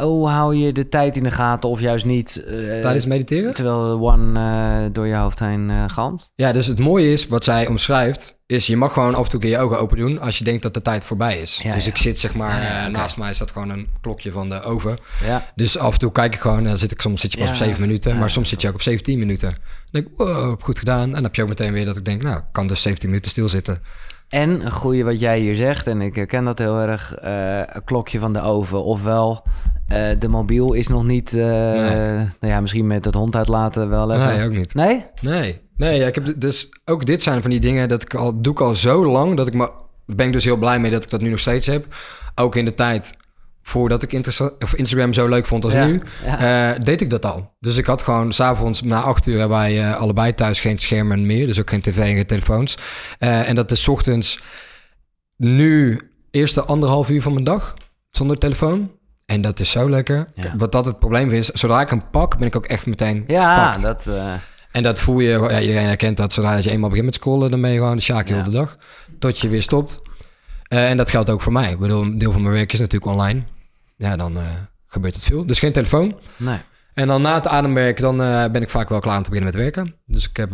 hoe 0.02 0.28
hou 0.28 0.56
je 0.56 0.74
de 0.74 0.90
tijd 0.90 1.16
in 1.16 1.24
de 1.24 1.32
gaten 1.32 1.70
of 1.70 1.80
juist 1.80 2.06
niet? 2.06 2.44
Tijdens 2.82 3.06
mediteren? 3.06 3.54
Terwijl 3.54 3.98
de 3.98 4.04
one 4.04 4.92
door 4.92 5.08
je 5.08 5.16
hoofd 5.16 5.40
heen 5.40 5.72
galmt? 5.88 6.32
Ja, 6.36 6.52
dus 6.52 6.68
het 6.68 6.80
mooie 6.80 7.12
is, 7.12 7.28
wat 7.28 7.44
zij 7.44 7.68
omschrijft, 7.68 8.41
is 8.52 8.68
je 8.68 8.78
mag 8.78 8.94
gewoon 8.94 9.16
af 9.16 9.24
en 9.24 9.30
toe 9.30 9.40
keer 9.40 9.50
je 9.50 9.58
ogen 9.58 9.80
open 9.80 9.98
doen 9.98 10.20
als 10.20 10.38
je 10.38 10.44
denkt 10.44 10.62
dat 10.62 10.74
de 10.74 10.82
tijd 10.82 11.06
voorbij 11.06 11.38
is. 11.38 11.60
Ja, 11.64 11.74
dus 11.74 11.86
ja. 11.86 11.92
ik 11.92 11.98
zit 11.98 12.20
zeg 12.20 12.34
maar, 12.34 12.62
Ja, 12.62 12.88
naast 12.88 13.18
mij 13.18 13.34
staat 13.34 13.52
gewoon 13.52 13.70
een 13.70 13.88
klokje 14.02 14.32
van 14.32 14.50
de 14.50 14.62
oven. 14.62 14.98
Ja. 15.24 15.52
Dus 15.56 15.78
af 15.78 15.94
en 15.94 16.00
toe 16.00 16.12
kijk 16.12 16.34
ik 16.34 16.42
gewoon, 16.42 16.64
dan 16.64 16.78
zit 16.78 16.92
ik 16.92 17.02
soms 17.02 17.22
zit 17.22 17.32
je 17.32 17.38
pas 17.38 17.50
op 17.50 17.56
7 17.56 17.82
minuten, 17.82 18.18
maar 18.18 18.30
soms 18.30 18.50
zit 18.50 18.62
je 18.62 18.68
ook 18.68 18.74
op 18.74 18.82
17 18.82 19.20
minuten. 19.20 19.50
Dan 19.50 19.58
denk 19.92 20.08
ik, 20.08 20.14
wow, 20.18 20.62
goed 20.62 20.80
gedaan. 20.80 21.04
En 21.04 21.14
dan 21.14 21.24
heb 21.24 21.36
je 21.36 21.42
ook 21.42 21.48
meteen 21.48 21.74
weer 21.74 21.86
dat 21.86 21.98
ik 21.98 22.06
denk, 22.06 22.24
nou, 22.24 22.38
ik 22.38 22.44
kan 22.52 22.68
dus 22.68 22.82
17 22.82 23.10
minuten 23.10 23.32
stilzitten. 23.32 23.82
En 24.30 24.66
een 24.66 24.72
goede 24.72 25.04
wat 25.04 25.20
jij 25.20 25.40
hier 25.40 25.56
zegt, 25.56 25.88
en 25.88 26.02
ik 26.02 26.16
herken 26.16 26.44
dat 26.44 26.58
heel 26.58 26.80
erg, 26.80 27.16
eh, 27.16 27.58
een 27.58 27.84
klokje 27.84 28.20
van 28.20 28.34
de 28.34 28.42
oven. 28.42 28.84
Ofwel, 28.84 29.44
eh, 29.88 30.10
de 30.20 30.28
mobiel 30.28 30.74
is 30.74 30.88
nog 30.88 31.04
niet, 31.04 31.34
eh, 31.34 31.44
nou 31.44 32.30
ja, 32.40 32.62
misschien 32.62 32.88
met 32.88 33.06
het 33.06 33.16
hond 33.16 33.36
uitlaten 33.36 33.90
wel 33.90 34.12
even. 34.12 34.28
Nee, 34.28 34.46
ook 34.46 34.52
niet. 34.52 34.74
Nee? 34.74 35.06
Nee, 35.22 35.62
nee, 35.82 36.00
ja, 36.00 36.08
ik 36.08 36.16
heb 36.16 36.34
dus 36.36 36.70
ook 36.86 37.06
dit 37.06 37.24
zijn 37.24 37.42
van 37.42 37.52
die 37.52 37.60
dingen 37.60 37.90
dat 37.90 38.02
ik 38.02 38.14
al 38.14 38.42
doe 38.42 38.54
ik 38.54 38.60
al 38.62 38.76
zo 38.76 39.06
lang 39.06 39.38
dat 39.38 39.48
ik 39.48 39.54
me 39.54 39.72
ben 40.06 40.28
ik 40.28 40.34
dus 40.34 40.44
heel 40.44 40.58
blij 40.58 40.80
mee 40.80 40.92
dat 40.92 41.04
ik 41.04 41.10
dat 41.10 41.22
nu 41.22 41.30
nog 41.30 41.40
steeds 41.40 41.68
heb. 41.68 41.86
Ook 42.36 42.56
in 42.56 42.66
de 42.66 42.74
tijd 42.74 43.14
voordat 43.62 44.04
ik 44.04 44.28
of 44.60 44.74
Instagram 44.74 45.14
zo 45.14 45.28
leuk 45.28 45.46
vond 45.46 45.64
als 45.64 45.74
Ja, 45.74 45.86
nu, 45.86 46.02
ja. 46.26 46.74
eh, 46.74 46.80
deed 46.80 47.02
ik 47.02 47.10
dat 47.10 47.26
al. 47.26 47.54
Dus 47.60 47.78
ik 47.78 47.86
had 47.86 48.02
gewoon 48.02 48.34
s'avonds 48.34 48.82
na 48.82 49.02
acht 49.02 49.28
uur 49.28 49.40
hebben 49.40 49.58
wij 49.58 49.82
eh, 49.82 49.96
allebei 49.96 50.34
thuis 50.34 50.60
geen 50.60 50.78
schermen 50.78 51.26
meer, 51.26 51.48
dus 51.48 51.60
ook 51.60 51.70
geen 51.70 51.82
tv 51.82 51.98
en 51.98 52.16
geen 52.16 52.26
telefoons. 52.26 52.78
Eh, 53.18 53.50
en 53.50 53.56
dat 53.56 53.72
is 53.72 53.88
ochtends 53.88 54.40
nu 55.38 56.00
eerste 56.32 56.64
anderhalf 56.64 57.10
uur 57.10 57.22
van 57.22 57.34
mijn 57.34 57.46
dag 57.46 57.74
zonder 58.10 58.38
telefoon. 58.38 58.92
En 59.26 59.42
dat 59.42 59.60
is 59.60 59.72
zo 59.72 59.90
lekker. 59.90 60.28
Ja. 60.36 60.54
Wat 60.58 60.72
dat 60.72 60.86
het 60.86 61.00
probleem 61.00 61.30
is, 61.30 61.50
zodra 61.50 61.82
ik 61.82 61.90
hem 61.90 62.10
pak, 62.12 62.38
ben 62.38 62.48
ik 62.48 62.56
ook 62.56 62.66
echt 62.66 62.86
meteen 62.86 63.24
Ja, 63.28 63.74
fucked. 63.74 63.82
dat... 63.82 64.16
En 64.72 64.84
dat 64.84 65.00
voel 65.00 65.20
je, 65.20 65.30
ja, 65.30 65.60
iedereen 65.62 65.86
herkent 65.86 66.18
dat. 66.18 66.34
Zodra 66.34 66.56
je 66.56 66.72
eenmaal 66.72 66.90
begint 66.90 67.06
met 67.08 67.16
scrollen, 67.16 67.52
dan 67.52 67.62
ben 67.62 67.72
je 67.72 67.78
gewoon 67.78 67.96
de 67.96 68.02
sjaak 68.02 68.28
heel 68.28 68.38
Ja. 68.38 68.44
de 68.44 68.52
dag. 68.52 68.78
Tot 69.20 69.40
je 69.40 69.48
weer 69.48 69.62
stopt. 69.62 70.02
Eh, 70.68 70.90
en 70.90 70.98
dat 70.98 71.10
geldt 71.10 71.30
ook 71.30 71.42
voor 71.42 71.52
mij. 71.52 71.72
Ik 71.72 71.80
bedoel, 71.80 72.02
een 72.02 72.18
deel 72.18 72.32
van 72.32 72.42
mijn 72.42 72.54
werk 72.54 72.74
is 72.74 72.80
natuurlijk 72.80 73.12
online. 73.12 73.44
Ja, 73.98 74.16
dan 74.16 74.38
eh, 74.38 74.44
gebeurt 74.88 75.14
het 75.14 75.24
veel. 75.24 75.46
Dus 75.46 75.60
geen 75.60 75.72
telefoon. 75.72 76.20
nee. 76.38 76.58
En 76.94 77.08
dan 77.08 77.22
na 77.22 77.34
het 77.34 77.48
ademwerk, 77.48 78.00
dan 78.00 78.22
eh, 78.22 78.46
ben 78.52 78.62
ik 78.62 78.70
vaak 78.70 78.90
wel 78.90 79.00
klaar 79.00 79.18
om 79.18 79.24
te 79.24 79.30
beginnen 79.30 79.54
met 79.54 79.64
werken. 79.64 79.96
Dus 80.06 80.30
ik 80.30 80.38
heb, 80.38 80.52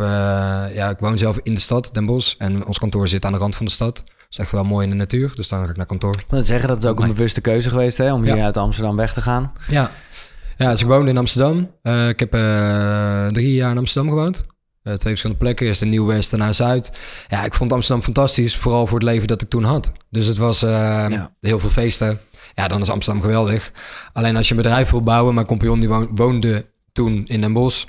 ja, 0.74 0.89
ik 0.89 0.99
woon 0.99 1.18
zelf 1.18 1.39
in 1.43 1.53
de 1.53 1.59
stad, 1.59 1.89
Den 1.93 2.05
Bosch. 2.05 2.36
En 2.38 2.65
ons 2.65 2.80
kantoor 2.80 3.07
zit 3.07 3.26
aan 3.26 3.32
de 3.32 3.38
rand 3.38 3.55
van 3.55 3.65
de 3.65 3.72
stad. 3.72 3.95
Dat 3.95 4.05
is 4.30 4.38
echt 4.38 4.51
wel 4.51 4.63
mooi 4.63 4.84
in 4.84 4.89
de 4.89 4.95
natuur. 4.95 5.32
Dus 5.36 5.47
dan 5.47 5.63
ga 5.63 5.70
ik 5.70 5.78
naar 5.78 5.86
kantoor. 5.86 6.15
Ik 6.15 6.26
wil 6.30 6.45
zeggen, 6.45 6.68
dat 6.70 6.78
is 6.78 6.86
ook 6.89 6.99
een 6.99 7.07
bewuste 7.07 7.41
keuze 7.41 7.70
geweest, 7.70 7.97
hè? 7.97 8.13
Om 8.13 8.24
hier 8.24 8.36
Ja. 8.36 8.43
uit 8.45 8.57
Amsterdam 8.57 8.95
weg 8.95 9.13
te 9.13 9.22
gaan. 9.22 9.51
Ja, 9.68 9.91
ja 10.57 10.71
dus 10.71 10.81
ik 10.81 10.87
woonde 10.87 11.09
in 11.11 11.17
Amsterdam. 11.17 11.71
Eh, 11.81 12.07
ik 12.09 12.19
heb 12.19 12.33
eh, 12.33 13.27
drie 13.27 13.53
jaar 13.53 13.71
in 13.71 13.77
Amsterdam 13.77 14.11
gewoond. 14.13 14.45
Eh, 14.83 14.93
twee 14.93 14.97
verschillende 15.09 15.43
plekken. 15.43 15.65
Eerst 15.67 15.81
in 15.81 15.89
Nieuw-West 15.89 16.33
en 16.33 16.39
naar 16.39 16.53
Zuid. 16.53 16.91
Ja, 17.27 17.43
ik 17.43 17.53
vond 17.53 17.73
Amsterdam 17.73 18.03
fantastisch. 18.03 18.55
Vooral 18.55 18.87
voor 18.87 18.99
het 18.99 19.07
leven 19.07 19.27
dat 19.27 19.41
ik 19.41 19.49
toen 19.49 19.63
had. 19.63 19.91
Dus 20.09 20.27
het 20.27 20.37
was 20.37 20.59
Ja. 20.59 21.31
heel 21.39 21.59
veel 21.59 21.69
feesten. 21.69 22.19
Ja, 22.55 22.67
dan 22.67 22.81
is 22.81 22.89
Amsterdam 22.89 23.21
geweldig. 23.21 23.71
Alleen 24.13 24.35
als 24.37 24.47
je 24.47 24.55
een 24.55 24.61
bedrijf 24.61 24.89
wil 24.89 25.01
bouwen. 25.03 25.33
Mijn 25.33 25.45
compagnon 25.45 25.79
die 25.79 25.89
woon- 25.89 26.09
woonde 26.15 26.65
toen 26.93 27.23
in 27.27 27.41
Den 27.41 27.53
Bosch. 27.53 27.85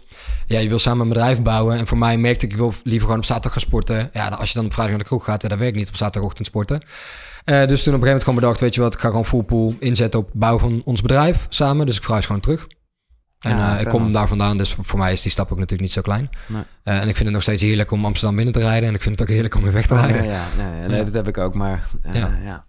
Ja, 0.47 0.59
je 0.59 0.69
wil 0.69 0.79
samen 0.79 1.01
een 1.03 1.09
bedrijf 1.09 1.43
bouwen. 1.43 1.77
En 1.77 1.87
voor 1.87 1.99
mij 1.99 2.19
merkte 2.19 2.47
ik, 2.47 2.53
ik 2.53 2.59
wil 2.59 2.75
liever 2.83 3.03
gewoon 3.03 3.19
op 3.19 3.25
zaterdag 3.25 3.53
gaan 3.53 3.61
sporten. 3.61 4.11
Ja, 4.13 4.29
als 4.29 4.49
je 4.49 4.55
dan 4.57 4.65
op 4.65 4.73
vrijdag 4.73 4.95
naar 4.95 5.03
de 5.05 5.09
kroeg 5.09 5.25
gaat, 5.25 5.43
ja, 5.43 5.49
dan 5.49 5.59
werk 5.59 5.71
ik 5.71 5.77
niet 5.79 5.89
op 5.89 5.97
zaterdagochtend 5.97 6.47
sporten. 6.47 6.83
Eh, 7.49 7.67
dus 7.67 7.83
toen 7.83 7.95
op 7.95 8.01
een 8.01 8.07
gegeven 8.07 8.07
moment 8.07 8.23
gewoon 8.23 8.39
bedacht, 8.39 8.61
weet 8.61 8.75
je 8.75 8.81
wat, 8.81 8.95
ik 8.95 9.01
ga 9.01 9.09
gewoon 9.09 9.27
full 9.27 9.43
pool 9.43 9.75
inzetten 9.79 10.21
op 10.21 10.31
bouwen 10.33 10.61
van 10.61 10.83
ons 10.85 11.03
bedrijf 11.03 11.47
samen. 11.49 11.87
Dus 11.87 11.97
ik 11.97 12.03
verhuis 12.03 12.27
gewoon 12.27 12.41
terug. 12.41 12.67
En 13.39 13.57
Ja, 13.57 13.75
eh, 13.75 13.81
ik 13.81 13.89
kom 13.89 14.13
daar 14.13 14.29
vandaan, 14.29 14.59
dus 14.59 14.77
voor, 14.81 14.99
mij 14.99 15.13
is 15.13 15.23
die 15.23 15.31
stap 15.31 15.45
ook 15.45 15.59
natuurlijk 15.59 15.83
niet 15.83 15.93
zo 15.93 16.01
klein. 16.01 16.31
Nee. 16.47 16.63
Eh, 16.83 16.95
en 16.95 17.09
ik 17.09 17.15
vind 17.15 17.19
het 17.19 17.33
nog 17.33 17.43
steeds 17.43 17.63
heerlijk 17.63 17.91
om 17.91 18.05
Amsterdam 18.05 18.37
binnen 18.37 18.55
te 18.55 18.61
rijden. 18.61 18.89
En 18.89 18.95
ik 18.95 19.03
vind 19.03 19.19
het 19.19 19.29
ook 19.29 19.35
heerlijk 19.35 19.55
om 19.55 19.63
weer 19.63 19.73
weg 19.73 19.87
te 19.87 19.95
rijden. 19.95 20.25
ja, 20.25 20.31
ja, 20.31 20.47
ja, 20.59 20.87
nee, 20.87 20.99
Ja. 20.99 21.05
dat 21.05 21.15
heb 21.15 21.29
ik 21.29 21.39
ook, 21.39 21.55
maar 21.55 21.89
ja. 22.13 22.67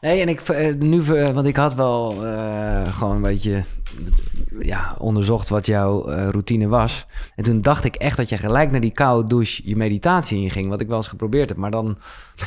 Nee, 0.00 0.20
en 0.20 0.28
ik 0.28 0.40
eh, 0.40 0.74
nu, 0.74 1.04
eh, 1.04 1.30
want 1.30 1.46
ik 1.46 1.56
had 1.56 1.74
wel 1.74 2.26
eh, 2.26 2.94
gewoon 2.94 3.16
een 3.16 3.22
beetje 3.22 3.64
ja, 4.60 4.94
onderzocht 4.98 5.48
wat 5.48 5.66
jouw 5.66 6.04
routine 6.30 6.68
was. 6.68 7.06
En 7.36 7.44
toen 7.44 7.60
dacht 7.60 7.84
ik 7.84 7.94
echt 7.94 8.16
dat 8.16 8.28
je 8.28 8.38
gelijk 8.38 8.70
naar 8.70 8.80
die 8.80 8.90
koude 8.92 9.28
douche 9.28 9.62
je 9.64 9.76
meditatie 9.76 10.40
inging, 10.40 10.68
wat 10.68 10.80
ik 10.80 10.88
wel 10.88 10.96
eens 10.96 11.08
geprobeerd 11.08 11.48
heb. 11.48 11.58
Maar 11.58 11.70
dan, 11.70 11.98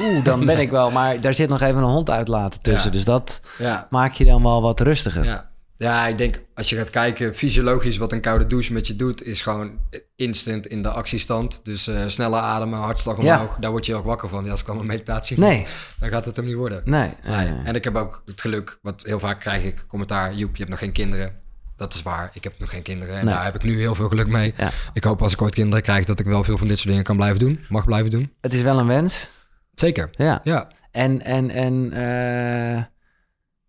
oeh, 0.01 0.23
dan 0.23 0.45
ben 0.45 0.59
ik 0.65 0.69
wel, 0.69 0.91
maar 0.91 1.21
daar 1.21 1.33
zit 1.33 1.49
nog 1.49 1.61
even 1.61 1.77
een 1.77 1.89
hond 1.89 2.09
uitlaten 2.09 2.61
tussen. 2.61 2.89
Ja. 2.89 2.95
Dus 2.95 3.05
dat 3.05 3.39
Ja, 3.57 3.87
maak 3.89 4.13
je 4.13 4.25
dan 4.25 4.43
wel 4.43 4.61
wat 4.61 4.79
rustiger. 4.79 5.23
ja. 5.23 5.46
Ja, 5.77 6.07
ik 6.07 6.17
denk 6.17 6.39
als 6.55 6.69
je 6.69 6.75
gaat 6.75 6.89
kijken, 6.89 7.35
fysiologisch 7.35 7.97
wat 7.97 8.11
een 8.11 8.21
koude 8.21 8.47
douche 8.47 8.73
met 8.73 8.87
je 8.87 8.95
doet, 8.95 9.23
is 9.23 9.41
gewoon 9.41 9.79
instant 10.15 10.67
in 10.67 10.81
de 10.81 10.89
actiestand. 10.89 11.59
Dus 11.65 11.87
eh 11.87 12.03
snelle 12.07 12.35
ademen, 12.39 12.79
hartslag 12.79 13.21
Ja. 13.21 13.35
omhoog. 13.41 13.57
Daar 13.59 13.71
word 13.71 13.85
je 13.85 13.91
heel 13.91 13.99
erg 14.01 14.09
wakker 14.09 14.29
van. 14.29 14.45
Ja, 14.45 14.51
als 14.51 14.61
ik 14.61 14.67
allemaal 14.67 14.85
meditatie 14.85 15.37
moet, 15.39 15.45
Nee, 15.47 15.65
dan 15.99 16.09
gaat 16.09 16.25
het 16.25 16.35
hem 16.35 16.45
niet 16.45 16.55
worden. 16.55 16.81
nee. 16.85 17.09
Nee. 17.27 17.53
En 17.63 17.75
ik 17.75 17.83
heb 17.83 17.95
ook 17.95 18.21
het 18.25 18.41
geluk, 18.41 18.79
wat 18.81 19.03
heel 19.05 19.19
vaak 19.19 19.39
krijg 19.39 19.63
ik 19.63 19.85
commentaar, 19.87 20.33
Joep, 20.33 20.51
je 20.51 20.57
hebt 20.57 20.69
nog 20.69 20.79
geen 20.79 20.91
kinderen. 20.91 21.45
Dat 21.75 21.93
is 21.93 22.01
waar, 22.03 22.29
ik 22.33 22.43
heb 22.43 22.53
nog 22.59 22.69
geen 22.69 22.81
kinderen. 22.81 23.15
En 23.17 23.25
Nee. 23.25 23.33
daar 23.33 23.43
heb 23.43 23.55
ik 23.55 23.63
nu 23.63 23.79
heel 23.79 23.95
veel 23.95 24.07
geluk 24.07 24.27
mee. 24.27 24.53
ja. 24.57 24.69
Ik 24.93 25.03
hoop 25.03 25.21
als 25.21 25.33
ik 25.33 25.41
ooit 25.41 25.53
kinderen 25.55 25.83
krijg, 25.83 26.05
dat 26.05 26.19
ik 26.19 26.25
wel 26.25 26.43
veel 26.43 26.57
van 26.57 26.67
dit 26.67 26.77
soort 26.77 26.89
dingen 26.89 27.03
kan 27.03 27.15
blijven 27.15 27.39
doen. 27.39 27.65
Mag 27.69 27.85
blijven 27.85 28.11
doen. 28.11 28.33
Het 28.41 28.53
is 28.53 28.61
wel 28.61 28.79
een 28.79 28.87
wens. 28.87 29.27
Zeker, 29.73 30.09
Ja. 30.11 30.39
ja. 30.43 30.67
En, 30.91 31.21
en, 31.25 31.49
en 31.49 31.91
eh, 31.93 32.83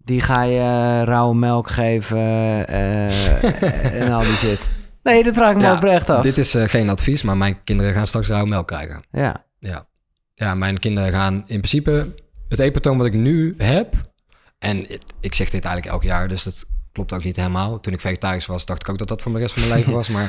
die 0.08 0.20
ga 0.20 0.42
je 0.42 1.02
rauwe 1.04 1.34
melk 1.34 1.70
geven 1.70 2.18
eh, 2.68 4.02
en 4.02 4.12
al 4.12 4.20
die 4.20 4.36
shit. 4.44 4.60
Nee, 5.02 5.22
dat 5.22 5.34
vraag 5.34 5.50
ik 5.50 5.56
me 5.56 5.62
Ja, 5.62 5.74
oprecht 5.74 6.10
af. 6.10 6.22
Dit 6.22 6.38
is 6.38 6.54
eh, 6.54 6.68
geen 6.68 6.90
advies, 6.90 7.22
maar 7.22 7.36
mijn 7.36 7.64
kinderen 7.64 7.92
gaan 7.94 8.06
straks 8.06 8.28
rauwe 8.28 8.48
melk 8.48 8.66
krijgen. 8.66 9.02
Ja, 9.12 9.44
Ja. 9.58 9.86
ja, 10.34 10.54
mijn 10.54 10.78
kinderen 10.78 11.12
gaan 11.12 11.34
in 11.34 11.44
principe 11.60 12.14
het 12.48 12.58
eetpatroon 12.58 12.96
wat 12.98 13.06
ik 13.06 13.12
nu 13.14 13.54
heb. 13.58 13.94
En 14.58 14.86
ik 15.20 15.34
zeg 15.34 15.50
dit 15.50 15.64
eigenlijk 15.64 15.94
elk 15.94 16.02
jaar, 16.02 16.28
dus 16.28 16.42
dat 16.42 16.64
klopt 16.92 17.12
ook 17.12 17.24
niet 17.24 17.36
helemaal. 17.36 17.80
Toen 17.80 17.92
ik 17.92 18.00
vegetarisch 18.00 18.46
was, 18.46 18.66
dacht 18.66 18.82
ik 18.82 18.88
ook 18.88 18.98
dat 18.98 19.08
dat 19.08 19.22
voor 19.22 19.32
de 19.32 19.38
rest 19.38 19.52
van 19.54 19.68
mijn 19.68 19.78
leven 19.78 19.92
was. 19.92 20.08
Maar 20.08 20.22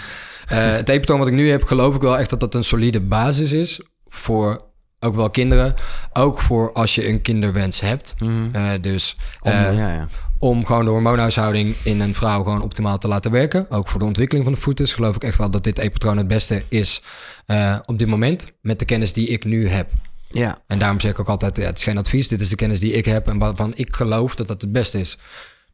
uh, 0.52 0.58
het 0.72 0.90
epitoom 0.90 1.20
wat 1.20 1.28
ik 1.28 1.34
nu 1.34 1.50
heb, 1.50 1.64
geloof 1.64 1.96
ik 1.96 2.02
wel 2.02 2.18
echt 2.18 2.30
dat 2.30 2.40
dat 2.40 2.56
een 2.56 2.64
solide 2.64 3.02
basis 3.02 3.52
is 3.52 3.82
voor 4.08 4.68
ook 5.00 5.16
wel 5.16 5.30
kinderen. 5.30 5.74
Ook 6.14 6.40
voor 6.42 6.74
als 6.74 6.96
je 6.96 7.08
een 7.08 7.22
kinderwens 7.22 7.80
hebt. 7.80 8.16
Mhm. 8.20 8.56
Uh, 8.56 8.72
dus 8.82 9.16
Om, 9.42 9.52
uh, 9.52 9.78
ja, 9.78 9.94
ja. 9.94 10.08
om 10.38 10.66
gewoon 10.66 10.86
de 10.86 10.92
hormoonhuishouding 10.92 11.76
in 11.84 12.00
een 12.00 12.16
vrouw 12.16 12.44
gewoon 12.44 12.62
optimaal 12.62 12.98
te 12.98 13.08
laten 13.08 13.32
werken. 13.32 13.72
Ook 13.72 13.88
voor 13.88 14.00
de 14.00 14.06
ontwikkeling 14.06 14.46
van 14.46 14.56
de 14.56 14.62
voetus 14.62 14.94
geloof 14.94 15.16
ik 15.16 15.24
echt 15.24 15.38
wel 15.38 15.52
dat 15.52 15.64
dit 15.64 15.78
epitroon 15.80 16.18
het 16.18 16.28
beste 16.28 16.64
is 16.70 17.02
uh, 17.48 17.80
op 17.86 17.98
dit 18.00 18.08
moment. 18.08 18.52
Met 18.62 18.80
de 18.80 18.86
kennis 18.86 19.14
die 19.14 19.28
ik 19.28 19.46
nu 19.46 19.68
heb. 19.68 19.90
ja. 20.30 20.58
En 20.68 20.80
daarom 20.80 21.00
zeg 21.00 21.12
ik 21.12 21.20
ook 21.20 21.28
altijd, 21.30 21.58
ja, 21.58 21.64
het 21.64 21.78
is 21.78 21.84
geen 21.84 21.98
advies. 21.98 22.28
Dit 22.28 22.42
is 22.42 22.50
de 22.50 22.56
kennis 22.56 22.80
die 22.80 22.94
ik 22.94 23.06
heb 23.06 23.28
en 23.28 23.38
waarvan 23.38 23.72
ik 23.76 23.96
geloof 23.96 24.36
dat 24.36 24.48
dat 24.48 24.62
het 24.62 24.72
beste 24.72 25.00
is. 25.00 25.18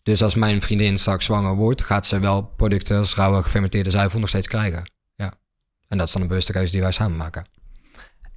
Dus 0.04 0.24
als 0.24 0.36
mijn 0.36 0.62
vriendin 0.62 0.98
straks 1.00 1.26
zwanger 1.26 1.56
wordt, 1.56 1.84
gaat 1.84 2.06
ze 2.08 2.20
wel 2.20 2.42
producten 2.42 2.98
als 2.98 3.16
rauwe 3.16 3.44
gefermenteerde 3.44 3.90
zuivel 3.90 4.20
nog 4.20 4.30
steeds 4.30 4.48
krijgen. 4.48 4.92
Ja. 5.16 5.34
En 5.88 5.98
dat 5.98 6.08
is 6.08 6.14
dan 6.14 6.22
een 6.22 6.28
bewuste 6.28 6.52
keuze 6.52 6.72
die 6.72 6.82
wij 6.82 6.92
samen 6.92 7.18
maken. 7.18 7.46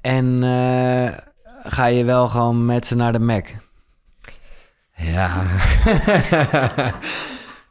En 0.00 0.42
eh, 0.42 1.18
ga 1.62 1.86
je 1.86 2.04
wel 2.04 2.28
gewoon 2.28 2.64
met 2.66 2.86
ze 2.86 2.96
naar 2.96 3.12
de 3.12 3.18
Mac? 3.18 3.46
Ja. 4.96 5.30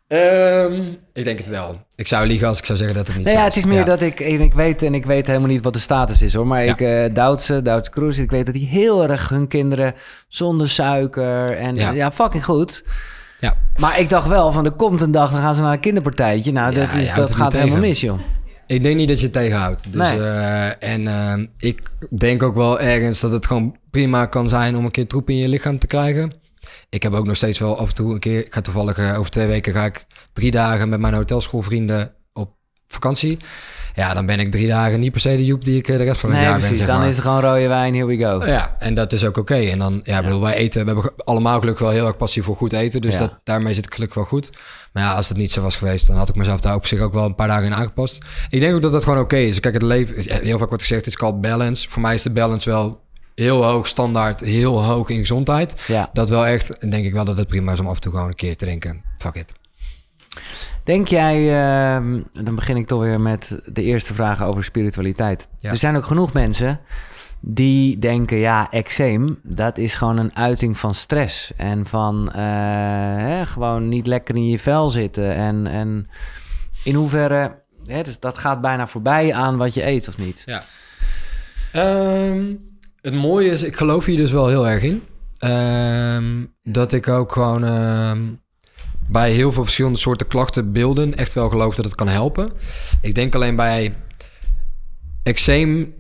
Ehm, 0.08 0.82
ik 1.14 1.24
denk 1.24 1.38
het 1.38 1.48
wel. 1.48 1.86
Ik 1.96 2.08
zou 2.08 2.28
liegen 2.28 2.48
als 2.48 2.58
ik 2.60 2.66
zou 2.66 2.78
zeggen 2.78 2.98
dat 2.98 3.08
het 3.08 3.16
niet 3.16 3.26
Nee, 3.26 3.34
zo 3.34 3.40
ja, 3.40 3.46
het 3.46 3.56
is 3.56 3.66
meer 3.66 3.78
Ja. 3.78 3.84
dat 3.84 4.02
ik, 4.02 4.20
en 4.20 4.42
ik 4.42 4.54
weet 4.54 4.82
en 4.84 4.94
ik 4.94 5.06
weet 5.06 5.28
helemaal 5.28 5.48
niet 5.48 5.64
wat 5.64 5.74
de 5.74 5.80
status 5.80 6.22
is 6.22 6.34
hoor. 6.34 6.48
Maar 6.48 6.66
Ja. 6.66 6.72
ik, 6.72 6.82
uh, 6.82 7.14
Duitse, 7.14 7.62
Duitse 7.62 7.92
Cruise, 7.92 8.22
ik 8.22 8.32
weet 8.32 8.46
dat 8.46 8.54
die 8.54 8.68
heel 8.68 9.10
erg 9.10 9.30
hun 9.30 9.48
kinderen 9.48 9.94
zonder 10.28 10.70
suiker 10.70 11.58
en 11.58 11.76
ja, 11.76 11.92
Ja. 11.92 12.12
fucking 12.12 12.46
goed. 12.46 12.84
Ja. 13.40 13.54
Maar 13.80 14.00
ik 14.00 14.10
dacht 14.10 14.28
wel 14.28 14.52
van, 14.52 14.66
er 14.66 14.72
komt 14.72 15.02
een 15.02 15.12
dag, 15.12 15.32
dan 15.32 15.42
gaan 15.42 15.56
ze 15.56 15.62
naar 15.62 15.74
een 15.74 15.80
kinderpartijtje. 15.80 16.52
Nou, 16.52 16.74
dat, 16.74 16.94
is, 16.94 17.14
dat 17.14 17.36
gaat 17.36 17.54
helemaal 17.54 17.80
mis, 17.80 18.02
joh. 18.02 18.20
Ik 18.68 18.84
denk 18.84 18.96
niet 18.96 19.08
dat 19.08 19.18
je 19.20 19.24
het 19.24 19.34
tegenhoudt. 19.34 19.94
Dus, 19.94 20.10
Nee. 20.10 20.20
eh, 20.20 20.84
en 20.94 21.08
eh, 21.08 21.46
ik 21.60 21.92
denk 22.10 22.44
ook 22.44 22.56
wel 22.56 22.80
ergens 22.80 23.20
dat 23.20 23.32
het 23.32 23.46
gewoon 23.48 23.78
prima 23.92 24.26
kan 24.26 24.50
zijn 24.50 24.76
om 24.76 24.86
een 24.86 24.92
keer 24.92 25.08
troep 25.08 25.30
in 25.30 25.38
je 25.38 25.48
lichaam 25.48 25.80
te 25.80 25.88
krijgen. 25.88 26.34
Ik 26.90 27.04
heb 27.04 27.14
ook 27.14 27.26
nog 27.26 27.36
steeds 27.36 27.60
wel 27.60 27.78
af 27.80 27.88
en 27.88 27.96
toe 27.96 28.14
een 28.14 28.20
keer... 28.20 28.40
Ik 28.40 28.54
ga 28.54 28.62
toevallig 28.62 28.98
eh, 28.98 29.20
over 29.20 29.32
twee 29.32 29.48
weken 29.48 29.74
ga 29.74 29.86
ik 29.86 30.06
drie 30.34 30.52
dagen 30.52 30.90
met 30.90 31.00
mijn 31.00 31.14
hotelschoolvrienden 31.14 32.14
op 32.34 32.56
vakantie. 32.88 33.38
Ja, 33.98 34.14
dan 34.14 34.26
ben 34.26 34.40
ik 34.40 34.52
drie 34.52 34.68
dagen 34.68 35.00
niet 35.00 35.12
per 35.12 35.22
se 35.22 35.36
de 35.36 35.46
joep 35.46 35.64
die 35.64 35.78
ik 35.78 35.88
eh, 35.88 35.98
de 35.98 36.04
rest 36.04 36.20
van 36.20 36.30
het 36.30 36.40
Nee, 36.40 36.48
jaar 36.48 36.58
precies. 36.60 36.78
ben, 36.78 36.86
zeg 36.86 36.88
dan 36.88 37.00
maar. 37.00 37.08
is 37.08 37.16
het 37.16 37.26
gewoon 37.26 37.42
rode 37.42 37.68
wijn, 37.68 37.94
here 37.94 38.06
we 38.06 38.18
go. 38.18 38.46
Ja, 38.46 38.76
en 38.80 38.94
dat 38.94 39.14
is 39.14 39.26
ook 39.26 39.38
oké. 39.38 39.56
En 39.56 39.80
dan, 39.80 40.00
ja, 40.04 40.22
bedoel, 40.22 40.42
wij 40.42 40.54
eten, 40.54 40.86
we 40.86 40.92
hebben 40.92 41.12
allemaal 41.18 41.60
gelukkig 41.60 41.84
wel 41.86 41.94
heel 41.94 42.06
erg 42.08 42.18
passie 42.18 42.44
voor 42.44 42.56
goed 42.56 42.74
eten. 42.74 43.02
Dus 43.02 43.18
dat, 43.18 43.40
daarmee 43.44 43.74
zit 43.74 43.86
het 43.86 43.94
gelukkig 43.94 44.18
wel 44.18 44.26
goed. 44.28 44.52
Maar 44.94 45.04
ja, 45.04 45.14
als 45.14 45.28
dat 45.28 45.38
niet 45.38 45.52
zo 45.52 45.62
was 45.62 45.76
geweest, 45.76 46.08
dan 46.08 46.16
had 46.16 46.30
ik 46.30 46.36
mezelf 46.36 46.60
daar 46.60 46.76
op 46.76 46.88
zich 46.88 47.00
ook 47.00 47.14
wel 47.14 47.26
een 47.26 47.36
paar 47.36 47.48
dagen 47.48 47.66
in 47.66 47.74
aangepast. 47.74 48.18
Ik 48.50 48.60
denk 48.60 48.76
ook 48.76 48.82
dat 48.82 48.92
dat 48.92 49.04
gewoon 49.04 49.20
oké 49.20 49.38
is. 49.38 49.60
Kijk, 49.60 49.74
het 49.74 49.84
leven, 49.84 50.24
ja, 50.24 50.40
heel 50.42 50.58
vaak 50.58 50.68
wordt 50.68 50.84
gezegd, 50.84 51.06
het 51.06 51.14
is 51.14 51.20
called 51.20 51.42
balance. 51.42 51.90
Voor 51.90 52.02
mij 52.02 52.14
is 52.14 52.22
de 52.22 52.32
balance 52.32 52.70
wel 52.70 53.02
heel 53.36 53.64
hoog 53.66 53.88
standaard, 53.88 54.40
heel 54.40 54.84
hoog 54.84 55.10
in 55.10 55.20
gezondheid. 55.20 55.82
Ja. 55.88 56.10
Dat 56.14 56.30
wel 56.30 56.46
echt, 56.46 56.78
en 56.78 56.90
denk 56.90 57.06
ik 57.06 57.14
wel 57.14 57.26
dat 57.26 57.38
het 57.38 57.48
prima 57.48 57.72
is 57.72 57.80
om 57.80 57.88
af 57.88 57.96
en 57.96 58.02
toe 58.02 58.12
gewoon 58.12 58.28
een 58.28 58.36
keer 58.36 58.56
te 58.56 58.66
denken, 58.66 59.02
fuck 59.18 59.36
it. 59.36 59.54
Denk 60.88 61.08
jij, 61.08 61.38
ehm, 61.38 62.22
dan 62.34 62.56
begin 62.56 62.78
ik 62.78 62.88
toch 62.88 63.02
weer 63.02 63.22
met 63.22 63.60
de 63.66 63.84
eerste 63.84 64.14
vraag 64.14 64.44
over 64.44 64.64
spiritualiteit. 64.64 65.48
Ja. 65.58 65.72
Er 65.72 65.78
zijn 65.78 65.96
ook 65.96 66.06
genoeg 66.06 66.34
mensen 66.34 66.80
die 67.40 68.00
denken, 68.00 68.38
ja, 68.38 68.72
eczeem, 68.72 69.40
dat 69.44 69.78
is 69.78 69.94
gewoon 69.94 70.18
een 70.18 70.36
uiting 70.36 70.78
van 70.78 70.96
stress. 70.96 71.52
En 71.58 71.86
van 71.86 72.32
eh, 72.32 72.44
hè, 73.16 73.46
gewoon 73.46 73.88
niet 73.88 74.08
lekker 74.08 74.36
in 74.36 74.48
je 74.48 74.60
vel 74.60 74.90
zitten. 74.90 75.36
En, 75.36 75.68
en 75.68 76.10
in 76.84 76.96
hoeverre, 76.96 77.62
hè, 77.84 78.02
dus 78.04 78.20
dat 78.20 78.38
gaat 78.38 78.62
bijna 78.62 78.88
voorbij 78.88 79.34
aan 79.34 79.58
wat 79.58 79.74
je 79.74 79.86
eet 79.86 80.08
of 80.08 80.18
niet. 80.18 80.44
Ja. 80.46 80.64
Ehm, 81.72 82.54
het 83.02 83.14
mooie 83.14 83.50
is, 83.50 83.64
ik 83.64 83.76
geloof 83.76 84.06
hier 84.06 84.18
dus 84.18 84.32
wel 84.32 84.48
heel 84.48 84.68
erg 84.68 84.84
in. 84.84 85.04
Ehm, 85.40 86.46
dat 86.64 86.94
ik 86.94 87.08
ook 87.08 87.32
gewoon 87.32 87.64
bij 89.10 89.32
heel 89.32 89.52
veel 89.52 89.64
verschillende 89.64 90.00
soorten 90.00 90.28
klachten, 90.28 90.72
beelden, 90.72 91.16
echt 91.16 91.34
wel 91.34 91.50
geloof 91.50 91.76
dat 91.76 91.86
het 91.86 91.96
kan 91.96 92.08
helpen. 92.08 92.52
Ik 93.02 93.16
denk 93.16 93.36
alleen 93.36 93.56
bij 93.56 93.96
eczeem 95.24 95.96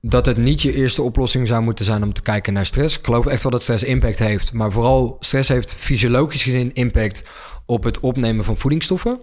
dat 0.00 0.26
het 0.26 0.36
niet 0.36 0.62
je 0.62 0.74
eerste 0.74 1.02
oplossing 1.02 1.48
zou 1.48 1.62
moeten 1.62 1.84
zijn 1.84 2.02
om 2.02 2.12
te 2.12 2.22
kijken 2.22 2.52
naar 2.52 2.66
stress. 2.66 2.98
Ik 2.98 3.04
geloof 3.04 3.26
echt 3.26 3.42
wel 3.42 3.52
dat 3.52 3.62
stress 3.62 3.82
impact 3.82 4.18
heeft, 4.18 4.52
maar 4.52 4.72
vooral 4.72 5.16
stress 5.20 5.48
heeft 5.48 5.74
fysiologisch 5.74 6.42
gezien 6.42 6.72
impact 6.72 7.26
op 7.66 7.84
het 7.84 8.00
opnemen 8.00 8.44
van 8.44 8.56
voedingsstoffen. 8.56 9.20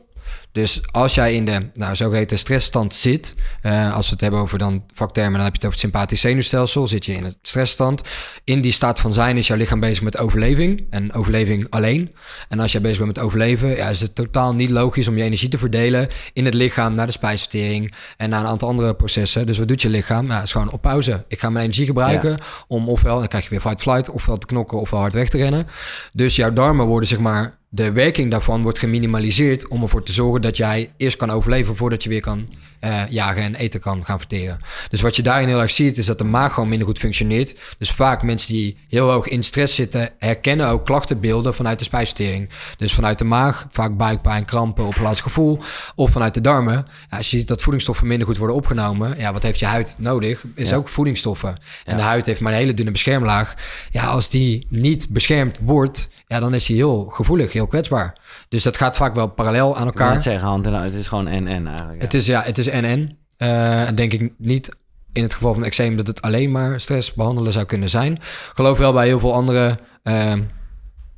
Dus 0.57 0.81
als 0.91 1.15
jij 1.15 1.33
in 1.33 1.45
de 1.45 1.69
nou, 1.73 1.95
zogeheten 1.95 2.39
stressstand 2.39 2.95
zit, 2.95 3.35
eh, 3.61 3.95
als 3.95 4.05
we 4.05 4.11
het 4.11 4.21
hebben 4.21 4.39
over 4.39 4.57
dan 4.57 4.83
vaktermen, 4.93 5.33
dan 5.33 5.43
heb 5.43 5.51
je 5.51 5.57
het 5.57 5.65
over 5.65 5.79
het 5.79 5.79
sympathisch 5.79 6.21
zenuwstelsel, 6.21 6.87
zit 6.87 7.05
je 7.05 7.13
in 7.13 7.23
het 7.23 7.37
stressstand. 7.41 8.01
In 8.43 8.61
die 8.61 8.71
staat 8.71 8.99
van 8.99 9.13
zijn 9.13 9.37
is 9.37 9.47
jouw 9.47 9.57
lichaam 9.57 9.79
bezig 9.79 10.03
met 10.03 10.17
overleving 10.17 10.85
en 10.89 11.13
overleving 11.13 11.67
alleen. 11.69 12.15
En 12.49 12.59
als 12.59 12.71
jij 12.71 12.81
bezig 12.81 12.97
bent 12.97 13.15
met 13.15 13.25
overleven, 13.25 13.75
ja, 13.75 13.89
is 13.89 13.99
het 13.99 14.15
totaal 14.15 14.55
niet 14.55 14.69
logisch 14.69 15.07
om 15.07 15.17
je 15.17 15.23
energie 15.23 15.49
te 15.49 15.57
verdelen 15.57 16.07
in 16.33 16.45
het 16.45 16.53
lichaam 16.53 16.95
naar 16.95 17.05
de 17.05 17.11
spijsvertering 17.11 17.93
en 18.17 18.29
naar 18.29 18.39
een 18.39 18.47
aantal 18.47 18.69
andere 18.69 18.95
processen. 18.95 19.45
Dus 19.45 19.57
wat 19.57 19.67
doet 19.67 19.81
je 19.81 19.89
lichaam? 19.89 20.27
Ja, 20.27 20.35
het 20.35 20.43
is 20.43 20.51
gewoon 20.51 20.71
op 20.71 20.81
pauze. 20.81 21.25
Ik 21.27 21.39
ga 21.39 21.49
mijn 21.49 21.63
energie 21.63 21.85
gebruiken 21.85 22.39
om 22.67 22.89
ofwel, 22.89 23.17
dan 23.19 23.27
krijg 23.27 23.43
je 23.43 23.49
weer 23.49 23.61
fight-flight, 23.61 24.09
ofwel 24.09 24.37
te 24.37 24.45
knokken 24.45 24.79
ofwel 24.79 24.99
hard 24.99 25.13
weg 25.13 25.29
te 25.29 25.37
rennen. 25.37 25.67
Dus 26.13 26.35
jouw 26.35 26.53
darmen 26.53 26.85
worden 26.85 27.09
zeg 27.09 27.19
maar 27.19 27.57
de 27.69 27.91
werking 27.91 28.31
daarvan 28.31 28.61
wordt 28.61 28.79
geminimaliseerd 28.79 29.67
om 29.67 29.81
ervoor 29.81 30.03
te 30.03 30.13
zorgen 30.13 30.41
dat 30.41 30.46
jij 30.55 30.91
eerst 30.97 31.17
kan 31.17 31.29
overleven 31.29 31.75
voordat 31.75 32.03
je 32.03 32.09
weer 32.09 32.21
kan 32.21 32.47
eh, 32.79 33.01
jagen 33.09 33.41
en 33.41 33.55
eten 33.55 33.79
kan 33.79 34.05
gaan 34.05 34.17
verteren. 34.19 34.57
Dus 34.89 35.01
wat 35.01 35.15
je 35.15 35.21
daarin 35.21 35.47
heel 35.47 35.61
erg 35.61 35.71
ziet 35.71 35.97
is 35.97 36.05
dat 36.05 36.17
de 36.17 36.23
maag 36.23 36.53
gewoon 36.53 36.69
minder 36.69 36.87
goed 36.87 36.97
functioneert. 36.99 37.57
Dus 37.77 37.91
vaak 37.91 38.23
mensen 38.23 38.53
die 38.53 38.77
heel 38.87 39.11
hoog 39.11 39.27
in 39.27 39.43
stress 39.43 39.75
zitten 39.75 40.09
herkennen 40.19 40.67
ook 40.69 40.85
klachtenbeelden 40.85 41.55
vanuit 41.55 41.79
de 41.79 41.85
spijsvertering. 41.85 42.49
Dus 42.77 42.93
vanuit 42.93 43.17
de 43.17 43.25
maag, 43.25 43.65
vaak 43.69 43.97
buikpijn, 43.97 44.45
krampen, 44.45 44.85
opgelaten 44.85 45.23
gevoel 45.23 45.59
of 45.95 46.11
vanuit 46.11 46.33
de 46.33 46.41
darmen. 46.41 46.85
Ja, 47.09 47.17
als 47.17 47.29
je 47.31 47.37
ziet 47.37 47.47
dat 47.47 47.61
voedingsstoffen 47.61 48.07
minder 48.07 48.27
goed 48.27 48.37
worden 48.37 48.55
opgenomen, 48.55 49.17
ja, 49.17 49.33
wat 49.33 49.43
heeft 49.43 49.59
je 49.59 49.65
huid 49.65 49.95
nodig? 49.97 50.43
Is 50.55 50.69
Ja. 50.69 50.75
ook 50.75 50.89
voedingsstoffen. 50.89 51.49
En 51.49 51.91
Ja. 51.91 51.95
de 51.95 52.01
huid 52.01 52.25
heeft 52.25 52.39
maar 52.39 52.51
een 52.51 52.57
hele 52.57 52.73
dunne 52.73 52.91
beschermlaag. 52.91 53.53
Ja, 53.91 54.03
als 54.05 54.29
die 54.29 54.65
niet 54.69 55.07
beschermd 55.09 55.59
wordt, 55.61 56.09
ja, 56.27 56.39
dan 56.39 56.53
is 56.53 56.67
hij 56.67 56.75
heel 56.75 57.05
gevoelig, 57.09 57.53
heel 57.53 57.67
kwetsbaar. 57.67 58.17
Dus 58.49 58.63
dat 58.63 58.77
gaat 58.77 58.97
vaak 58.97 59.15
wel 59.15 59.27
parallel 59.27 59.75
aan 59.77 59.87
Ik 59.87 59.93
elkaar. 59.93 60.13
net 60.13 60.23
zeggen, 60.23 60.47
hand 60.47 60.65
hand, 60.65 60.83
het 60.83 60.93
is 60.93 61.07
gewoon 61.07 61.27
en-en 61.27 61.67
eigenlijk. 61.67 61.97
ja. 61.97 62.03
Het 62.03 62.13
is 62.13 62.25
ja, 62.25 62.41
het 62.41 62.57
is 62.57 62.66
en-en. 62.67 63.17
Eh, 63.37 63.87
denk 63.95 64.13
ik 64.13 64.31
niet 64.37 64.75
in 65.13 65.23
het 65.23 65.33
geval 65.33 65.53
van 65.53 65.65
eczeem 65.65 65.95
dat 65.95 66.07
het 66.07 66.21
alleen 66.21 66.51
maar 66.51 66.79
stress 66.79 67.13
behandelen 67.13 67.51
zou 67.51 67.65
kunnen 67.65 67.89
zijn. 67.89 68.13
Ik 68.13 68.51
geloof 68.53 68.77
wel 68.77 68.93
bij 68.93 69.05
heel 69.05 69.19
veel 69.19 69.33
andere 69.33 69.79
eh, 70.03 70.33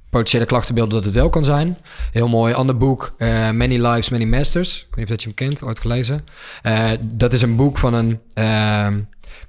potentiële 0.10 0.46
klachtenbeelden 0.46 0.94
dat 0.94 1.04
het 1.04 1.14
wel 1.14 1.30
kan 1.30 1.44
zijn. 1.44 1.78
Heel 2.12 2.28
mooi, 2.28 2.54
ander 2.54 2.78
boek, 2.78 3.14
eh, 3.18 3.52
Many 3.52 3.78
Lives, 3.78 4.10
Many 4.10 4.24
Masters. 4.26 4.78
Ik 4.80 4.86
weet 4.86 4.96
niet 4.96 5.04
of 5.04 5.12
dat 5.12 5.22
je 5.22 5.28
hem 5.28 5.36
kent, 5.36 5.64
ooit 5.64 5.80
gelezen. 5.80 6.26
Eh, 6.62 6.90
dat 7.14 7.34
is 7.34 7.42
een 7.42 7.56
boek 7.56 7.78
van 7.78 7.94
een 7.94 8.20
eh, 8.34 8.88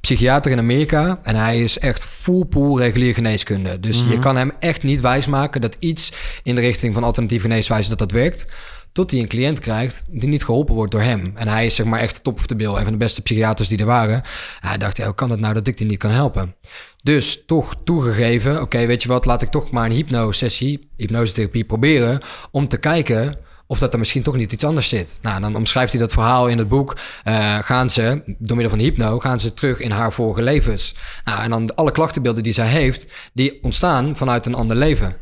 psychiater 0.00 0.52
in 0.52 0.58
Amerika. 0.58 1.18
En 1.22 1.36
hij 1.36 1.62
is 1.62 1.78
echt 1.78 2.04
full 2.04 2.44
pool 2.44 2.78
regulier 2.78 3.14
geneeskunde. 3.14 3.80
Dus 3.80 4.04
je 4.08 4.18
kan 4.18 4.36
hem 4.36 4.52
echt 4.58 4.82
niet 4.82 5.00
wijsmaken 5.00 5.60
dat 5.60 5.76
iets 5.78 6.12
in 6.42 6.54
de 6.54 6.60
richting 6.60 6.94
van 6.94 7.04
alternatieve 7.04 7.48
geneeswijze 7.48 7.88
dat 7.88 7.98
dat 7.98 8.10
werkt. 8.10 8.52
Tot 8.92 9.10
hij 9.10 9.20
een 9.20 9.28
cliënt 9.28 9.60
krijgt 9.60 10.04
die 10.08 10.28
niet 10.28 10.44
geholpen 10.44 10.74
wordt 10.74 10.92
door 10.92 11.02
hem. 11.02 11.32
En 11.34 11.48
hij 11.48 11.66
is 11.66 11.74
zeg 11.74 11.86
maar 11.86 12.00
echt 12.00 12.24
top 12.24 12.38
of 12.38 12.46
the 12.46 12.56
bill. 12.56 12.74
Een 12.74 12.82
van 12.82 12.92
de 12.92 12.98
beste 12.98 13.22
psychiaters 13.22 13.68
die 13.68 13.78
er 13.78 13.86
waren. 13.86 14.22
Hij 14.60 14.78
dacht, 14.78 15.04
hoe 15.04 15.14
kan 15.14 15.30
het 15.30 15.40
nou 15.40 15.54
dat 15.54 15.66
ik 15.66 15.76
die 15.76 15.86
niet 15.86 15.98
kan 15.98 16.10
helpen? 16.10 16.54
Dus 17.02 17.42
toch 17.46 17.74
toegegeven, 17.84 18.60
oké, 18.60 18.86
weet 18.86 19.02
je 19.02 19.08
wat, 19.08 19.24
laat 19.24 19.42
ik 19.42 19.48
toch 19.48 19.70
maar 19.70 19.84
een 19.84 19.92
hypnosessie, 19.92 20.90
hypnosetherapie 20.96 21.64
proberen. 21.64 22.20
Om 22.50 22.68
te 22.68 22.78
kijken 22.78 23.38
of 23.70 23.78
dat 23.78 23.92
er 23.92 23.98
misschien 23.98 24.22
toch 24.22 24.36
niet 24.36 24.52
iets 24.52 24.64
anders 24.64 24.88
zit. 24.88 25.18
Nou, 25.22 25.40
dan 25.40 25.56
omschrijft 25.56 25.92
hij 25.92 26.00
dat 26.00 26.12
verhaal 26.12 26.48
in 26.48 26.58
het 26.58 26.68
boek. 26.68 26.96
Eh, 27.24 27.58
gaan 27.58 27.90
ze, 27.90 28.22
door 28.38 28.56
middel 28.56 28.76
van 28.76 28.78
hypno, 28.78 29.18
gaan 29.18 29.40
ze 29.40 29.54
terug 29.54 29.80
in 29.80 29.90
haar 29.90 30.12
vorige 30.12 30.42
levens. 30.42 30.94
Nou, 31.24 31.42
en 31.42 31.50
dan 31.50 31.74
alle 31.74 31.92
klachtenbeelden 31.92 32.42
die 32.42 32.52
zij 32.52 32.66
heeft, 32.66 33.12
die 33.32 33.62
ontstaan 33.62 34.16
vanuit 34.16 34.46
een 34.46 34.54
ander 34.54 34.76
leven. 34.76 35.16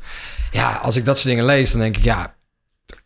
Ja, 0.51 0.73
als 0.83 0.97
ik 0.97 1.05
dat 1.05 1.16
soort 1.16 1.29
dingen 1.29 1.45
lees, 1.45 1.71
dan 1.71 1.81
denk 1.81 1.97
ik, 1.97 2.05
ja, 2.05 2.35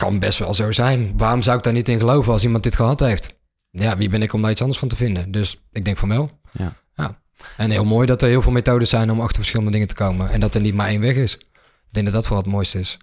kan 0.02 0.18
best 0.18 0.38
wel 0.38 0.54
zo 0.54 0.72
zijn. 0.72 1.12
Waarom 1.16 1.42
zou 1.42 1.56
ik 1.56 1.62
daar 1.62 1.72
niet 1.72 1.88
in 1.88 1.98
geloven 1.98 2.32
als 2.32 2.44
iemand 2.44 2.62
dit 2.62 2.76
gehad 2.76 3.00
heeft? 3.00 3.34
Ja, 3.70 3.96
wie 3.96 4.08
ben 4.08 4.22
ik 4.22 4.32
om 4.32 4.42
daar 4.42 4.50
iets 4.50 4.60
anders 4.60 4.78
van 4.78 4.88
te 4.88 4.96
vinden? 4.96 5.30
Dus 5.30 5.62
ik 5.72 5.84
denk 5.84 5.98
van 5.98 6.08
wel. 6.08 6.30
Ja. 6.52 6.76
ja. 6.94 7.20
En 7.56 7.70
heel 7.70 7.84
mooi 7.84 8.06
dat 8.06 8.22
er 8.22 8.28
heel 8.28 8.42
veel 8.42 8.52
methodes 8.52 8.90
zijn 8.90 9.10
om 9.10 9.20
achter 9.20 9.36
verschillende 9.36 9.70
dingen 9.72 9.86
te 9.86 9.94
komen. 9.94 10.30
En 10.30 10.40
dat 10.40 10.54
er 10.54 10.60
niet 10.60 10.74
maar 10.74 10.88
één 10.88 11.00
weg 11.00 11.14
is. 11.14 11.36
Ik 11.36 11.46
denk 11.90 12.06
dat 12.06 12.14
dat 12.14 12.26
vooral 12.26 12.42
het 12.42 12.52
mooiste 12.52 12.78
is. 12.78 12.98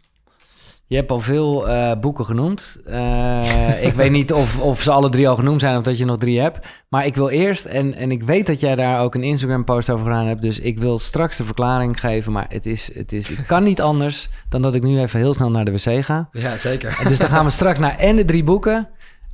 Je 0.89 0.95
hebt 0.95 1.11
al 1.11 1.19
veel 1.19 1.69
eh, 1.69 1.99
boeken 1.99 2.25
genoemd. 2.25 2.77
Eh, 2.85 3.83
ik 3.83 3.93
weet 3.93 4.11
niet 4.11 4.33
of, 4.33 4.59
of 4.59 4.81
ze 4.81 4.91
alle 4.91 5.09
drie 5.09 5.29
al 5.29 5.35
genoemd 5.35 5.61
zijn 5.61 5.77
of 5.77 5.83
dat 5.83 5.97
je 5.97 6.05
nog 6.05 6.17
drie 6.17 6.39
hebt. 6.39 6.67
Maar 6.87 7.05
ik 7.05 7.15
wil 7.15 7.29
eerst, 7.29 7.65
en, 7.65 7.93
en 7.93 8.11
ik 8.11 8.23
weet 8.23 8.47
dat 8.47 8.59
jij 8.59 8.75
daar 8.75 9.01
ook 9.01 9.15
een 9.15 9.23
Instagram-post 9.23 9.89
over 9.89 10.05
gedaan 10.05 10.25
hebt. 10.27 10.41
Dus 10.41 10.59
ik 10.59 10.79
wil 10.79 10.97
straks 10.97 11.37
de 11.37 11.43
verklaring 11.43 11.99
geven. 11.99 12.31
Maar 12.31 12.45
het 12.49 12.65
is, 12.65 12.89
het 12.93 13.13
is, 13.13 13.29
ik 13.29 13.43
kan 13.47 13.63
niet 13.63 13.81
anders 13.81 14.29
dan 14.49 14.61
dat 14.61 14.75
ik 14.75 14.83
nu 14.83 14.99
even 14.99 15.19
heel 15.19 15.33
snel 15.33 15.51
naar 15.51 15.65
de 15.65 15.71
wc 15.71 16.05
ga. 16.05 16.29
Ja, 16.31 16.57
zeker. 16.57 16.97
En 16.99 17.07
dus 17.07 17.19
dan 17.19 17.29
gaan 17.29 17.45
we 17.45 17.51
straks 17.51 17.79
naar 17.79 17.97
en 17.97 18.15
de 18.15 18.25
drie 18.25 18.43
boeken. 18.43 18.89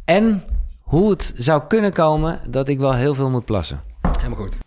En 0.05 0.43
hoe 0.81 1.09
het 1.09 1.33
zou 1.37 1.61
kunnen 1.67 1.93
komen 1.93 2.39
dat 2.49 2.67
ik 2.67 2.79
wel 2.79 2.93
heel 2.93 3.15
veel 3.15 3.29
moet 3.29 3.45
plassen. 3.45 3.81
Helemaal 4.17 4.39
goed. 4.39 4.57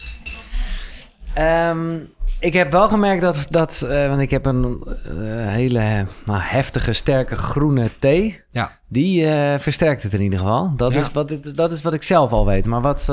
Ehm, 1.34 1.96
ik 2.40 2.52
heb 2.52 2.70
wel 2.70 2.88
gemerkt 2.88 3.22
dat, 3.22 3.46
dat 3.50 3.82
eh, 3.82 4.08
want 4.08 4.20
ik 4.20 4.30
heb 4.30 4.46
een 4.46 4.82
eh, 5.04 5.12
hele 5.48 6.06
nou, 6.24 6.40
heftige, 6.42 6.92
sterke 6.92 7.36
groene 7.36 7.90
thee. 7.98 8.40
Ja. 8.50 8.78
Die 8.88 9.26
eh, 9.26 9.58
versterkt 9.58 10.02
het 10.02 10.12
in 10.14 10.20
ieder 10.22 10.38
geval. 10.38 10.72
Dat, 10.76 10.92
Ja. 10.92 11.00
is 11.00 11.12
wat, 11.12 11.30
ik- 11.30 11.56
dat 11.56 11.72
is 11.72 11.82
wat 11.82 11.92
ik 11.94 12.02
zelf 12.02 12.30
al 12.30 12.46
weet. 12.46 12.66
Maar 12.66 12.80
wat, 12.80 13.04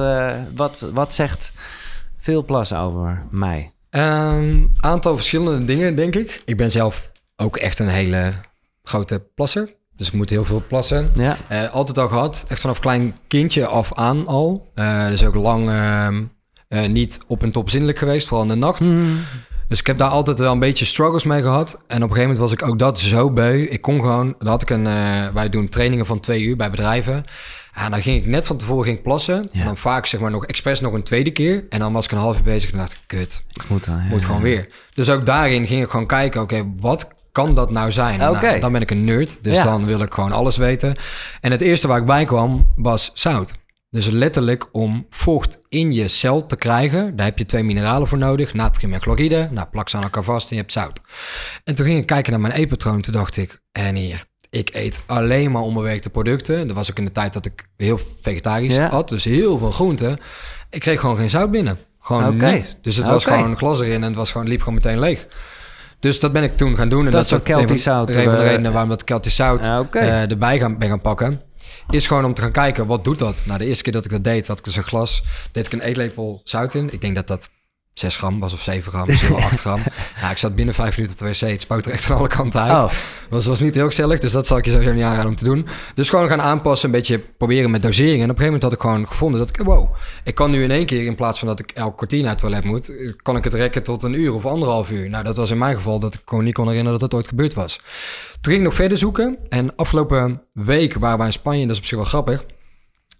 wat, 0.55 0.85
wat 0.93 1.13
zegt 1.13 1.51
veel 2.17 2.45
plassen 2.45 2.77
over 2.77 3.23
mij? 3.31 3.71
Een 3.89 4.75
aantal 4.79 5.15
verschillende 5.15 5.65
dingen, 5.65 5.95
denk 5.95 6.15
ik. 6.15 6.41
Ik 6.45 6.57
ben 6.57 6.71
zelf 6.71 7.11
ook 7.35 7.57
echt 7.57 7.79
een 7.79 7.87
hele 7.87 8.33
grote 8.83 9.27
plasser. 9.35 9.73
Dus 9.95 10.07
ik 10.07 10.13
moet 10.13 10.29
heel 10.29 10.45
veel 10.45 10.63
plassen. 10.67 11.09
Ja, 11.17 11.37
altijd 11.71 11.97
al 11.97 12.07
gehad. 12.07 12.45
Echt 12.47 12.61
vanaf 12.61 12.79
klein 12.79 13.15
kindje 13.27 13.65
af 13.67 13.93
aan 13.93 14.27
al. 14.27 14.71
Dus 15.09 15.25
ook 15.25 15.35
lang 15.35 15.69
eh, 16.67 16.85
niet 16.85 17.19
op 17.27 17.43
en 17.43 17.51
top 17.51 17.69
zinnelijk 17.69 17.97
geweest, 17.97 18.27
vooral 18.27 18.45
in 18.45 18.51
de 18.51 18.57
nacht. 18.57 18.87
Mm. 18.87 19.17
Dus 19.67 19.79
ik 19.79 19.87
heb 19.87 19.97
daar 19.97 20.09
altijd 20.09 20.39
wel 20.39 20.51
een 20.51 20.59
beetje 20.59 20.85
struggles 20.85 21.23
mee 21.23 21.41
gehad. 21.41 21.73
En 21.73 21.79
op 21.79 21.89
een 21.89 21.99
gegeven 21.99 22.21
moment 22.21 22.37
was 22.37 22.51
ik 22.51 22.67
ook 22.67 22.79
dat 22.79 22.99
zo 22.99 23.31
beu. 23.31 23.61
Ik 23.61 23.81
kon 23.81 23.99
gewoon, 23.99 24.35
dan 24.39 24.47
had 24.47 24.61
ik 24.61 24.69
een, 24.69 24.87
eh, 24.87 25.27
wij 25.33 25.49
doen 25.49 25.69
trainingen 25.69 26.05
van 26.05 26.19
twee 26.19 26.41
uur 26.41 26.55
bij 26.55 26.69
bedrijven. 26.69 27.25
En 27.73 27.91
dan 27.91 28.01
ging 28.01 28.21
ik 28.21 28.27
net 28.27 28.47
van 28.47 28.57
tevoren 28.57 28.85
ging 28.85 29.01
plassen. 29.01 29.49
Ja. 29.51 29.59
En 29.59 29.65
dan 29.65 29.77
vaak 29.77 30.05
zeg 30.05 30.19
maar 30.19 30.31
nog 30.31 30.45
expres 30.45 30.81
nog 30.81 30.93
een 30.93 31.03
tweede 31.03 31.31
keer. 31.31 31.65
En 31.69 31.79
dan 31.79 31.93
was 31.93 32.05
ik 32.05 32.11
een 32.11 32.17
half 32.17 32.37
uur 32.37 32.43
bezig 32.43 32.71
en 32.71 32.77
dacht 32.77 32.93
ik, 32.93 32.99
kut, 33.07 33.43
ik 33.53 33.69
moet 33.69 33.85
dan. 33.85 33.95
ja. 33.95 34.03
moet 34.09 34.25
gewoon 34.25 34.41
weer. 34.41 34.67
Dus 34.93 35.09
ook 35.09 35.25
daarin 35.25 35.67
ging 35.67 35.83
ik 35.83 35.89
gewoon 35.89 36.07
kijken, 36.07 36.41
oké, 36.41 36.71
wat 36.79 37.07
kan 37.31 37.53
dat 37.53 37.71
nou 37.71 37.91
zijn? 37.91 38.19
Nou, 38.19 38.59
dan 38.59 38.71
ben 38.71 38.81
ik 38.81 38.91
een 38.91 39.03
nerd, 39.03 39.43
dus 39.43 39.63
dan 39.63 39.85
wil 39.85 40.01
ik 40.01 40.13
gewoon 40.13 40.31
alles 40.31 40.57
weten. 40.57 40.95
En 41.41 41.51
het 41.51 41.61
eerste 41.61 41.87
waar 41.87 41.99
ik 41.99 42.05
bij 42.05 42.25
kwam 42.25 42.73
was 42.75 43.11
zout. 43.13 43.53
Dus 43.95 44.07
letterlijk 44.09 44.67
om 44.71 45.05
vocht 45.09 45.59
in 45.69 45.91
je 45.91 46.07
cel 46.07 46.45
te 46.45 46.55
krijgen, 46.55 47.15
daar 47.15 47.25
heb 47.25 47.37
je 47.37 47.45
twee 47.45 47.63
mineralen 47.63 48.07
voor 48.07 48.17
nodig, 48.17 48.53
natrium 48.53 48.93
en 48.93 49.01
chloride. 49.01 49.49
Nou, 49.51 49.67
plak 49.71 49.89
ze 49.89 49.97
aan 49.97 50.03
elkaar 50.03 50.23
vast 50.23 50.49
en 50.49 50.55
je 50.55 50.61
hebt 50.61 50.73
zout. 50.73 51.01
En 51.63 51.75
toen 51.75 51.85
ging 51.85 51.99
ik 51.99 52.05
kijken 52.05 52.31
naar 52.31 52.41
mijn 52.41 52.53
eetpatroon, 52.53 53.01
toen 53.01 53.13
dacht 53.13 53.37
ik, 53.37 53.59
en 53.71 53.95
hier, 53.95 54.23
ik 54.49 54.69
eet 54.73 54.99
alleen 55.05 55.51
maar 55.51 55.61
onbewerkte 55.61 56.09
producten. 56.09 56.67
Dat 56.67 56.75
was 56.75 56.89
ook 56.91 56.97
in 56.97 57.05
de 57.05 57.11
tijd 57.11 57.33
dat 57.33 57.45
ik 57.45 57.67
heel 57.77 57.99
vegetarisch 58.21 58.75
Ja. 58.75 58.87
at, 58.87 59.09
dus 59.09 59.23
heel 59.23 59.57
veel 59.57 59.71
groenten. 59.71 60.17
Ik 60.69 60.79
kreeg 60.79 60.99
gewoon 60.99 61.17
geen 61.17 61.29
zout 61.29 61.51
binnen. 61.51 61.77
Gewoon 61.99 62.37
niet. 62.37 62.77
Dus 62.81 62.95
het 62.97 63.07
was 63.07 63.23
gewoon 63.23 63.49
een 63.51 63.57
glas 63.57 63.79
erin 63.81 64.01
en 64.01 64.07
het 64.07 64.15
was 64.15 64.31
gewoon, 64.31 64.47
liep 64.47 64.59
gewoon 64.59 64.73
meteen 64.75 64.99
leeg. 64.99 65.27
Dus 65.99 66.19
dat 66.19 66.31
ben 66.33 66.43
ik 66.43 66.53
toen 66.55 66.75
gaan 66.75 66.89
doen. 66.89 67.05
En 67.05 67.11
Dat 67.11 67.25
is 67.25 67.33
ook 67.33 67.43
Keltisch 67.43 67.63
een 67.63 67.67
van- 67.69 67.77
zout, 67.93 68.09
Een 68.09 68.23
van 68.23 68.33
de 68.37 68.43
eh, 68.43 68.49
redenen 68.49 68.71
waarom 68.71 68.89
dat 68.89 69.03
Keltisch 69.03 69.35
zout 69.35 69.67
Ah, 69.67 69.85
eh, 69.91 70.31
erbij 70.31 70.59
gaan, 70.59 70.77
ben 70.77 70.89
gaan 70.89 71.01
pakken. 71.01 71.41
Is 71.89 72.07
gewoon 72.07 72.25
om 72.25 72.33
te 72.33 72.41
gaan 72.41 72.51
kijken, 72.51 72.85
wat 72.85 73.03
doet 73.03 73.19
dat? 73.19 73.43
Nou, 73.45 73.59
de 73.59 73.65
eerste 73.65 73.83
keer 73.83 73.93
dat 73.93 74.05
ik 74.05 74.11
dat 74.11 74.23
deed, 74.23 74.47
had 74.47 74.59
ik 74.59 74.63
dus 74.65 74.75
een 74.75 74.83
glas. 74.83 75.23
Deed 75.51 75.65
ik 75.65 75.73
een 75.73 75.81
eetlepel 75.81 76.41
zout 76.43 76.73
in. 76.73 76.93
Ik 76.93 77.01
denk 77.01 77.15
dat 77.15 77.27
dat 77.27 77.49
6 77.95 78.15
gram 78.17 78.39
was 78.39 78.53
of 78.53 78.61
7 78.61 78.91
gram, 78.91 79.05
misschien 79.07 79.35
wel 79.35 79.43
8 79.43 79.59
gram. 79.59 79.81
Ja, 80.21 80.31
ik 80.31 80.37
zat 80.37 80.55
binnen 80.55 80.73
5 80.73 80.95
minuten 80.97 81.15
op 81.15 81.25
de 81.25 81.45
wc. 81.45 81.51
Het 81.51 81.61
spoot 81.61 81.85
er 81.85 81.91
echt 81.91 82.11
aan 82.11 82.17
alle 82.17 82.27
kanten 82.27 82.61
uit. 82.61 82.83
Oh, 82.83 82.91
Was, 83.29 83.45
was 83.45 83.59
niet 83.59 83.75
heel 83.75 83.85
gezellig, 83.85 84.19
dus 84.19 84.31
dat 84.31 84.47
zal 84.47 84.57
ik 84.57 84.65
je 84.65 84.71
sowieso 84.71 84.93
niet 84.93 85.03
aanraden 85.03 85.29
om 85.29 85.35
te 85.35 85.43
doen. 85.43 85.67
Dus 85.95 86.09
gewoon 86.09 86.27
gaan 86.27 86.41
aanpassen, 86.41 86.89
een 86.89 86.95
beetje 86.95 87.19
proberen 87.19 87.71
met 87.71 87.81
dosering. 87.81 88.21
En 88.21 88.29
op 88.29 88.37
een 88.37 88.43
gegeven 88.43 88.45
moment 88.45 88.63
had 88.63 88.73
ik 88.73 88.79
gewoon 88.79 89.07
gevonden 89.07 89.39
dat 89.39 89.49
ik, 89.49 89.65
wow, 89.65 89.95
ik 90.23 90.35
kan 90.35 90.51
nu 90.51 90.63
in 90.63 90.71
één 90.71 90.85
keer, 90.85 91.05
in 91.05 91.15
plaats 91.15 91.39
van 91.39 91.47
dat 91.47 91.59
ik 91.59 91.71
elk 91.71 91.95
kwartier 91.95 92.21
naar 92.21 92.29
het 92.29 92.39
toilet 92.39 92.63
moet, 92.63 92.93
kan 93.21 93.35
ik 93.35 93.43
het 93.43 93.53
rekken 93.53 93.83
tot 93.83 94.03
een 94.03 94.13
uur 94.13 94.33
of 94.33 94.45
anderhalf 94.45 94.91
uur. 94.91 95.09
Nou, 95.09 95.23
dat 95.23 95.37
was 95.37 95.51
in 95.51 95.57
mijn 95.57 95.75
geval 95.75 95.99
dat 95.99 96.13
ik 96.13 96.21
gewoon 96.25 96.43
niet 96.43 96.53
kon 96.53 96.67
herinneren 96.67 96.99
dat 96.99 97.09
dat 97.09 97.19
ooit 97.19 97.27
gebeurd 97.27 97.53
was. 97.53 97.79
Toen 98.41 98.53
ging 98.53 98.57
ik 98.57 98.63
nog 98.63 98.73
verder 98.73 98.97
zoeken 98.97 99.37
en 99.49 99.75
afgelopen 99.75 100.41
week 100.51 100.93
waren 100.93 101.17
wij 101.17 101.27
in 101.27 101.33
Spanje, 101.33 101.61
en 101.61 101.67
dat 101.67 101.75
is 101.75 101.81
op 101.81 101.87
zich 101.87 101.97
wel 101.97 102.07
grappig. 102.07 102.45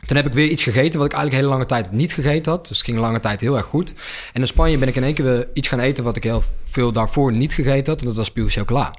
Toen 0.05 0.17
heb 0.17 0.25
ik 0.25 0.33
weer 0.33 0.47
iets 0.47 0.63
gegeten 0.63 0.99
wat 0.99 1.07
ik 1.07 1.13
eigenlijk 1.13 1.41
hele 1.41 1.53
lange 1.53 1.65
tijd 1.65 1.91
niet 1.91 2.13
gegeten 2.13 2.51
had. 2.51 2.67
Dus 2.67 2.77
het 2.77 2.85
ging 2.85 2.97
lange 2.97 3.19
tijd 3.19 3.41
heel 3.41 3.57
erg 3.57 3.65
goed. 3.65 3.93
En 4.33 4.41
in 4.41 4.47
Spanje 4.47 4.77
ben 4.77 4.87
ik 4.87 4.95
in 4.95 5.03
één 5.03 5.13
keer 5.13 5.25
weer 5.25 5.47
iets 5.53 5.67
gaan 5.67 5.79
eten 5.79 6.03
wat 6.03 6.15
ik 6.15 6.23
heel 6.23 6.43
veel 6.69 6.91
daarvoor 6.91 7.31
niet 7.31 7.53
gegeten 7.53 7.93
had. 7.93 8.01
En 8.01 8.07
dat 8.07 8.15
was 8.15 8.31
puur 8.31 8.49
chocola. 8.49 8.95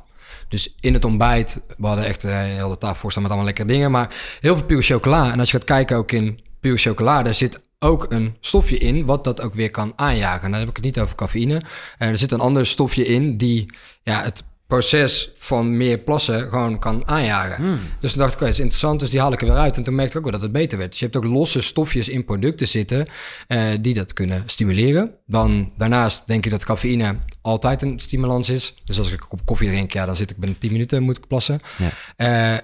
Dus 0.48 0.74
in 0.80 0.94
het 0.94 1.04
ontbijt, 1.04 1.60
we 1.76 1.86
hadden 1.86 2.04
echt 2.04 2.24
eh, 2.24 2.40
een 2.40 2.46
hele 2.46 2.78
tafel 2.78 2.96
voor 2.96 3.10
staan 3.10 3.22
met 3.22 3.30
allemaal 3.30 3.48
lekkere 3.48 3.68
dingen. 3.68 3.90
Maar 3.90 4.14
heel 4.40 4.56
veel 4.56 4.66
puur 4.66 4.82
chocola. 4.82 5.32
En 5.32 5.38
als 5.38 5.50
je 5.50 5.56
gaat 5.56 5.66
kijken 5.66 5.96
ook 5.96 6.12
in 6.12 6.40
puur 6.60 6.78
chocola, 6.78 7.22
daar 7.22 7.34
zit 7.34 7.60
ook 7.78 8.06
een 8.08 8.36
stofje 8.40 8.78
in 8.78 9.04
wat 9.04 9.24
dat 9.24 9.42
ook 9.42 9.54
weer 9.54 9.70
kan 9.70 9.92
aanjagen. 9.96 10.44
En 10.44 10.50
dan 10.50 10.60
heb 10.60 10.68
ik 10.68 10.76
het 10.76 10.84
niet 10.84 11.00
over 11.00 11.16
cafeïne. 11.16 11.62
Eh, 11.98 12.08
er 12.08 12.16
zit 12.16 12.32
een 12.32 12.40
ander 12.40 12.66
stofje 12.66 13.06
in 13.06 13.36
die 13.36 13.72
ja, 14.02 14.22
het 14.22 14.42
proces 14.66 15.30
van 15.38 15.76
meer 15.76 15.98
plassen 15.98 16.48
gewoon 16.48 16.78
kan 16.78 17.08
aanjagen. 17.08 17.80
Dus 18.00 18.12
toen 18.12 18.20
dacht 18.20 18.34
ik, 18.34 18.38
dat 18.38 18.48
is 18.48 18.58
interessant, 18.58 19.00
dus 19.00 19.10
die 19.10 19.20
haal 19.20 19.32
ik 19.32 19.40
er 19.40 19.46
weer 19.46 19.56
uit. 19.56 19.76
En 19.76 19.82
toen 19.82 19.94
merkte 19.94 20.18
ik 20.18 20.24
ook 20.24 20.30
wel 20.30 20.40
dat 20.40 20.48
het 20.48 20.60
beter 20.60 20.78
werd. 20.78 20.90
Dus 20.90 20.98
je 20.98 21.04
hebt 21.04 21.16
ook 21.16 21.24
losse 21.24 21.62
stofjes 21.62 22.08
in 22.08 22.24
producten 22.24 22.68
zitten 22.68 23.06
eh, 23.46 23.60
die 23.80 23.94
dat 23.94 24.12
kunnen 24.12 24.42
stimuleren. 24.46 25.14
Dan 25.26 25.72
daarnaast 25.76 26.26
denk 26.26 26.44
ik 26.44 26.50
dat 26.50 26.64
cafeïne 26.64 27.16
altijd 27.42 27.82
een 27.82 27.98
stimulans 27.98 28.48
is. 28.48 28.74
Dus 28.84 28.98
als 28.98 29.12
ik 29.12 29.20
een 29.20 29.28
kop 29.28 29.40
koffie 29.44 29.68
drink, 29.68 29.92
ja, 29.92 30.06
dan 30.06 30.16
zit 30.16 30.30
ik 30.30 30.36
binnen 30.36 30.58
10 30.58 30.72
minuten 30.72 31.02
moet 31.02 31.16
ik 31.16 31.26
plassen. 31.26 31.60
Ja. 31.76 31.90
Eh, 32.16 32.58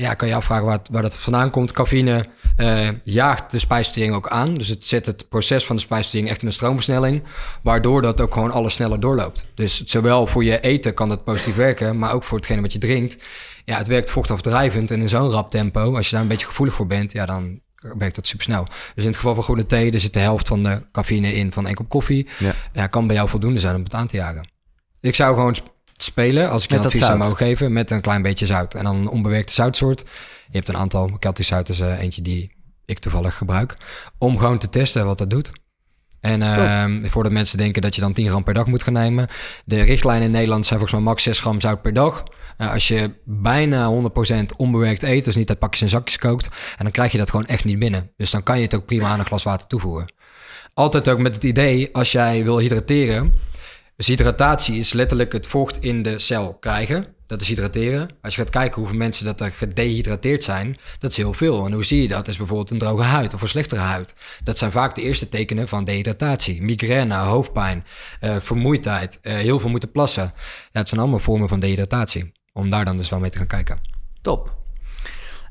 ja, 0.00 0.14
kan 0.14 0.28
je 0.28 0.34
afvragen 0.34 0.64
waar, 0.64 0.78
het- 0.78 0.88
waar 0.92 1.02
dat 1.02 1.16
vandaan 1.16 1.50
komt. 1.50 1.72
Cafeïne 1.72 2.26
eh, 2.56 2.88
jaagt 3.02 3.50
de 3.50 3.58
spijsvertering 3.58 4.14
ook 4.14 4.28
aan. 4.28 4.54
Dus 4.54 4.68
het 4.68 4.84
zet 4.84 5.06
het 5.06 5.28
proces 5.28 5.66
van 5.66 5.76
de 5.76 5.82
spijsvertering 5.82 6.30
echt 6.30 6.40
in 6.40 6.46
een 6.46 6.52
stroomversnelling. 6.52 7.22
Waardoor 7.62 8.02
dat 8.02 8.20
ook 8.20 8.32
gewoon 8.32 8.50
alles 8.50 8.74
sneller 8.74 9.00
doorloopt. 9.00 9.46
Dus 9.54 9.84
zowel 9.84 10.26
voor 10.26 10.44
je 10.44 10.60
eten 10.60 10.94
kan 10.94 11.10
het 11.10 11.24
positief 11.24 11.54
werken, 11.56 11.98
maar 11.98 12.12
ook 12.12 12.24
voor 12.24 12.38
hetgene 12.38 12.60
wat 12.60 12.72
je 12.72 12.78
drinkt. 12.78 13.16
Ja, 13.64 13.76
het 13.76 13.86
werkt 13.86 14.10
vochtafdrijvend 14.10 14.90
en 14.90 15.00
in 15.00 15.08
zo'n 15.08 15.30
rap 15.30 15.50
tempo. 15.50 15.96
Als 15.96 16.06
je 16.06 16.12
daar 16.12 16.22
een 16.22 16.28
beetje 16.28 16.46
gevoelig 16.46 16.74
voor 16.74 16.86
bent, 16.86 17.12
ja, 17.12 17.26
dan 17.26 17.60
werkt 17.98 18.14
dat 18.14 18.26
supersnel. 18.26 18.64
Dus 18.94 19.04
in 19.04 19.06
het 19.10 19.16
geval 19.16 19.34
van 19.34 19.42
groene 19.44 19.66
thee, 19.66 19.90
er 19.92 20.00
zit 20.00 20.12
de 20.12 20.18
helft 20.20 20.48
van 20.48 20.62
de 20.62 20.82
cafeïne 20.92 21.34
in 21.34 21.52
van 21.52 21.66
één 21.66 21.74
kop 21.74 21.88
koffie. 21.88 22.26
Ja. 22.38 22.54
Ja, 22.72 22.86
kan 22.86 23.06
bij 23.06 23.16
jou 23.16 23.28
voldoende 23.28 23.60
zijn 23.60 23.74
om 23.74 23.82
het 23.82 23.94
aan 23.94 24.06
te 24.06 24.16
jagen. 24.16 24.48
Ik 25.00 25.14
zou 25.14 25.34
gewoon 25.34 25.56
spelen, 26.02 26.50
als 26.50 26.64
ik 26.64 26.70
je 26.70 26.76
een 26.76 26.82
dat 26.82 26.90
advies 26.90 27.06
zou 27.06 27.18
zout. 27.18 27.28
mogen 27.28 27.46
geven, 27.46 27.72
met 27.72 27.90
een 27.90 28.00
klein 28.00 28.22
beetje 28.22 28.46
zout. 28.46 28.74
En 28.74 28.84
dan 28.84 28.96
een 28.96 29.08
onbewerkte 29.08 29.52
zoutsoort. 29.52 30.00
Je 30.50 30.56
hebt 30.56 30.68
een 30.68 30.76
aantal, 30.76 31.10
Keltisch 31.18 31.46
zout 31.46 31.68
is 31.68 31.80
eh, 31.80 32.00
eentje 32.00 32.22
die 32.22 32.56
ik 32.84 32.98
toevallig 32.98 33.36
gebruik. 33.36 33.76
Om 34.18 34.38
gewoon 34.38 34.58
te 34.58 34.68
testen 34.68 35.04
wat 35.04 35.18
dat 35.18 35.30
doet. 35.30 35.52
En 36.20 36.42
ehm, 36.42 37.06
voordat 37.06 37.32
mensen 37.32 37.58
denken 37.58 37.82
dat 37.82 37.94
je 37.94 38.00
dan 38.00 38.12
10 38.12 38.28
gram 38.28 38.44
per 38.44 38.54
dag 38.54 38.66
moet 38.66 38.82
gaan 38.82 38.92
nemen. 38.92 39.28
De 39.64 39.82
richtlijnen 39.82 40.24
in 40.26 40.30
Nederland 40.30 40.66
zijn 40.66 40.78
volgens 40.78 41.00
mij 41.00 41.08
max 41.08 41.22
6 41.22 41.40
gram 41.40 41.60
zout 41.60 41.82
per 41.82 41.92
dag. 41.92 42.22
Nou, 42.56 42.72
als 42.72 42.88
je 42.88 43.14
bijna 43.24 43.88
100% 43.88 44.56
onbewerkt 44.56 45.02
eet, 45.02 45.24
dus 45.24 45.36
niet 45.36 45.48
uit 45.48 45.58
pakjes 45.58 45.82
en 45.82 45.88
zakjes 45.88 46.18
kookt, 46.18 46.46
en 46.46 46.84
dan 46.84 46.90
krijg 46.90 47.12
je 47.12 47.18
dat 47.18 47.30
gewoon 47.30 47.46
echt 47.46 47.64
niet 47.64 47.78
binnen. 47.78 48.10
Dus 48.16 48.30
dan 48.30 48.42
kan 48.42 48.56
je 48.56 48.62
het 48.62 48.74
ook 48.74 48.86
prima 48.86 49.08
aan 49.08 49.18
een 49.18 49.26
glas 49.26 49.42
water 49.42 49.68
toevoegen. 49.68 50.12
Altijd 50.74 51.08
ook 51.08 51.18
met 51.18 51.34
het 51.34 51.44
idee, 51.44 51.88
als 51.92 52.12
jij 52.12 52.44
wil 52.44 52.58
hydrateren, 52.58 53.32
dus 53.96 54.06
hydratatie 54.06 54.78
is 54.78 54.92
letterlijk 54.92 55.32
het 55.32 55.46
vocht 55.46 55.82
in 55.82 56.02
de 56.02 56.18
cel 56.18 56.54
krijgen. 56.54 57.06
Dat 57.26 57.40
is 57.40 57.48
hydrateren. 57.48 58.08
Als 58.22 58.34
je 58.34 58.40
gaat 58.40 58.50
kijken 58.50 58.78
hoeveel 58.80 58.98
mensen 58.98 59.24
dat 59.24 59.40
er 59.40 59.52
gedehydrateerd 59.52 60.44
zijn, 60.44 60.76
dat 60.98 61.10
is 61.10 61.16
heel 61.16 61.32
veel. 61.32 61.66
En 61.66 61.72
hoe 61.72 61.84
zie 61.84 62.02
je 62.02 62.08
dat? 62.08 62.18
Dat 62.18 62.28
is 62.28 62.36
bijvoorbeeld 62.36 62.70
een 62.70 62.78
droge 62.78 63.02
huid 63.02 63.34
of 63.34 63.42
een 63.42 63.48
slechtere 63.48 63.80
huid. 63.80 64.14
Dat 64.42 64.58
zijn 64.58 64.72
vaak 64.72 64.94
de 64.94 65.02
eerste 65.02 65.28
tekenen 65.28 65.68
van 65.68 65.84
dehydratatie. 65.84 66.62
Migraine, 66.62 67.14
hoofdpijn, 67.14 67.84
eh, 68.20 68.36
vermoeidheid, 68.38 69.18
eh, 69.22 69.34
heel 69.34 69.60
veel 69.60 69.70
moeten 69.70 69.90
plassen. 69.90 70.32
Het 70.72 70.88
zijn 70.88 71.00
allemaal 71.00 71.18
vormen 71.18 71.48
van 71.48 71.60
dehydratatie. 71.60 72.32
Om 72.52 72.70
daar 72.70 72.84
dan 72.84 72.96
dus 72.96 73.10
wel 73.10 73.20
mee 73.20 73.30
te 73.30 73.38
gaan 73.38 73.46
kijken. 73.46 73.80
top. 74.22 74.55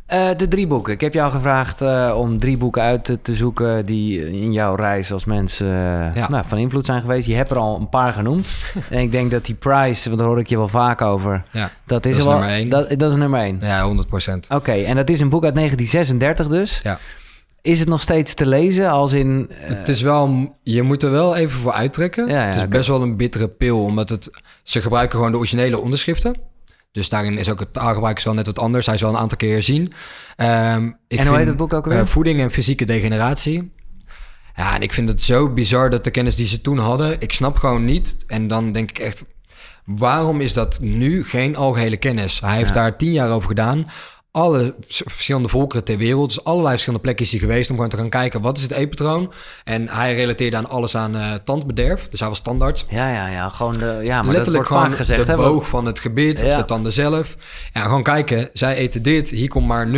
Eh, 0.06 0.30
de 0.38 0.48
drie 0.48 0.68
boeken. 0.68 0.94
Ik 0.94 1.02
heb 1.02 1.14
jou 1.14 1.32
gevraagd 1.32 1.82
eh, 1.82 2.14
om 2.18 2.38
drie 2.40 2.58
boeken 2.58 2.82
uit 2.82 3.04
te, 3.04 3.22
te 3.22 3.36
zoeken 3.36 3.86
die 3.86 4.32
in 4.42 4.54
jouw 4.54 4.76
reis 4.76 5.12
als 5.12 5.26
mensen 5.26 5.68
eh, 5.68 6.16
Ja. 6.16 6.30
nou, 6.30 6.46
van 6.48 6.58
invloed 6.58 6.86
zijn 6.86 7.02
geweest. 7.02 7.28
Je 7.28 7.34
hebt 7.36 7.52
er 7.52 7.58
al 7.58 7.80
een 7.80 7.90
paar 7.90 8.14
genoemd. 8.14 8.48
en 8.90 9.00
ik 9.00 9.12
denk 9.12 9.32
dat 9.32 9.46
die 9.46 9.56
Price, 9.56 10.08
want 10.08 10.20
daar 10.20 10.28
hoor 10.30 10.40
ik 10.40 10.48
je 10.48 10.58
wel 10.58 10.68
vaak 10.68 11.02
over. 11.02 11.44
Ja, 11.52 11.72
Dat 11.86 12.06
is, 12.06 12.12
Dat 12.12 12.20
is 12.20 12.28
wel, 12.28 12.38
nummer 12.38 12.56
één. 12.56 12.70
Dat, 12.70 13.00
dat 13.00 13.12
is 13.12 13.18
nummer 13.18 13.40
één. 13.40 13.58
ja 13.60 13.84
100 13.84 14.08
procent. 14.08 14.48
Oké, 14.50 14.72
en 14.72 14.96
dat 14.96 15.10
is 15.10 15.20
een 15.20 15.30
boek 15.30 15.44
uit 15.44 15.56
1936 15.56 16.48
dus. 16.48 16.80
Ja. 16.84 17.00
Is 17.62 17.80
het 17.80 17.88
nog 17.88 18.02
steeds 18.02 18.34
te 18.34 18.46
lezen 18.46 18.90
als 18.90 19.14
in... 19.14 19.50
Het 19.50 19.88
is 19.90 20.02
wel, 20.02 20.56
je 20.64 20.82
moet 20.82 21.04
er 21.04 21.12
wel 21.12 21.36
even 21.36 21.60
voor 21.60 21.72
uittrekken. 21.72 22.28
Ja, 22.28 22.34
ja, 22.34 22.46
het 22.46 22.56
is 22.56 22.68
best 22.68 22.88
wel 22.88 23.02
een 23.02 23.18
bittere 23.18 23.48
pil, 23.48 23.84
omdat 23.84 24.10
het, 24.10 24.30
ze 24.64 24.82
gebruiken 24.82 25.16
gewoon 25.18 25.32
de 25.32 25.38
originele 25.38 25.80
onderschriften. 25.80 26.36
Dus 26.96 27.10
daarin 27.10 27.38
is 27.38 27.50
ook 27.50 27.60
het 27.60 27.74
taalgebruik 27.74 28.18
is 28.18 28.24
wel 28.24 28.34
net 28.34 28.46
wat 28.46 28.60
anders. 28.60 28.86
Hij 28.86 28.96
is 28.96 29.02
wel 29.02 29.10
een 29.10 29.18
aantal 29.18 29.38
keer 29.38 29.62
zien. 29.64 29.92
Ehm, 30.36 30.92
ik 31.08 31.20
en 31.20 31.28
hoe 31.28 31.38
heet 31.38 31.48
het 31.48 31.58
boek 31.58 31.74
ook 31.74 31.86
weer? 31.86 32.00
eh, 32.00 32.06
voeding 32.06 32.40
en 32.40 32.52
fysieke 32.52 32.86
degeneratie. 32.86 33.72
Ja, 34.56 34.76
en 34.76 34.82
ik 34.82 34.94
vind 34.94 35.10
het 35.10 35.22
zo 35.22 35.50
bizar 35.50 35.90
dat 35.90 36.04
de 36.04 36.12
kennis 36.12 36.36
die 36.36 36.48
ze 36.48 36.62
toen 36.62 36.78
hadden, 36.78 37.22
ik 37.22 37.32
snap 37.32 37.58
gewoon 37.58 37.86
niet. 37.86 38.18
En 38.28 38.48
dan 38.48 38.72
denk 38.72 38.90
ik 38.90 39.00
echt, 39.00 39.26
Waarom 39.86 40.42
is 40.42 40.54
dat 40.54 40.80
nu 40.82 41.24
geen 41.24 41.56
algehele 41.56 41.98
kennis? 41.98 42.40
Hij 42.40 42.56
heeft 42.56 42.74
Ja. 42.74 42.82
daar 42.82 42.98
tien 42.98 43.12
jaar 43.12 43.30
over 43.32 43.48
gedaan. 43.50 43.88
Alle 44.36 44.76
verschillende 44.88 45.50
volkeren 45.50 45.84
ter 45.84 45.98
wereld. 45.98 46.30
Dus 46.30 46.44
allerlei 46.44 46.70
verschillende 46.70 47.04
plekjes 47.04 47.34
is 47.34 47.40
hij 47.40 47.50
geweest 47.50 47.70
om 47.70 47.76
gewoon 47.76 47.90
te 47.90 47.98
gaan 47.98 48.10
kijken 48.10 48.42
wat 48.42 48.58
is 48.58 48.64
het 48.64 48.72
eetpatroon. 48.72 49.34
En 49.64 49.90
hij 49.90 50.16
relateerde 50.16 50.58
aan 50.58 50.70
alles 50.70 50.96
aan 50.96 51.16
eh, 51.16 51.34
tandbederf. 51.34 52.08
Dus 52.08 52.20
hij 52.20 52.30
was 52.30 52.38
standaard. 52.38 52.86
Ja, 52.90 53.14
ja, 53.14 53.28
ja. 53.28 53.50
Gewoon 53.50 53.78
de... 53.78 54.00
Ja, 54.04 54.16
maar 54.16 54.26
dat 54.26 54.34
Letterlijk 54.34 54.48
wordt 54.56 54.68
gewoon 54.68 54.84
vaak 54.84 54.96
gezegd, 54.96 55.26
de 55.26 55.32
hè? 55.32 55.38
boog 55.38 55.68
van 55.68 55.86
het 55.86 56.00
gebit 56.00 56.44
of 56.44 56.54
de 56.54 56.66
tanden 56.66 56.94
zelf. 56.94 57.38
Ja, 57.74 57.82
gewoon 57.82 58.04
kijken. 58.04 58.50
Zij 58.54 58.76
eten 58.76 59.02
dit. 59.02 59.30
Hier 59.30 59.48
komt 59.48 59.68
maar 59.68 59.88
0% 59.88 59.92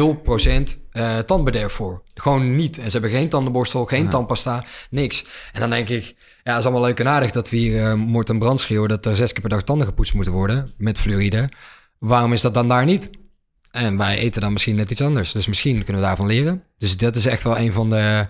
eh 0.92 1.18
tandbederf 1.18 1.74
voor. 1.74 2.02
Gewoon 2.14 2.56
niet. 2.56 2.78
En 2.78 2.86
ze 2.86 2.92
hebben 2.92 3.10
geen 3.10 3.30
tandenborstel, 3.30 3.86
geen 3.86 4.10
tandpasta, 4.10 4.64
niks. 4.90 5.26
En 5.54 5.60
dan 5.60 5.70
denk 5.70 5.90
ik, 5.90 6.16
ja, 6.44 6.52
het 6.52 6.60
is 6.60 6.66
allemaal 6.66 6.86
leuk 6.88 7.00
en 7.00 7.08
aardig 7.08 7.32
dat 7.32 7.50
we 7.50 7.58
hier 7.58 7.84
eh 7.84 7.94
moord 7.94 8.30
en 8.30 8.40
brand 8.40 8.60
schreeuwen 8.60 8.90
dat 8.90 9.06
er 9.06 9.16
zes 9.16 9.32
keer 9.32 9.42
per 9.42 9.50
dag 9.50 9.64
tanden 9.64 9.88
gepoetst 9.88 10.14
moeten 10.14 10.34
worden 10.34 10.74
met 10.78 11.00
fluoride. 11.00 11.50
Waarom 12.00 12.34
is 12.34 12.42
dat 12.42 12.54
dan 12.54 12.68
daar 12.68 12.86
niet? 12.86 13.10
En 13.78 13.98
wij 13.98 14.18
eten 14.18 14.42
dan 14.42 14.54
misschien 14.54 14.76
net 14.76 14.92
iets 14.92 15.02
anders. 15.02 15.32
Dus 15.32 15.48
misschien 15.48 15.84
kunnen 15.84 16.02
we 16.02 16.08
daarvan 16.08 16.26
leren. 16.28 16.64
Dus 16.78 16.98
dat 16.98 17.16
is 17.16 17.26
echt 17.26 17.44
wel 17.44 17.58
een 17.58 17.72
van 17.74 17.90
de... 17.90 18.28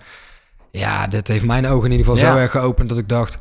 Ja, 0.70 1.06
dat 1.06 1.28
heeft 1.28 1.44
mijn 1.44 1.66
ogen 1.66 1.84
in 1.90 1.90
ieder 1.98 2.06
geval 2.06 2.20
Ja. 2.26 2.32
zo 2.32 2.38
erg 2.38 2.50
geopend 2.50 2.88
dat 2.88 2.98
ik 2.98 3.08
dacht... 3.08 3.38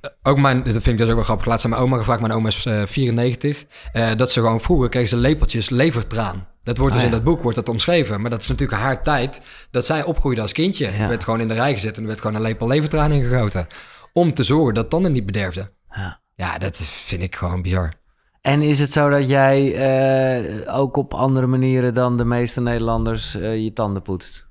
eh, 0.00 0.10
Ook 0.22 0.38
mijn, 0.38 0.56
dat 0.62 0.72
vind 0.72 0.86
ik 0.86 0.98
dus 0.98 1.08
ook 1.08 1.14
wel 1.14 1.24
grappig. 1.24 1.46
Laatst 1.46 1.64
aan 1.64 1.70
mijn 1.70 1.82
oma 1.82 1.96
gevraagd. 1.96 2.20
Mijn 2.20 2.32
oma 2.32 2.48
is 2.48 2.66
eh, 2.66 2.82
94. 2.86 3.64
eh, 3.92 4.10
dat 4.16 4.30
ze 4.32 4.40
gewoon 4.40 4.60
vroeger 4.60 4.88
kregen 4.88 5.08
ze 5.08 5.16
lepeltjes 5.16 5.68
levertraan. 5.70 6.46
Dat 6.62 6.76
wordt 6.78 6.92
dus 6.92 7.02
Ah, 7.02 7.08
in 7.08 7.14
dat 7.14 7.24
boek 7.24 7.42
wordt 7.42 7.56
dat 7.56 7.68
omschreven. 7.68 8.20
Maar 8.20 8.30
dat 8.30 8.40
is 8.42 8.48
natuurlijk 8.48 8.80
haar 8.80 9.02
tijd 9.02 9.42
dat 9.70 9.86
zij 9.86 10.02
opgroeide 10.04 10.40
als 10.40 10.52
kindje. 10.52 10.84
Ja. 10.92 10.98
Er 10.98 11.08
werd 11.08 11.24
gewoon 11.24 11.40
in 11.40 11.48
de 11.48 11.54
rij 11.54 11.72
gezet 11.72 11.96
en 11.96 12.02
er 12.02 12.08
werd 12.08 12.20
gewoon 12.20 12.36
een 12.36 12.42
lepel 12.42 12.66
levertraan 12.66 13.12
ingegoten. 13.12 13.66
Om 14.12 14.34
te 14.34 14.44
zorgen 14.44 14.74
dat 14.74 14.90
tanden 14.90 15.12
niet 15.12 15.26
bederfden. 15.26 15.70
Ja. 15.90 16.20
Ja, 16.34 16.58
dat 16.58 16.76
vind 16.78 17.22
ik 17.22 17.36
gewoon 17.36 17.62
bizar. 17.62 17.92
En 18.40 18.62
is 18.62 18.78
het 18.78 18.92
zo 18.92 19.08
dat 19.08 19.28
jij 19.28 19.74
eh, 19.74 20.78
ook 20.78 20.96
op 20.96 21.14
andere 21.14 21.46
manieren 21.46 21.94
dan 21.94 22.16
de 22.16 22.24
meeste 22.24 22.60
Nederlanders 22.60 23.34
eh, 23.34 23.62
je 23.62 23.72
tanden 23.72 24.02
poetst? 24.02 24.46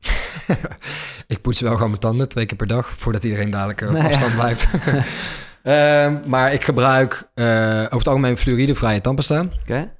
Ik 1.26 1.40
poets 1.40 1.60
wel 1.60 1.72
gewoon 1.72 1.88
mijn 1.88 2.00
tanden 2.00 2.28
twee 2.28 2.46
keer 2.46 2.56
per 2.56 2.66
dag, 2.66 2.88
voordat 2.88 3.24
iedereen 3.24 3.50
dadelijk 3.50 3.80
eh, 3.80 3.88
op 3.88 3.94
Nou 3.94 4.04
ja. 4.06 4.10
afstand 4.10 4.34
blijft. 4.34 4.68
Ehm, 5.62 6.18
maar 6.26 6.52
ik 6.52 6.64
gebruik 6.64 7.28
over 7.34 7.98
het 7.98 8.06
algemeen 8.06 8.36
fluoridevrije 8.36 9.00
tandpasta. 9.00 9.46
Oké? 9.60 9.92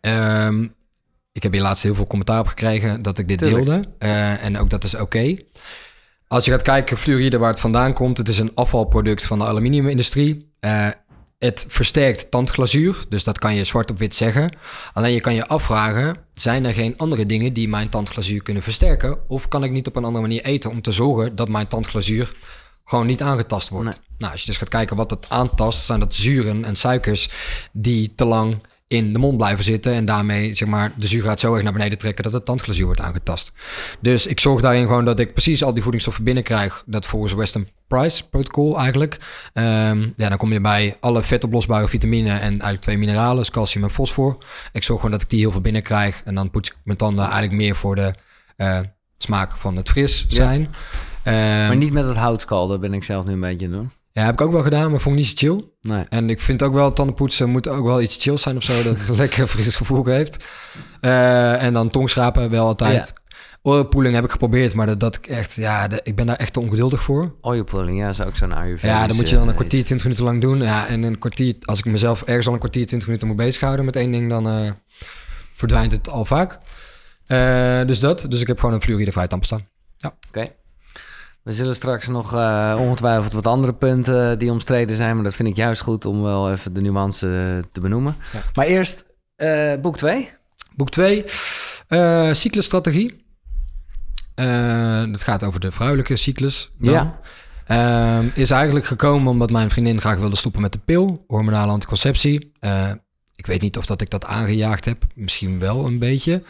Ehm, 0.00 0.68
ik 1.32 1.42
heb 1.42 1.52
hier 1.52 1.62
laatst 1.62 1.82
heel 1.82 1.94
veel 1.94 2.06
commentaar 2.06 2.40
op 2.40 2.46
gekregen 2.46 3.02
dat 3.02 3.18
ik 3.18 3.28
dit 3.28 3.38
Tuurlijk. 3.38 3.64
deelde. 3.64 3.88
En 4.40 4.58
ook 4.58 4.70
dat 4.70 4.84
is 4.84 4.94
oké. 4.94 5.34
Als 6.32 6.44
je 6.44 6.50
gaat 6.50 6.62
kijken, 6.62 6.96
fluoride, 6.96 7.38
waar 7.38 7.50
het 7.50 7.60
vandaan 7.60 7.92
komt, 7.92 8.18
het 8.18 8.28
is 8.28 8.38
een 8.38 8.54
afvalproduct 8.54 9.24
van 9.24 9.38
de 9.38 9.44
aluminiumindustrie. 9.44 10.52
Eh, 10.60 10.86
het 11.40 11.66
versterkt 11.68 12.30
tandglazuur, 12.30 13.04
dus 13.08 13.24
dat 13.24 13.38
kan 13.38 13.54
je 13.54 13.64
zwart 13.64 13.90
op 13.90 13.98
wit 13.98 14.14
zeggen. 14.14 14.56
Alleen 14.92 15.12
je 15.12 15.20
kan 15.20 15.34
je 15.34 15.46
afvragen, 15.46 16.16
zijn 16.34 16.64
er 16.64 16.74
geen 16.74 16.94
andere 16.96 17.26
dingen 17.26 17.52
die 17.52 17.68
mijn 17.68 17.88
tandglazuur 17.88 18.42
kunnen 18.42 18.62
versterken? 18.62 19.18
Of 19.28 19.48
kan 19.48 19.64
ik 19.64 19.70
niet 19.70 19.86
op 19.86 19.96
een 19.96 20.04
andere 20.04 20.26
manier 20.26 20.44
eten 20.44 20.70
om 20.70 20.82
te 20.82 20.92
zorgen 20.92 21.36
dat 21.36 21.48
mijn 21.48 21.66
tandglazuur 21.66 22.36
gewoon 22.84 23.06
niet 23.06 23.22
aangetast 23.22 23.68
wordt? 23.68 23.88
Nee. 23.88 23.98
Nou, 24.18 24.32
als 24.32 24.40
je 24.40 24.46
dus 24.46 24.56
gaat 24.56 24.68
kijken 24.68 24.96
wat 24.96 25.10
het 25.10 25.26
aantast, 25.28 25.84
zijn 25.84 26.00
dat 26.00 26.14
zuren 26.14 26.64
en 26.64 26.76
suikers 26.76 27.28
die 27.72 28.14
te 28.14 28.24
lang 28.24 28.58
in 28.90 29.12
de 29.12 29.18
mond 29.18 29.36
blijven 29.36 29.64
zitten 29.64 29.92
en 29.92 30.04
daarmee 30.04 30.54
zeg 30.54 30.68
maar 30.68 30.92
de 30.96 31.06
zuurgraad 31.06 31.40
zo 31.40 31.54
erg 31.54 31.62
naar 31.62 31.72
beneden 31.72 31.98
trekken 31.98 32.24
dat 32.24 32.32
het 32.32 32.44
tandglazuur 32.44 32.84
wordt 32.84 33.00
aangetast. 33.00 33.52
Dus 34.00 34.26
ik 34.26 34.40
zorg 34.40 34.60
daarin 34.60 34.86
gewoon 34.86 35.04
dat 35.04 35.20
ik 35.20 35.32
precies 35.32 35.64
al 35.64 35.72
die 35.72 35.82
voedingsstoffen 35.82 36.24
binnenkrijg, 36.24 36.82
dat 36.86 37.06
volgens 37.06 37.32
Western 37.32 37.68
Price 37.88 38.28
protocol 38.28 38.78
eigenlijk. 38.78 39.18
Ehm, 39.52 40.08
ja, 40.16 40.28
dan 40.28 40.36
kom 40.38 40.52
je 40.52 40.60
bij 40.60 40.96
alle 41.00 41.22
vetoplosbare 41.22 41.88
vitamine 41.88 42.30
en 42.30 42.40
eigenlijk 42.50 42.80
twee 42.80 42.98
mineralen, 42.98 43.36
dus 43.38 43.50
calcium 43.50 43.84
en 43.84 43.90
fosfor. 43.90 44.36
Ik 44.72 44.82
zorg 44.82 45.00
gewoon 45.00 45.14
dat 45.14 45.22
ik 45.22 45.30
die 45.30 45.40
heel 45.40 45.50
veel 45.50 45.60
binnenkrijg 45.60 46.22
en 46.24 46.34
dan 46.34 46.50
poets 46.50 46.68
ik 46.68 46.76
mijn 46.84 46.98
tanden 46.98 47.24
eigenlijk 47.24 47.52
meer 47.52 47.76
voor 47.76 47.94
de 47.94 48.14
eh, 48.56 48.78
smaak 49.18 49.52
van 49.56 49.76
het 49.76 49.88
fris 49.88 50.24
Ja. 50.28 50.34
zijn. 50.34 50.74
Ehm, 51.22 51.36
Maar 51.66 51.76
niet 51.76 51.92
met 51.92 52.04
het 52.06 52.16
houtskal, 52.16 52.68
dat 52.68 52.80
ben 52.80 52.94
ik 52.94 53.04
zelf 53.04 53.24
nu 53.24 53.32
een 53.32 53.40
beetje 53.40 53.68
doen. 53.68 53.90
Ja, 54.12 54.24
heb 54.24 54.32
ik 54.32 54.40
ook 54.40 54.52
wel 54.52 54.62
gedaan, 54.62 54.90
maar 54.90 55.00
vond 55.00 55.18
ik 55.18 55.20
niet 55.20 55.38
zo 55.38 55.46
chill. 55.46 55.64
Nee. 55.80 56.04
En 56.08 56.30
ik 56.30 56.40
vind 56.40 56.62
ook 56.62 56.72
wel, 56.74 56.92
tandenpoetsen 56.92 57.50
moet 57.50 57.68
ook 57.68 57.84
wel 57.84 58.00
iets 58.02 58.16
chills 58.20 58.42
zijn 58.42 58.56
of 58.56 58.62
zo. 58.62 58.82
Dat 58.82 58.98
het 58.98 59.08
een 59.08 59.16
lekker 59.24 59.46
fris 59.46 59.76
gevoel 59.76 60.04
heeft. 60.04 60.44
Eh, 61.00 61.62
en 61.62 61.72
dan 61.72 61.88
tongschrapen 61.88 62.50
wel 62.50 62.66
altijd. 62.66 63.12
Orenpoeling 63.62 64.14
heb 64.14 64.24
ik 64.24 64.30
geprobeerd, 64.30 64.74
maar 64.74 64.86
dat, 64.86 65.00
dat 65.00 65.16
ik 65.16 65.26
echt, 65.26 65.54
ja, 65.54 65.88
de- 65.88 66.00
ik 66.02 66.14
ben 66.16 66.26
daar 66.26 66.36
echt 66.36 66.56
ongeduldig 66.56 67.02
voor. 67.02 67.34
Oil 67.40 67.64
pulling, 67.64 67.98
ja, 67.98 68.08
is 68.08 68.22
ook 68.22 68.36
zo'n 68.36 68.52
Ayurvedisch... 68.52 68.96
Ja, 68.96 69.06
dan 69.06 69.16
moet 69.16 69.28
je 69.28 69.34
dan 69.34 69.44
een 69.44 69.50
eh, 69.50 69.56
kwartier, 69.56 69.84
20 69.84 70.06
minuten 70.06 70.26
lang 70.26 70.40
doen. 70.40 70.62
Ja, 70.62 70.86
en 70.86 71.02
een 71.02 71.18
kwartier, 71.18 71.56
als 71.64 71.78
ik 71.78 71.84
mezelf 71.84 72.22
ergens 72.22 72.46
al 72.46 72.52
een 72.52 72.58
kwartier, 72.58 72.86
20 72.86 73.08
minuten 73.08 73.28
moet 73.28 73.36
bezighouden 73.36 73.84
met 73.84 73.96
één 73.96 74.12
ding, 74.12 74.28
dan 74.30 74.48
eh, 74.48 74.70
verdwijnt 75.52 75.92
het 75.92 76.08
al 76.08 76.24
vaak. 76.24 76.58
Dus 77.86 78.00
dat. 78.00 78.26
Dus 78.28 78.40
ik 78.40 78.46
heb 78.46 78.58
gewoon 78.60 78.74
een 78.74 78.82
fluoridevrij 78.82 79.26
tandpasta. 79.28 79.60
Oké. 80.28 80.52
We 81.42 81.52
zullen 81.52 81.74
straks 81.74 82.06
nog 82.06 82.34
eh, 82.34 82.76
ongetwijfeld 82.80 83.32
wat 83.32 83.46
andere 83.46 83.74
punten 83.74 84.38
die 84.38 84.50
omstreden 84.50 84.96
zijn, 84.96 85.14
maar 85.14 85.24
dat 85.24 85.34
vind 85.34 85.48
ik 85.48 85.56
juist 85.56 85.80
goed 85.80 86.04
om 86.04 86.22
wel 86.22 86.52
even 86.52 86.72
de 86.72 86.80
nuance 86.80 87.26
eh, 87.26 87.70
te 87.72 87.80
benoemen. 87.80 88.16
Ja. 88.32 88.40
Maar 88.54 88.66
eerst 88.66 89.04
eh, 89.36 89.74
boek 89.80 89.96
2. 89.96 90.30
Boek 90.76 90.90
2, 90.90 91.24
eh 91.88 92.32
cyclusstrategie. 92.32 93.28
Dat 95.10 95.22
gaat 95.22 95.44
over 95.44 95.60
de 95.60 95.72
vrouwelijke 95.72 96.16
cyclus. 96.16 96.70
dan. 96.78 96.92
Ja. 96.92 97.20
Ehm, 97.66 98.28
is 98.34 98.50
eigenlijk 98.50 98.86
gekomen 98.86 99.30
omdat 99.32 99.50
mijn 99.50 99.70
vriendin 99.70 100.00
graag 100.00 100.18
wilde 100.18 100.36
stoppen 100.36 100.60
met 100.60 100.72
de 100.72 100.78
pil, 100.78 101.24
hormonale 101.26 101.72
anticonceptie. 101.72 102.52
Ik 103.40 103.46
weet 103.46 103.62
niet 103.62 103.78
of 103.78 103.86
dat 103.86 104.00
ik 104.00 104.10
dat 104.10 104.24
aangejaagd 104.24 104.84
heb, 104.84 105.04
misschien 105.14 105.58
wel 105.58 105.86
een 105.86 105.98
beetje. 105.98 106.42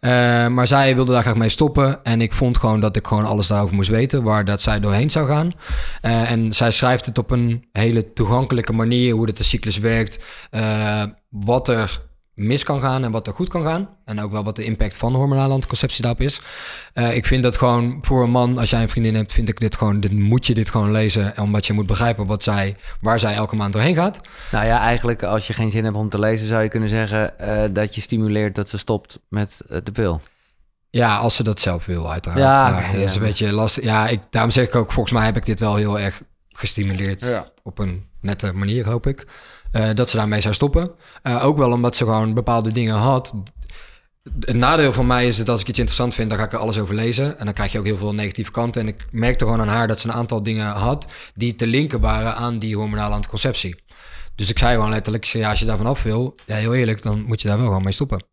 Eh, 0.00 0.10
maar 0.46 0.66
zij 0.66 0.94
wilde 0.94 1.12
daar 1.12 1.22
graag 1.22 1.34
mee 1.34 1.48
stoppen 1.48 2.04
en 2.04 2.20
ik 2.20 2.32
vond 2.32 2.58
gewoon 2.58 2.80
dat 2.80 2.96
ik 2.96 3.06
gewoon 3.06 3.24
alles 3.24 3.46
daarover 3.46 3.74
moest 3.74 3.90
weten, 3.90 4.22
waar 4.22 4.44
dat 4.44 4.62
zij 4.62 4.80
doorheen 4.80 5.10
zou 5.10 5.26
gaan. 5.26 5.52
Eh, 6.00 6.30
en 6.30 6.52
zij 6.52 6.70
schrijft 6.70 7.06
het 7.06 7.18
op 7.18 7.30
een 7.30 7.64
hele 7.72 8.12
toegankelijke 8.12 8.72
manier, 8.72 9.14
hoe 9.14 9.26
dat 9.26 9.36
de 9.36 9.44
cyclus 9.44 9.78
werkt, 9.78 10.18
eh, 10.50 11.02
wat 11.28 11.68
er 11.68 12.07
mis 12.38 12.64
kan 12.64 12.80
gaan 12.80 13.04
en 13.04 13.10
wat 13.10 13.26
er 13.26 13.32
goed 13.32 13.48
kan 13.48 13.64
gaan. 13.64 13.88
En 14.04 14.20
ook 14.20 14.30
wel 14.30 14.44
wat 14.44 14.56
de 14.56 14.64
impact 14.64 14.96
van 14.96 15.14
hormonale 15.14 15.52
anticonceptie 15.52 16.02
daarop 16.02 16.20
is. 16.20 16.40
Eh, 16.92 17.16
ik 17.16 17.26
vind 17.26 17.42
dat 17.42 17.56
gewoon 17.56 17.98
voor 18.00 18.22
een 18.22 18.30
man, 18.30 18.58
als 18.58 18.70
jij 18.70 18.82
een 18.82 18.88
vriendin 18.88 19.14
hebt, 19.14 19.32
vind 19.32 19.48
ik 19.48 19.60
dit 19.60 19.76
gewoon, 19.76 20.00
dit 20.00 20.12
moet 20.12 20.46
je 20.46 20.54
dit 20.54 20.70
gewoon 20.70 20.92
lezen, 20.92 21.32
omdat 21.40 21.66
je 21.66 21.72
moet 21.72 21.86
begrijpen 21.86 22.26
wat 22.26 22.42
zij, 22.42 22.76
waar 23.00 23.18
zij 23.18 23.34
elke 23.34 23.56
maand 23.56 23.72
doorheen 23.72 23.94
gaat. 23.94 24.20
Nou 24.50 24.66
ja, 24.66 24.80
eigenlijk 24.80 25.22
als 25.22 25.46
je 25.46 25.52
geen 25.52 25.70
zin 25.70 25.84
hebt 25.84 25.96
om 25.96 26.08
te 26.08 26.18
lezen, 26.18 26.48
zou 26.48 26.62
je 26.62 26.68
kunnen 26.68 26.88
zeggen 26.88 27.38
eh, 27.38 27.62
dat 27.70 27.94
je 27.94 28.00
stimuleert 28.00 28.54
dat 28.54 28.68
ze 28.68 28.78
stopt 28.78 29.18
met 29.28 29.60
eh, 29.68 29.78
de 29.84 29.92
pil. 29.92 30.20
Ja, 30.90 31.16
als 31.16 31.36
ze 31.36 31.42
dat 31.42 31.60
zelf 31.60 31.86
wil, 31.86 32.12
uiteraard. 32.12 32.40
Ja, 32.40 32.70
Nou, 32.70 32.92
dat 32.92 33.02
is 33.02 33.14
een 33.14 33.22
beetje 33.22 33.52
lastig. 33.52 33.84
Ja, 33.84 34.08
ik, 34.08 34.20
daarom 34.30 34.50
zeg 34.50 34.66
ik 34.66 34.74
ook, 34.74 34.92
volgens 34.92 35.14
mij 35.14 35.24
heb 35.24 35.36
ik 35.36 35.46
dit 35.46 35.60
wel 35.60 35.76
heel 35.76 35.98
erg 35.98 36.22
gestimuleerd. 36.48 37.34
Op 37.62 37.78
een 37.78 38.06
nette 38.20 38.52
manier, 38.52 38.86
hoop 38.86 39.06
ik. 39.06 39.26
Eh, 39.72 39.88
dat 39.94 40.10
ze 40.10 40.16
daarmee 40.16 40.40
zou 40.40 40.54
stoppen. 40.54 40.90
Eh, 41.22 41.46
ook 41.46 41.58
wel 41.58 41.72
omdat 41.72 41.96
ze 41.96 42.04
gewoon 42.04 42.34
bepaalde 42.34 42.72
dingen 42.72 42.94
had. 42.94 43.34
Het 44.40 44.56
nadeel 44.56 44.92
van 44.92 45.06
mij 45.06 45.26
is 45.26 45.36
dat 45.36 45.48
als 45.48 45.60
ik 45.60 45.68
iets 45.68 45.78
interessant 45.78 46.14
vind, 46.14 46.30
dan 46.30 46.38
ga 46.38 46.44
ik 46.44 46.52
er 46.52 46.58
alles 46.58 46.78
over 46.78 46.94
lezen. 46.94 47.38
En 47.38 47.44
dan 47.44 47.54
krijg 47.54 47.72
je 47.72 47.78
ook 47.78 47.84
heel 47.84 47.96
veel 47.96 48.14
negatieve 48.14 48.50
kanten. 48.50 48.82
En 48.82 48.88
ik 48.88 49.06
merkte 49.10 49.44
gewoon 49.44 49.60
aan 49.60 49.68
haar 49.68 49.88
dat 49.88 50.00
ze 50.00 50.08
een 50.08 50.14
aantal 50.14 50.42
dingen 50.42 50.66
had 50.66 51.08
die 51.34 51.54
te 51.54 51.66
linken 51.66 52.00
waren 52.00 52.34
aan 52.34 52.58
die 52.58 52.76
hormonale 52.76 53.14
anticonceptie. 53.14 53.82
Dus 54.34 54.50
ik 54.50 54.58
zei 54.58 54.74
gewoon 54.74 54.90
letterlijk, 54.90 55.24
ja, 55.24 55.50
als 55.50 55.58
je 55.58 55.66
daarvan 55.66 55.86
af 55.86 56.02
wil, 56.02 56.34
ja, 56.46 56.56
heel 56.56 56.74
eerlijk, 56.74 57.02
dan 57.02 57.22
moet 57.22 57.42
je 57.42 57.48
daar 57.48 57.56
wel 57.56 57.66
gewoon 57.66 57.82
mee 57.82 57.92
stoppen. 57.92 58.24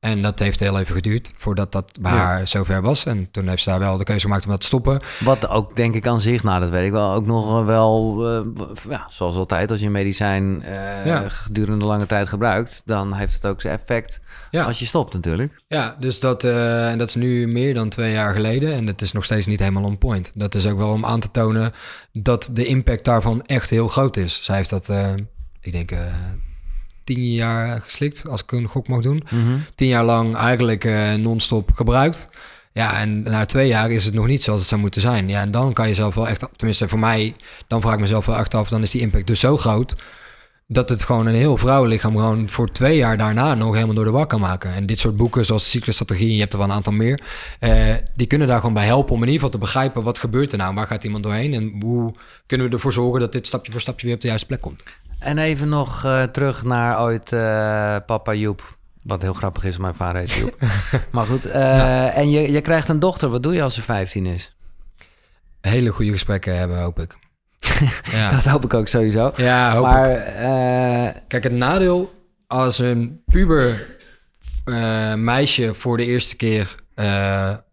En 0.00 0.22
dat 0.22 0.38
heeft 0.38 0.60
heel 0.60 0.78
even 0.78 0.94
geduurd 0.94 1.34
voordat 1.36 1.72
dat 1.72 1.98
bij 2.00 2.12
Ja. 2.12 2.18
haar 2.18 2.46
zover 2.48 2.82
was. 2.82 3.04
En 3.04 3.28
toen 3.30 3.48
heeft 3.48 3.62
ze 3.62 3.70
daar 3.70 3.78
wel 3.78 3.96
de 3.96 4.04
keuze 4.04 4.20
gemaakt 4.20 4.44
om 4.44 4.50
dat 4.50 4.60
te 4.60 4.66
stoppen. 4.66 5.00
Wat 5.24 5.48
ook 5.48 5.76
denk 5.76 5.94
ik 5.94 6.06
aan 6.06 6.20
zich, 6.20 6.42
nou 6.42 6.60
dat 6.60 6.70
weet 6.70 6.86
ik 6.86 6.92
wel, 6.92 7.12
ook 7.12 7.26
nog 7.26 7.64
wel, 7.64 8.24
eh, 8.28 8.64
ja, 8.88 9.06
zoals 9.10 9.36
altijd, 9.36 9.70
als 9.70 9.80
je 9.80 9.86
een 9.86 9.92
medicijn 9.92 10.62
eh, 10.62 11.06
Ja. 11.06 11.28
gedurende 11.28 11.84
lange 11.84 12.06
tijd 12.06 12.28
gebruikt, 12.28 12.82
dan 12.84 13.12
heeft 13.14 13.34
het 13.34 13.46
ook 13.46 13.60
zijn 13.60 13.74
effect 13.78 14.20
Ja. 14.50 14.64
als 14.64 14.78
je 14.78 14.86
stopt 14.86 15.12
natuurlijk. 15.14 15.62
Ja, 15.68 15.96
dus 16.00 16.20
dat, 16.20 16.44
eh, 16.44 16.90
en 16.90 16.98
dat 16.98 17.08
is 17.08 17.14
nu 17.14 17.48
meer 17.48 17.74
dan 17.74 17.88
twee 17.88 18.12
jaar 18.12 18.34
geleden. 18.34 18.72
En 18.72 18.86
het 18.86 19.02
is 19.02 19.12
nog 19.12 19.24
steeds 19.24 19.46
niet 19.46 19.58
helemaal 19.58 19.84
on 19.84 19.98
point. 19.98 20.32
Dat 20.34 20.54
is 20.54 20.66
ook 20.66 20.78
wel 20.78 20.92
om 20.92 21.04
aan 21.04 21.20
te 21.20 21.30
tonen 21.30 21.72
dat 22.12 22.50
de 22.52 22.66
impact 22.66 23.04
daarvan 23.04 23.42
echt 23.46 23.70
heel 23.70 23.88
groot 23.88 24.16
is. 24.16 24.44
Zij 24.44 24.56
heeft 24.56 24.70
dat, 24.70 24.88
eh, 24.88 25.12
ik 25.60 25.72
denk, 25.72 25.90
eh, 25.90 25.98
tien 27.14 27.32
jaar 27.32 27.80
geslikt, 27.80 28.28
als 28.28 28.42
ik 28.42 28.52
een 28.52 28.66
gok 28.66 28.88
mag 28.88 29.02
doen. 29.02 29.24
Tien 29.74 29.88
jaar 29.88 30.04
lang 30.04 30.36
eigenlijk 30.36 30.84
eh, 30.84 31.14
non-stop 31.14 31.70
gebruikt. 31.74 32.28
Ja, 32.72 33.00
en 33.00 33.22
na 33.22 33.44
twee 33.44 33.68
jaar 33.68 33.90
is 33.90 34.04
het 34.04 34.14
nog 34.14 34.26
niet 34.26 34.42
zoals 34.42 34.60
het 34.60 34.68
zou 34.68 34.80
moeten 34.80 35.00
zijn. 35.00 35.28
Ja, 35.28 35.40
en 35.40 35.50
dan 35.50 35.72
kan 35.72 35.88
je 35.88 35.94
zelf 35.94 36.14
wel 36.14 36.28
echt, 36.28 36.48
tenminste 36.56 36.88
voor 36.88 36.98
mij, 36.98 37.36
dan 37.66 37.80
vraag 37.80 37.94
ik 37.94 38.00
mezelf 38.00 38.26
wel 38.26 38.36
echt 38.36 38.54
af, 38.54 38.68
dan 38.68 38.82
is 38.82 38.90
die 38.90 39.00
impact 39.00 39.26
dus 39.26 39.40
zo 39.40 39.56
groot 39.56 39.96
dat 40.66 40.88
het 40.88 41.04
gewoon 41.04 41.26
een 41.26 41.34
heel 41.34 41.56
vrouwenlichaam 41.56 42.16
gewoon 42.16 42.48
voor 42.48 42.72
twee 42.72 42.96
jaar 42.96 43.18
daarna 43.18 43.54
nog 43.54 43.74
helemaal 43.74 43.94
door 43.94 44.04
de 44.04 44.10
war 44.10 44.26
kan 44.26 44.40
maken. 44.40 44.74
En 44.74 44.86
dit 44.86 44.98
soort 44.98 45.16
boeken, 45.16 45.44
zoals 45.44 45.70
cyclusstrategie, 45.70 46.32
je 46.32 46.40
hebt 46.40 46.52
er 46.52 46.58
wel 46.58 46.68
een 46.68 46.74
aantal 46.74 46.92
meer, 46.92 47.20
eh, 47.60 47.94
die 48.16 48.26
kunnen 48.26 48.48
daar 48.48 48.58
gewoon 48.58 48.74
bij 48.74 48.86
helpen 48.86 49.14
om 49.14 49.22
in 49.22 49.28
ieder 49.28 49.34
geval 49.34 49.50
te 49.50 49.58
begrijpen 49.58 50.02
wat 50.02 50.18
gebeurt 50.18 50.52
er 50.52 50.58
nou, 50.58 50.74
waar 50.74 50.86
gaat 50.86 51.04
iemand 51.04 51.22
doorheen 51.22 51.54
en 51.54 51.72
hoe 51.80 52.14
kunnen 52.46 52.68
we 52.68 52.72
ervoor 52.72 52.92
zorgen 52.92 53.20
dat 53.20 53.32
dit 53.32 53.46
stapje 53.46 53.72
voor 53.72 53.80
stapje 53.80 54.06
weer 54.06 54.14
op 54.14 54.20
de 54.20 54.28
juiste 54.28 54.46
plek 54.46 54.60
komt. 54.60 54.84
En 55.18 55.38
even 55.38 55.68
nog 55.68 56.04
eh, 56.04 56.22
terug 56.22 56.64
naar 56.64 57.00
ooit 57.00 57.32
eh, 57.32 57.96
papa 58.06 58.34
Joep. 58.34 58.76
Wat 59.02 59.22
heel 59.22 59.32
grappig 59.32 59.64
is, 59.64 59.76
mijn 59.76 59.94
vader 59.94 60.20
heet 60.20 60.32
Joep. 60.32 60.56
maar 61.12 61.26
goed, 61.26 61.44
eh, 61.44 62.16
en 62.16 62.30
je, 62.30 62.52
je 62.52 62.60
krijgt 62.60 62.88
een 62.88 62.98
dochter. 62.98 63.28
Wat 63.28 63.42
doe 63.42 63.54
je 63.54 63.62
als 63.62 63.74
ze 63.74 63.82
15 63.82 64.26
is? 64.26 64.56
Hele 65.60 65.90
goede 65.90 66.10
gesprekken 66.10 66.58
hebben, 66.58 66.80
hoop 66.80 66.98
ik. 66.98 67.18
ja. 68.12 68.30
Dat 68.30 68.44
hoop 68.44 68.64
ik 68.64 68.74
ook 68.74 68.88
sowieso. 68.88 69.32
ja, 69.36 69.72
hoop 69.72 69.84
maar 69.84 70.10
ik. 70.10 71.22
Kijk, 71.28 71.42
het 71.42 71.52
nadeel 71.52 72.12
als 72.46 72.78
een 72.78 73.22
puber 73.26 73.96
meisje 75.16 75.74
voor 75.74 75.96
de 75.96 76.04
eerste 76.04 76.36
keer 76.36 76.74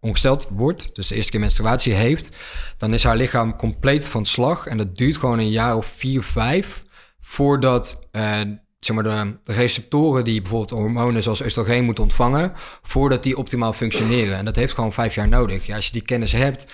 ongesteld 0.00 0.48
wordt, 0.50 0.94
dus 0.94 1.08
de 1.08 1.14
eerste 1.14 1.30
keer 1.30 1.40
menstruatie 1.40 1.92
heeft, 1.92 2.36
dan 2.76 2.94
is 2.94 3.04
haar 3.04 3.16
lichaam 3.16 3.56
compleet 3.56 4.06
van 4.06 4.26
slag. 4.26 4.66
En 4.66 4.76
dat 4.76 4.96
duurt 4.96 5.16
gewoon 5.16 5.38
een 5.38 5.50
jaar 5.50 5.76
of 5.76 5.86
vier, 5.96 6.22
vijf 6.22 6.84
voordat 7.28 8.06
eh, 8.10 8.40
zeg 8.78 8.96
maar 8.96 9.04
de, 9.04 9.36
receptoren 9.44 10.24
die 10.24 10.40
bijvoorbeeld 10.40 10.70
hormonen 10.70 11.22
zoals 11.22 11.42
oestrogeen 11.42 11.84
moeten 11.84 12.04
ontvangen, 12.04 12.52
voordat 12.82 13.22
die 13.22 13.36
optimaal 13.36 13.72
functioneren. 13.72 14.36
En 14.36 14.44
dat 14.44 14.56
heeft 14.56 14.74
gewoon 14.74 14.92
vijf 14.92 15.14
jaar 15.14 15.28
nodig. 15.28 15.66
Ja, 15.66 15.76
als 15.76 15.86
je 15.86 15.92
die 15.92 16.02
kennis 16.02 16.32
hebt, 16.32 16.66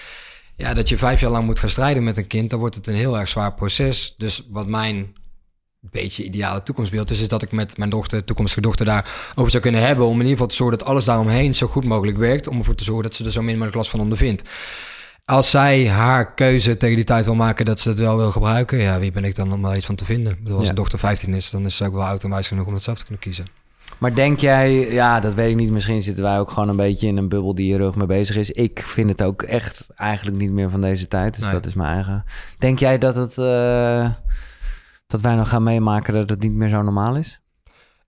ja, 0.57 0.74
dat 0.74 0.88
je 0.88 0.98
vijf 0.98 1.20
jaar 1.20 1.30
lang 1.30 1.44
moet 1.44 1.59
gaan 1.59 1.68
strijden 1.68 2.05
met 2.05 2.16
een 2.16 2.26
kind, 2.26 2.50
dan 2.50 2.59
wordt 2.59 2.74
het 2.74 2.86
een 2.86 2.94
heel 2.94 3.18
erg 3.18 3.28
zwaar 3.28 3.55
proces. 3.55 4.14
Dus 4.16 4.46
wat 4.50 4.66
mijn 4.66 5.14
beetje 5.80 6.24
ideale 6.24 6.62
toekomstbeeld 6.62 7.11
is, 7.11 7.20
is 7.20 7.28
dat 7.28 7.42
ik 7.42 7.53
met 7.53 7.76
mijn 7.78 7.90
dochter, 7.90 8.24
toekomstige 8.24 8.61
dochter, 8.61 8.86
daarover 8.86 9.50
zou 9.50 9.62
kunnen 9.62 9.80
hebben. 9.80 10.07
Om 10.07 10.12
in 10.12 10.18
ieder 10.18 10.32
geval 10.32 10.46
te 10.46 10.55
zorgen 10.55 10.78
dat 10.78 10.88
alles 10.88 11.05
daaromheen 11.05 11.55
zo 11.55 11.66
goed 11.66 11.84
mogelijk 11.84 12.18
werkt. 12.18 12.46
Om 12.46 12.59
ervoor 12.59 12.74
te 12.74 12.84
zorgen 12.84 13.03
dat 13.03 13.14
ze 13.14 13.24
er 13.24 13.32
zo 13.32 13.42
min 13.42 13.53
mogelijk 13.53 13.76
last 13.76 13.90
van 13.90 14.00
ondervindt. 14.00 14.42
Als 15.25 15.51
zij 15.51 15.89
haar 15.89 16.35
keuze 16.35 16.77
tegen 16.77 16.97
die 16.97 17.05
tijd 17.05 17.25
wil 17.25 17.35
maken 17.35 17.64
dat 17.64 17.81
ze 17.81 17.89
het 17.89 17.99
wel 17.99 18.16
wil 18.16 18.31
gebruiken, 18.31 18.79
ja, 18.79 18.99
wie 18.99 19.12
ben 19.12 19.25
ik 19.25 19.35
dan 19.37 19.53
om 19.53 19.62
daar 19.62 19.77
iets 19.77 19.87
van 19.87 19.95
te 19.95 20.05
vinden? 20.05 20.33
Ik 20.33 20.39
bedoel, 20.43 20.55
als 20.55 20.64
Ja. 20.64 20.70
een 20.70 20.77
dochter 20.77 20.99
15 20.99 21.35
is, 21.35 21.51
dan 21.51 21.64
is 21.64 21.77
ze 21.77 21.85
ook 21.87 21.93
wel 21.93 22.05
oud 22.05 22.25
en 22.25 22.31
wijs 22.31 22.49
genoeg 22.49 22.66
om 22.66 22.75
het 22.75 22.83
zelf 22.83 22.99
te 22.99 23.05
kunnen 23.05 23.23
kiezen. 23.23 23.47
Maar 23.99 24.14
denk 24.14 24.39
jij, 24.39 24.93
ja, 24.93 25.20
dat 25.20 25.35
weet 25.35 25.51
ik 25.51 25.57
niet. 25.57 25.70
Misschien 25.70 26.03
zitten 26.03 26.25
wij 26.25 26.39
ook 26.39 26.51
gewoon 26.51 26.68
een 26.68 26.77
beetje 26.77 27.07
in 27.07 27.16
een 27.16 27.29
bubbel 27.29 27.55
die 27.55 27.66
je 27.66 27.77
rug 27.77 27.95
mee 27.95 28.07
bezig 28.07 28.37
is. 28.37 28.51
Ik 28.51 28.83
vind 28.83 29.09
het 29.11 29.23
ook 29.23 29.43
echt 29.43 29.87
eigenlijk 29.95 30.37
niet 30.39 30.53
meer 30.53 30.70
van 30.70 30.81
deze 30.81 31.09
tijd. 31.09 31.35
Dus 31.35 31.45
Nee. 31.45 31.53
dat 31.53 31.66
is 31.66 31.75
mijn 31.75 31.95
eigen. 31.95 32.25
Denk 32.59 32.79
jij 32.79 32.99
dat 32.99 33.14
het. 33.14 33.39
eh, 33.39 34.11
dat 35.07 35.20
wij 35.20 35.35
nog 35.35 35.49
gaan 35.49 35.62
meemaken 35.62 36.14
dat 36.14 36.31
het 36.31 36.43
niet 36.43 36.53
meer 36.55 36.68
zo 36.68 36.83
normaal 36.83 37.16
is? 37.16 37.41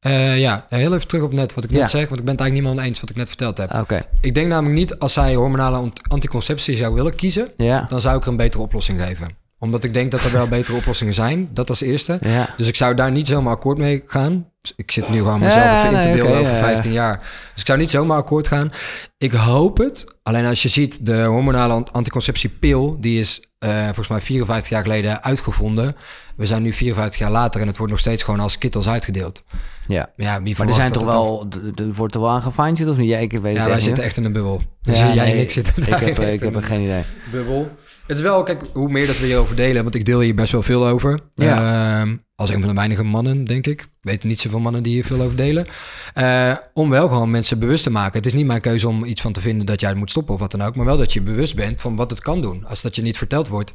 Eh, 0.05 0.38
ja, 0.40 0.66
heel 0.68 0.94
even 0.94 1.09
terug 1.09 1.24
op 1.24 1.32
net 1.32 1.55
wat 1.55 1.64
ik 1.64 1.70
net 1.70 1.80
Ja. 1.80 1.86
zeg, 1.86 2.09
want 2.09 2.18
ik 2.18 2.24
ben 2.24 2.34
het 2.34 2.40
eigenlijk 2.42 2.70
niet 2.70 2.76
meer 2.78 2.88
eens 2.88 3.00
wat 3.00 3.11
ik 3.11 3.16
net 3.16 3.28
verteld 3.28 3.59
heb. 3.59 3.74
Oké. 3.74 4.07
Ik 4.20 4.34
denk 4.34 4.48
namelijk 4.48 4.74
niet, 4.78 4.98
als 4.98 5.12
zij 5.12 5.34
hormonale 5.34 5.92
anticonceptie 6.09 6.76
zou 6.76 6.94
willen 6.94 7.14
kiezen, 7.14 7.48
Ja. 7.57 7.86
dan 7.88 8.00
zou 8.00 8.16
ik 8.16 8.22
er 8.22 8.28
een 8.28 8.36
betere 8.36 8.62
oplossing 8.62 9.00
geven. 9.02 9.28
Omdat 9.59 9.84
ik 9.84 9.94
denk 9.94 10.11
dat 10.11 10.24
er 10.24 10.32
wel 10.32 10.48
betere 10.48 10.76
oplossingen 10.76 11.14
zijn. 11.14 11.48
Dat 11.52 11.68
als 11.68 11.80
eerste. 11.80 12.18
Ja. 12.20 12.48
Dus 12.57 12.68
ik 12.68 12.76
zou 12.76 12.94
daar 12.94 13.11
niet 13.11 13.26
zomaar 13.28 13.52
akkoord 13.55 13.78
mee 13.78 14.02
gaan. 14.07 14.46
Dus 14.61 14.72
Ik 14.76 14.90
zit 14.90 15.09
nu 15.09 15.18
gewoon 15.18 15.38
mezelf 15.40 15.84
even 15.84 15.96
in 15.96 16.02
te 16.02 16.09
beelden 16.09 16.38
over 16.38 16.52
ja, 16.52 16.59
ja. 16.59 16.64
15 16.64 16.92
jaar. 16.92 17.18
Dus 17.52 17.61
ik 17.61 17.66
zou 17.66 17.78
niet 17.78 17.90
zomaar 17.90 18.16
akkoord 18.16 18.48
gaan. 18.48 18.72
Ik 19.18 19.32
hoop 19.32 19.78
het. 19.78 20.05
Alleen 20.22 20.44
als 20.46 20.62
je 20.62 20.68
ziet, 20.68 21.07
de 21.07 21.22
hormonale 21.22 21.72
ant- 21.72 21.92
anticonceptiepil... 21.92 22.96
die 23.00 23.20
is 23.20 23.40
eh, 23.65 23.85
volgens 23.85 24.09
mij 24.09 24.21
54 24.21 24.71
jaar 24.71 24.83
geleden 24.83 25.23
uitgevonden. 25.23 25.97
We 26.37 26.47
zijn 26.47 26.62
nu 26.62 26.73
54 26.73 27.21
jaar 27.21 27.31
later... 27.31 27.61
en 27.61 27.67
het 27.67 27.77
wordt 27.77 27.93
nog 27.93 28.01
steeds 28.01 28.23
gewoon 28.23 28.41
als 28.41 28.59
kittels 28.59 28.89
uitgedeeld. 28.89 29.45
ja. 29.87 30.11
Ja, 30.17 30.43
wie 30.43 30.55
Maar 30.59 30.67
er 30.67 30.75
zijn 30.75 30.93
toch 30.93 31.05
wel. 31.05 31.47
Er 31.77 31.93
wordt 31.93 32.15
er 32.15 32.21
wel 32.21 32.31
aan 32.31 32.43
gefine 32.43 32.91
of 32.91 32.97
niet? 32.97 33.09
Ja, 33.09 33.19
ik 33.19 33.33
weet 33.33 33.43
het 33.57 33.57
Ja, 33.57 33.69
wij 33.69 33.81
zitten 33.81 34.05
echt 34.05 34.17
in 34.17 34.25
een 34.25 34.33
bubbel. 34.33 34.61
Dus 34.83 34.99
Ja, 34.99 35.12
jij 35.15 35.27
en 35.27 35.35
nee, 35.35 35.43
ik 35.43 35.51
zitten 35.51 35.75
Ik 35.77 35.89
heb, 35.89 36.01
ik 36.19 36.41
heb 36.41 36.43
er 36.43 36.57
een 36.57 36.62
geen 36.62 36.81
idee. 36.83 37.03
bubbel. 37.33 37.71
Het 38.07 38.16
is 38.16 38.22
wel, 38.22 38.42
kijk, 38.42 38.62
hoe 38.72 38.88
meer 38.88 39.07
dat 39.07 39.18
we 39.18 39.26
hierover 39.26 39.57
delen, 39.57 39.82
want 39.82 39.94
ik 39.94 40.05
deel 40.05 40.20
hier 40.20 40.34
best 40.34 40.52
wel 40.52 40.62
veel 40.62 40.86
over. 40.86 41.20
Ja. 41.34 42.00
Ehm, 42.00 42.16
als 42.36 42.50
een 42.50 42.61
van 42.61 42.68
de 42.68 42.74
weinige 42.74 43.02
mannen, 43.02 43.44
denk 43.44 43.66
ik. 43.66 43.80
Ik 43.80 43.88
weet 44.00 44.24
niet 44.24 44.40
zoveel 44.40 44.61
mannen 44.61 44.82
die 44.82 44.92
hier 44.92 45.05
veel 45.05 45.20
over 45.20 45.36
delen. 45.36 45.66
Eh, 46.14 46.57
om 46.72 46.90
wel 46.90 47.09
gewoon 47.09 47.30
mensen 47.30 47.59
bewust 47.59 47.82
te 47.82 47.90
maken. 47.90 48.16
Het 48.16 48.26
is 48.26 48.32
niet 48.32 48.46
mijn 48.46 48.61
keuze 48.61 48.88
om 48.88 49.05
iets 49.05 49.20
van 49.20 49.32
te 49.32 49.40
vinden 49.40 49.66
dat 49.66 49.80
jij 49.80 49.88
het 49.88 49.98
moet 49.98 50.11
stoppen 50.11 50.34
of 50.34 50.40
wat 50.40 50.50
dan 50.50 50.62
ook. 50.62 50.76
Maar 50.76 50.84
wel 50.84 50.96
dat 50.96 51.12
je 51.12 51.22
bewust 51.22 51.55
bent 51.55 51.80
van 51.80 51.96
wat 51.96 52.11
het 52.11 52.20
kan 52.20 52.40
doen. 52.40 52.66
Als 52.66 52.82
dat 52.82 52.96
je 52.96 53.02
niet 53.02 53.18
verteld 53.18 53.48
wordt. 53.48 53.72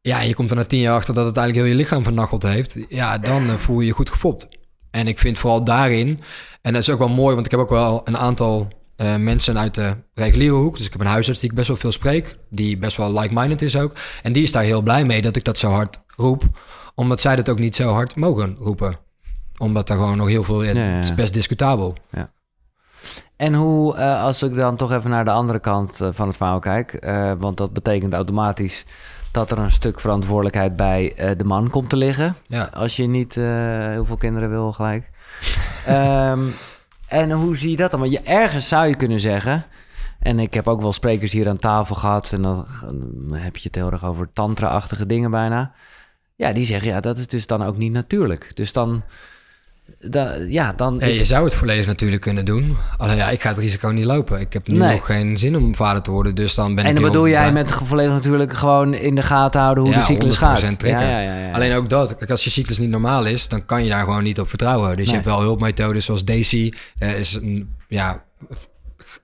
Ja, 0.00 0.20
je 0.20 0.34
komt 0.34 0.50
er 0.50 0.56
na 0.56 0.64
tien 0.64 0.80
jaar 0.80 0.94
achter 0.94 1.14
dat 1.14 1.26
het 1.26 1.36
eigenlijk 1.36 1.66
heel 1.66 1.76
je 1.76 1.82
lichaam 1.82 2.02
vernacheld 2.02 2.42
heeft. 2.42 2.78
Ja, 2.88 3.18
dan 3.18 3.48
eh, 3.48 3.56
voel 3.56 3.80
je 3.80 3.86
je 3.86 3.92
goed 3.92 4.10
gefopt. 4.10 4.48
En 4.90 5.06
ik 5.06 5.18
vind 5.18 5.38
vooral 5.38 5.64
daarin, 5.64 6.20
en 6.62 6.72
dat 6.72 6.82
is 6.82 6.90
ook 6.90 6.98
wel 6.98 7.08
mooi, 7.08 7.34
want 7.34 7.46
ik 7.46 7.52
heb 7.52 7.60
ook 7.60 7.70
wel 7.70 8.00
een 8.04 8.18
aantal 8.18 8.68
eh, 9.02 9.16
mensen 9.16 9.58
uit 9.58 9.74
de 9.74 9.96
reguliere 10.14 10.54
hoek. 10.54 10.76
Dus 10.76 10.86
ik 10.86 10.92
heb 10.92 11.00
een 11.00 11.06
huisarts 11.06 11.40
die 11.40 11.50
ik 11.50 11.56
best 11.56 11.68
wel 11.68 11.76
veel 11.76 11.92
spreek, 11.92 12.36
die 12.50 12.78
best 12.78 12.96
wel 12.96 13.12
like-minded 13.20 13.62
is 13.62 13.76
ook. 13.76 13.92
En 14.22 14.32
die 14.32 14.42
is 14.42 14.52
daar 14.52 14.62
heel 14.62 14.82
blij 14.82 15.04
mee 15.04 15.22
dat 15.22 15.36
ik 15.36 15.44
dat 15.44 15.58
zo 15.58 15.70
hard 15.70 16.02
roep, 16.16 16.44
omdat 16.94 17.20
zij 17.20 17.36
dat 17.36 17.48
ook 17.48 17.58
niet 17.58 17.76
zo 17.76 17.92
hard 17.92 18.16
mogen 18.16 18.56
roepen. 18.58 18.96
Omdat 19.58 19.88
er 19.88 19.96
gewoon 19.96 20.16
nog 20.16 20.28
heel 20.28 20.44
veel, 20.44 20.62
ja, 20.62 20.72
Ja, 20.72 20.80
ja, 20.80 20.86
ja. 20.86 20.94
het 20.94 21.04
is 21.04 21.14
best 21.14 21.32
discutabel. 21.32 21.94
En 23.36 23.54
hoe, 23.54 23.96
eh, 23.96 24.22
als 24.22 24.42
ik 24.42 24.54
dan 24.54 24.76
toch 24.76 24.92
even 24.92 25.10
naar 25.10 25.24
de 25.24 25.30
andere 25.30 25.58
kant 25.58 26.00
eh, 26.00 26.08
van 26.10 26.28
het 26.28 26.36
verhaal 26.36 26.58
kijk, 26.58 27.04
want 27.38 27.56
dat 27.56 27.72
betekent 27.72 28.12
automatisch 28.12 28.84
dat 29.30 29.50
er 29.50 29.58
een 29.58 29.70
stuk 29.70 30.00
verantwoordelijkheid 30.00 30.76
bij 30.76 31.14
de 31.36 31.44
man 31.44 31.70
komt 31.70 31.88
te 31.90 31.96
liggen. 31.96 32.36
Ja. 32.46 32.70
Als 32.72 32.96
je 32.96 33.06
niet 33.06 33.34
heel 33.34 34.04
veel 34.04 34.16
kinderen 34.16 34.50
wil 34.50 34.72
gelijk. 34.72 35.10
Ehm, 35.86 36.40
en 37.12 37.30
hoe 37.30 37.56
zie 37.56 37.70
je 37.70 37.76
dat 37.76 37.90
dan? 37.90 38.00
Want 38.00 38.12
je, 38.12 38.20
ergens 38.20 38.68
zou 38.68 38.86
je 38.86 38.96
kunnen 38.96 39.20
zeggen... 39.20 39.64
En 40.18 40.38
ik 40.38 40.54
heb 40.54 40.68
ook 40.68 40.80
wel 40.80 40.92
sprekers 40.92 41.32
hier 41.32 41.48
aan 41.48 41.58
tafel 41.58 41.94
gehad... 41.94 42.32
en 42.32 42.42
dan 42.42 42.66
heb 43.32 43.56
je 43.56 43.66
het 43.66 43.74
heel 43.74 43.90
erg 43.90 44.04
over 44.04 44.32
tantra-achtige 44.32 45.06
dingen 45.06 45.30
bijna. 45.30 45.72
Ja, 46.36 46.52
die 46.52 46.66
zeggen, 46.66 46.90
ja, 46.90 47.00
dat 47.00 47.18
is 47.18 47.26
dus 47.26 47.46
dan 47.46 47.62
ook 47.62 47.76
niet 47.76 47.92
natuurlijk. 47.92 48.50
Dus 48.54 48.72
dan... 48.72 49.02
da- 50.00 50.36
ja, 50.48 50.72
dan 50.72 50.96
Ja, 51.00 51.06
je 51.06 51.24
zou 51.24 51.44
het 51.44 51.54
volledig 51.54 51.86
natuurlijk 51.86 52.22
kunnen 52.22 52.44
doen. 52.44 52.76
Alleen 52.96 53.16
ja, 53.16 53.30
ik 53.30 53.42
ga 53.42 53.48
het 53.48 53.58
risico 53.58 53.88
niet 53.88 54.04
lopen. 54.04 54.40
Ik 54.40 54.52
heb 54.52 54.68
nu 54.68 54.78
Nee. 54.78 54.92
nog 54.94 55.06
geen 55.06 55.36
zin 55.38 55.56
om 55.56 55.74
vader 55.74 56.02
te 56.02 56.10
worden, 56.10 56.34
dus 56.34 56.54
dan 56.54 56.74
ben 56.74 56.84
En 56.84 56.90
ik 56.90 56.96
dan 57.00 57.10
bedoel 57.10 57.28
jij 57.28 57.52
met 57.52 57.70
volledig 57.72 58.12
natuurlijk 58.12 58.52
gewoon 58.52 58.94
in 58.94 59.14
de 59.14 59.22
gaten 59.22 59.60
houden 59.60 59.84
hoe 59.84 59.92
Ja, 59.92 59.98
de 59.98 60.04
cyclus 60.04 60.36
100% 60.38 60.38
gaat. 60.70 60.78
trekken. 60.78 61.06
Ja, 61.08 61.20
ja. 61.20 61.50
Alleen 61.50 61.74
ook 61.74 61.88
dat. 61.88 62.16
Kijk, 62.16 62.30
als 62.30 62.44
je 62.44 62.50
cyclus 62.50 62.78
niet 62.78 62.90
normaal 62.90 63.26
is, 63.26 63.48
dan 63.48 63.64
kan 63.66 63.82
je 63.84 63.90
daar 63.90 64.04
gewoon 64.04 64.22
niet 64.22 64.40
op 64.40 64.48
vertrouwen. 64.48 64.88
Dus 64.88 64.96
Nee. 64.96 65.06
je 65.06 65.12
hebt 65.12 65.26
wel 65.26 65.40
hulpmethoden 65.40 66.02
zoals 66.02 66.24
Daisy. 66.24 66.72
eh, 66.98 67.18
is 67.18 67.34
een, 67.34 67.74
ja, 67.88 68.22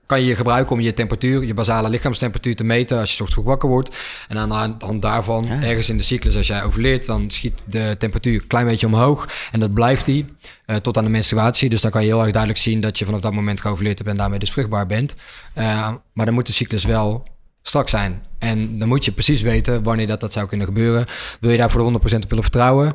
kan 0.09 0.23
je 0.23 0.35
gebruiken 0.35 0.71
om 0.75 0.81
je 0.81 0.93
temperatuur, 0.93 1.43
je 1.43 1.53
basale 1.53 1.89
lichaamstemperatuur 1.89 2.55
te 2.55 2.63
meten 2.63 2.99
als 2.99 3.17
je 3.17 3.23
ochtends 3.23 3.47
wakker 3.47 3.69
wordt. 3.69 3.95
En 4.27 4.37
aan 4.37 4.49
de 4.79 4.85
hand 4.85 5.01
daarvan, 5.01 5.45
Ja. 5.45 5.63
ergens 5.63 5.89
in 5.89 5.97
de 5.97 6.03
cyclus, 6.03 6.35
als 6.37 6.47
jij 6.47 6.63
overleert, 6.63 7.05
dan 7.05 7.31
schiet 7.31 7.63
de 7.65 7.95
temperatuur 7.97 8.41
een 8.41 8.47
klein 8.47 8.65
beetje 8.65 8.85
omhoog. 8.85 9.27
En 9.51 9.59
dat 9.59 9.73
blijft 9.73 10.05
die 10.05 10.25
eh, 10.65 10.75
tot 10.75 10.97
aan 10.97 11.03
de 11.03 11.09
menstruatie. 11.09 11.69
Dus 11.69 11.81
dan 11.81 11.91
kan 11.91 12.01
je 12.01 12.07
heel 12.07 12.21
erg 12.21 12.31
duidelijk 12.31 12.61
zien 12.61 12.79
dat 12.81 12.99
je 12.99 13.05
vanaf 13.05 13.19
dat 13.21 13.33
moment 13.33 13.61
geovuleerd 13.61 13.97
hebt 13.97 14.09
en 14.09 14.15
daarmee 14.17 14.39
dus 14.39 14.51
vruchtbaar 14.51 14.85
bent. 14.85 15.15
Eh, 15.53 15.93
maar 16.13 16.25
dan 16.25 16.33
moet 16.35 16.45
de 16.45 16.53
cyclus 16.53 16.85
wel 16.85 17.23
strak 17.61 17.89
zijn. 17.89 18.21
En 18.39 18.79
dan 18.79 18.87
moet 18.87 19.05
je 19.05 19.11
precies 19.11 19.41
weten 19.41 19.83
wanneer 19.83 20.07
dat, 20.07 20.19
dat 20.19 20.33
zou 20.33 20.47
kunnen 20.47 20.67
gebeuren. 20.67 21.05
Wil 21.39 21.51
je 21.51 21.57
daar 21.57 21.71
voor 21.71 21.79
de 21.79 21.85
100% 21.85 22.23
op 22.23 22.29
willen 22.29 22.43
vertrouwen? 22.43 22.91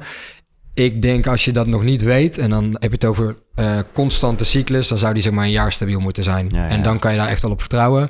Ik 0.75 1.03
denk 1.03 1.27
als 1.27 1.45
je 1.45 1.53
dat 1.53 1.67
nog 1.67 1.83
niet 1.83 2.03
weet 2.03 2.39
en 2.39 2.51
dan 2.51 2.65
heb 2.65 2.83
je 2.83 2.89
het 2.89 3.05
over 3.05 3.35
eh, 3.55 3.79
constante 3.93 4.45
cyclus, 4.45 4.89
dan 4.89 4.99
zou 4.99 5.13
die 5.15 5.23
zeg 5.23 5.33
maar 5.33 5.45
een 5.45 5.51
jaar 5.51 5.73
stabiel 5.73 6.01
moeten 6.01 6.25
zijn. 6.25 6.49
Ja, 6.51 6.57
ja. 6.65 6.69
En 6.69 6.83
dan 6.83 6.99
kan 6.99 7.13
je 7.13 7.19
daar 7.19 7.29
echt 7.29 7.43
wel 7.43 7.51
op 7.51 7.61
vertrouwen. 7.61 8.09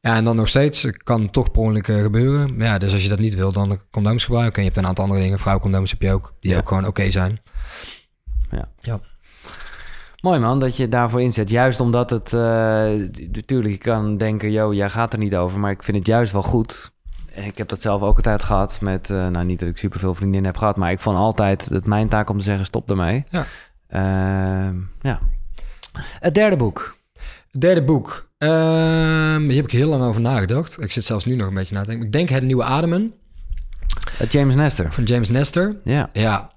Ja, 0.00 0.16
en 0.16 0.24
dan 0.24 0.36
nog 0.36 0.48
steeds 0.48 0.84
eh, 0.84 0.92
kan 1.04 1.30
toch 1.30 1.50
per 1.50 1.60
ongeluk 1.62 1.88
eh, 1.88 2.00
gebeuren. 2.02 2.54
Ja, 2.58 2.78
dus 2.78 2.92
als 2.92 3.02
je 3.02 3.08
dat 3.08 3.18
niet 3.18 3.34
wil, 3.34 3.52
dan 3.52 3.80
condooms 3.90 4.24
gebruiken. 4.24 4.54
En 4.56 4.62
je 4.62 4.68
hebt 4.68 4.76
een 4.80 4.86
aantal 4.86 5.04
andere 5.04 5.22
dingen. 5.22 5.38
Vrouwcondooms 5.38 5.90
heb 5.90 6.02
je 6.02 6.12
ook, 6.12 6.34
die 6.40 6.50
Ja. 6.50 6.58
ook 6.58 6.68
gewoon 6.68 6.86
oké 6.86 7.10
zijn. 7.10 7.40
Mooi 10.20 10.38
man, 10.40 10.60
dat 10.60 10.76
je 10.76 10.88
daarvoor 10.88 11.22
inzet. 11.22 11.50
Juist 11.50 11.80
omdat 11.80 12.10
het... 12.10 12.32
eh, 12.32 12.40
natuurlijk, 13.32 13.72
je 13.74 13.78
kan 13.78 14.16
denken, 14.16 14.50
yo, 14.50 14.74
jij 14.74 14.90
gaat 14.90 15.12
er 15.12 15.18
niet 15.18 15.34
over. 15.36 15.60
Maar 15.60 15.70
ik 15.70 15.82
vind 15.82 15.96
het 15.96 16.06
juist 16.06 16.32
wel 16.32 16.42
goed. 16.42 16.92
Ik 17.34 17.58
heb 17.58 17.68
dat 17.68 17.82
zelf 17.82 18.02
ook 18.02 18.16
altijd 18.16 18.42
gehad 18.42 18.80
met... 18.80 19.10
eh, 19.10 19.28
nou, 19.28 19.44
niet 19.44 19.60
dat 19.60 19.68
ik 19.68 19.76
superveel 19.76 20.14
vriendinnen 20.14 20.50
heb 20.50 20.56
gehad... 20.58 20.76
maar 20.76 20.90
ik 20.90 21.00
vond 21.00 21.16
altijd 21.16 21.68
het 21.68 21.86
mijn 21.86 22.08
taak 22.08 22.30
om 22.30 22.38
te 22.38 22.44
zeggen, 22.44 22.66
stop 22.66 22.90
ermee. 22.90 23.24
Ja. 23.28 23.46
Ehm, 23.88 24.76
ja. 25.00 25.20
Het 26.20 26.34
derde 26.34 26.56
boek. 26.56 26.96
Het 27.50 27.60
derde 27.60 27.82
boek. 27.84 28.28
Ehm 28.38 29.42
hier 29.42 29.56
heb 29.56 29.64
ik 29.64 29.70
heel 29.70 29.88
lang 29.88 30.02
over 30.02 30.20
nagedacht. 30.20 30.80
Ik 30.80 30.92
zit 30.92 31.04
zelfs 31.04 31.24
nu 31.24 31.34
nog 31.34 31.46
een 31.46 31.54
beetje 31.54 31.74
na 31.74 31.80
te 31.80 31.86
denken. 31.86 32.06
Ik 32.06 32.12
denk 32.12 32.28
Het 32.28 32.42
Nieuwe 32.42 32.64
Ademen 32.64 33.14
Het 34.10 34.32
James 34.32 34.54
Nestor. 34.54 34.92
van 34.92 35.04
James 35.04 35.30
Nestor. 35.30 35.74
Ja. 35.84 36.08
Ja, 36.12 36.50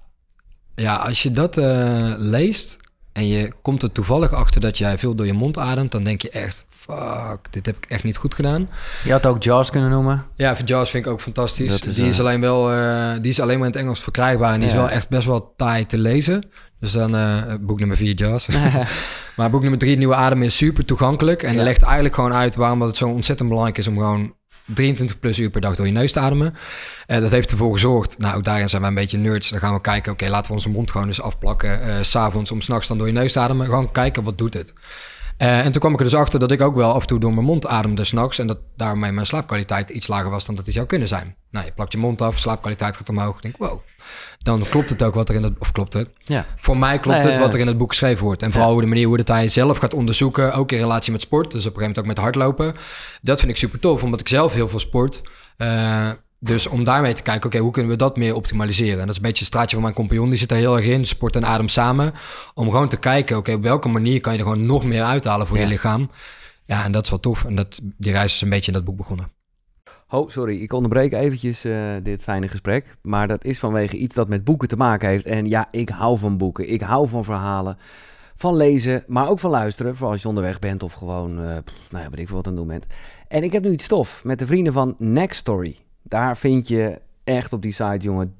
ja 0.74 0.96
als 0.96 1.22
je 1.22 1.30
dat 1.30 1.56
eh, 1.56 2.14
leest 2.16 2.78
en 3.12 3.28
je 3.28 3.52
komt 3.62 3.82
er 3.82 3.92
toevallig 3.92 4.32
achter 4.32 4.60
dat 4.60 4.78
jij 4.78 4.98
veel 4.98 5.14
door 5.14 5.26
je 5.26 5.32
mond 5.32 5.58
ademt, 5.58 5.92
dan 5.92 6.04
denk 6.04 6.22
je 6.22 6.30
echt, 6.30 6.66
fuck, 6.68 7.38
dit 7.50 7.66
heb 7.66 7.76
ik 7.76 7.84
echt 7.90 8.04
niet 8.04 8.16
goed 8.16 8.34
gedaan. 8.34 8.68
Je 9.04 9.12
had 9.12 9.26
ook 9.26 9.42
Jaws 9.42 9.70
kunnen 9.70 9.90
noemen. 9.90 10.24
Ja, 10.36 10.56
voor 10.56 10.66
Jaws 10.66 10.90
vind 10.90 11.06
ik 11.06 11.12
ook 11.12 11.20
fantastisch. 11.20 11.70
Dat 11.70 11.86
is, 11.86 11.94
die, 11.94 12.06
is 12.08 12.18
eh, 12.18 12.24
alleen 12.24 12.40
wel, 12.40 12.72
eh, 12.72 13.12
die 13.20 13.30
is 13.30 13.40
alleen 13.40 13.58
maar 13.58 13.66
in 13.66 13.72
het 13.72 13.82
Engels 13.82 14.00
verkrijgbaar 14.02 14.52
en 14.52 14.60
die 14.60 14.68
Ja. 14.68 14.74
is 14.74 14.80
wel 14.80 14.88
echt 14.90 15.08
best 15.08 15.26
wel 15.26 15.52
taai 15.56 15.86
te 15.86 15.98
lezen. 15.98 16.48
Dus 16.80 16.92
dan 16.92 17.16
eh, 17.16 17.42
boek 17.60 17.78
nummer 17.78 17.96
4 17.96 18.14
Jaws. 18.14 18.48
maar 19.36 19.50
boek 19.50 19.60
nummer 19.60 19.78
3 19.78 19.96
Nieuwe 19.96 20.14
Adem 20.14 20.42
is 20.42 20.56
super 20.56 20.84
toegankelijk 20.84 21.42
en 21.42 21.54
Ja. 21.54 21.62
legt 21.62 21.82
eigenlijk 21.82 22.14
gewoon 22.14 22.34
uit 22.34 22.54
waarom 22.56 22.82
het 22.82 22.96
zo 22.96 23.08
ontzettend 23.08 23.48
belangrijk 23.48 23.78
is 23.78 23.86
om 23.88 23.98
gewoon 23.98 24.34
23 24.74 25.18
plus 25.18 25.38
uur 25.38 25.50
per 25.50 25.60
dag 25.60 25.76
door 25.76 25.86
je 25.86 25.92
neus 25.92 26.12
te 26.12 26.20
ademen. 26.20 26.54
Uh, 27.06 27.18
dat 27.18 27.30
heeft 27.30 27.50
ervoor 27.50 27.72
gezorgd, 27.72 28.18
nou 28.18 28.36
ook 28.36 28.44
daarin 28.44 28.68
zijn 28.68 28.82
we 28.82 28.88
een 28.88 28.94
beetje 28.94 29.18
nerds. 29.18 29.50
Dan 29.50 29.58
gaan 29.58 29.74
we 29.74 29.80
kijken, 29.80 30.12
oké, 30.12 30.28
laten 30.28 30.46
we 30.46 30.56
onze 30.56 30.68
mond 30.68 30.90
gewoon 30.90 31.06
eens 31.06 31.20
afplakken. 31.20 31.86
Uh, 31.86 31.94
S'avonds 32.00 32.50
om 32.50 32.60
s'nachts 32.60 32.88
dan 32.88 32.98
door 32.98 33.06
je 33.06 33.12
neus 33.12 33.32
te 33.32 33.38
ademen. 33.38 33.66
Gewoon 33.66 33.92
kijken, 33.92 34.22
wat 34.22 34.38
doet 34.38 34.54
het? 34.54 34.74
Uh, 35.38 35.64
en 35.64 35.72
toen 35.72 35.80
kwam 35.80 35.92
ik 35.92 35.98
er 35.98 36.04
dus 36.04 36.14
achter 36.14 36.40
dat 36.40 36.50
ik 36.50 36.60
ook 36.60 36.74
wel 36.74 36.92
af 36.92 37.00
en 37.00 37.06
toe 37.06 37.20
door 37.20 37.34
mijn 37.34 37.46
mond 37.46 37.66
ademde 37.66 38.04
s'nachts. 38.04 38.38
En 38.38 38.46
dat 38.46 38.58
daarmee 38.76 39.12
mijn 39.12 39.26
slaapkwaliteit 39.26 39.90
iets 39.90 40.06
lager 40.06 40.30
was 40.30 40.46
dan 40.46 40.54
dat 40.54 40.64
die 40.64 40.74
zou 40.74 40.86
kunnen 40.86 41.08
zijn. 41.08 41.36
Nou, 41.50 41.66
je 41.66 41.72
plakt 41.72 41.92
je 41.92 41.98
mond 41.98 42.20
af, 42.20 42.38
slaapkwaliteit 42.38 42.96
gaat 42.96 43.08
omhoog. 43.08 43.36
Ik 43.36 43.42
denk, 43.42 43.56
wow, 43.56 43.80
dan 44.38 44.64
klopt 44.70 44.90
het 44.90 45.02
ook 45.02 45.14
wat 45.14 45.28
er 45.28 45.34
in 45.34 45.42
het... 45.42 45.52
Of 45.58 45.72
klopt 45.72 45.92
het? 45.92 46.08
Ja. 46.18 46.46
Voor 46.56 46.78
mij 46.78 46.98
klopt 46.98 47.22
het 47.22 47.38
wat 47.38 47.54
er 47.54 47.60
in 47.60 47.66
het 47.66 47.78
boek 47.78 47.88
geschreven 47.88 48.24
wordt. 48.24 48.42
En 48.42 48.52
vooral 48.52 48.74
de 48.74 48.86
manier 48.86 49.06
hoe 49.06 49.16
dat 49.16 49.28
hij 49.28 49.48
zelf 49.48 49.78
gaat 49.78 49.94
onderzoeken. 49.94 50.52
Ook 50.52 50.72
in 50.72 50.78
relatie 50.78 51.12
met 51.12 51.20
sport. 51.20 51.50
Dus 51.50 51.66
op 51.66 51.76
een 51.76 51.80
gegeven 51.80 52.04
moment 52.04 52.18
ook 52.18 52.24
met 52.24 52.34
hardlopen. 52.36 52.80
Dat 53.22 53.38
vind 53.38 53.50
ik 53.50 53.56
super 53.56 53.78
tof, 53.78 54.02
omdat 54.02 54.20
ik 54.20 54.28
zelf 54.28 54.54
heel 54.54 54.68
veel 54.68 54.80
sport... 54.80 55.22
Uh, 55.58 56.10
dus 56.38 56.66
om 56.66 56.84
daarmee 56.84 57.12
te 57.12 57.22
kijken, 57.22 57.46
oké, 57.46 57.58
hoe 57.58 57.70
kunnen 57.70 57.90
we 57.90 57.96
dat 57.96 58.16
meer 58.16 58.34
optimaliseren? 58.34 58.92
En 58.92 59.06
dat 59.06 59.08
is 59.08 59.16
een 59.16 59.22
beetje 59.22 59.38
het 59.38 59.46
straatje 59.46 59.74
van 59.74 59.82
mijn 59.82 59.94
compagnon, 59.94 60.28
die 60.28 60.38
zit 60.38 60.48
daar 60.48 60.58
heel 60.58 60.76
erg 60.76 60.86
in, 60.86 61.04
sport 61.04 61.36
en 61.36 61.46
adem 61.46 61.68
samen. 61.68 62.12
Om 62.54 62.70
gewoon 62.70 62.88
te 62.88 62.96
kijken, 62.96 63.36
oké, 63.36 63.52
op 63.52 63.62
welke 63.62 63.88
manier 63.88 64.20
kan 64.20 64.32
je 64.32 64.38
er 64.38 64.44
gewoon 64.44 64.66
nog 64.66 64.84
meer 64.84 65.02
uithalen 65.02 65.46
voor 65.46 65.58
je 65.58 65.66
lichaam? 65.66 66.10
Ja, 66.64 66.84
en 66.84 66.92
dat 66.92 67.04
is 67.04 67.10
wel 67.10 67.20
tof. 67.20 67.44
En 67.44 67.54
dat, 67.54 67.80
die 67.96 68.12
reis 68.12 68.34
is 68.34 68.40
een 68.40 68.48
beetje 68.48 68.66
in 68.66 68.76
dat 68.76 68.84
boek 68.84 68.96
begonnen. 68.96 69.30
Oh, 70.08 70.28
sorry, 70.28 70.62
ik 70.62 70.72
onderbreek 70.72 71.12
eventjes 71.12 71.64
uh, 71.64 71.80
dit 72.02 72.22
fijne 72.22 72.48
gesprek. 72.48 72.96
Maar 73.02 73.28
dat 73.28 73.44
is 73.44 73.58
vanwege 73.58 73.96
iets 73.96 74.14
dat 74.14 74.28
met 74.28 74.44
boeken 74.44 74.68
te 74.68 74.76
maken 74.76 75.08
heeft. 75.08 75.24
En 75.24 75.46
ja, 75.46 75.68
ik 75.70 75.88
hou 75.88 76.18
van 76.18 76.38
boeken. 76.38 76.70
Ik 76.72 76.80
hou 76.80 77.08
van 77.08 77.24
verhalen. 77.24 77.78
Van 78.34 78.56
lezen, 78.56 79.04
maar 79.06 79.28
ook 79.28 79.38
van 79.38 79.50
luisteren. 79.50 79.94
Vooral 79.94 80.12
als 80.12 80.22
je 80.22 80.28
onderweg 80.28 80.58
bent 80.58 80.82
of 80.82 80.92
gewoon, 80.92 81.30
uh, 81.30 81.44
nou 81.90 82.04
ja, 82.04 82.10
weet 82.10 82.18
ik 82.18 82.26
veel 82.26 82.36
wat 82.36 82.46
aan 82.46 82.52
het 82.52 82.60
doen 82.60 82.70
bent. 82.70 82.86
En 83.28 83.42
ik 83.42 83.52
heb 83.52 83.62
nu 83.62 83.70
iets 83.70 83.84
stof 83.84 84.24
met 84.24 84.38
de 84.38 84.46
vrienden 84.46 84.72
van 84.72 84.94
Next 84.98 85.38
Story. 85.38 85.76
Daar 86.08 86.36
vind 86.36 86.68
je 86.68 87.00
echt 87.24 87.52
op 87.52 87.62
die 87.62 87.72
site, 87.72 87.96
jongen, 87.98 88.34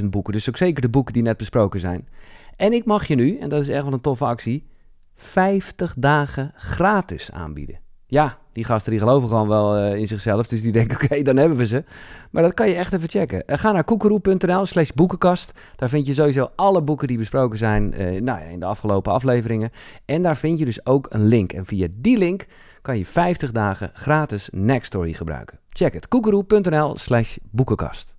300.000 0.00 0.04
boeken. 0.04 0.32
Dus 0.32 0.48
ook 0.48 0.56
zeker 0.56 0.82
de 0.82 0.88
boeken 0.88 1.12
die 1.12 1.22
net 1.22 1.36
besproken 1.36 1.80
zijn. 1.80 2.08
En 2.56 2.72
ik 2.72 2.84
mag 2.84 3.06
je 3.06 3.14
nu, 3.14 3.38
en 3.38 3.48
dat 3.48 3.60
is 3.60 3.68
echt 3.68 3.84
wel 3.84 3.92
een 3.92 4.00
toffe 4.00 4.24
actie, 4.24 4.66
50 5.14 5.94
dagen 5.98 6.52
gratis 6.56 7.32
aanbieden. 7.32 7.78
Ja, 8.06 8.38
die 8.52 8.64
gasten 8.64 8.90
die 8.90 9.00
geloven 9.00 9.28
gewoon 9.28 9.48
wel 9.48 9.78
uh, 9.78 9.94
in 9.94 10.06
zichzelf. 10.06 10.46
Dus 10.46 10.62
die 10.62 10.72
denken, 10.72 10.96
oké, 11.02 11.22
dan 11.22 11.36
hebben 11.36 11.58
we 11.58 11.66
ze. 11.66 11.84
Maar 12.30 12.42
dat 12.42 12.54
kan 12.54 12.68
je 12.68 12.74
echt 12.74 12.92
even 12.92 13.08
checken. 13.08 13.42
Uh, 13.46 13.56
ga 13.56 13.72
naar 13.72 13.84
koekeroe.nl 13.84 14.66
slash 14.66 14.90
boekenkast. 14.94 15.52
Daar 15.76 15.88
vind 15.88 16.06
je 16.06 16.14
sowieso 16.14 16.50
alle 16.56 16.82
boeken 16.82 17.08
die 17.08 17.18
besproken 17.18 17.58
zijn 17.58 17.94
uh, 18.00 18.20
nou 18.20 18.40
ja, 18.40 18.46
in 18.46 18.60
de 18.60 18.66
afgelopen 18.66 19.12
afleveringen. 19.12 19.70
En 20.04 20.22
daar 20.22 20.36
vind 20.36 20.58
je 20.58 20.64
dus 20.64 20.86
ook 20.86 21.06
een 21.10 21.26
link. 21.26 21.52
En 21.52 21.66
via 21.66 21.88
die 21.90 22.18
link 22.18 22.46
kan 22.82 22.98
je 22.98 23.06
50 23.06 23.52
dagen 23.52 23.90
gratis 23.94 24.48
Nextory 24.52 25.12
gebruiken. 25.12 25.58
Check 25.68 25.94
het, 25.94 26.08
koekeroe.nl 26.08 26.98
slash 26.98 27.36
boekenkast. 27.50 28.14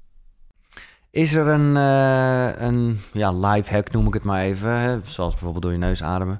Is 1.09 1.33
er 1.33 1.47
een, 1.47 1.75
een 2.65 2.99
ja, 3.11 3.31
life 3.31 3.73
hack, 3.73 3.91
noem 3.91 4.07
ik 4.07 4.13
het 4.13 4.23
maar 4.23 4.41
even, 4.41 4.79
hè? 4.79 4.99
zoals 5.03 5.31
bijvoorbeeld 5.31 5.63
door 5.63 5.71
je 5.71 5.77
neus 5.77 6.03
ademen, 6.03 6.39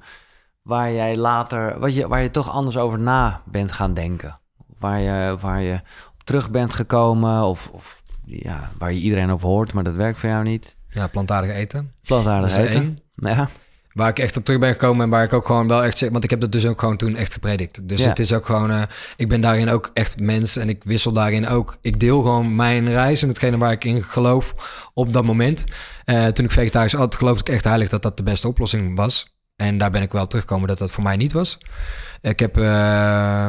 waar 0.64 0.91
jij 0.91 1.18
later, 1.18 1.80
wat 1.80 1.95
je, 1.95 2.07
waar 2.07 2.22
je 2.22 2.31
toch 2.31 2.49
anders 2.49 2.77
over 2.77 2.99
na 2.99 3.41
bent 3.45 3.72
gaan 3.72 3.94
denken? 3.94 4.40
Waar 4.80 4.99
je, 4.99 5.38
waar 5.40 5.61
je 5.61 5.73
op 6.14 6.23
terug 6.23 6.52
bent 6.52 6.73
gekomen 6.73 7.44
of, 7.44 7.69
of 7.72 8.03
ja, 8.26 8.72
waar 8.77 8.94
je 8.94 8.99
iedereen 8.99 9.31
over 9.31 9.48
hoort, 9.48 9.73
maar 9.73 9.84
dat 9.84 9.95
werkt 9.95 10.19
voor 10.19 10.30
jou 10.30 10.44
niet? 10.44 10.76
Ja, 10.90 11.07
plantaardig 11.07 11.56
eten. 11.56 11.91
Plantaardig 12.02 12.57
eten. 12.57 12.73
Één. 12.73 12.95
Ja. 13.15 13.49
Waar 13.94 14.10
ik 14.10 14.19
echt 14.19 14.38
op 14.38 14.44
terug 14.44 14.60
ben 14.60 14.72
gekomen 14.72 15.03
en 15.03 15.10
waar 15.10 15.23
ik 15.23 15.34
ook 15.34 15.45
gewoon 15.45 15.68
wel 15.68 15.84
echt 15.84 15.98
zeg, 15.98 16.10
want 16.10 16.23
ik 16.23 16.30
heb 16.30 16.40
dat 16.40 16.52
dus 16.52 16.65
ook 16.65 16.80
gewoon 16.80 16.98
toen 16.98 17.15
echt 17.15 17.34
gepredikt. 17.34 17.90
Dus 17.90 18.06
het 18.06 18.19
is 18.19 18.34
ook 18.34 18.45
gewoon, 18.45 18.72
uh, 18.72 18.81
ik 19.18 19.30
ben 19.30 19.41
daarin 19.41 19.69
ook 19.69 19.91
echt 19.94 20.19
mens 20.19 20.56
en 20.56 20.69
ik 20.69 20.84
wissel 20.84 21.11
daarin 21.11 21.48
ook. 21.48 21.77
Ik 21.81 21.99
deel 21.99 22.22
gewoon 22.22 22.56
mijn 22.56 22.90
reis 22.90 23.22
en 23.22 23.27
hetgene 23.27 23.57
waar 23.57 23.72
ik 23.72 23.84
in 23.84 24.03
geloof 24.03 24.53
op 24.94 25.14
dat 25.14 25.23
moment. 25.23 25.65
Uh, 26.06 26.26
toen 26.26 26.45
ik 26.45 26.52
vegetarisch 26.52 26.94
had, 26.94 27.15
geloofde 27.15 27.44
ik 27.44 27.57
echt 27.57 27.64
heilig 27.64 27.90
dat 27.90 28.02
dat 28.02 28.18
de 28.18 28.23
beste 28.23 28.48
oplossing 28.48 28.95
was. 28.95 29.33
En 29.56 29.78
daar 29.78 29.92
ben 29.92 30.02
ik 30.02 30.12
wel 30.12 30.28
teruggekomen 30.28 30.68
dat 30.68 30.78
dat 30.78 30.92
voor 30.92 31.04
mij 31.04 31.16
niet 31.16 31.32
was. 31.32 31.58
Ik 32.22 32.40
heb 32.40 32.58
uh, 32.58 33.48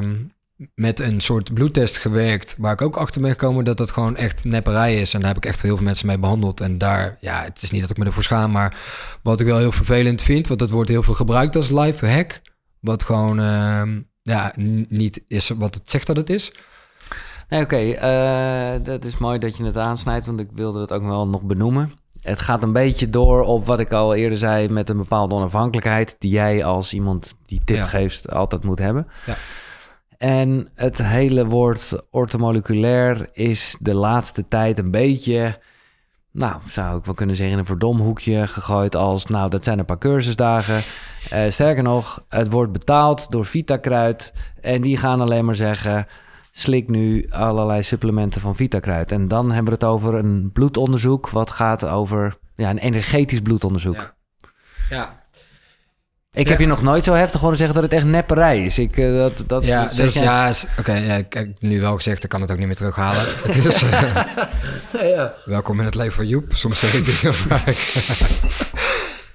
met 0.74 1.01
een 1.01 1.20
soort 1.20 1.55
bloedtest 1.55 1.97
gewerkt, 1.97 2.56
waar 2.59 2.72
ik 2.72 2.82
ook 2.82 2.97
achter 2.97 3.20
ben 3.20 3.31
gekomen 3.31 3.64
dat 3.64 3.76
dat 3.76 3.90
gewoon 3.90 4.16
echt 4.16 4.44
nepperij 4.44 5.01
is. 5.01 5.14
En 5.14 5.20
daar 5.20 5.28
heb 5.28 5.44
ik 5.44 5.47
echt 5.47 5.62
heel 5.62 5.76
veel 5.76 5.85
mensen 5.85 6.06
mee 6.06 6.18
behandeld. 6.18 6.60
En 6.60 6.78
daar, 6.78 7.16
ja, 7.20 7.43
het 7.43 7.62
is 7.62 7.70
niet 7.70 7.81
dat 7.81 7.90
ik 7.90 7.97
me 7.97 8.05
ervoor 8.05 8.22
schaam, 8.22 8.51
maar 8.51 8.76
wat 9.22 9.40
ik 9.40 9.47
wel 9.47 9.59
heel 9.59 9.72
vervelend 9.72 10.22
vind, 10.22 10.47
want 10.47 10.60
dat 10.60 10.70
wordt 10.70 10.90
heel 10.90 11.02
veel 11.02 11.14
gebruikt 11.14 11.56
als 11.56 11.70
live 11.70 12.06
hack, 12.06 12.43
wat 12.81 13.05
gewoon, 13.05 13.40
uh, 13.40 13.82
ja, 14.22 14.52
niet 14.89 15.24
is 15.28 15.48
wat 15.48 15.74
het 15.74 15.90
zegt 15.90 16.06
dat 16.06 16.16
het 16.16 16.31
is. 16.31 16.52
Nee, 17.48 17.62
oké, 17.62 17.81
uh, 17.81 18.85
dat 18.85 19.05
is 19.05 19.18
mooi 19.18 19.39
dat 19.39 19.56
je 19.56 19.64
het 19.64 19.76
aansnijdt, 19.76 20.26
want 20.26 20.40
ik 20.40 20.48
wilde 20.55 20.81
het 20.81 20.93
ook 20.93 21.02
wel 21.02 21.28
nog 21.28 21.43
benoemen. 21.43 21.93
Het 22.24 22.40
gaat 22.40 22.62
een 22.62 22.72
beetje 22.72 23.10
door 23.10 23.42
op 23.42 23.66
wat 23.66 23.80
ik 23.80 23.92
al 23.92 24.14
eerder 24.14 24.38
zei 24.38 24.68
met 24.68 24.88
een 24.88 24.96
bepaalde 24.96 25.34
onafhankelijkheid 25.34 26.16
die 26.18 26.30
jij 26.30 26.64
als 26.64 26.92
iemand 26.92 27.34
die 27.46 27.60
tip 27.64 27.76
ja. 27.76 27.86
geeft 27.86 28.30
altijd 28.30 28.64
moet 28.64 28.78
hebben. 28.78 29.09
Ja. 29.26 29.36
En 30.18 30.68
het 30.74 30.98
hele 30.98 31.46
woord 31.46 32.06
ortomoleculair 32.10 33.28
is 33.32 33.76
de 33.80 33.94
laatste 33.94 34.48
tijd 34.48 34.78
een 34.78 34.90
beetje, 34.90 35.59
nou, 36.30 36.60
zou 36.70 36.98
ik 36.98 37.05
wel 37.05 37.14
kunnen 37.14 37.36
zeggen, 37.36 37.55
in 37.55 37.60
een 37.60 37.66
verdomhoekje 37.66 38.46
gegooid 38.46 38.96
als, 38.96 39.26
nou, 39.26 39.51
dat 39.51 39.64
zijn 39.64 39.78
een 39.78 39.84
paar 39.84 39.98
cursusdagen. 39.98 40.80
Uh, 41.32 41.51
sterker 41.51 41.82
nog, 41.82 42.24
het 42.28 42.51
wordt 42.51 42.72
betaald 42.72 43.30
door 43.30 43.46
Vitakruid 43.46 44.32
en 44.60 44.80
die 44.80 44.96
gaan 44.96 45.20
alleen 45.20 45.44
maar 45.44 45.55
zeggen, 45.55 46.06
slik 46.56 46.89
nu 46.89 47.26
allerlei 47.31 47.82
supplementen 47.82 48.40
van 48.40 48.56
Vitakruid. 48.56 49.12
En 49.12 49.28
dan 49.28 49.47
hebben 49.47 49.64
we 49.64 49.85
het 49.85 49.85
over 49.85 50.14
een 50.14 50.51
bloedonderzoek, 50.52 51.28
wat 51.31 51.51
gaat 51.51 51.85
over 51.85 52.39
ja, 52.56 52.70
een 52.70 52.78
energetisch 52.78 53.40
bloedonderzoek. 53.40 53.94
Ja. 53.94 54.14
ja. 54.90 55.22
Ik 56.32 56.48
heb 56.48 56.59
je 56.59 56.66
nog 56.66 56.82
nooit 56.82 57.05
zo 57.05 57.14
heftig 57.14 57.40
horen 57.40 57.56
zeggen 57.56 57.74
dat 57.74 57.85
het 57.85 57.93
echt 57.93 58.05
nepperij 58.05 58.64
is. 58.64 58.78
Ik, 58.78 58.97
uh, 58.97 59.16
dat, 59.16 59.44
dat, 59.47 59.64
ja, 59.64 59.90
dus 59.94 60.14
ja, 60.14 60.51
oké, 60.51 60.81
okay, 60.81 61.05
ja, 61.05 61.14
ik 61.14 61.32
heb 61.32 61.48
nu 61.60 61.81
wel 61.81 61.97
gezegd, 61.97 62.24
ik 62.24 62.31
kan 62.31 62.40
het 62.40 62.51
ook 62.51 62.59
niet 62.59 62.66
meer 62.66 62.76
terughalen. 62.76 63.24
het 63.47 63.64
is, 63.64 63.82
uh, 63.82 63.90
ja. 64.93 65.35
Welkom 65.44 65.78
in 65.78 65.85
het 65.85 65.94
leven 65.94 66.12
van 66.12 66.26
Joep. 66.26 66.44
Soms 66.48 66.78
zeg 66.78 66.94
ik 66.94 67.05
dingen 67.05 67.35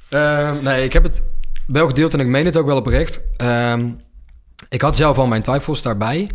uh, 0.56 0.62
nee, 0.62 0.84
ik 0.84 0.94
heb 0.94 1.04
het 1.04 1.24
wel 1.68 1.88
gedeeld 1.88 2.14
en 2.14 2.20
ik 2.20 2.28
meen 2.28 2.46
het 2.46 2.58
ook 2.58 2.66
wel 2.66 2.78
oprecht. 2.78 3.20
Um, 3.38 4.02
ik 4.70 4.82
had 4.82 4.96
zelf 4.96 5.18
al 5.18 5.28
mijn 5.28 5.41
twijfels 5.41 5.82
daarbij. 5.82 6.30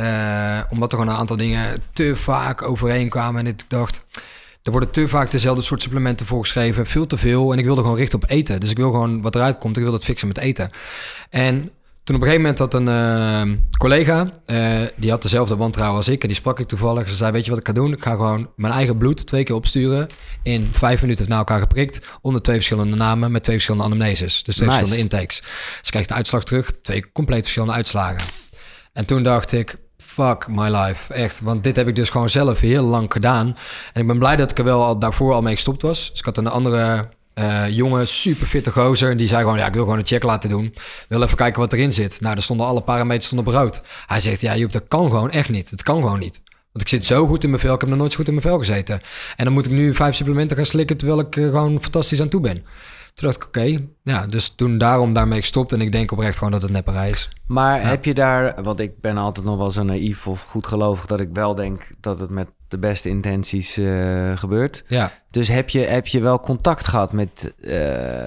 Uh, 0.00 0.60
omdat 0.68 0.92
er 0.92 0.98
gewoon 0.98 1.14
een 1.14 1.20
aantal 1.20 1.36
dingen 1.36 1.82
te 1.92 2.16
vaak 2.16 2.62
overeenkwamen. 2.62 3.40
En 3.40 3.46
ik 3.46 3.60
dacht, 3.68 4.04
er 4.62 4.70
worden 4.70 4.90
te 4.90 5.08
vaak 5.08 5.30
dezelfde 5.30 5.62
soort 5.62 5.82
supplementen 5.82 6.26
voorgeschreven, 6.26 6.86
veel 6.86 7.06
te 7.06 7.16
veel. 7.16 7.52
En 7.52 7.58
ik 7.58 7.64
wilde 7.64 7.80
gewoon 7.82 7.96
richten 7.96 8.22
op 8.22 8.30
eten. 8.30 8.60
Dus 8.60 8.70
ik 8.70 8.76
wil 8.76 8.90
gewoon 8.90 9.22
wat 9.22 9.34
eruit 9.34 9.58
komt, 9.58 9.76
ik 9.76 9.82
wil 9.82 9.92
dat 9.92 10.04
fixen 10.04 10.28
met 10.28 10.38
eten. 10.38 10.70
En 11.30 11.70
toen 12.04 12.16
op 12.16 12.22
een 12.22 12.28
gegeven 12.28 12.40
moment 12.40 12.58
had 12.58 12.74
een 12.74 13.50
uh, 13.50 13.56
collega, 13.78 14.30
uh, 14.46 14.80
die 14.96 15.10
had 15.10 15.22
dezelfde 15.22 15.56
wantrouwen 15.56 15.96
als 15.96 16.08
ik. 16.08 16.22
En 16.22 16.28
die 16.28 16.36
sprak 16.36 16.60
ik 16.60 16.66
toevallig. 16.66 17.08
Ze 17.08 17.14
zei, 17.14 17.32
weet 17.32 17.44
je 17.44 17.50
wat 17.50 17.58
ik 17.58 17.66
ga 17.66 17.72
doen? 17.72 17.92
Ik 17.92 18.02
ga 18.02 18.10
gewoon 18.10 18.50
mijn 18.56 18.72
eigen 18.72 18.96
bloed 18.96 19.26
twee 19.26 19.44
keer 19.44 19.54
opsturen. 19.54 20.08
In 20.42 20.68
vijf 20.72 21.00
minuten 21.00 21.28
na 21.28 21.36
elkaar 21.36 21.58
geprikt. 21.58 22.06
Onder 22.20 22.42
twee 22.42 22.56
verschillende 22.56 22.96
namen 22.96 23.32
met 23.32 23.42
twee 23.42 23.54
verschillende 23.54 23.86
anamneses. 23.86 24.42
Dus 24.42 24.56
twee 24.56 24.68
nice. 24.68 24.80
verschillende 24.80 25.16
intakes. 25.16 25.42
Ze 25.82 25.90
krijgt 25.90 26.08
de 26.08 26.14
uitslag 26.14 26.44
terug. 26.44 26.70
Twee 26.82 27.12
compleet 27.12 27.42
verschillende 27.42 27.74
uitslagen. 27.74 28.28
En 28.92 29.04
toen 29.04 29.22
dacht 29.22 29.52
ik, 29.52 29.76
fuck 30.14 30.48
my 30.48 30.68
life. 30.68 31.12
Echt. 31.12 31.40
Want 31.40 31.64
dit 31.64 31.76
heb 31.76 31.88
ik 31.88 31.96
dus 31.96 32.10
gewoon 32.10 32.30
zelf 32.30 32.60
heel 32.60 32.84
lang 32.84 33.12
gedaan. 33.12 33.56
En 33.92 34.00
ik 34.00 34.06
ben 34.06 34.18
blij 34.18 34.36
dat 34.36 34.50
ik 34.50 34.58
er 34.58 34.64
wel 34.64 34.82
al 34.82 34.98
daarvoor 34.98 35.32
al 35.32 35.42
mee 35.42 35.54
gestopt 35.54 35.82
was. 35.82 36.10
Dus 36.10 36.18
ik 36.18 36.24
had 36.24 36.36
een 36.36 36.46
andere 36.46 37.08
uh, 37.34 37.68
jonge, 37.68 38.06
super 38.06 38.46
fitte 38.46 38.70
gozer. 38.70 39.10
En 39.10 39.16
die 39.16 39.28
zei 39.28 39.42
gewoon, 39.42 39.58
ja, 39.58 39.66
ik 39.66 39.72
wil 39.72 39.82
gewoon 39.82 39.98
een 39.98 40.06
check 40.06 40.22
laten 40.22 40.50
doen. 40.50 40.74
Wil 41.08 41.22
even 41.22 41.36
kijken 41.36 41.60
wat 41.60 41.72
erin 41.72 41.92
zit. 41.92 42.20
Nou, 42.20 42.36
er 42.36 42.42
stonden 42.42 42.66
alle 42.66 42.80
parameters 42.80 43.26
stonden 43.26 43.52
brood. 43.52 43.82
Hij 44.06 44.20
zegt, 44.20 44.40
ja, 44.40 44.56
Joep, 44.56 44.72
dat 44.72 44.84
kan 44.88 45.04
gewoon 45.04 45.30
echt 45.30 45.48
niet. 45.48 45.70
Het 45.70 45.82
kan 45.82 46.02
gewoon 46.02 46.18
niet. 46.18 46.42
Want 46.72 46.86
ik 46.86 46.88
zit 46.88 47.04
zo 47.04 47.26
goed 47.26 47.44
in 47.44 47.50
mijn 47.50 47.62
vel. 47.62 47.74
Ik 47.74 47.80
heb 47.80 47.88
nog 47.90 47.98
nooit 47.98 48.10
zo 48.10 48.16
goed 48.18 48.28
in 48.28 48.34
mijn 48.34 48.46
vel 48.46 48.58
gezeten. 48.58 49.00
En 49.36 49.44
dan 49.44 49.54
moet 49.54 49.66
ik 49.66 49.72
nu 49.72 49.94
vijf 49.94 50.14
supplementen 50.14 50.56
gaan 50.56 50.66
slikken... 50.66 50.96
terwijl 50.96 51.20
ik 51.20 51.36
uh, 51.36 51.44
gewoon 51.44 51.82
fantastisch 51.82 52.20
aan 52.20 52.28
toe 52.28 52.40
ben. 52.40 52.64
Toen 53.14 53.28
dacht 53.28 53.36
ik, 53.36 53.46
oké. 53.46 53.76
Ja, 54.02 54.26
dus 54.26 54.48
toen 54.48 54.78
daarom 54.78 55.12
daarmee 55.12 55.40
gestopt. 55.40 55.72
En 55.72 55.80
ik 55.80 55.92
denk 55.92 56.12
oprecht 56.12 56.38
gewoon 56.38 56.52
dat 56.52 56.62
het 56.62 56.70
nepperij 56.70 57.10
is. 57.10 57.28
Maar 57.46 57.80
ja. 57.80 57.86
heb 57.86 58.04
je 58.04 58.14
daar... 58.14 58.62
Want 58.62 58.80
ik 58.80 59.00
ben 59.00 59.16
altijd 59.16 59.46
nog 59.46 59.56
wel 59.56 59.70
zo 59.70 59.82
naïef 59.82 60.26
of 60.26 60.42
goedgelovig... 60.42 61.06
dat 61.06 61.20
ik 61.20 61.28
wel 61.32 61.54
denk 61.54 61.82
dat 62.00 62.18
het 62.18 62.30
met 62.30 62.48
de 62.68 62.78
beste 62.78 63.08
intenties 63.08 63.76
uh, 63.76 64.36
gebeurt. 64.36 64.84
Ja. 64.86 65.12
Dus 65.30 65.48
heb 65.48 65.68
je, 65.68 65.78
heb 65.78 66.06
je 66.06 66.20
wel 66.20 66.40
contact 66.40 66.86
gehad 66.86 67.12
met... 67.12 67.54
Uh, 67.60 67.72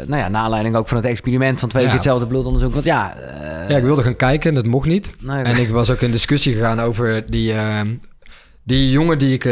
nou 0.05 0.15
ja, 0.15 0.27
naar 0.27 0.41
aanleiding 0.41 0.75
ook 0.75 0.87
van 0.87 0.97
het 0.97 1.05
experiment... 1.05 1.59
van 1.59 1.69
twee 1.69 1.83
keer 1.83 1.93
hetzelfde 1.93 2.27
bloedonderzoek. 2.27 2.73
Want 2.73 2.85
ja... 2.85 3.17
Uh... 3.17 3.69
Ja, 3.69 3.77
ik 3.77 3.83
wilde 3.83 4.03
gaan 4.03 4.15
kijken 4.15 4.49
en 4.49 4.55
dat 4.55 4.65
mocht 4.65 4.87
niet. 4.87 5.15
Nee, 5.19 5.43
en 5.43 5.57
ik 5.57 5.69
was 5.69 5.89
ook 5.91 6.01
in 6.01 6.11
discussie 6.11 6.53
gegaan 6.53 6.79
over 6.79 7.31
die... 7.31 7.53
die 8.63 8.89
jongen 8.89 9.19
die 9.19 9.33
ik 9.33 9.43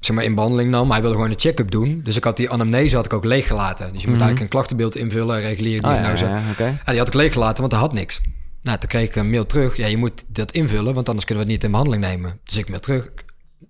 zeg 0.00 0.16
maar, 0.16 0.24
in 0.24 0.34
behandeling 0.34 0.70
nam. 0.70 0.82
Maar 0.82 0.92
hij 0.92 1.00
wilde 1.00 1.16
gewoon 1.16 1.30
een 1.30 1.40
check-up 1.40 1.70
doen. 1.70 2.00
Dus 2.04 2.16
ik 2.16 2.24
had 2.24 2.36
die 2.36 2.50
anamnese 2.50 2.96
had 2.96 3.04
ik 3.04 3.12
ook 3.12 3.24
leeggelaten. 3.24 3.92
Dus 3.92 4.02
je 4.02 4.08
moet 4.08 4.08
mm 4.08 4.12
-hmm. 4.12 4.20
eigenlijk 4.20 4.40
een 4.40 4.48
klachtenbeeld 4.48 4.96
invullen, 4.96 5.40
reguliere 5.40 5.80
diagnose. 5.80 6.24
Oh, 6.24 6.30
ja, 6.30 6.36
ja, 6.36 6.50
okay. 6.50 6.70
ja, 6.70 6.84
die 6.86 6.98
had 6.98 7.08
ik 7.08 7.14
leeggelaten, 7.14 7.60
want 7.60 7.72
hij 7.72 7.80
had 7.80 7.92
niks. 7.92 8.20
Nou, 8.62 8.78
toen 8.78 8.88
kreeg 8.88 9.08
ik 9.08 9.16
een 9.16 9.30
mail 9.30 9.46
terug. 9.46 9.76
Ja, 9.76 9.86
je 9.86 9.96
moet 9.96 10.24
dat 10.26 10.52
invullen, 10.52 10.94
want 10.94 11.08
anders 11.08 11.26
kunnen 11.26 11.44
we 11.44 11.50
het 11.50 11.60
niet 11.60 11.64
in 11.64 11.70
behandeling 11.70 12.04
nemen. 12.04 12.40
Dus 12.44 12.56
ik 12.56 12.68
mail 12.68 12.80
terug. 12.80 13.10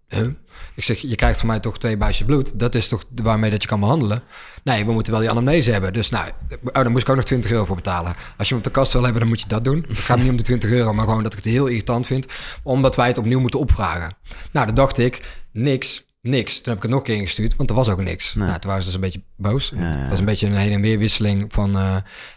Huh? 0.08 0.28
Ik 0.74 0.84
zeg, 0.84 0.98
je 0.98 1.14
krijgt 1.14 1.38
van 1.38 1.48
mij 1.48 1.60
toch 1.60 1.78
twee 1.78 1.96
buisjes 1.96 2.26
bloed. 2.26 2.58
Dat 2.58 2.74
is 2.74 2.88
toch 2.88 3.04
waarmee 3.22 3.50
dat 3.50 3.62
je 3.62 3.68
kan 3.68 3.80
behandelen? 3.80 4.22
Nee, 4.64 4.84
we 4.84 4.92
moeten 4.92 5.12
wel 5.12 5.20
die 5.20 5.30
anamnese 5.30 5.70
hebben. 5.70 5.92
Dus 5.92 6.10
nou, 6.10 6.28
oh, 6.64 6.72
dan 6.72 6.90
moest 6.90 7.02
ik 7.02 7.08
ook 7.08 7.16
nog 7.16 7.24
20 7.24 7.50
euro 7.50 7.64
voor 7.64 7.76
betalen. 7.76 8.14
Als 8.36 8.48
je 8.48 8.54
hem 8.54 8.56
op 8.56 8.64
de 8.64 8.70
kast 8.70 8.92
wil 8.92 9.02
hebben, 9.02 9.20
dan 9.20 9.30
moet 9.30 9.40
je 9.40 9.48
dat 9.48 9.64
doen. 9.64 9.84
Het 9.88 9.98
gaat 9.98 10.18
niet 10.18 10.30
om 10.30 10.36
de 10.36 10.42
20 10.42 10.70
euro, 10.70 10.92
maar 10.92 11.04
gewoon 11.04 11.22
dat 11.22 11.32
ik 11.32 11.44
het 11.44 11.52
heel 11.52 11.66
irritant 11.66 12.06
vind. 12.06 12.26
Omdat 12.62 12.96
wij 12.96 13.06
het 13.06 13.18
opnieuw 13.18 13.40
moeten 13.40 13.60
opvragen. 13.60 14.16
Nou, 14.52 14.66
dan 14.66 14.74
dacht 14.74 14.98
ik, 14.98 15.42
niks, 15.52 16.04
niks. 16.20 16.54
Toen 16.60 16.64
heb 16.72 16.76
ik 16.76 16.82
het 16.82 16.90
nog 16.90 17.00
een 17.00 17.06
keer 17.06 17.16
ingestuurd, 17.16 17.56
want 17.56 17.70
er 17.70 17.76
was 17.76 17.88
ook 17.88 18.02
niks. 18.02 18.34
Nou, 18.34 18.58
toen 18.58 18.70
waren 18.70 18.82
ze 18.82 18.84
dus 18.88 18.94
een 18.94 19.00
beetje 19.00 19.22
boos. 19.36 19.72
Ja, 19.74 19.80
ja. 19.80 19.86
Het 19.98 20.10
was 20.10 20.18
een 20.18 20.24
beetje 20.24 20.46
een 20.46 20.56
heen 20.56 20.72
en 20.72 20.80
weer 20.80 20.98
wisseling 20.98 21.52
van 21.52 21.76
eh, 21.76 21.96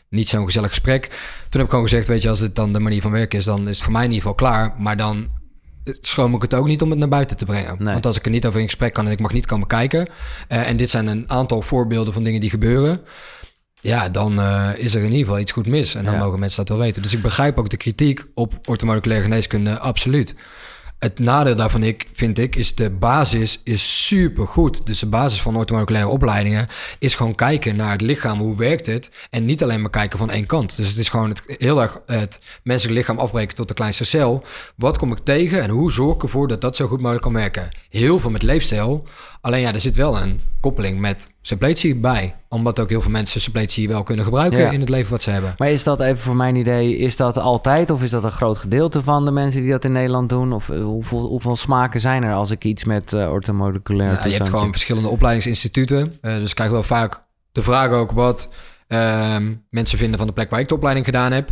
niet 0.10 0.30
zo'n 0.30 0.46
gezellig 0.46 0.70
gesprek. 0.70 1.02
Toen 1.50 1.50
heb 1.50 1.62
ik 1.62 1.70
gewoon 1.70 1.84
gezegd, 1.84 2.08
weet 2.08 2.22
je, 2.22 2.30
als 2.30 2.40
het 2.40 2.56
dan 2.56 2.74
de 2.74 2.80
manier 2.80 3.02
van 3.02 3.12
werken 3.12 3.40
is, 3.40 3.46
dan 3.46 3.62
is 3.62 3.76
het 3.76 3.84
voor 3.84 3.92
mij 3.92 4.04
in 4.04 4.12
ieder 4.12 4.22
geval 4.24 4.38
klaar. 4.50 4.74
Maar 4.78 4.98
dan 4.98 5.30
schroom 6.02 6.36
ik 6.36 6.42
het 6.42 6.54
ook 6.54 6.68
niet 6.68 6.82
om 6.82 6.90
het 6.90 7.00
naar 7.00 7.10
buiten 7.10 7.38
te 7.38 7.46
brengen. 7.46 7.76
Nee. 7.80 7.94
Want 7.94 8.06
als 8.06 8.18
ik 8.18 8.26
er 8.26 8.32
niet 8.32 8.46
over 8.46 8.60
in 8.60 8.66
gesprek 8.66 8.94
kan 8.94 9.06
en 9.06 9.12
ik 9.12 9.20
mag 9.20 9.32
niet 9.34 9.46
komen 9.46 9.68
kijken... 9.68 10.08
eh, 10.48 10.70
en 10.70 10.78
dit 10.78 10.90
zijn 10.90 11.08
een 11.08 11.30
aantal 11.30 11.62
voorbeelden 11.62 12.14
van 12.14 12.24
dingen 12.24 12.42
die 12.42 12.50
gebeuren... 12.50 13.02
ja, 13.80 14.10
dan 14.10 14.40
eh, 14.40 14.70
is 14.76 14.94
er 14.96 15.00
in 15.02 15.12
ieder 15.12 15.26
geval 15.26 15.40
iets 15.40 15.52
goed 15.52 15.68
mis. 15.68 15.96
En 15.96 16.04
dan 16.04 16.14
Ja. 16.14 16.20
mogen 16.20 16.40
mensen 16.40 16.66
dat 16.66 16.76
wel 16.78 16.86
weten. 16.86 17.02
Dus 17.02 17.14
ik 17.14 17.22
begrijp 17.22 17.58
ook 17.60 17.70
de 17.70 17.78
kritiek 17.78 18.26
op 18.34 18.60
orthomoleculaire 18.66 19.26
geneeskunde, 19.28 19.80
absoluut. 19.80 20.36
Het 21.04 21.20
nadeel 21.20 21.56
daarvan 21.56 21.84
ik, 21.84 22.08
vind 22.14 22.40
ik, 22.40 22.56
is 22.56 22.76
de 22.76 22.90
basis 22.90 23.62
is 23.64 24.08
super 24.08 24.48
goed. 24.48 24.86
Dus 24.86 25.00
de 25.00 25.06
basis 25.06 25.42
van 25.42 25.56
orthomoleculaire 25.56 26.10
opleidingen 26.10 26.68
is 27.00 27.16
gewoon 27.16 27.36
kijken 27.36 27.76
naar 27.76 27.92
het 27.92 28.02
lichaam, 28.02 28.40
hoe 28.40 28.58
werkt 28.58 28.86
het? 28.86 29.12
En 29.30 29.46
niet 29.46 29.64
alleen 29.64 29.82
maar 29.82 29.90
kijken 29.90 30.20
van 30.20 30.30
één 30.30 30.46
kant. 30.46 30.76
Dus 30.78 30.90
het 30.90 30.98
is 30.98 31.10
gewoon 31.10 31.30
het, 31.30 31.44
heel 31.48 31.82
erg 31.82 32.02
het 32.06 32.42
menselijk 32.64 32.98
lichaam 32.98 33.20
afbreken 33.20 33.56
tot 33.56 33.68
de 33.68 33.74
kleinste 33.74 34.04
cel. 34.04 34.44
Wat 34.76 34.98
kom 34.98 35.12
ik 35.12 35.20
tegen 35.20 35.62
en 35.62 35.70
hoe 35.70 35.92
zorg 35.92 36.16
ik 36.16 36.24
ervoor 36.24 36.48
dat 36.48 36.62
dat 36.62 36.76
zo 36.76 36.88
goed 36.88 37.00
mogelijk 37.00 37.24
kan 37.24 37.34
werken? 37.34 37.70
Heel 37.90 38.20
veel 38.20 38.32
met 38.32 38.44
leefstijl. 38.44 39.08
Alleen 39.44 39.62
ja, 39.62 39.74
er 39.74 39.80
zit 39.80 39.96
wel 39.96 40.22
een 40.22 40.42
koppeling 40.60 41.00
met 41.00 41.28
suppletie 41.42 41.96
bij. 41.96 42.36
Omdat 42.50 42.80
ook 42.80 42.90
heel 42.90 43.02
veel 43.02 43.12
mensen 43.12 43.42
suppletie 43.42 43.88
wel 43.88 44.04
kunnen 44.04 44.26
gebruiken 44.26 44.60
Ja. 44.60 44.72
in 44.72 44.80
het 44.80 44.90
leven 44.90 45.12
wat 45.12 45.24
ze 45.24 45.30
hebben. 45.30 45.54
Maar 45.58 45.70
is 45.72 45.84
dat 45.84 46.00
even 46.02 46.18
voor 46.18 46.36
mijn 46.36 46.56
idee, 46.56 46.98
is 46.98 47.16
dat 47.16 47.38
altijd 47.38 47.90
of 47.90 48.04
is 48.04 48.10
dat 48.10 48.24
een 48.24 48.32
groot 48.32 48.58
gedeelte 48.58 49.02
van 49.04 49.26
de 49.26 49.32
mensen 49.32 49.62
die 49.62 49.72
dat 49.72 49.86
in 49.86 49.92
Nederland 49.92 50.30
doen? 50.30 50.54
Of 50.54 50.70
eh, 50.70 50.84
hoeveel, 50.84 51.20
hoeveel 51.20 51.56
smaken 51.56 52.00
zijn 52.00 52.24
er 52.24 52.34
als 52.34 52.52
ik 52.52 52.64
iets 52.64 52.84
met 52.84 53.14
orthomoleculaire 53.14 54.16
Ja, 54.16 54.26
je 54.26 54.34
hebt 54.34 54.50
gewoon 54.50 54.72
verschillende 54.72 55.10
opleidingsinstituten. 55.10 56.18
Eh, 56.22 56.36
dus 56.36 56.50
ik 56.50 56.56
krijg 56.56 56.72
wel 56.72 56.84
vaak 56.84 57.22
de 57.52 57.64
vraag 57.64 57.90
ook 57.92 58.12
wat 58.12 58.50
ehm, 58.88 59.54
mensen 59.70 59.98
vinden 59.98 60.18
van 60.18 60.28
de 60.28 60.34
plek 60.34 60.50
waar 60.50 60.60
ik 60.60 60.68
de 60.68 60.76
opleiding 60.76 61.06
gedaan 61.06 61.32
heb. 61.32 61.50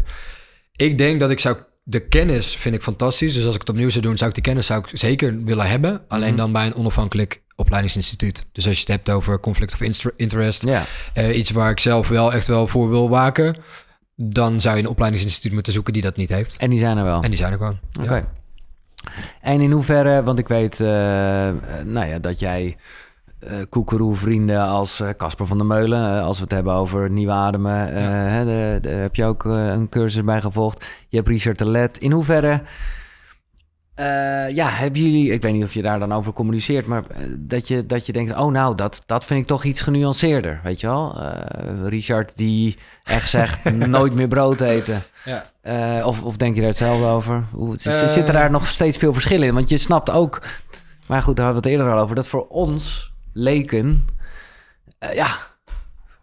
Ik 0.76 0.98
denk 0.98 1.20
dat 1.20 1.30
ik 1.30 1.40
zou... 1.40 1.58
De 1.84 2.00
kennis 2.08 2.56
vind 2.56 2.76
ik 2.76 2.84
fantastisch. 2.84 3.34
Dus 3.34 3.46
als 3.46 3.54
ik 3.56 3.60
het 3.62 3.70
opnieuw 3.70 3.90
zou 3.90 4.04
doen, 4.06 4.18
zou 4.18 4.30
ik 4.30 4.36
die 4.36 4.44
kennis 4.44 4.66
zou 4.66 4.80
ik 4.84 4.90
zeker 4.98 5.44
willen 5.44 5.68
hebben. 5.70 6.02
Alleen 6.08 6.28
Mhm. 6.28 6.38
dan 6.38 6.52
bij 6.52 6.66
een 6.66 6.76
onafhankelijk 6.76 7.42
opleidingsinstituut. 7.62 8.46
Dus 8.52 8.66
als 8.68 8.76
je 8.76 8.80
het 8.82 8.90
hebt 8.90 9.10
over 9.10 9.40
conflict 9.40 9.74
of 9.74 9.82
inter- 9.82 10.14
interest, 10.18 10.64
Ja, 10.66 10.84
eh, 11.14 11.38
iets 11.38 11.52
waar 11.52 11.70
ik 11.72 11.80
zelf 11.80 12.08
wel 12.08 12.34
echt 12.34 12.48
wel 12.48 12.68
voor 12.68 12.90
wil 12.90 13.10
waken, 13.10 13.56
dan 14.16 14.62
zou 14.62 14.76
je 14.78 14.84
een 14.84 14.90
opleidingsinstituut 14.90 15.52
moeten 15.54 15.74
zoeken 15.74 15.94
die 15.94 16.02
dat 16.02 16.16
niet 16.16 16.30
heeft. 16.30 16.58
en 16.58 16.70
die 16.70 16.80
zijn 16.80 16.98
er 16.98 17.04
wel. 17.04 17.22
En 17.22 17.30
die 17.30 17.38
zijn 17.40 17.52
er 17.52 17.58
gewoon. 17.58 17.80
Oké. 18.02 18.16
Ja. 18.16 18.26
En 19.42 19.62
in 19.62 19.72
hoeverre, 19.72 20.24
want 20.24 20.40
ik 20.40 20.48
weet 20.48 20.80
eh, 20.80 20.88
nou 21.86 22.06
ja, 22.08 22.20
dat 22.20 22.40
jij 22.40 22.76
eh 23.40 23.58
koekeroe-vrienden 23.70 24.62
als 24.62 25.02
Casper 25.18 25.48
van 25.48 25.58
der 25.58 25.66
Meulen, 25.68 26.22
als 26.22 26.38
we 26.38 26.44
het 26.44 26.52
hebben 26.54 26.74
over 26.74 27.10
nieuw 27.10 27.32
ademen, 27.32 27.94
hè, 28.32 28.46
daar 28.80 28.94
heb 28.94 29.16
je 29.16 29.26
ook 29.26 29.44
een 29.46 29.90
cursus 29.90 30.24
bij 30.24 30.42
gevolgd. 30.42 30.86
Je 31.10 31.18
hebt 31.18 31.30
Richard 31.30 31.58
de 31.58 31.70
Let. 31.70 31.98
In 31.98 32.12
hoeverre, 32.12 32.62
eh, 34.02 34.56
ja, 34.56 34.70
hebben 34.70 35.02
jullie, 35.02 35.32
ik 35.32 35.42
weet 35.42 35.54
niet 35.54 35.64
of 35.64 35.74
je 35.74 35.82
daar 35.82 36.00
dan 36.00 36.14
over 36.14 36.34
communiceert, 36.34 36.86
maar 36.86 37.04
eh, 37.08 37.18
dat 37.38 37.68
je, 37.68 37.86
dat 37.86 38.06
je 38.06 38.12
denkt, 38.12 38.36
oh 38.36 38.52
nou, 38.52 38.76
dat, 38.76 39.02
dat 39.06 39.26
vind 39.26 39.40
ik 39.42 39.48
toch 39.48 39.64
iets 39.64 39.82
genuanceerder, 39.82 40.60
weet 40.64 40.80
je 40.80 40.88
wel? 40.88 41.22
Eh, 41.22 41.88
Richard 41.88 42.32
die 42.36 42.78
echt 43.04 43.30
zegt, 43.30 43.64
nooit 43.98 44.14
meer 44.14 44.28
brood 44.28 44.62
eten. 44.62 45.04
Ja. 45.26 46.04
Of, 46.04 46.24
of 46.24 46.38
denk 46.38 46.54
je 46.54 46.60
daar 46.60 46.70
hetzelfde 46.70 47.06
over? 47.06 47.44
Hoe, 47.52 47.78
zitten 47.78 48.34
daar 48.34 48.52
nog 48.52 48.68
steeds 48.68 48.98
veel 48.98 49.14
verschillen 49.14 49.48
in? 49.48 49.54
Want 49.54 49.70
je 49.70 49.78
snapt 49.78 50.10
ook, 50.10 50.42
maar 51.08 51.22
goed, 51.22 51.36
daar 51.36 51.46
hadden 51.46 51.64
we 51.64 51.70
het 51.70 51.80
eerder 51.80 51.96
al 51.96 52.04
over, 52.04 52.16
dat 52.16 52.28
voor 52.28 52.48
ons 52.48 53.14
leken, 53.34 54.06
ja, 55.14 55.30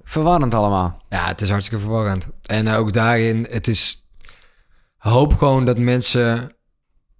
verwarrend 0.02 0.54
allemaal. 0.54 1.02
Ja, 1.08 1.26
het 1.26 1.40
is 1.40 1.50
hartstikke 1.50 1.84
verwarrend. 1.84 2.28
En 2.46 2.68
ook 2.68 2.92
daarin, 2.92 3.46
het 3.50 3.68
is... 3.68 4.02
Hoop 4.96 5.36
gewoon 5.36 5.64
dat 5.64 5.78
mensen 5.78 6.52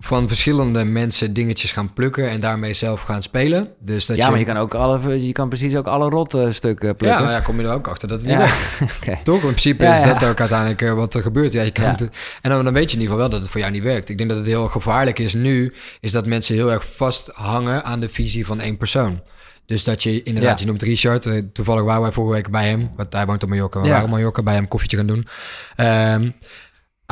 van 0.00 0.28
verschillende 0.28 0.84
mensen 0.84 1.32
dingetjes 1.32 1.72
gaan 1.72 1.92
plukken 1.92 2.30
en 2.30 2.40
daarmee 2.40 2.72
zelf 2.74 3.02
gaan 3.02 3.22
spelen. 3.22 3.68
Dus 3.80 4.06
dat 4.06 4.16
ja, 4.16 4.30
maar 4.30 4.38
je 4.38 4.44
kan 4.44 4.56
ook 4.56 4.74
alle, 4.74 5.26
je 5.26 5.32
kan 5.32 5.48
precies 5.48 5.76
ook 5.76 5.86
alle 5.86 6.08
rotte 6.08 6.48
stukken 6.52 6.88
Ja, 6.88 6.94
plukken. 6.94 7.22
maar 7.24 7.32
ja, 7.32 7.40
kom 7.40 7.60
je 7.60 7.66
er 7.66 7.72
ook 7.72 7.88
achter 7.88 8.08
dat 8.08 8.20
het 8.22 8.30
Ja. 8.30 8.38
niet 8.38 8.54
werkt. 9.04 9.24
Toch? 9.24 9.34
In 9.34 9.40
principe 9.40 9.82
Ja, 9.84 9.92
is 9.94 10.00
ja. 10.04 10.12
dat 10.14 10.28
ook 10.28 10.40
uiteindelijk 10.40 10.82
eh, 10.82 10.92
wat 10.92 11.14
er 11.14 11.22
gebeurt. 11.22 11.52
Ja, 11.52 11.62
je 11.62 11.70
kan 11.70 11.84
Ja. 11.84 11.90
het- 11.90 12.10
en 12.42 12.50
dan, 12.50 12.64
dan 12.64 12.72
weet 12.72 12.90
je 12.90 12.96
in 12.96 13.02
ieder 13.02 13.14
geval 13.14 13.18
wel 13.18 13.28
dat 13.28 13.40
het 13.40 13.50
voor 13.50 13.60
jou 13.60 13.72
niet 13.72 13.82
werkt. 13.82 14.08
Ik 14.08 14.18
denk 14.18 14.28
dat 14.28 14.38
het 14.38 14.46
heel 14.48 14.66
gevaarlijk 14.68 15.18
is 15.18 15.34
nu, 15.34 15.74
is 16.00 16.12
dat 16.12 16.26
mensen 16.26 16.54
heel 16.54 16.72
erg 16.72 16.84
vasthangen 16.96 17.84
aan 17.84 18.00
de 18.00 18.08
visie 18.08 18.46
van 18.46 18.60
één 18.60 18.76
persoon. 18.76 19.20
Dus 19.66 19.84
dat 19.84 20.02
je 20.02 20.22
inderdaad, 20.22 20.52
Ja. 20.58 20.64
je 20.64 20.66
noemt 20.70 20.82
Richard, 20.82 21.26
eh, 21.26 21.42
toevallig 21.52 21.82
waren 21.82 22.02
wij 22.02 22.12
vorige 22.12 22.34
week 22.34 22.50
bij 22.50 22.68
hem, 22.68 22.90
want 22.96 23.12
hij 23.12 23.26
woont 23.26 23.42
op 23.42 23.48
Mallorca, 23.48 23.78
we 23.80 23.86
Ja. 23.86 23.90
waren 23.92 24.06
op 24.06 24.12
Mallorca 24.12 24.42
bij 24.42 24.54
hem 24.54 24.68
koffietje 24.68 24.96
gaan 24.96 25.06
doen. 25.06 25.26
Ehm, 25.76 26.30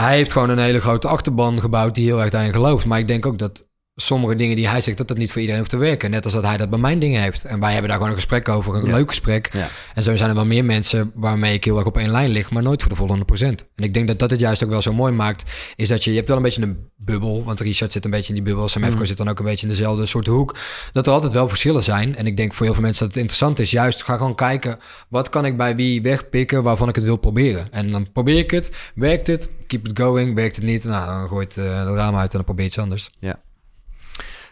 hij 0.01 0.17
heeft 0.17 0.33
gewoon 0.33 0.51
een 0.51 0.59
hele 0.59 0.81
grote 0.81 1.09
achterban 1.09 1.61
gebouwd 1.61 1.95
die 1.95 2.07
heel 2.07 2.21
erg 2.21 2.31
daarin 2.31 2.53
gelooft. 2.53 2.87
Maar 2.87 2.99
ik 2.99 3.09
denk 3.09 3.27
ook 3.27 3.39
dat 3.39 3.66
sommige 3.99 4.35
dingen 4.35 4.57
die 4.57 4.69
hij 4.69 4.81
zegt, 4.81 4.97
dat 4.99 5.09
dat 5.09 5.17
niet 5.17 5.31
voor 5.33 5.41
iedereen 5.41 5.61
hoeft 5.61 5.73
te 5.73 5.77
werken. 5.79 6.11
Net 6.11 6.25
als 6.25 6.35
dat 6.35 6.43
hij 6.43 6.57
dat 6.57 6.71
bij 6.71 6.79
mijn 6.79 6.99
dingen 6.99 7.23
heeft. 7.23 7.45
En 7.45 7.61
wij 7.61 7.71
hebben 7.71 7.89
daar 7.89 7.97
gewoon 7.99 8.13
een 8.13 8.19
gesprek 8.21 8.49
over, 8.49 8.75
een 8.75 8.85
Ja. 8.87 8.95
leuk 8.97 9.09
gesprek. 9.09 9.49
Ja. 9.53 9.69
En 9.95 10.03
zo 10.03 10.17
zijn 10.17 10.29
er 10.29 10.35
wel 10.35 10.47
meer 10.47 10.65
mensen 10.65 11.11
waarmee 11.15 11.55
ik 11.55 11.65
heel 11.65 11.77
erg 11.77 11.87
op 11.87 11.97
één 11.97 12.11
lijn 12.11 12.31
lig, 12.31 12.51
maar 12.51 12.63
nooit 12.63 12.81
voor 12.83 12.91
de 12.91 12.97
volle 12.97 13.13
100%. 13.13 13.65
En 13.75 13.85
ik 13.85 13.95
denk 13.95 14.09
dat 14.09 14.19
dat 14.19 14.31
het 14.31 14.41
juist 14.41 14.65
ook 14.65 14.71
wel 14.71 14.83
zo 14.83 14.93
mooi 14.93 15.13
maakt, 15.13 15.51
is 15.77 15.89
dat 15.89 16.05
je, 16.05 16.11
je 16.11 16.17
hebt 16.17 16.29
wel 16.29 16.37
een 16.37 16.43
beetje 16.43 16.63
een 16.63 16.91
bubbel, 16.97 17.45
want 17.45 17.61
Richard 17.61 17.93
zit 17.93 18.05
een 18.05 18.11
beetje 18.11 18.29
in 18.29 18.35
die 18.35 18.43
bubbel, 18.45 18.69
Sam 18.69 18.83
Mm. 18.83 19.05
zit 19.07 19.17
dan 19.17 19.29
ook 19.29 19.39
een 19.39 19.45
beetje 19.45 19.67
in 19.67 19.73
dezelfde 19.73 20.07
soort 20.07 20.27
hoek, 20.27 20.57
dat 20.93 21.07
er 21.07 21.13
altijd 21.13 21.33
wel 21.33 21.49
verschillen 21.49 21.85
zijn. 21.85 22.17
En 22.17 22.27
ik 22.27 22.37
denk 22.37 22.55
voor 22.55 22.65
heel 22.67 22.75
veel 22.75 22.83
mensen 22.85 23.05
dat 23.05 23.09
het 23.15 23.23
interessant 23.23 23.59
is, 23.59 23.71
juist 23.71 24.03
ga 24.05 24.17
gewoon 24.17 24.35
kijken, 24.35 24.79
wat 25.09 25.29
kan 25.29 25.45
ik 25.45 25.57
bij 25.57 25.77
wie 25.77 26.03
wegpikken 26.03 26.63
waarvan 26.63 26.89
ik 26.89 26.95
het 26.95 27.05
wil 27.05 27.17
proberen. 27.17 27.73
En 27.73 27.91
dan 27.91 28.13
probeer 28.13 28.39
ik 28.39 28.51
het, 28.51 28.71
werkt 28.95 29.27
het, 29.27 29.49
keep 29.67 29.89
it 29.89 29.99
going, 30.01 30.35
werkt 30.35 30.57
het 30.57 30.65
niet, 30.65 30.85
nou 30.85 31.07
dan 31.07 31.29
gooit 31.29 31.57
uh, 31.57 31.79
het 31.87 31.95
raam 31.95 32.17
uit 32.17 32.31
en 32.31 32.37
dan 32.37 32.45
probeer 32.45 32.65
je 32.65 32.71
iets 32.71 32.79
anders. 32.79 33.11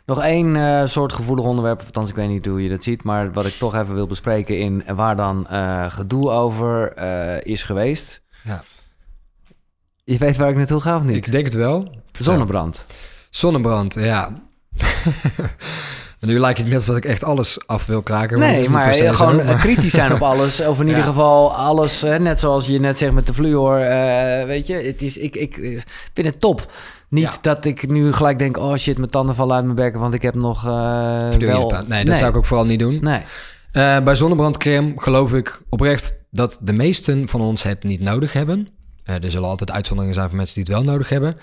Nog 0.06 0.22
één 0.22 0.56
eh, 0.56 0.86
soort 0.86 1.12
gevoelig 1.12 1.44
onderwerp, 1.44 1.80
althans 1.84 2.08
ik 2.10 2.14
weet 2.16 2.28
niet 2.28 2.46
hoe 2.46 2.62
je 2.62 2.68
dat 2.68 2.82
ziet, 2.84 3.02
maar 3.02 3.32
wat 3.32 3.46
ik 3.46 3.52
toch 3.52 3.74
even 3.74 3.94
wil 3.94 4.06
bespreken 4.06 4.58
in 4.58 4.84
waar 4.94 5.16
dan 5.16 5.46
eh, 5.48 5.84
gedoe 5.90 6.30
over 6.30 6.92
eh, 6.92 7.52
is 7.52 7.62
geweest. 7.62 8.20
Ja. 8.42 8.62
Je 10.04 10.18
weet 10.18 10.36
waar 10.36 10.48
ik 10.48 10.56
naartoe 10.56 10.80
ga 10.80 10.96
of 10.96 11.02
niet? 11.02 11.16
Ik 11.16 11.32
denk 11.32 11.44
het 11.44 11.54
wel. 11.54 11.94
Zonnebrand. 12.12 12.84
Zonnebrand, 13.30 13.94
ja. 13.94 14.28
Nu 16.20 16.38
lijkt 16.38 16.58
het 16.58 16.68
net 16.68 16.86
dat 16.86 16.96
ik 16.96 17.04
echt 17.04 17.24
alles 17.24 17.66
af 17.66 17.86
wil 17.86 18.02
kraken. 18.02 18.42
is 18.42 18.58
Nee, 18.58 18.70
maar 18.70 18.94
zo, 18.94 19.12
gewoon 19.12 19.36
maar- 19.36 19.54
kritisch 19.54 19.92
zijn 19.92 20.12
op 20.12 20.22
alles. 20.22 20.60
Of 20.60 20.80
in 20.80 20.84
Ja. 20.86 20.90
ieder 20.90 21.04
geval 21.04 21.54
alles, 21.56 22.02
net 22.02 22.40
zoals 22.40 22.66
je 22.66 22.80
net 22.80 22.98
zegt 22.98 23.12
met 23.12 23.26
de 23.26 23.34
fluor. 23.34 23.76
weet 24.46 24.66
je, 24.66 24.74
het 24.74 25.02
is, 25.02 25.16
ik, 25.16 25.36
ik 25.36 25.54
vind 26.14 26.26
het 26.26 26.40
top. 26.40 26.72
Niet 27.14 27.24
Ja. 27.24 27.38
dat 27.40 27.64
ik 27.64 27.88
nu 27.88 28.12
gelijk 28.12 28.38
denk, 28.38 28.56
oh 28.56 28.74
shit, 28.76 28.98
mijn 28.98 29.10
tanden 29.10 29.34
vallen 29.34 29.54
uit 29.56 29.64
mijn 29.64 29.76
bekken, 29.76 30.00
want 30.00 30.14
ik 30.14 30.22
heb 30.22 30.34
nog 30.34 30.66
eh 30.66 31.28
wel... 31.38 31.72
Nee, 31.86 32.04
dat 32.04 32.16
zou 32.16 32.30
ik 32.30 32.36
ook 32.36 32.44
vooral 32.44 32.66
niet 32.66 32.78
doen. 32.78 32.98
Nee, 33.00 33.20
Eh, 33.72 34.00
bij 34.00 34.14
zonnebrandcrème 34.16 34.92
geloof 34.96 35.32
ik 35.34 35.62
oprecht 35.68 36.14
dat 36.30 36.58
de 36.62 36.72
meesten 36.72 37.28
van 37.28 37.40
ons 37.40 37.62
het 37.62 37.82
niet 37.82 38.00
nodig 38.00 38.32
hebben. 38.32 38.68
Eh, 39.04 39.14
er 39.24 39.30
zullen 39.30 39.48
altijd 39.48 39.70
uitzonderingen 39.70 40.14
zijn 40.16 40.28
van 40.28 40.36
mensen 40.36 40.54
die 40.54 40.64
het 40.64 40.84
wel 40.84 40.92
nodig 40.92 41.08
hebben. 41.08 41.36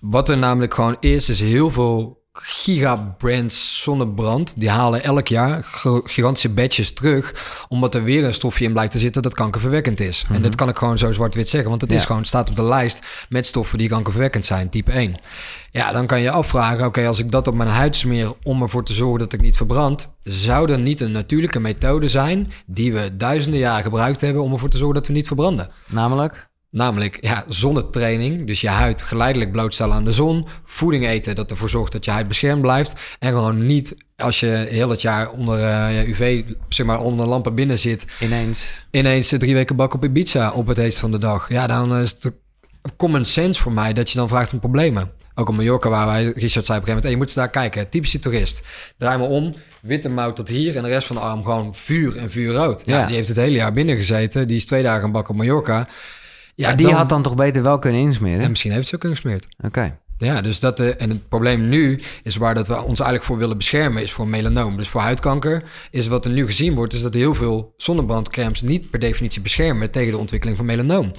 Wat 0.00 0.28
er 0.28 0.38
namelijk 0.38 0.74
gewoon 0.74 0.96
is, 1.00 1.28
is 1.28 1.40
heel 1.40 1.70
veel 1.70 2.21
gigabrands 2.32 3.82
zonnebrand. 3.82 4.60
Die 4.60 4.70
halen 4.70 5.04
elk 5.04 5.28
jaar 5.28 5.64
gigantische 6.04 6.48
batches 6.48 6.92
terug. 6.92 7.34
Omdat 7.68 7.94
er 7.94 8.04
weer 8.04 8.24
een 8.24 8.34
stofje 8.34 8.64
in 8.64 8.72
blijkt 8.72 8.92
te 8.92 8.98
zitten 8.98 9.22
dat 9.22 9.34
kankerverwekkend 9.34 10.00
is. 10.00 10.24
En 10.30 10.42
dat 10.42 10.54
kan 10.54 10.68
ik 10.68 10.76
gewoon 10.76 10.98
zo 10.98 11.12
zwart-wit 11.12 11.48
zeggen. 11.48 11.70
Want 11.70 11.82
het 11.82 11.92
is 11.92 12.04
gewoon, 12.04 12.24
staat 12.24 12.50
op 12.50 12.56
de 12.56 12.62
lijst 12.62 13.02
met 13.28 13.46
stoffen 13.46 13.78
die 13.78 13.88
kankerverwekkend 13.88 14.44
zijn, 14.44 14.68
type 14.68 14.92
1. 14.92 15.16
Ja, 15.70 15.92
dan 15.92 16.06
kan 16.06 16.20
je 16.20 16.30
afvragen, 16.30 16.86
oké, 16.86 17.06
als 17.06 17.18
ik 17.18 17.30
dat 17.30 17.48
op 17.48 17.54
mijn 17.54 17.68
huid 17.68 17.96
smeer 17.96 18.32
om 18.42 18.62
ervoor 18.62 18.84
te 18.84 18.92
zorgen 18.92 19.18
dat 19.18 19.32
ik 19.32 19.40
niet 19.40 19.56
verbrand, 19.56 20.12
zou 20.22 20.72
er 20.72 20.78
niet 20.78 21.00
een 21.00 21.12
natuurlijke 21.12 21.60
methode 21.60 22.08
zijn 22.08 22.52
die 22.66 22.92
we 22.92 23.16
duizenden 23.16 23.60
jaren 23.60 23.82
gebruikt 23.82 24.20
hebben 24.20 24.42
om 24.42 24.52
ervoor 24.52 24.68
te 24.68 24.76
zorgen 24.76 24.96
dat 24.96 25.06
we 25.06 25.12
niet 25.12 25.26
verbranden? 25.26 25.70
namelijk... 25.86 26.50
Namelijk 26.72 27.18
ja, 27.20 27.44
zonnetraining, 27.48 28.46
dus 28.46 28.60
je 28.60 28.68
huid 28.68 29.02
geleidelijk 29.02 29.52
blootstellen 29.52 29.94
aan 29.94 30.04
de 30.04 30.12
zon, 30.12 30.46
voeding 30.64 31.06
eten 31.06 31.34
dat 31.34 31.50
ervoor 31.50 31.68
zorgt 31.68 31.92
dat 31.92 32.04
je 32.04 32.10
huid 32.10 32.28
beschermd 32.28 32.62
blijft 32.62 32.94
en 33.18 33.28
gewoon 33.32 33.66
niet 33.66 33.96
als 34.16 34.40
je 34.40 34.46
heel 34.68 34.88
het 34.90 35.02
jaar 35.02 35.30
onder 35.30 35.58
eh, 35.58 35.64
ja, 35.96 36.04
UV, 36.06 36.42
zeg 36.68 36.86
maar 36.86 37.00
onder 37.00 37.26
lampen 37.26 37.54
binnen 37.54 37.78
zit, 37.78 38.06
Ineens. 38.20 38.70
ineens 38.90 39.32
eh, 39.32 39.38
drie 39.38 39.54
weken 39.54 39.76
bak 39.76 39.94
op 39.94 40.04
Ibiza 40.04 40.50
op 40.52 40.66
het 40.66 40.76
heetst 40.76 40.98
van 40.98 41.10
de 41.10 41.18
dag. 41.18 41.48
Ja, 41.48 41.66
dan 41.66 41.96
is 41.96 42.16
het 42.20 42.32
common 42.96 43.24
sense 43.24 43.60
voor 43.62 43.72
mij 43.72 43.92
dat 43.92 44.10
je 44.10 44.18
dan 44.18 44.28
vraagt 44.28 44.52
om 44.52 44.58
problemen. 44.60 45.10
Ook 45.34 45.48
op 45.48 45.54
Mallorca 45.54 45.88
waar 45.88 46.06
wij, 46.06 46.22
Richard 46.24 46.36
zei 46.36 46.48
op 46.48 46.48
een 46.68 46.68
gegeven 46.68 46.86
moment, 46.86 47.02
hey, 47.02 47.10
je 47.10 47.16
moet 47.16 47.26
eens 47.26 47.34
daar 47.36 47.50
kijken. 47.50 47.88
Typische 47.88 48.18
toerist. 48.18 48.62
Draai 48.98 49.18
me 49.18 49.24
om, 49.24 49.54
witte 49.82 50.08
mouw 50.08 50.32
tot 50.32 50.48
hier 50.48 50.76
en 50.76 50.82
de 50.82 50.88
rest 50.88 51.06
van 51.06 51.16
de 51.16 51.22
arm 51.22 51.44
gewoon 51.44 51.74
vuur 51.74 52.16
en 52.16 52.30
vuurrood. 52.30 52.82
Ja, 52.86 52.98
Ja. 52.98 53.06
die 53.06 53.16
heeft 53.16 53.28
het 53.28 53.36
hele 53.36 53.56
jaar 53.56 53.72
binnen 53.72 53.96
gezeten. 53.96 54.46
Die 54.48 54.56
is 54.56 54.64
twee 54.64 54.82
dagen 54.82 55.04
een 55.04 55.12
bak 55.12 55.28
op 55.28 55.36
Mallorca. 55.36 55.88
Ja, 56.54 56.66
maar 56.66 56.76
die 56.76 56.86
dan- 56.86 56.94
had 56.94 57.08
dan 57.08 57.22
toch 57.22 57.34
beter 57.34 57.62
wel 57.62 57.78
kunnen 57.78 58.00
insmeren? 58.00 58.40
en 58.42 58.48
misschien 58.50 58.72
heeft 58.72 58.86
ze 58.86 58.94
ook 58.94 59.00
kunnen 59.00 59.18
gesmeerd. 59.18 59.48
Oké. 59.64 59.98
Ja, 60.18 60.40
dus 60.40 60.60
dat, 60.60 60.80
eh, 60.80 61.00
en 61.02 61.08
het 61.10 61.28
probleem 61.28 61.68
nu 61.68 62.00
is 62.22 62.36
waar 62.36 62.54
dat 62.54 62.66
we 62.66 62.74
ons 62.74 62.86
eigenlijk 63.00 63.24
voor 63.24 63.38
willen 63.38 63.56
beschermen, 63.56 64.02
is 64.02 64.12
voor 64.12 64.28
melanoom. 64.28 64.76
Dus 64.76 64.88
voor 64.88 65.00
huidkanker 65.00 65.62
is 65.90 66.06
wat 66.06 66.24
er 66.24 66.30
nu 66.30 66.46
gezien 66.46 66.74
wordt, 66.74 66.92
is 66.92 67.02
dat 67.02 67.14
heel 67.14 67.34
veel 67.34 67.74
zonnebrandcremes 67.76 68.62
niet 68.62 68.90
per 68.90 69.00
definitie 69.00 69.42
beschermen 69.42 69.90
tegen 69.90 70.10
de 70.12 70.18
ontwikkeling 70.18 70.56
van 70.56 70.66
melanoom. 70.66 71.12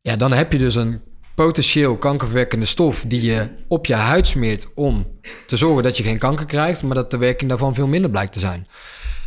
Ja, 0.00 0.16
dan 0.16 0.32
heb 0.32 0.52
je 0.52 0.58
dus 0.58 0.74
een 0.74 1.00
potentieel 1.34 1.96
kankerverwekkende 1.96 2.66
stof 2.66 3.04
die 3.06 3.22
je 3.22 3.48
op 3.68 3.86
je 3.86 3.94
huid 3.94 4.26
smeert 4.26 4.68
om 4.74 5.06
te 5.46 5.56
zorgen 5.56 5.82
dat 5.82 5.96
je 5.96 6.02
geen 6.02 6.18
kanker 6.18 6.46
krijgt, 6.46 6.82
maar 6.82 6.94
dat 6.94 7.10
de 7.10 7.16
werking 7.18 7.48
daarvan 7.50 7.74
veel 7.74 7.88
minder 7.88 8.10
blijkt 8.10 8.32
te 8.32 8.38
zijn. 8.38 8.66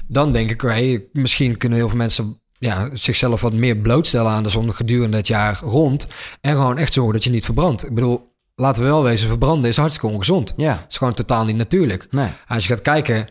Dan 0.08 0.32
denk 0.32 0.50
ik, 0.50 0.62
hey, 0.62 1.06
misschien 1.12 1.58
kunnen 1.58 1.78
heel 1.78 1.88
veel 1.88 1.98
mensen 1.98 2.42
ja, 2.64 2.90
zichzelf 2.94 3.42
wat 3.42 3.54
meer 3.54 3.78
blootstellen 3.78 4.32
aan 4.32 4.44
de 4.44 4.50
zon 4.50 4.74
gedurende 4.74 5.18
het 5.18 5.28
jaar 5.28 5.60
rond. 5.62 6.08
En 6.42 6.52
gewoon 6.52 6.78
echt 6.78 6.94
zorgen 6.94 7.14
dat 7.14 7.24
je 7.24 7.30
niet 7.30 7.46
verbrandt. 7.46 7.86
Ik 7.86 7.94
bedoel, 7.94 8.34
laten 8.56 8.82
we 8.82 8.88
wel 8.88 9.04
wezen, 9.04 9.28
verbranden 9.28 9.70
is 9.70 9.78
hartstikke 9.78 10.14
ongezond. 10.14 10.54
Ja. 10.58 10.72
Het 10.72 10.92
is 10.92 10.98
gewoon 10.98 11.14
totaal 11.14 11.46
niet 11.46 11.56
natuurlijk. 11.56 12.08
Nee. 12.12 12.30
Als 12.48 12.66
je 12.66 12.74
gaat 12.74 12.82
kijken 12.82 13.30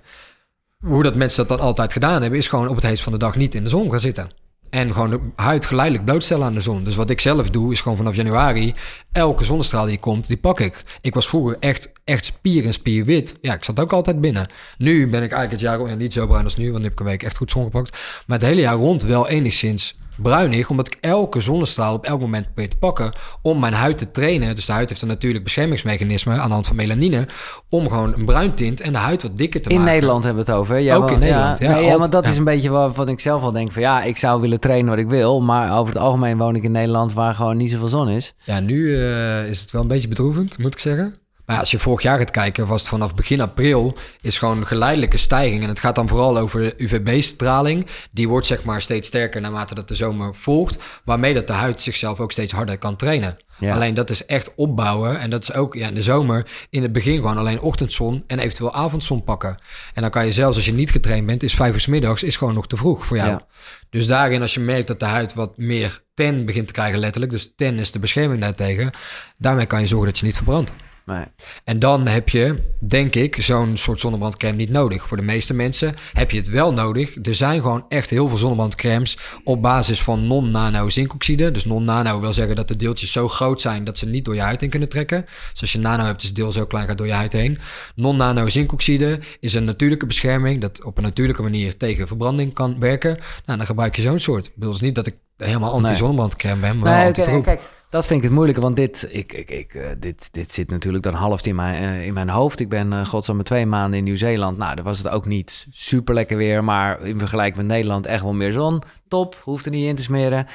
hoe 0.79 1.03
dat 1.03 1.15
mensen 1.15 1.47
dat 1.47 1.59
dan 1.59 1.67
altijd 1.67 1.93
gedaan 1.93 2.21
hebben, 2.23 2.39
is 2.39 2.49
gewoon 2.49 2.69
op 2.69 2.75
het 2.75 2.85
heetst 2.85 3.03
van 3.03 3.13
de 3.13 3.19
dag 3.19 3.37
niet 3.37 3.55
in 3.55 3.63
de 3.63 3.69
zon 3.69 3.91
gaan 3.91 4.01
zitten. 4.01 4.31
En 4.73 4.93
gewoon 4.93 5.11
de 5.11 5.21
huid 5.37 5.65
geleidelijk 5.65 6.05
blootstellen 6.05 6.47
aan 6.47 6.55
de 6.55 6.61
zon. 6.61 6.85
Dus 6.85 6.97
wat 6.97 7.11
ik 7.11 7.21
zelf 7.21 7.51
doe, 7.51 7.73
is 7.73 7.81
gewoon 7.81 7.97
vanaf 7.97 8.15
januari... 8.15 8.75
elke 9.13 9.45
zonnestraal 9.45 9.87
die 9.87 9.99
komt, 9.99 10.27
die 10.27 10.37
pak 10.37 10.61
ik. 10.61 10.83
Ik 11.01 11.15
was 11.15 11.29
vroeger 11.29 11.57
echt, 11.61 11.93
echt 12.05 12.25
spier 12.25 12.65
en 12.65 12.73
spierwit. 12.73 13.39
Ja, 13.41 13.55
ik 13.55 13.65
zat 13.65 13.81
ook 13.81 13.93
altijd 13.93 14.21
binnen. 14.21 14.49
Nu 14.79 15.11
ben 15.11 15.23
ik 15.23 15.33
eigenlijk 15.33 15.51
het 15.51 15.61
jaar... 15.61 15.89
Ja, 15.89 15.95
niet 15.95 16.13
zo 16.13 16.27
bruin 16.27 16.45
als 16.45 16.57
nu, 16.57 16.65
want 16.65 16.79
nu 16.79 16.85
heb 16.85 16.93
ik 16.93 17.01
een 17.01 17.07
week 17.07 17.23
echt 17.23 17.37
goed 17.37 17.51
zon 17.51 17.65
gepakt. 17.65 17.99
Maar 18.27 18.39
het 18.39 18.47
hele 18.47 18.61
jaar 18.61 18.75
rond 18.75 19.03
wel 19.03 19.29
enigszins 19.29 19.97
bruinig... 20.17 20.71
omdat 20.71 20.87
ik 20.87 20.99
elke 21.01 21.41
zonnestraal 21.41 21.95
op 21.95 22.05
elk 22.05 22.21
moment 22.21 22.45
probeer 22.45 22.71
te 22.71 22.77
pakken... 22.77 23.15
om 23.43 23.61
mijn 23.61 23.73
huid 23.73 23.99
te 23.99 24.11
trainen. 24.11 24.55
Dus 24.55 24.67
de 24.67 24.73
huid 24.73 24.89
heeft 24.89 25.03
een 25.03 25.09
natuurlijk 25.09 25.45
beschermingsmechanisme... 25.45 26.33
aan 26.33 26.49
de 26.49 26.55
hand 26.55 26.67
van 26.67 26.77
melanine... 26.77 27.29
om 27.69 27.89
gewoon 27.89 28.15
een 28.15 28.25
bruin 28.25 28.55
tint 28.55 28.81
en 28.81 28.93
de 28.93 28.99
huid 28.99 29.23
wat 29.23 29.37
dikker 29.37 29.63
te 29.63 29.69
In 29.69 29.77
maken. 29.77 29.93
Nederland 29.93 30.25
hebben 30.25 30.45
we 30.45 30.51
het 30.51 30.61
over. 30.61 30.79
Ja, 30.79 30.97
Ook 30.97 31.11
in 31.11 31.19
Nederland, 31.19 31.59
ja, 31.59 31.73
nee, 31.73 31.85
ja, 31.85 31.99
want 31.99 32.13
dat 32.13 32.25
ja. 32.25 32.31
is 32.31 32.37
een 32.37 32.45
beetje 32.45 32.71
waarvan 32.71 33.09
ik 33.09 33.21
zelf 33.21 33.43
al 33.43 33.53
denk 33.53 33.73
van 33.73 33.83
ja, 33.83 34.03
ik 34.03 34.17
zou 34.17 34.41
willen 34.41 34.61
trainen 34.61 34.91
wat 34.91 34.99
ik 34.99 35.09
wil, 35.09 35.41
maar 35.41 35.79
over 35.79 35.93
het 35.95 36.03
algemeen 36.03 36.39
woon 36.39 36.57
ik 36.57 36.63
in 36.63 36.73
Nederland 36.73 37.13
waar 37.13 37.35
gewoon 37.35 37.57
niet 37.57 37.71
zoveel 37.71 37.89
zon 37.89 38.09
is. 38.09 38.35
Ja, 38.45 38.61
nu 38.61 38.97
eh, 38.97 39.49
is 39.49 39.61
het 39.61 39.71
wel 39.71 39.83
een 39.83 39.89
beetje 39.89 40.09
bedroevend, 40.09 40.59
moet 40.59 40.75
ik 40.75 40.81
zeggen. 40.81 41.15
Maar 41.47 41.59
als 41.59 41.71
je 41.71 41.79
vorig 41.79 42.03
jaar 42.03 42.19
gaat 42.19 42.31
kijken, 42.31 42.67
was 42.67 42.81
het 42.81 42.91
vanaf 42.91 43.15
begin 43.15 43.41
april... 43.41 43.97
is 44.21 44.39
gewoon 44.39 44.59
een 44.59 44.67
geleidelijke 44.67 45.17
stijging. 45.17 45.63
En 45.63 45.69
het 45.69 45.81
gaat 45.81 45.95
dan 45.95 46.09
vooral 46.09 46.39
over 46.39 46.61
de 46.61 46.75
UVB-straling. 46.77 47.87
Die 48.11 48.29
wordt 48.29 48.47
zeg 48.47 48.65
maar 48.65 48.83
steeds 48.83 49.09
sterker 49.09 49.41
naarmate 49.41 49.75
dat 49.75 49.89
de 49.89 49.95
zomer 49.95 50.35
volgt. 50.35 50.79
Waarmee 51.05 51.35
dat 51.35 51.47
de 51.47 51.53
huid 51.53 51.81
zichzelf 51.81 52.21
ook 52.21 52.33
steeds 52.33 52.53
harder 52.53 52.79
kan 52.79 52.97
trainen. 52.97 53.37
Ja. 53.59 53.75
Alleen 53.75 53.95
dat 53.95 54.11
is 54.11 54.27
echt 54.27 54.55
opbouwen. 54.55 55.19
En 55.19 55.31
dat 55.31 55.43
is 55.43 55.53
ook 55.53 55.75
ja, 55.75 55.89
in 55.89 55.95
de 55.95 56.03
zomer 56.03 56.47
in 56.71 56.83
het 56.83 56.93
begin 56.93 57.17
gewoon 57.17 57.39
alleen 57.39 57.61
ochtendzon... 57.61 58.25
en 58.27 58.39
eventueel 58.39 58.75
avondzon 58.75 59.25
pakken. 59.25 59.57
En 59.95 60.03
dan 60.03 60.11
kan 60.11 60.27
je 60.27 60.33
zelfs 60.33 60.57
als 60.57 60.67
je 60.67 60.73
niet 60.73 60.91
getraind 60.91 61.27
bent... 61.27 61.43
is 61.43 61.55
vijf 61.55 61.75
uur 61.75 61.81
's 61.81 61.87
middags 61.87 62.23
is 62.23 62.37
gewoon 62.37 62.55
nog 62.55 62.67
te 62.67 62.77
vroeg 62.77 63.07
voor 63.07 63.17
jou. 63.17 63.31
Ja. 63.31 63.47
Dus 63.91 64.07
daarin, 64.07 64.43
als 64.43 64.55
je 64.55 64.61
merkt 64.61 64.87
dat 64.87 65.01
de 65.01 65.07
huid 65.07 65.35
wat 65.35 65.57
meer 65.57 66.03
ten 66.15 66.45
begint 66.45 66.67
te 66.67 66.73
krijgen, 66.73 66.99
letterlijk, 66.99 67.33
dus 67.33 67.53
ten 67.57 67.79
is 67.79 67.91
de 67.91 67.99
bescherming 67.99 68.41
daartegen, 68.41 68.91
daarmee 69.39 69.67
kan 69.67 69.81
je 69.81 69.87
zorgen 69.87 70.09
dat 70.09 70.19
je 70.19 70.25
niet 70.25 70.37
verbrandt. 70.37 70.73
Nee. 71.13 71.25
En 71.65 71.79
dan 71.79 72.07
heb 72.07 72.29
je, 72.29 72.63
denk 72.81 73.15
ik, 73.15 73.43
zo'n 73.43 73.77
soort 73.77 74.01
zonnebrandcrème 74.01 74.57
niet 74.57 74.71
nodig. 74.71 75.09
Voor 75.09 75.17
de 75.17 75.23
meeste 75.23 75.55
mensen 75.55 75.95
heb 76.13 76.31
je 76.31 76.37
het 76.37 76.49
wel 76.49 76.73
nodig. 76.73 77.17
Er 77.23 77.35
zijn 77.35 77.61
gewoon 77.61 77.85
echt 77.89 78.11
heel 78.11 78.29
veel 78.29 78.39
zonnebrandcremes 78.39 79.19
op 79.45 79.63
basis 79.63 80.03
van 80.03 80.27
non-nano 80.27 80.89
zinkoxide. 80.89 81.51
Dus 81.51 81.65
non-nano 81.65 82.21
wil 82.21 82.33
zeggen 82.33 82.57
dat 82.57 82.69
de 82.69 82.77
deeltjes 82.77 83.13
zo 83.13 83.29
groot 83.29 83.61
zijn 83.61 83.85
dat 83.85 83.99
ze 83.99 84.07
niet 84.07 84.25
door 84.25 84.35
je 84.35 84.41
huid 84.41 84.63
in 84.63 84.71
kunnen 84.71 84.89
trekken. 84.89 85.25
Dus 85.51 85.61
als 85.61 85.73
je 85.73 85.79
nano 85.79 86.05
hebt, 86.05 86.21
is 86.23 86.27
het 86.27 86.37
deel 86.37 86.53
zo 86.53 86.67
klein 86.67 86.87
gaat 86.87 86.99
door 86.99 87.07
je 87.07 87.13
huid 87.13 87.33
heen. 87.33 87.59
Non-nano 87.95 88.49
zinkoxide 88.49 89.21
is 89.41 89.55
een 89.55 89.65
natuurlijke 89.65 90.07
bescherming 90.07 90.61
dat 90.61 90.85
op 90.85 90.97
een 90.97 91.03
natuurlijke 91.03 91.43
manier 91.43 91.77
tegen 91.77 92.07
verbranding 92.07 92.55
kan 92.55 92.79
werken. 92.79 93.19
Nou, 93.47 93.59
dan 93.59 93.67
gebruik 93.67 93.97
je 93.97 94.03
zo'n 94.03 94.19
soort. 94.19 94.47
Ik 94.47 94.53
bedoel 94.55 94.73
dus 94.73 94.81
niet 94.81 94.95
dat 94.95 95.07
ik 95.07 95.15
helemaal 95.37 95.73
anti-zonnebrandcrème 95.73 96.61
ben, 96.61 96.79
maar 96.79 96.85
wel 96.85 96.99
Nee, 96.99 97.09
oké, 97.09 97.21
anti-troep. 97.21 97.61
Dat 97.93 98.07
vind 98.07 98.19
ik 98.19 98.25
het 98.25 98.35
moeilijke, 98.35 98.61
want 98.61 98.77
dit, 98.77 99.09
ik, 99.11 99.33
ik, 99.33 99.51
ik, 99.51 99.75
eh, 99.75 99.87
dit, 99.99 100.29
dit 100.33 100.53
zit 100.53 100.71
natuurlijk 100.71 101.05
dan 101.05 101.15
half 101.15 101.47
in 101.47 101.55
mijn, 101.55 101.83
eh, 101.83 102.07
in 102.07 102.15
mijn 102.15 102.29
hoofd. 102.29 102.61
Ik 102.61 102.69
ben 102.69 102.93
uh, 102.93 103.07
godsam 103.07 103.43
twee 103.43 103.67
maanden 103.67 103.99
in 103.99 104.05
Nieuw-Zeeland. 104.05 104.59
Nou, 104.59 104.75
daar 104.75 104.85
was 104.85 104.99
het 104.99 105.09
ook 105.09 105.27
niet 105.27 105.67
super 105.71 106.15
lekker 106.15 106.37
weer, 106.37 106.65
maar 106.65 107.03
in 107.03 107.19
vergelijking 107.19 107.57
met 107.57 107.67
Nederland 107.67 108.07
echt 108.07 108.23
wel 108.23 108.33
meer 108.33 108.53
zon. 108.53 108.83
Top, 109.09 109.41
hoeft 109.43 109.65
er 109.65 109.71
niet 109.71 109.87
in 109.87 109.97
te 109.97 110.03
smeren. 110.03 110.47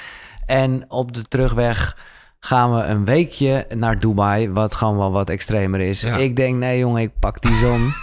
En 0.46 0.86
op 0.88 1.14
de 1.14 1.22
terugweg 1.22 1.98
gaan 2.40 2.76
we 2.76 2.82
een 2.84 3.06
weekje 3.06 3.66
naar 3.76 4.00
Dubai, 4.00 4.50
wat 4.52 4.74
gewoon 4.74 4.98
wel 4.98 5.12
wat 5.12 5.30
extremer 5.30 5.80
is. 5.80 6.02
Ja. 6.02 6.16
Ik 6.16 6.36
denk, 6.36 6.58
nee 6.58 6.80
jongen, 6.80 7.02
ik 7.02 7.12
pak 7.20 7.42
die 7.42 7.56
zon. 7.58 7.94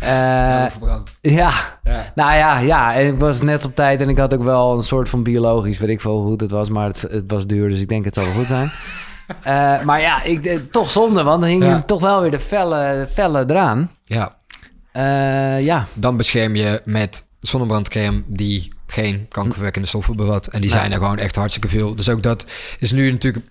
Ja, 0.00 0.64
Eh, 0.70 0.72
ja, 1.20 1.52
Ja. 1.84 2.12
nou 2.14 2.36
ja, 2.36 2.58
ja, 2.58 2.94
en 2.94 3.06
ik 3.06 3.18
was 3.18 3.40
net 3.40 3.64
op 3.64 3.74
tijd 3.74 4.00
en 4.00 4.08
ik 4.08 4.18
had 4.18 4.34
ook 4.34 4.42
wel 4.42 4.76
een 4.76 4.82
soort 4.82 5.08
van 5.08 5.22
biologisch, 5.22 5.78
weet 5.78 5.90
ik 5.90 6.00
veel 6.00 6.22
hoe 6.22 6.32
het 6.36 6.50
was, 6.50 6.68
maar 6.70 6.86
het, 6.86 7.00
het 7.00 7.24
was 7.30 7.46
duur, 7.46 7.68
dus 7.68 7.80
ik 7.80 7.88
denk 7.88 8.04
het 8.04 8.14
zal 8.14 8.24
wel 8.24 8.32
goed 8.32 8.46
zijn. 8.46 8.70
Eh, 9.42 9.82
maar 9.82 10.00
ja, 10.00 10.22
ik, 10.22 10.44
eh, 10.46 10.58
toch 10.70 10.90
zonde, 10.90 11.22
want 11.22 11.40
dan 11.40 11.50
hingen 11.50 11.86
toch 11.86 12.00
wel 12.00 12.20
weer 12.20 12.30
de 12.30 12.38
felle, 12.40 13.06
felle 13.10 13.44
eraan. 13.48 13.90
ja, 14.04 14.36
ja, 15.58 15.86
dan 15.94 16.16
bescherm 16.16 16.54
je 16.56 16.82
met 16.84 17.26
zonnebrandcrème 17.40 18.22
die 18.26 18.72
geen 18.92 19.26
kankerverwekkende 19.28 19.88
stoffen 19.88 20.16
bevat. 20.16 20.46
En 20.46 20.60
die 20.60 20.70
Nee. 20.70 20.78
zijn 20.78 20.92
er 20.92 20.98
gewoon 20.98 21.18
echt 21.18 21.34
hartstikke 21.36 21.68
veel. 21.68 21.94
Dus 21.94 22.08
ook 22.08 22.22
dat 22.22 22.46
is 22.78 22.92
nu 22.92 23.10
natuurlijk... 23.12 23.44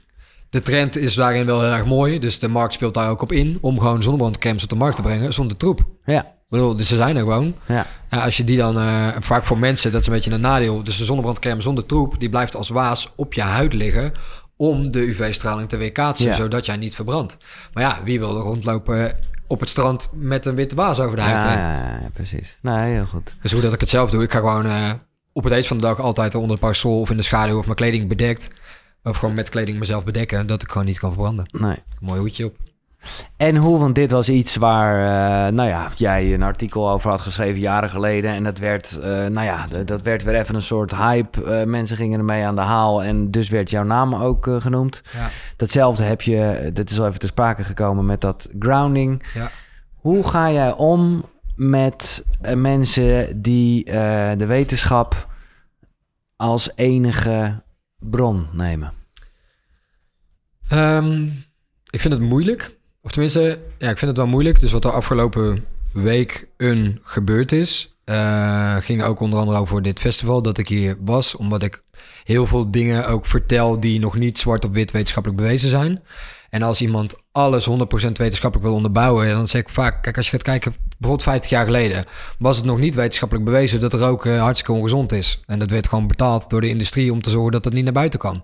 De 0.49 0.61
trend 0.61 0.95
is 0.97 1.13
daarin 1.15 1.45
wel 1.45 1.61
heel 1.61 1.71
erg 1.71 1.85
mooi. 1.85 2.19
Dus 2.19 2.39
de 2.39 2.47
markt 2.47 2.73
speelt 2.73 2.93
daar 2.93 3.09
ook 3.09 3.21
op 3.21 3.31
in... 3.31 3.57
om 3.61 3.79
gewoon 3.79 4.03
zonnebrandcremes 4.03 4.63
op 4.63 4.69
de 4.69 4.75
markt 4.75 4.95
te 4.95 5.01
brengen 5.01 5.33
zonder 5.33 5.57
troep. 5.57 5.85
ja, 6.05 6.21
Ik 6.21 6.27
bedoel, 6.49 6.75
dus 6.75 6.87
ze 6.87 6.95
zijn 6.95 7.15
er 7.15 7.21
gewoon. 7.21 7.55
ja. 7.65 7.85
Ja, 8.11 8.17
als 8.23 8.37
je 8.37 8.43
die 8.43 8.57
dan... 8.57 8.77
eh, 8.79 9.07
vaak 9.19 9.43
voor 9.45 9.59
mensen, 9.59 9.91
dat 9.91 10.01
is 10.01 10.07
een 10.07 10.13
beetje 10.13 10.31
een 10.31 10.41
nadeel. 10.41 10.83
Dus 10.83 10.97
de 10.97 11.05
zonnebrandcreme 11.05 11.61
zonder 11.61 11.85
troep... 11.85 12.19
die 12.19 12.29
blijft 12.29 12.55
als 12.55 12.69
waas 12.69 13.09
op 13.15 13.33
je 13.33 13.41
huid 13.41 13.73
liggen... 13.73 14.11
om 14.55 14.91
de 14.91 14.99
UV-straling 15.07 15.69
te 15.69 15.77
weerkaatsen... 15.77 16.27
Ja. 16.27 16.33
zodat 16.35 16.65
jij 16.65 16.77
niet 16.77 16.95
verbrandt. 16.95 17.37
Maar 17.73 17.83
ja, 17.83 17.99
wie 18.03 18.19
wil 18.19 18.35
er 18.37 18.41
rondlopen 18.43 19.11
op 19.47 19.59
het 19.59 19.69
strand... 19.69 20.09
met 20.13 20.45
een 20.45 20.55
witte 20.55 20.75
waas 20.75 20.99
over 20.99 21.15
de 21.15 21.21
huid 21.21 21.43
ja, 21.43 21.51
ja, 22.01 22.09
precies. 22.13 22.57
Nee, 22.61 22.93
heel 22.93 23.05
goed. 23.05 23.35
Dus 23.41 23.51
hoe 23.51 23.61
dat 23.61 23.73
ik 23.73 23.79
het 23.79 23.89
zelf 23.89 24.09
doe, 24.09 24.23
ik 24.23 24.31
ga 24.31 24.39
gewoon 24.39 24.65
eh, 24.65 24.91
op 25.33 25.43
het 25.43 25.53
heet 25.53 25.67
van 25.67 25.77
de 25.77 25.83
dag 25.83 25.99
altijd 25.99 26.35
onder 26.35 26.55
de 26.55 26.61
parasol 26.61 26.99
of 26.99 27.09
in 27.09 27.17
de 27.17 27.23
schaduw 27.23 27.57
of 27.57 27.65
mijn 27.65 27.77
kleding 27.77 28.07
bedekt. 28.07 28.49
Of 29.03 29.17
gewoon 29.17 29.35
met 29.35 29.49
kleding 29.49 29.79
mezelf 29.79 30.03
bedekken, 30.03 30.47
dat 30.47 30.61
ik 30.61 30.71
gewoon 30.71 30.87
niet 30.87 30.99
kan 30.99 31.11
verbranden. 31.11 31.49
Nee. 31.51 31.75
Een 31.75 31.81
mooi 31.99 32.19
hoedje 32.19 32.45
op. 32.45 32.57
En 33.37 33.55
hoe, 33.55 33.79
want 33.79 33.95
dit 33.95 34.11
was 34.11 34.29
iets 34.29 34.55
waar, 34.55 34.95
eh, 34.95 35.53
nou 35.53 35.69
ja, 35.69 35.91
jij 35.95 36.33
een 36.33 36.43
artikel 36.43 36.89
over 36.89 37.09
had 37.09 37.21
geschreven 37.21 37.59
jaren 37.59 37.89
geleden. 37.89 38.31
En 38.31 38.43
dat 38.43 38.57
werd, 38.57 38.97
eh, 38.97 39.09
nou 39.09 39.41
ja, 39.41 39.67
dat 39.85 40.01
werd 40.01 40.23
weer 40.23 40.35
even 40.35 40.55
een 40.55 40.61
soort 40.61 40.95
hype. 40.95 41.43
Eh, 41.43 41.65
mensen 41.65 41.97
gingen 41.97 42.19
ermee 42.19 42.45
aan 42.45 42.55
de 42.55 42.61
haal 42.61 43.03
en 43.03 43.31
dus 43.31 43.49
werd 43.49 43.69
jouw 43.69 43.83
naam 43.83 44.15
ook 44.15 44.49
genoemd. 44.59 45.01
Ja. 45.13 45.29
Datzelfde 45.55 46.03
heb 46.03 46.21
je, 46.21 46.69
dit 46.73 46.91
is 46.91 46.99
al 46.99 47.07
even 47.07 47.19
te 47.19 47.27
sprake 47.27 47.63
gekomen 47.63 48.05
met 48.05 48.21
dat 48.21 48.47
grounding. 48.59 49.23
Ja. 49.33 49.51
Hoe 49.95 50.29
ga 50.29 50.51
jij 50.51 50.73
om 50.73 51.25
met 51.59 52.23
eh, 52.41 52.55
mensen 52.55 53.41
die 53.41 53.83
eh, 53.83 54.37
de 54.37 54.45
wetenschap 54.45 55.27
als 56.35 56.69
enige 56.75 57.63
bron 57.97 58.47
nemen? 58.51 58.93
Ehm, 60.67 61.23
ik 61.89 61.99
vind 61.99 62.13
het 62.13 62.21
moeilijk. 62.21 62.77
Of 63.01 63.11
tenminste, 63.11 63.59
ja, 63.77 63.89
ik 63.89 63.97
vind 63.97 64.11
het 64.11 64.17
wel 64.17 64.27
moeilijk. 64.27 64.59
Dus 64.59 64.71
wat 64.71 64.85
er 64.85 64.91
afgelopen 64.91 65.65
week 65.93 66.47
een 66.57 66.99
gebeurd 67.03 67.51
is, 67.51 67.95
eh, 68.03 68.75
ging 68.77 69.03
ook 69.03 69.19
onder 69.19 69.39
andere 69.39 69.59
over 69.59 69.81
dit 69.81 69.99
festival 69.99 70.41
dat 70.41 70.57
ik 70.57 70.67
hier 70.67 70.97
was, 70.99 71.35
omdat 71.35 71.63
ik 71.63 71.83
heel 72.23 72.47
veel 72.47 72.71
dingen 72.71 73.07
ook 73.07 73.25
vertel 73.25 73.79
die 73.79 73.99
nog 73.99 74.15
niet 74.15 74.39
zwart 74.39 74.65
op 74.65 74.73
wit 74.73 74.91
wetenschappelijk 74.91 75.41
bewezen 75.41 75.69
zijn. 75.69 76.01
En 76.49 76.61
als 76.61 76.81
iemand 76.81 77.15
alles 77.31 77.69
100% 77.69 77.71
wetenschappelijk 78.11 78.67
wil 78.67 78.75
onderbouwen, 78.75 79.29
dan 79.29 79.47
zeg 79.47 79.61
ik 79.61 79.69
vaak, 79.69 80.03
kijk, 80.03 80.17
als 80.17 80.25
je 80.25 80.31
gaat 80.31 80.41
kijken, 80.41 80.75
bijvoorbeeld 80.87 81.29
50 81.29 81.49
jaar 81.49 81.65
geleden, 81.65 82.05
was 82.37 82.57
het 82.57 82.65
nog 82.65 82.79
niet 82.79 82.95
wetenschappelijk 82.95 83.45
bewezen 83.45 83.79
dat 83.79 83.93
roken 83.93 84.39
hartstikke 84.39 84.73
ongezond 84.73 85.11
is. 85.11 85.41
En 85.45 85.59
dat 85.59 85.69
werd 85.69 85.87
gewoon 85.87 86.07
betaald 86.07 86.49
door 86.49 86.61
de 86.61 86.69
industrie 86.69 87.11
om 87.11 87.21
te 87.21 87.29
zorgen 87.29 87.51
dat 87.51 87.65
het 87.65 87.73
niet 87.73 87.83
naar 87.83 87.93
buiten 87.93 88.19
kwam. 88.19 88.43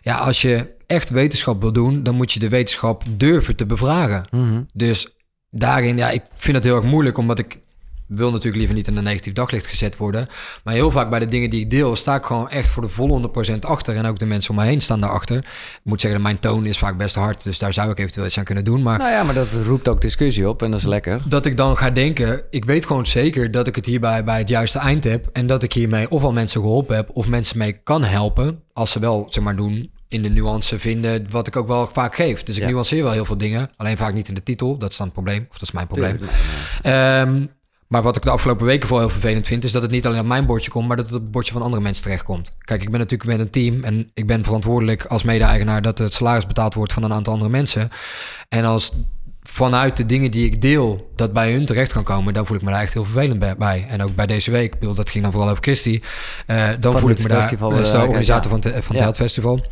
Ja, 0.00 0.16
als 0.16 0.42
je 0.42 0.74
echt 0.86 1.10
wetenschap 1.10 1.60
wil 1.60 1.72
doen, 1.72 2.02
dan 2.02 2.14
moet 2.14 2.32
je 2.32 2.38
de 2.38 2.48
wetenschap 2.48 3.02
durven 3.08 3.56
te 3.56 3.66
bevragen. 3.66 4.26
Mhm. 4.30 4.62
Dus 4.72 5.08
daarin, 5.50 5.96
ja, 5.96 6.10
ik 6.10 6.22
vind 6.34 6.56
het 6.56 6.64
heel 6.64 6.76
erg 6.76 6.84
moeilijk, 6.84 7.18
omdat 7.18 7.38
ik 7.38 7.58
wil 8.08 8.30
natuurlijk 8.30 8.56
liever 8.56 8.74
niet 8.74 8.86
in 8.88 8.96
een 8.96 9.04
negatief 9.04 9.32
daglicht 9.32 9.66
gezet 9.66 9.96
worden. 9.96 10.26
Maar 10.64 10.74
heel 10.74 10.90
vaak 10.90 11.10
bij 11.10 11.18
de 11.18 11.26
dingen 11.26 11.50
die 11.50 11.60
ik 11.60 11.70
deel, 11.70 11.96
sta 11.96 12.14
ik 12.14 12.24
gewoon 12.24 12.48
echt 12.50 12.68
voor 12.68 12.82
de 12.82 12.88
volle 12.88 13.30
100% 13.54 13.58
achter. 13.60 13.96
En 13.96 14.06
ook 14.06 14.18
de 14.18 14.26
mensen 14.26 14.50
om 14.50 14.56
me 14.56 14.64
heen 14.64 14.80
staan 14.80 15.00
daarachter. 15.00 15.36
Ik 15.36 15.80
moet 15.82 16.00
zeggen, 16.00 16.22
mijn 16.22 16.38
toon 16.40 16.66
is 16.66 16.78
vaak 16.78 16.96
best 16.96 17.14
hard, 17.14 17.42
dus 17.44 17.58
daar 17.58 17.72
zou 17.72 17.90
ik 17.90 17.98
eventueel 17.98 18.26
iets 18.26 18.38
aan 18.38 18.44
kunnen 18.44 18.64
doen. 18.64 18.82
Maar 18.82 18.98
Nou 18.98 19.10
ja, 19.10 19.22
maar 19.22 19.34
dat 19.34 19.48
roept 19.66 19.88
ook 19.88 20.00
discussie 20.00 20.48
op 20.48 20.62
en 20.62 20.70
dat 20.70 20.80
is 20.80 20.86
lekker. 20.86 21.20
dat 21.28 21.46
ik 21.46 21.56
dan 21.56 21.76
ga 21.76 21.90
denken, 21.90 22.42
ik 22.50 22.64
weet 22.64 22.86
gewoon 22.86 23.06
zeker 23.06 23.50
dat 23.50 23.66
ik 23.66 23.76
het 23.76 23.86
hierbij 23.86 24.24
bij 24.24 24.38
het 24.38 24.48
juiste 24.48 24.78
eind 24.78 25.04
heb. 25.04 25.28
En 25.32 25.46
dat 25.46 25.62
ik 25.62 25.72
hiermee 25.72 26.10
ofwel 26.10 26.32
mensen 26.32 26.60
geholpen 26.60 26.96
heb, 26.96 27.10
of 27.12 27.28
mensen 27.28 27.58
mee 27.58 27.72
kan 27.84 28.04
helpen. 28.04 28.62
Als 28.72 28.90
ze 28.90 28.98
wel, 28.98 29.26
zeg 29.30 29.44
maar, 29.44 29.56
doen 29.56 29.90
in 30.08 30.22
de 30.22 30.28
nuance 30.28 30.78
vinden, 30.78 31.26
wat 31.30 31.46
ik 31.46 31.56
ook 31.56 31.66
wel 31.66 31.88
vaak 31.92 32.14
geef. 32.14 32.42
Dus 32.42 32.56
ik 32.56 32.62
Ja. 32.62 32.68
nuanceer 32.70 33.02
wel 33.02 33.12
heel 33.12 33.24
veel 33.24 33.36
dingen. 33.38 33.70
Alleen 33.76 33.96
vaak 33.96 34.14
niet 34.14 34.28
in 34.28 34.34
de 34.34 34.42
titel, 34.42 34.78
dat 34.78 34.90
is 34.90 34.96
dan 34.96 35.06
het 35.06 35.14
probleem. 35.14 35.46
Of 35.50 35.52
dat 35.58 35.62
is 35.62 35.70
mijn 35.70 35.86
probleem. 35.86 36.18
Ehm, 36.82 37.44
maar 37.88 38.02
wat 38.02 38.16
ik 38.16 38.22
de 38.22 38.30
afgelopen 38.30 38.66
weken 38.66 38.88
vooral 38.88 39.06
heel 39.06 39.14
vervelend 39.18 39.46
vind, 39.46 39.64
is 39.64 39.72
dat 39.72 39.82
het 39.82 39.90
niet 39.90 40.06
alleen 40.06 40.20
op 40.20 40.26
mijn 40.26 40.46
bordje 40.46 40.70
komt, 40.70 40.88
maar 40.88 40.96
dat 40.96 41.06
het 41.06 41.14
op 41.14 41.20
het 41.22 41.30
bordje 41.30 41.52
van 41.52 41.62
andere 41.62 41.82
mensen 41.82 42.02
terechtkomt. 42.02 42.56
Kijk, 42.58 42.82
ik 42.82 42.90
ben 42.90 43.00
natuurlijk 43.00 43.30
met 43.30 43.40
een 43.40 43.50
team 43.50 43.84
en 43.84 44.10
ik 44.14 44.26
ben 44.26 44.44
verantwoordelijk 44.44 45.04
als 45.04 45.22
mede-eigenaar 45.22 45.82
dat 45.82 45.98
het 45.98 46.14
salaris 46.14 46.46
betaald 46.46 46.74
wordt 46.74 46.92
van 46.92 47.02
een 47.02 47.12
aantal 47.12 47.32
andere 47.32 47.50
mensen. 47.50 47.88
En 48.48 48.64
als 48.64 48.92
vanuit 49.42 49.96
de 49.96 50.06
dingen 50.06 50.30
die 50.30 50.44
ik 50.44 50.60
deel, 50.62 51.12
dat 51.16 51.32
bij 51.32 51.52
hun 51.52 51.64
terecht 51.66 51.92
kan 51.92 52.04
komen, 52.04 52.34
dan 52.34 52.46
voel 52.46 52.56
ik 52.56 52.62
me 52.62 52.70
daar 52.70 52.80
echt 52.82 52.92
heel 52.92 53.04
vervelend 53.04 53.58
bij-. 53.58 53.86
En 53.88 54.02
ook 54.02 54.14
bij 54.14 54.26
deze 54.26 54.50
week, 54.50 54.74
ik 54.74 54.78
bedoel, 54.80 54.94
dat 54.94 55.10
ging 55.10 55.22
dan 55.24 55.32
vooral 55.32 55.50
over 55.50 55.62
Christy. 55.62 56.00
Eh, 56.46 56.68
dan 56.80 56.92
Van 56.92 57.00
voel 57.00 57.10
ik 57.10 57.22
me 57.22 57.28
daar, 57.28 57.40
festival, 57.40 57.68
de 57.68 57.74
eh, 57.76 58.02
organisator 58.02 58.50
ja. 58.52 58.58
van, 58.60 58.72
het- 58.72 58.84
van 58.84 58.96
het 58.96 59.04
Ja. 59.04 59.12
Festival. 59.14 59.64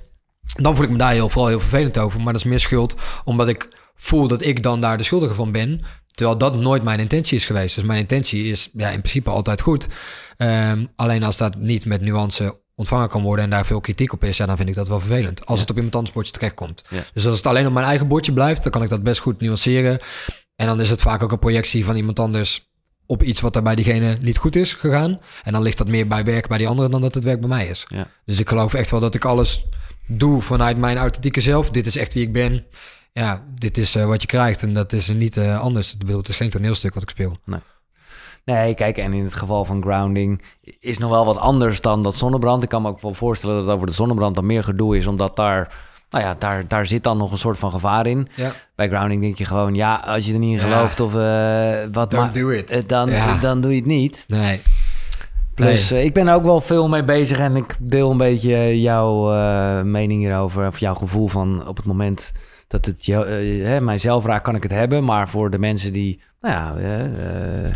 Dan 0.56 0.76
voel 0.76 0.84
ik 0.84 0.90
me 0.90 0.98
daar 0.98 1.12
heel, 1.12 1.28
vooral 1.28 1.48
heel 1.48 1.60
vervelend 1.60 1.98
over. 1.98 2.20
Maar 2.20 2.32
dat 2.32 2.42
is 2.44 2.48
meer 2.48 2.60
schuld, 2.60 2.96
omdat 3.24 3.48
ik 3.48 3.68
voel 3.94 4.28
dat 4.28 4.42
ik 4.42 4.62
dan 4.62 4.80
daar 4.80 4.96
de 4.96 5.02
schuldige 5.02 5.34
van 5.34 5.52
ben. 5.52 5.80
Terwijl 6.14 6.38
dat 6.38 6.56
nooit 6.56 6.82
mijn 6.82 6.98
intentie 6.98 7.36
is 7.36 7.44
geweest. 7.44 7.74
Dus 7.74 7.84
mijn 7.84 7.98
intentie 7.98 8.44
is 8.44 8.70
ja, 8.72 8.90
in 8.90 9.00
principe 9.00 9.30
altijd 9.30 9.60
goed. 9.60 9.86
Ehm, 10.36 10.86
alleen 10.96 11.24
als 11.24 11.36
dat 11.36 11.56
niet 11.56 11.86
met 11.86 12.00
nuance 12.00 12.58
ontvangen 12.74 13.08
kan 13.08 13.22
worden 13.22 13.44
en 13.44 13.50
daar 13.50 13.66
veel 13.66 13.80
kritiek 13.80 14.12
op 14.12 14.24
is, 14.24 14.36
ja, 14.36 14.46
dan 14.46 14.56
vind 14.56 14.68
ik 14.68 14.74
dat 14.74 14.88
wel 14.88 15.00
vervelend. 15.00 15.46
Als 15.46 15.60
het 15.60 15.70
op 15.70 15.76
iemand 15.76 15.94
anders 15.94 16.14
bordje 16.14 16.32
terechtkomt. 16.32 16.84
Ja. 16.88 17.04
Dus 17.12 17.26
als 17.26 17.36
het 17.36 17.46
alleen 17.46 17.66
op 17.66 17.72
mijn 17.72 17.86
eigen 17.86 18.08
bordje 18.08 18.32
blijft, 18.32 18.62
dan 18.62 18.72
kan 18.72 18.82
ik 18.82 18.88
dat 18.88 19.02
best 19.02 19.20
goed 19.20 19.40
nuanceren. 19.40 19.98
En 20.56 20.66
dan 20.66 20.80
is 20.80 20.90
het 20.90 21.00
vaak 21.00 21.22
ook 21.22 21.32
een 21.32 21.38
projectie 21.38 21.84
van 21.84 21.96
iemand 21.96 22.18
anders 22.18 22.72
op 23.06 23.22
iets 23.22 23.40
wat 23.40 23.56
er 23.56 23.62
bij 23.62 23.74
diegene 23.74 24.16
niet 24.20 24.38
goed 24.38 24.56
is 24.56 24.74
gegaan. 24.74 25.20
En 25.42 25.52
dan 25.52 25.62
ligt 25.62 25.78
dat 25.78 25.88
meer 25.88 26.06
bij 26.06 26.24
werk 26.24 26.48
bij 26.48 26.58
die 26.58 26.68
andere 26.68 26.88
dan 26.88 27.00
dat 27.00 27.14
het 27.14 27.24
werk 27.24 27.40
bij 27.40 27.48
mij 27.48 27.66
is. 27.66 27.86
Ja. 27.88 28.08
Dus 28.24 28.40
ik 28.40 28.48
geloof 28.48 28.74
echt 28.74 28.90
wel 28.90 29.00
dat 29.00 29.14
ik 29.14 29.24
alles 29.24 29.64
doe 30.06 30.42
vanuit 30.42 30.76
mijn 30.76 30.96
authentieke 30.96 31.40
zelf. 31.40 31.70
Dit 31.70 31.86
is 31.86 31.96
echt 31.96 32.12
wie 32.12 32.22
ik 32.22 32.32
ben. 32.32 32.64
Ja, 33.20 33.42
dit 33.54 33.78
is 33.78 33.94
eh, 33.94 34.04
wat 34.04 34.20
je 34.20 34.26
krijgt 34.26 34.62
en 34.62 34.74
dat 34.74 34.92
is 34.92 35.08
niet 35.08 35.36
eh, 35.36 35.60
anders. 35.60 35.92
Ik 35.92 35.98
bedoel, 35.98 36.16
Het 36.18 36.28
is 36.28 36.36
geen 36.36 36.50
toneelstuk 36.50 36.94
wat 36.94 37.02
ik 37.02 37.08
speel. 37.10 37.36
Nee, 38.44 38.74
kijk, 38.74 38.98
en 38.98 39.12
in 39.12 39.24
het 39.24 39.34
geval 39.34 39.64
van 39.64 39.82
grounding 39.82 40.42
is 40.80 40.98
nog 40.98 41.10
wel 41.10 41.24
wat 41.24 41.36
anders 41.38 41.80
dan 41.80 42.02
dat 42.02 42.14
zonnebrand. 42.16 42.62
Ik 42.62 42.68
kan 42.68 42.82
me 42.82 42.88
ook 42.88 43.00
wel 43.00 43.14
voorstellen 43.14 43.66
dat 43.66 43.74
over 43.74 43.86
de 43.86 43.92
zonnebrand 43.92 44.34
dan 44.34 44.46
meer 44.46 44.64
gedoe 44.64 44.96
is, 44.96 45.06
omdat 45.06 45.36
daar, 45.36 45.74
nou 46.10 46.24
ja, 46.24 46.36
daar, 46.38 46.68
daar 46.68 46.86
zit 46.86 47.02
dan 47.04 47.16
nog 47.18 47.32
een 47.32 47.38
soort 47.38 47.58
van 47.58 47.70
gevaar 47.72 48.06
in. 48.06 48.28
Ja, 48.34 48.52
Bij 48.74 48.88
grounding 48.88 49.20
denk 49.22 49.38
je 49.38 49.44
gewoon, 49.44 49.74
ja, 49.74 49.94
als 50.06 50.26
je 50.26 50.32
er 50.32 50.38
niet 50.38 50.60
in 50.60 50.66
Ja. 50.68 50.74
gelooft 50.74 51.00
of 51.00 51.14
eh, 51.14 51.74
wat 51.92 52.12
ma- 52.12 52.28
do 52.28 52.48
it. 52.48 52.84
dan, 52.88 53.10
Ja. 53.10 53.36
dan 53.40 53.60
doe 53.60 53.70
je 53.70 53.76
het 53.76 53.86
niet. 53.86 54.24
nee. 54.26 54.62
Plus, 55.54 55.92
ik 55.92 56.14
ben 56.14 56.26
er 56.28 56.34
ook 56.34 56.42
wel 56.44 56.60
veel 56.60 56.88
mee 56.88 57.04
bezig 57.04 57.38
en 57.38 57.56
ik 57.56 57.76
deel 57.80 58.10
een 58.10 58.16
beetje 58.16 58.80
jouw 58.80 59.30
mening 59.84 60.20
hierover. 60.22 60.66
Of 60.66 60.78
jouw 60.78 60.94
gevoel 60.94 61.28
van 61.28 61.66
op 61.68 61.76
het 61.76 61.86
moment 61.86 62.32
dat 62.74 62.84
het 62.84 63.08
eh, 63.08 63.66
hè, 63.66 63.80
mijzelf 63.80 64.24
raakt, 64.24 64.42
kan 64.42 64.54
ik 64.54 64.62
het 64.62 64.72
hebben. 64.72 65.04
Maar 65.04 65.28
voor 65.28 65.50
de 65.50 65.58
mensen 65.58 65.92
die, 65.92 66.20
nou 66.40 66.54
ja, 66.54 66.76
eh, 66.76 67.66
eh, 67.66 67.74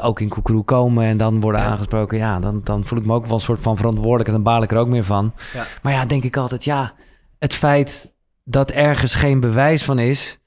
ook 0.00 0.20
in 0.20 0.28
Koekeroe 0.28 0.64
komen 0.64 1.04
en 1.04 1.16
dan 1.16 1.40
worden 1.40 1.60
Ja. 1.60 1.66
aangesproken, 1.66 2.18
ja, 2.18 2.40
dan, 2.40 2.60
dan 2.64 2.84
voel 2.84 2.98
ik 2.98 3.06
me 3.06 3.14
ook 3.14 3.26
wel 3.26 3.34
een 3.34 3.40
soort 3.40 3.60
van 3.60 3.76
verantwoordelijk 3.76 4.28
en 4.28 4.34
dan 4.34 4.42
baal 4.42 4.62
ik 4.62 4.70
er 4.70 4.78
ook 4.78 4.88
meer 4.88 5.04
van. 5.04 5.34
Ja. 5.52 5.66
Maar 5.82 5.92
ja, 5.92 6.06
denk 6.06 6.24
ik 6.24 6.36
altijd, 6.36 6.64
ja, 6.64 6.94
het 7.38 7.54
feit 7.54 8.12
dat 8.44 8.70
ergens 8.70 9.14
geen 9.14 9.40
bewijs 9.40 9.84
van 9.84 9.98
is, 9.98 10.38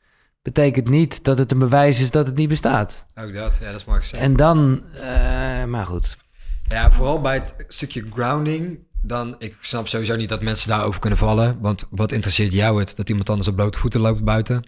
betekent 0.42 0.90
niet 0.90 1.24
dat 1.24 1.38
het 1.38 1.52
een 1.52 1.60
bewijs 1.60 2.02
is 2.02 2.12
dat 2.12 2.26
het 2.26 2.36
niet 2.36 2.50
bestaat. 2.50 3.06
Ook 3.16 3.34
dat. 3.34 3.60
Ja, 3.62 3.72
dat 3.72 3.76
is 3.76 3.84
gezegd. 3.88 4.24
En 4.24 4.34
dan, 4.36 4.84
maar 5.68 5.86
goed. 5.86 6.18
Ja, 6.64 6.92
vooral 6.92 7.22
bij 7.22 7.34
het 7.34 7.56
stukje 7.68 8.06
grounding. 8.14 8.80
Dan, 9.02 9.36
ik 9.38 9.56
snap 9.62 9.88
sowieso 9.88 10.16
niet 10.16 10.30
dat 10.30 10.42
mensen 10.42 10.70
daarover 10.70 11.00
kunnen 11.00 11.20
vallen. 11.20 11.58
Want 11.62 11.88
wat 11.90 12.12
interesseert 12.12 12.54
jou 12.54 12.80
het 12.80 12.96
dat 12.96 13.10
iemand 13.10 13.30
anders 13.30 13.48
op 13.48 13.56
blote 13.56 13.80
voeten 13.80 14.02
loopt 14.02 14.24
buiten? 14.24 14.66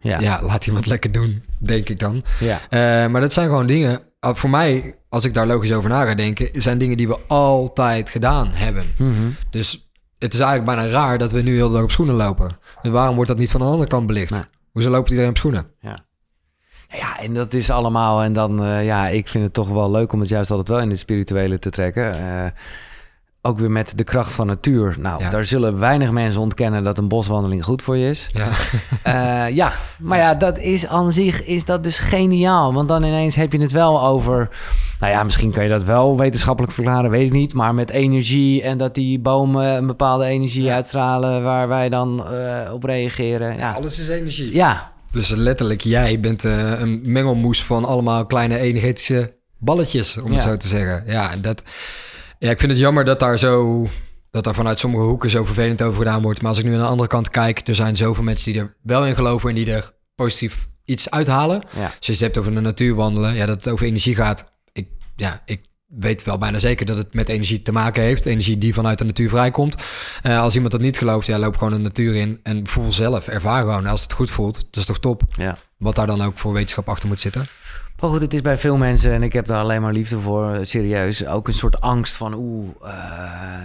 Ja, 0.00 0.20
Ja, 0.20 0.42
laat 0.42 0.66
iemand 0.66 0.86
lekker 0.86 1.12
doen, 1.12 1.42
denk 1.58 1.88
ik 1.88 1.98
dan. 1.98 2.22
ja. 2.40 2.60
Eh, 2.68 3.10
maar 3.10 3.20
dat 3.20 3.32
zijn 3.32 3.48
gewoon 3.48 3.66
dingen. 3.66 4.00
ah, 4.20 4.34
Voor 4.34 4.50
mij, 4.50 4.96
als 5.08 5.24
ik 5.24 5.34
daar 5.34 5.46
logisch 5.46 5.72
over 5.72 5.90
na 5.90 6.04
ga 6.04 6.14
denken, 6.14 6.48
zijn 6.62 6.78
dingen 6.78 6.96
die 6.96 7.08
we 7.08 7.18
altijd 7.26 8.10
gedaan 8.10 8.48
hebben. 8.52 8.84
Mhm. 8.98 9.28
Dus 9.50 9.90
het 10.18 10.34
is 10.34 10.40
eigenlijk 10.40 10.76
bijna 10.76 10.90
raar 10.92 11.18
dat 11.18 11.32
we 11.32 11.40
nu 11.42 11.54
heel 11.54 11.68
de 11.68 11.74
dag 11.74 11.82
op 11.82 11.90
schoenen 11.90 12.14
lopen. 12.14 12.58
En 12.82 12.92
waarom 12.92 13.14
wordt 13.14 13.30
dat 13.30 13.38
niet 13.38 13.50
van 13.50 13.60
de 13.60 13.66
andere 13.66 13.88
kant 13.88 14.06
belicht? 14.06 14.30
Nee. 14.30 14.40
Hoezo 14.72 14.90
loopt 14.90 15.08
iedereen 15.10 15.30
op 15.30 15.36
schoenen? 15.36 15.66
Ja. 15.80 15.98
Ja, 16.88 17.20
en 17.20 17.34
dat 17.34 17.54
is 17.54 17.70
allemaal. 17.70 18.22
En 18.22 18.32
dan, 18.32 18.64
eh, 18.64 18.84
ja, 18.84 19.08
ik 19.08 19.28
vind 19.28 19.44
het 19.44 19.52
toch 19.52 19.68
wel 19.68 19.90
leuk 19.90 20.12
om 20.12 20.20
het 20.20 20.28
juist 20.28 20.50
altijd 20.50 20.68
wel 20.68 20.80
in 20.80 20.90
het 20.90 20.98
spirituele 20.98 21.58
te 21.58 21.70
trekken. 21.70 22.18
Eh, 22.18 22.50
ook 23.42 23.58
weer 23.58 23.70
met 23.70 23.92
de 23.96 24.04
kracht 24.04 24.32
van 24.34 24.46
natuur. 24.46 24.96
Nou, 24.98 25.22
Ja. 25.22 25.30
daar 25.30 25.44
zullen 25.44 25.78
weinig 25.78 26.10
mensen 26.10 26.40
ontkennen 26.40 26.84
dat 26.84 26.98
een 26.98 27.08
boswandeling 27.08 27.64
goed 27.64 27.82
voor 27.82 27.96
je 27.96 28.08
is. 28.08 28.28
Ja, 28.30 28.46
Eh, 29.02 29.54
ja, 29.56 29.72
maar 29.98 30.18
ja, 30.18 30.34
dat 30.34 30.58
is 30.58 30.86
aan 30.86 31.12
zich 31.12 31.44
is 31.44 31.64
dat 31.64 31.84
dus 31.84 31.98
geniaal. 31.98 32.74
Want 32.74 32.88
dan 32.88 33.02
ineens 33.02 33.36
heb 33.36 33.52
je 33.52 33.60
het 33.60 33.72
wel 33.72 34.02
over... 34.02 34.48
Nou 34.98 35.12
ja, 35.12 35.22
misschien 35.24 35.50
kan 35.52 35.62
je 35.62 35.68
dat 35.68 35.84
wel 35.84 36.16
wetenschappelijk 36.18 36.72
verklaren, 36.72 37.10
weet 37.10 37.26
ik 37.26 37.32
niet. 37.32 37.54
Maar 37.54 37.74
met 37.74 37.90
energie 37.90 38.62
en 38.62 38.78
dat 38.78 38.94
die 38.94 39.18
bomen 39.18 39.76
een 39.76 39.86
bepaalde 39.86 40.24
energie 40.24 40.62
Ja. 40.62 40.74
uitstralen... 40.74 41.42
waar 41.42 41.68
wij 41.68 41.88
dan 41.88 42.24
eh, 42.26 42.72
op 42.72 42.84
reageren. 42.84 43.56
Ja, 43.56 43.72
alles 43.72 43.98
is 43.98 44.08
energie. 44.08 44.54
ja, 44.54 44.92
Dus 45.10 45.28
letterlijk, 45.28 45.80
jij 45.80 46.20
bent 46.20 46.44
eh, 46.44 46.80
een 46.80 47.00
mengelmoes 47.04 47.64
van 47.64 47.84
allemaal 47.84 48.26
kleine 48.26 48.58
energetische 48.58 49.36
balletjes, 49.58 50.18
om 50.18 50.32
het 50.32 50.42
zo 50.42 50.56
te 50.56 50.68
zeggen. 50.68 51.02
Ja, 51.06 51.32
en 51.32 51.40
dat, 51.42 51.62
ja, 52.38 52.50
ik 52.50 52.58
vind 52.58 52.72
het 52.72 52.80
jammer 52.80 53.04
dat 53.04 53.20
daar 53.20 53.38
zo, 53.38 53.88
dat 54.30 54.44
daar 54.44 54.54
vanuit 54.54 54.78
sommige 54.78 55.02
hoeken 55.04 55.30
zo 55.30 55.44
vervelend 55.44 55.82
over 55.82 55.98
gedaan 55.98 56.22
wordt. 56.22 56.40
Maar 56.40 56.50
als 56.50 56.58
ik 56.58 56.64
nu 56.64 56.72
aan 56.72 56.80
de 56.80 56.86
andere 56.86 57.08
kant 57.08 57.30
kijk, 57.30 57.68
er 57.68 57.74
zijn 57.74 57.96
zoveel 57.96 58.24
mensen 58.24 58.52
die 58.52 58.62
er 58.62 58.76
wel 58.82 59.06
in 59.06 59.14
geloven 59.14 59.48
en 59.48 59.54
die 59.54 59.72
er 59.72 59.92
positief 60.14 60.68
iets 60.84 61.10
uithalen. 61.10 61.62
ja. 61.76 61.84
Als 61.84 62.06
je 62.06 62.12
het 62.12 62.20
hebt 62.20 62.38
over 62.38 62.54
de 62.54 62.60
natuur 62.60 62.94
wandelen, 62.94 63.34
ja, 63.34 63.46
dat 63.46 63.64
het 63.64 63.72
over 63.72 63.86
energie 63.86 64.14
gaat. 64.14 64.52
Ik, 64.72 64.88
ja, 65.16 65.42
ik 65.44 65.60
weet 65.86 66.24
wel 66.24 66.38
bijna 66.38 66.58
zeker 66.58 66.86
dat 66.86 66.96
het 66.96 67.14
met 67.14 67.28
energie 67.28 67.62
te 67.62 67.72
maken 67.72 68.02
heeft. 68.02 68.24
Energie 68.26 68.58
die 68.58 68.74
vanuit 68.74 68.98
de 68.98 69.04
natuur 69.04 69.28
vrijkomt. 69.28 69.76
Eh, 70.22 70.40
als 70.40 70.54
iemand 70.54 70.72
dat 70.72 70.80
niet 70.80 70.98
gelooft, 70.98 71.26
ja, 71.26 71.38
loop 71.38 71.56
gewoon 71.56 71.72
de 71.72 71.78
natuur 71.78 72.14
in 72.14 72.40
en 72.42 72.66
voel 72.66 72.92
zelf, 72.92 73.28
ervaar 73.28 73.60
gewoon. 73.60 73.86
Als 73.86 74.02
het 74.02 74.12
goed 74.12 74.30
voelt, 74.30 74.54
dat 74.54 74.76
is 74.76 74.86
toch 74.86 75.00
top. 75.00 75.22
ja. 75.36 75.58
Wat 75.78 75.94
daar 75.94 76.06
dan 76.06 76.22
ook 76.22 76.38
voor 76.38 76.52
wetenschap 76.52 76.88
achter 76.88 77.08
moet 77.08 77.20
zitten. 77.20 77.46
Maar 78.00 78.10
goed, 78.10 78.20
het 78.20 78.34
is 78.34 78.40
bij 78.42 78.58
veel 78.58 78.76
mensen, 78.76 79.12
en 79.12 79.22
ik 79.22 79.32
heb 79.32 79.46
daar 79.46 79.60
alleen 79.60 79.82
maar 79.82 79.92
liefde 79.92 80.18
voor, 80.20 80.52
eh, 80.52 80.60
serieus, 80.64 81.26
ook 81.26 81.46
een 81.48 81.52
soort 81.54 81.80
angst 81.80 82.16
van, 82.16 82.34
oeh, 82.34 82.68
eh, 82.82 82.90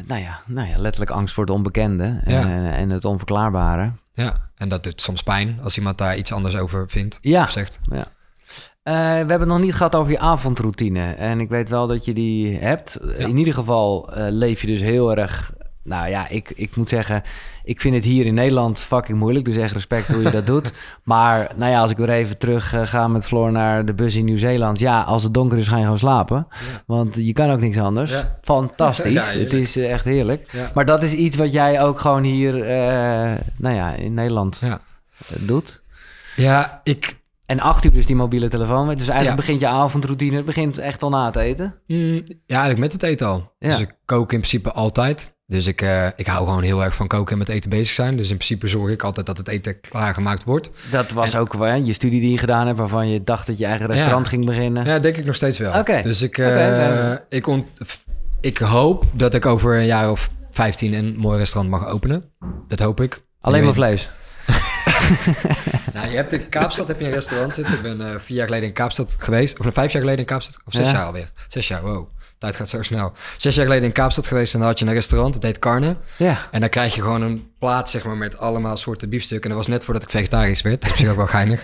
nou, 0.08 0.22
ja, 0.22 0.42
nou 0.46 0.68
ja, 0.68 0.78
letterlijk 0.78 1.12
angst 1.12 1.34
voor 1.34 1.44
het 1.44 1.54
onbekende 1.54 2.22
Ja. 2.26 2.42
en, 2.42 2.74
en 2.74 2.90
het 2.90 3.06
onverklaarbare. 3.06 3.92
Ja, 4.14 4.34
en 4.58 4.68
dat 4.70 4.84
doet 4.84 5.02
soms 5.02 5.24
pijn 5.24 5.60
als 5.64 5.78
iemand 5.78 5.98
daar 5.98 6.18
iets 6.18 6.32
anders 6.34 6.58
over 6.58 6.90
vindt 6.90 7.18
Ja. 7.22 7.44
of 7.44 7.52
zegt. 7.52 7.80
Ja. 7.92 8.06
Eh, 8.84 8.94
we 8.94 9.00
hebben 9.00 9.40
het 9.40 9.48
nog 9.48 9.60
niet 9.60 9.76
gehad 9.76 9.96
over 9.96 10.12
je 10.12 10.20
avondroutine. 10.20 11.12
En 11.14 11.40
ik 11.40 11.50
weet 11.50 11.70
wel 11.70 11.88
dat 11.88 12.06
je 12.06 12.14
die 12.14 12.58
hebt. 12.58 12.98
Ja. 13.18 13.26
In 13.28 13.38
ieder 13.38 13.54
geval 13.54 14.10
leef 14.16 14.62
je 14.62 14.68
dus 14.68 14.82
heel 14.82 15.18
erg. 15.18 15.54
Nou 15.84 16.08
ja, 16.10 16.28
ik, 16.28 16.52
ik 16.56 16.76
moet 16.76 16.90
zeggen, 16.90 17.24
ik 17.64 17.82
vind 17.82 17.96
het 17.96 18.04
hier 18.04 18.26
in 18.26 18.34
Nederland 18.34 18.80
fucking 18.80 19.18
moeilijk. 19.20 19.46
Dus 19.46 19.56
echt 19.58 19.74
respect 19.74 20.08
hoe 20.08 20.24
je 20.24 20.30
dat 20.32 20.46
doet. 20.46 20.72
Maar 21.04 21.52
nou 21.56 21.72
ja, 21.72 21.80
als 21.80 21.92
ik 21.92 21.98
weer 21.98 22.10
even 22.10 22.38
terug 22.38 22.74
eh, 22.74 22.82
ga 22.86 23.08
met 23.08 23.26
Floor 23.26 23.52
naar 23.52 23.86
de 23.86 23.94
bus 23.94 24.16
in 24.16 24.26
Nieuw-Zeeland. 24.26 24.80
Ja, 24.80 25.02
als 25.02 25.24
het 25.24 25.34
donker 25.34 25.58
is, 25.58 25.68
ga 25.68 25.78
je 25.78 25.84
gewoon 25.84 25.98
slapen. 25.98 26.48
Ja. 26.50 26.84
Want 26.86 27.16
je 27.16 27.34
kan 27.34 27.52
ook 27.52 27.60
niks 27.60 27.78
anders. 27.78 28.12
Ja. 28.12 28.38
Fantastisch. 28.42 29.14
Ja, 29.34 29.40
het 29.40 29.54
is 29.54 29.76
eh, 29.76 29.92
echt 29.92 30.06
heerlijk. 30.06 30.70
Maar 30.74 30.86
dat 30.86 31.04
is 31.04 31.14
iets 31.14 31.38
wat 31.38 31.52
jij 31.52 31.82
ook 31.82 32.00
gewoon 32.00 32.24
hier, 32.24 32.62
eh, 32.64 33.32
nou 33.58 33.76
ja, 33.76 33.94
in 33.94 34.14
Nederland 34.14 34.58
Ja. 34.62 34.80
doet. 35.40 35.84
Ja, 36.36 36.82
ik... 36.84 37.22
En 37.46 37.60
acht 37.60 37.86
uur 37.86 37.92
dus 37.92 38.06
die 38.06 38.16
mobiele 38.16 38.48
telefoon. 38.48 38.88
Dus 38.96 39.08
eigenlijk 39.08 39.40
begint 39.40 39.60
je 39.60 39.68
avondroutine. 39.68 40.36
Het 40.36 40.46
begint 40.46 40.78
echt 40.78 41.04
al 41.04 41.10
na 41.10 41.26
het 41.26 41.36
eten. 41.36 41.76
mm, 41.88 42.14
ja, 42.46 42.60
eigenlijk 42.60 42.80
met 42.80 42.92
het 42.94 43.04
eten 43.04 43.28
al. 43.28 43.54
Dus 43.60 43.80
ik 43.80 43.96
kook 44.06 44.34
in 44.34 44.38
principe 44.40 44.72
altijd. 44.72 45.33
Dus 45.54 45.68
ik, 45.68 45.82
eh, 45.82 46.08
ik 46.16 46.28
hou 46.28 46.48
gewoon 46.48 46.64
heel 46.64 46.84
erg 46.84 46.96
van 46.96 47.08
koken 47.08 47.32
en 47.32 47.38
met 47.38 47.50
eten 47.50 47.70
bezig 47.70 47.88
zijn. 47.94 48.18
Dus 48.18 48.30
in 48.30 48.36
principe 48.36 48.68
zorg 48.68 48.92
ik 48.92 49.04
altijd 49.04 49.26
dat 49.26 49.38
het 49.38 49.48
eten 49.48 49.80
klaargemaakt 49.82 50.44
wordt. 50.44 50.72
Dat 50.92 51.12
was 51.12 51.36
ook 51.36 51.54
wel 51.54 51.68
hè, 51.68 51.74
je 51.74 51.94
studie 51.94 52.22
die 52.22 52.32
je 52.32 52.38
gedaan 52.38 52.66
hebt... 52.68 52.80
waarvan 52.80 53.10
je 53.10 53.24
dacht 53.24 53.48
dat 53.48 53.58
je 53.58 53.66
eigen 53.66 53.88
restaurant 53.88 54.24
Ja. 54.26 54.30
ging 54.32 54.46
beginnen. 54.46 54.86
Ja, 54.86 55.00
denk 55.00 55.18
ik 55.18 55.26
nog 55.26 55.36
steeds 55.36 55.58
wel. 55.58 55.80
Oké. 55.80 56.02
Dus 56.02 56.22
ik, 56.22 56.38
eh, 56.38 57.12
ik, 57.30 57.48
ik 58.42 58.58
hoop 58.58 59.04
dat 59.12 59.34
ik 59.34 59.46
over 59.46 59.78
een 59.78 59.86
jaar 59.86 60.12
of 60.12 60.30
15 60.52 60.94
een 60.94 61.16
mooi 61.18 61.38
restaurant 61.38 61.70
mag 61.74 61.88
openen. 61.88 62.24
Dat 62.68 62.80
hoop 62.80 63.02
ik. 63.02 63.22
Alleen 63.42 63.64
maar 63.64 63.74
vlees. 63.74 64.10
Nou, 65.94 66.10
je 66.10 66.16
hebt 66.16 66.34
in 66.34 66.50
Kaapstad 66.50 66.88
heb 66.88 67.00
je 67.00 67.06
een 67.06 67.12
restaurant 67.12 67.54
zitten. 67.54 67.74
Ik 67.74 67.82
ben 67.82 68.02
eh, 68.02 68.20
vier 68.20 68.38
jaar 68.38 68.46
geleden 68.46 68.68
in 68.68 68.74
Kaapstad 68.74 69.16
geweest. 69.20 69.60
Of 69.60 69.66
vijf 69.74 69.92
jaar 69.92 70.02
geleden 70.02 70.20
in 70.20 70.26
Kaapstad. 70.26 70.58
Of 70.66 70.74
zes 70.74 70.88
Ja. 70.88 70.94
jaar 70.94 71.06
alweer. 71.06 71.32
Zes 71.48 71.68
jaar, 71.68 71.82
wow. 71.82 72.08
Tijd 72.44 72.56
gaat 72.56 72.70
zo 72.70 72.82
snel. 72.82 73.14
Zes 73.38 73.56
jaar 73.56 73.66
geleden 73.66 73.86
in 73.86 73.92
Kaapstad 73.92 74.28
geweest 74.28 74.54
en 74.54 74.60
dan 74.60 74.68
had 74.68 74.80
je 74.80 74.86
een 74.86 74.94
restaurant. 74.94 75.34
Het 75.34 75.44
heet 75.44 75.60
Carne. 75.60 75.96
Ja. 76.18 76.38
En 76.52 76.60
dan 76.60 76.70
krijg 76.70 76.96
je 76.96 77.02
gewoon 77.02 77.22
een 77.22 77.48
plaat, 77.60 77.90
zeg 77.90 78.04
maar, 78.04 78.18
met 78.18 78.38
allemaal 78.38 78.78
soorten 78.78 79.10
biefstukken. 79.10 79.50
En 79.50 79.56
dat 79.56 79.66
was 79.66 79.76
net 79.76 79.84
voordat 79.84 80.04
ik 80.04 80.10
vegetarisch 80.10 80.62
werd. 80.62 80.82
Dat 80.88 81.00
is 81.00 81.08
ook 81.08 81.16
wel 81.16 81.28
geinig. 81.28 81.64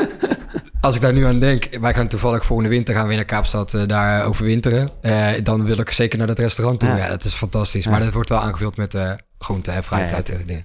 Als 0.80 0.94
ik 0.94 1.00
daar 1.00 1.12
nu 1.12 1.24
aan 1.24 1.38
denk, 1.38 1.68
wij 1.80 1.94
gaan 1.94 2.08
toevallig 2.08 2.44
volgende 2.44 2.70
winter 2.70 2.94
gaan 2.94 3.02
we 3.02 3.08
weer 3.08 3.16
naar 3.16 3.26
Kaapstad 3.26 3.74
eh, 3.74 3.82
daar 3.86 4.24
overwinteren. 4.24 4.90
Eh, 5.00 5.28
dan 5.42 5.64
wil 5.64 5.78
ik 5.78 5.90
zeker 5.90 6.18
naar 6.18 6.26
dat 6.26 6.38
restaurant 6.38 6.80
toe. 6.80 6.88
Ja. 6.88 6.96
Ja, 6.96 7.08
dat 7.08 7.24
is 7.24 7.34
fantastisch. 7.34 7.84
Ja. 7.84 7.90
Maar 7.90 8.00
dat 8.00 8.12
wordt 8.12 8.28
wel 8.28 8.40
aangevuld 8.40 8.76
met 8.76 8.94
eh 8.94 9.12
groenten 9.38 9.72
en 9.72 9.84
fruit 9.84 10.10
Ja, 10.10 10.16
uit 10.16 10.26
dingen. 10.46 10.62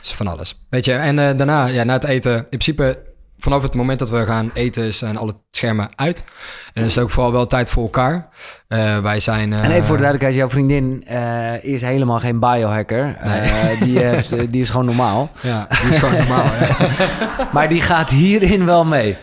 Dus 0.00 0.12
van 0.12 0.26
alles. 0.26 0.64
Weet 0.70 0.84
je, 0.84 0.92
en 0.92 1.16
daarna, 1.16 1.66
ja, 1.66 1.84
na 1.84 1.92
het 1.92 2.04
eten, 2.04 2.36
in 2.36 2.44
principe 2.48 2.98
vanaf 3.44 3.62
het 3.62 3.74
moment 3.74 3.98
dat 3.98 4.10
we 4.10 4.24
gaan 4.26 4.50
eten 4.54 4.94
zijn 4.94 5.16
alle 5.16 5.34
schermen 5.50 5.88
uit. 5.94 6.18
En 6.66 6.72
dan 6.74 6.84
is 6.84 6.94
het 6.94 7.04
ook 7.04 7.10
vooral 7.10 7.32
wel 7.32 7.46
tijd 7.46 7.70
voor 7.70 7.82
elkaar. 7.82 8.28
Eh, 8.68 8.98
wij 8.98 9.20
zijn... 9.20 9.52
eh, 9.52 9.58
En 9.64 9.70
even 9.70 9.84
voor 9.84 9.96
de 9.96 10.02
duidelijkheid, 10.02 10.34
jouw 10.34 10.48
vriendin 10.48 11.04
eh, 11.06 11.64
is 11.64 11.80
helemaal 11.80 12.18
geen 12.20 12.38
biohacker. 12.40 13.16
Eh, 13.20 13.80
die, 13.84 13.98
heeft- 13.98 14.52
die 14.52 14.62
is 14.62 14.70
gewoon 14.70 14.86
normaal. 14.86 15.30
Ja, 15.40 15.66
die 15.80 15.88
is 15.90 15.98
gewoon 15.98 16.16
normaal. 16.16 16.44
Ja. 16.44 16.76
Maar 17.52 17.68
die 17.68 17.80
gaat 17.82 18.10
hierin 18.10 18.64
wel 18.64 18.84
mee. 18.84 19.16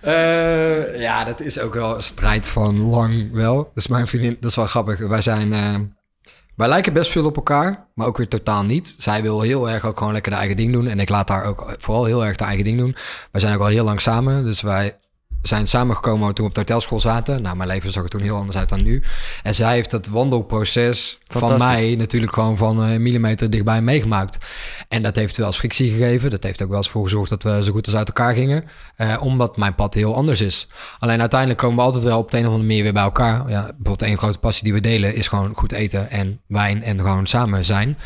Eh, 0.00 1.00
ja, 1.00 1.24
dat 1.24 1.40
is 1.40 1.58
ook 1.60 1.74
wel 1.74 1.96
een 1.96 2.02
strijd 2.02 2.48
van 2.48 2.80
lang 2.80 3.32
wel. 3.32 3.70
Dus 3.74 3.86
mijn 3.88 4.08
vriendin, 4.08 4.36
dat 4.40 4.50
is 4.50 4.56
wel 4.56 4.66
grappig. 4.66 4.98
Wij 4.98 5.22
zijn... 5.22 5.52
wij 6.56 6.68
lijken 6.68 6.92
best 6.92 7.10
veel 7.10 7.24
op 7.24 7.36
elkaar, 7.36 7.86
maar 7.94 8.06
ook 8.06 8.16
weer 8.16 8.28
totaal 8.28 8.64
niet. 8.64 8.94
Zij 8.98 9.22
wil 9.22 9.40
heel 9.40 9.70
erg 9.70 9.84
ook 9.86 9.98
gewoon 9.98 10.12
lekker 10.12 10.32
de 10.32 10.38
eigen 10.38 10.56
ding 10.56 10.72
doen. 10.72 10.86
En 10.86 11.00
ik 11.00 11.08
laat 11.08 11.28
haar 11.28 11.44
ook 11.44 11.74
vooral 11.78 12.04
heel 12.04 12.26
erg 12.26 12.36
de 12.36 12.44
eigen 12.44 12.64
ding 12.64 12.78
doen. 12.78 12.96
Wij 13.30 13.40
zijn 13.40 13.54
ook 13.54 13.60
al 13.60 13.66
heel 13.66 13.84
lang 13.84 14.00
samen, 14.00 14.44
dus 14.44 14.60
wij 14.60 14.92
zijn 15.42 15.68
samengekomen 15.68 16.34
toen 16.34 16.44
we 16.44 16.50
op 16.50 16.54
de 16.54 16.60
hotelschool 16.60 17.00
zaten. 17.00 17.42
Nou, 17.42 17.56
mijn 17.56 17.68
leven 17.68 17.92
zag 17.92 18.02
er 18.02 18.08
toen 18.08 18.20
heel 18.20 18.36
anders 18.36 18.56
uit 18.56 18.68
dan 18.68 18.82
nu. 18.82 19.02
En 19.42 19.54
zij 19.54 19.72
heeft 19.72 19.90
dat 19.90 20.06
wandelproces 20.06 21.18
van 21.26 21.58
mij 21.58 21.94
natuurlijk 21.98 22.32
gewoon 22.32 22.56
van 22.56 22.84
eh, 22.84 22.98
millimeter 22.98 23.50
dichtbij 23.50 23.82
meegemaakt. 23.82 24.38
En 24.88 25.02
dat 25.02 25.16
heeft 25.16 25.36
wel 25.36 25.46
eens 25.46 25.56
frictie 25.56 25.90
gegeven. 25.90 26.30
Dat 26.30 26.42
heeft 26.42 26.62
ook 26.62 26.68
wel 26.68 26.78
eens 26.78 26.90
voor 26.90 27.04
gezorgd 27.04 27.30
dat 27.30 27.42
we 27.42 27.62
zo 27.62 27.72
goed 27.72 27.86
als 27.86 27.96
uit 27.96 28.08
elkaar 28.08 28.34
gingen. 28.34 28.64
Eh, 28.96 29.16
omdat 29.20 29.56
mijn 29.56 29.74
pad 29.74 29.94
heel 29.94 30.14
anders 30.14 30.40
is. 30.40 30.68
Alleen 30.98 31.20
uiteindelijk 31.20 31.60
komen 31.60 31.76
we 31.76 31.82
altijd 31.82 32.04
wel 32.04 32.18
op 32.18 32.30
de 32.30 32.36
een 32.36 32.46
of 32.46 32.50
andere 32.50 32.68
manier 32.68 32.82
weer 32.82 32.92
bij 32.92 33.02
elkaar. 33.02 33.48
Ja, 33.48 33.62
bijvoorbeeld 33.62 34.02
één 34.02 34.18
grote 34.18 34.38
passie 34.38 34.64
die 34.64 34.72
we 34.72 34.80
delen 34.80 35.14
is 35.14 35.28
gewoon 35.28 35.54
goed 35.54 35.72
eten 35.72 36.10
en 36.10 36.40
wijn 36.46 36.82
en 36.82 37.00
gewoon 37.00 37.26
samen 37.26 37.64
zijn. 37.64 37.98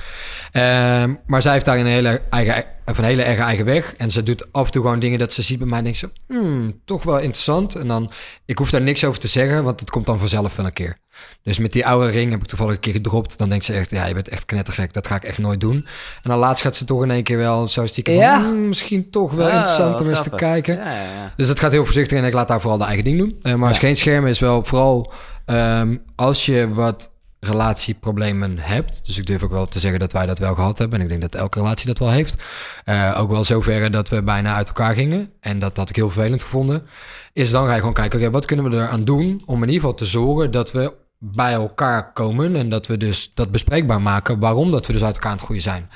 Ehm, 0.53 1.15
maar 1.27 1.43
zij 1.43 1.53
heeft 1.53 1.65
daar 1.65 1.79
een 1.79 1.87
hele, 1.87 2.23
eigen, 2.31 2.65
of 2.87 2.99
een 2.99 3.05
hele 3.05 3.23
erge 3.23 3.43
eigen 3.43 3.65
weg. 3.65 3.95
En 3.97 4.11
ze 4.11 4.23
doet 4.23 4.53
af 4.53 4.67
en 4.67 4.73
toe 4.73 4.83
gewoon 4.83 4.99
dingen 4.99 5.19
dat 5.19 5.33
ze 5.33 5.43
ziet 5.43 5.59
bij 5.59 5.67
mij 5.67 5.79
en 5.79 5.85
denkt 5.85 5.99
ze, 5.99 6.11
hmm, 6.27 6.81
toch 6.85 7.03
wel 7.03 7.17
interessant. 7.19 7.75
En 7.75 7.89
dan, 7.89 8.11
ik 8.45 8.59
hoef 8.59 8.71
daar 8.71 8.83
niks 8.83 9.05
over 9.05 9.21
te 9.21 9.29
zeggen, 9.29 9.65
want 9.65 9.81
het 9.81 9.91
komt 9.91 10.07
dan 10.07 10.19
vanzelf 10.19 10.57
wel 10.57 10.67
een 10.67 10.73
keer. 10.73 10.99
Dus 11.43 11.59
met 11.59 11.73
die 11.73 11.87
oude 11.87 12.11
ring 12.11 12.31
heb 12.31 12.41
ik 12.41 12.47
toevallig 12.47 12.75
een 12.75 12.81
keer 12.81 12.93
gedropt. 12.93 13.39
Dan 13.39 13.49
denkt 13.49 13.65
ze 13.65 13.73
echt, 13.73 13.91
ja, 13.91 14.07
je 14.07 14.15
bent 14.15 14.29
echt 14.29 14.45
knettergek. 14.45 14.93
Dat 14.93 15.07
ga 15.07 15.15
ik 15.15 15.25
echt 15.25 15.39
nooit 15.39 15.61
doen. 15.61 15.75
En 16.23 16.31
dan 16.31 16.39
laatst 16.39 16.63
gaat 16.63 16.77
ze 16.77 16.85
toch 16.85 17.03
in 17.03 17.11
één 17.11 17.23
keer 17.23 17.37
wel 17.37 17.69
zo 17.69 17.87
stiekem 17.87 18.15
van, 18.15 18.23
Ja? 18.23 18.43
hmm, 18.43 18.69
misschien 18.69 19.11
toch 19.11 19.33
wel 19.33 19.47
Oh, 19.47 19.55
interessant 19.55 20.01
om 20.01 20.09
eens 20.09 20.23
te 20.23 20.31
kijken. 20.31 20.77
Ja, 20.77 20.93
ja, 20.93 21.03
ja. 21.03 21.33
Dus 21.37 21.47
dat 21.47 21.59
gaat 21.61 21.73
heel 21.73 21.85
voorzichtig 21.85 22.19
en 22.19 22.25
ik 22.25 22.33
laat 22.33 22.49
daar 22.49 22.61
vooral 22.61 22.79
de 22.79 22.85
eigen 22.85 23.05
ding 23.05 23.19
doen. 23.19 23.39
Eh, 23.43 23.55
maar 23.55 23.69
als 23.69 23.79
geen 23.79 23.97
scherm 23.97 24.27
is 24.27 24.39
wel 24.39 24.65
vooral 24.65 25.13
ehm, 25.45 25.97
als 26.15 26.47
je 26.47 26.69
wat 26.73 27.11
relatieproblemen 27.41 28.59
hebt. 28.59 29.07
Dus 29.07 29.19
ik 29.19 29.27
durf 29.27 29.43
ook 29.43 29.51
wel 29.51 29.67
te 29.67 29.79
zeggen 29.79 30.01
dat 30.01 30.13
wij 30.13 30.27
dat 30.27 30.39
wel 30.39 30.55
gehad 30.55 30.79
hebben. 30.79 30.99
En 30.99 31.05
ik 31.05 31.11
denk 31.11 31.21
dat 31.21 31.35
elke 31.35 31.59
relatie 31.59 31.87
dat 31.87 31.99
wel 31.99 32.11
heeft. 32.11 32.43
Eh, 32.85 33.15
ook 33.19 33.31
wel 33.31 33.45
zover 33.45 33.91
dat 33.91 34.09
we 34.09 34.23
bijna 34.23 34.55
uit 34.55 34.69
elkaar 34.69 34.95
gingen. 34.95 35.31
En 35.41 35.59
dat 35.59 35.77
had 35.77 35.89
ik 35.89 35.97
heel 35.97 36.11
vervelend 36.11 36.43
gevonden. 36.43 36.87
Is 37.33 37.51
dan 37.51 37.67
ga 37.67 37.73
je 37.73 37.79
gewoon 37.79 37.95
kijken, 37.95 38.19
oké, 38.19 38.31
wat 38.31 38.45
kunnen 38.45 38.71
we 38.71 38.77
eraan 38.77 39.05
doen 39.05 39.43
om 39.45 39.55
in 39.55 39.69
ieder 39.69 39.75
geval 39.75 39.95
te 39.95 40.05
zorgen 40.05 40.51
dat 40.51 40.73
we 40.73 40.93
bij 41.19 41.53
elkaar 41.53 42.13
komen 42.13 42.57
en 42.57 42.69
dat 42.69 42.87
we 42.87 42.97
dus 42.97 43.31
dat 43.35 43.51
bespreekbaar 43.51 44.03
maken 44.03 44.39
waarom 44.39 44.71
dat 44.71 44.87
we 44.87 44.93
dus 44.93 45.05
uit 45.05 45.15
elkaar 45.15 45.31
aan 45.31 45.37
het 45.37 45.45
groeien 45.45 45.63
zijn. 45.63 45.89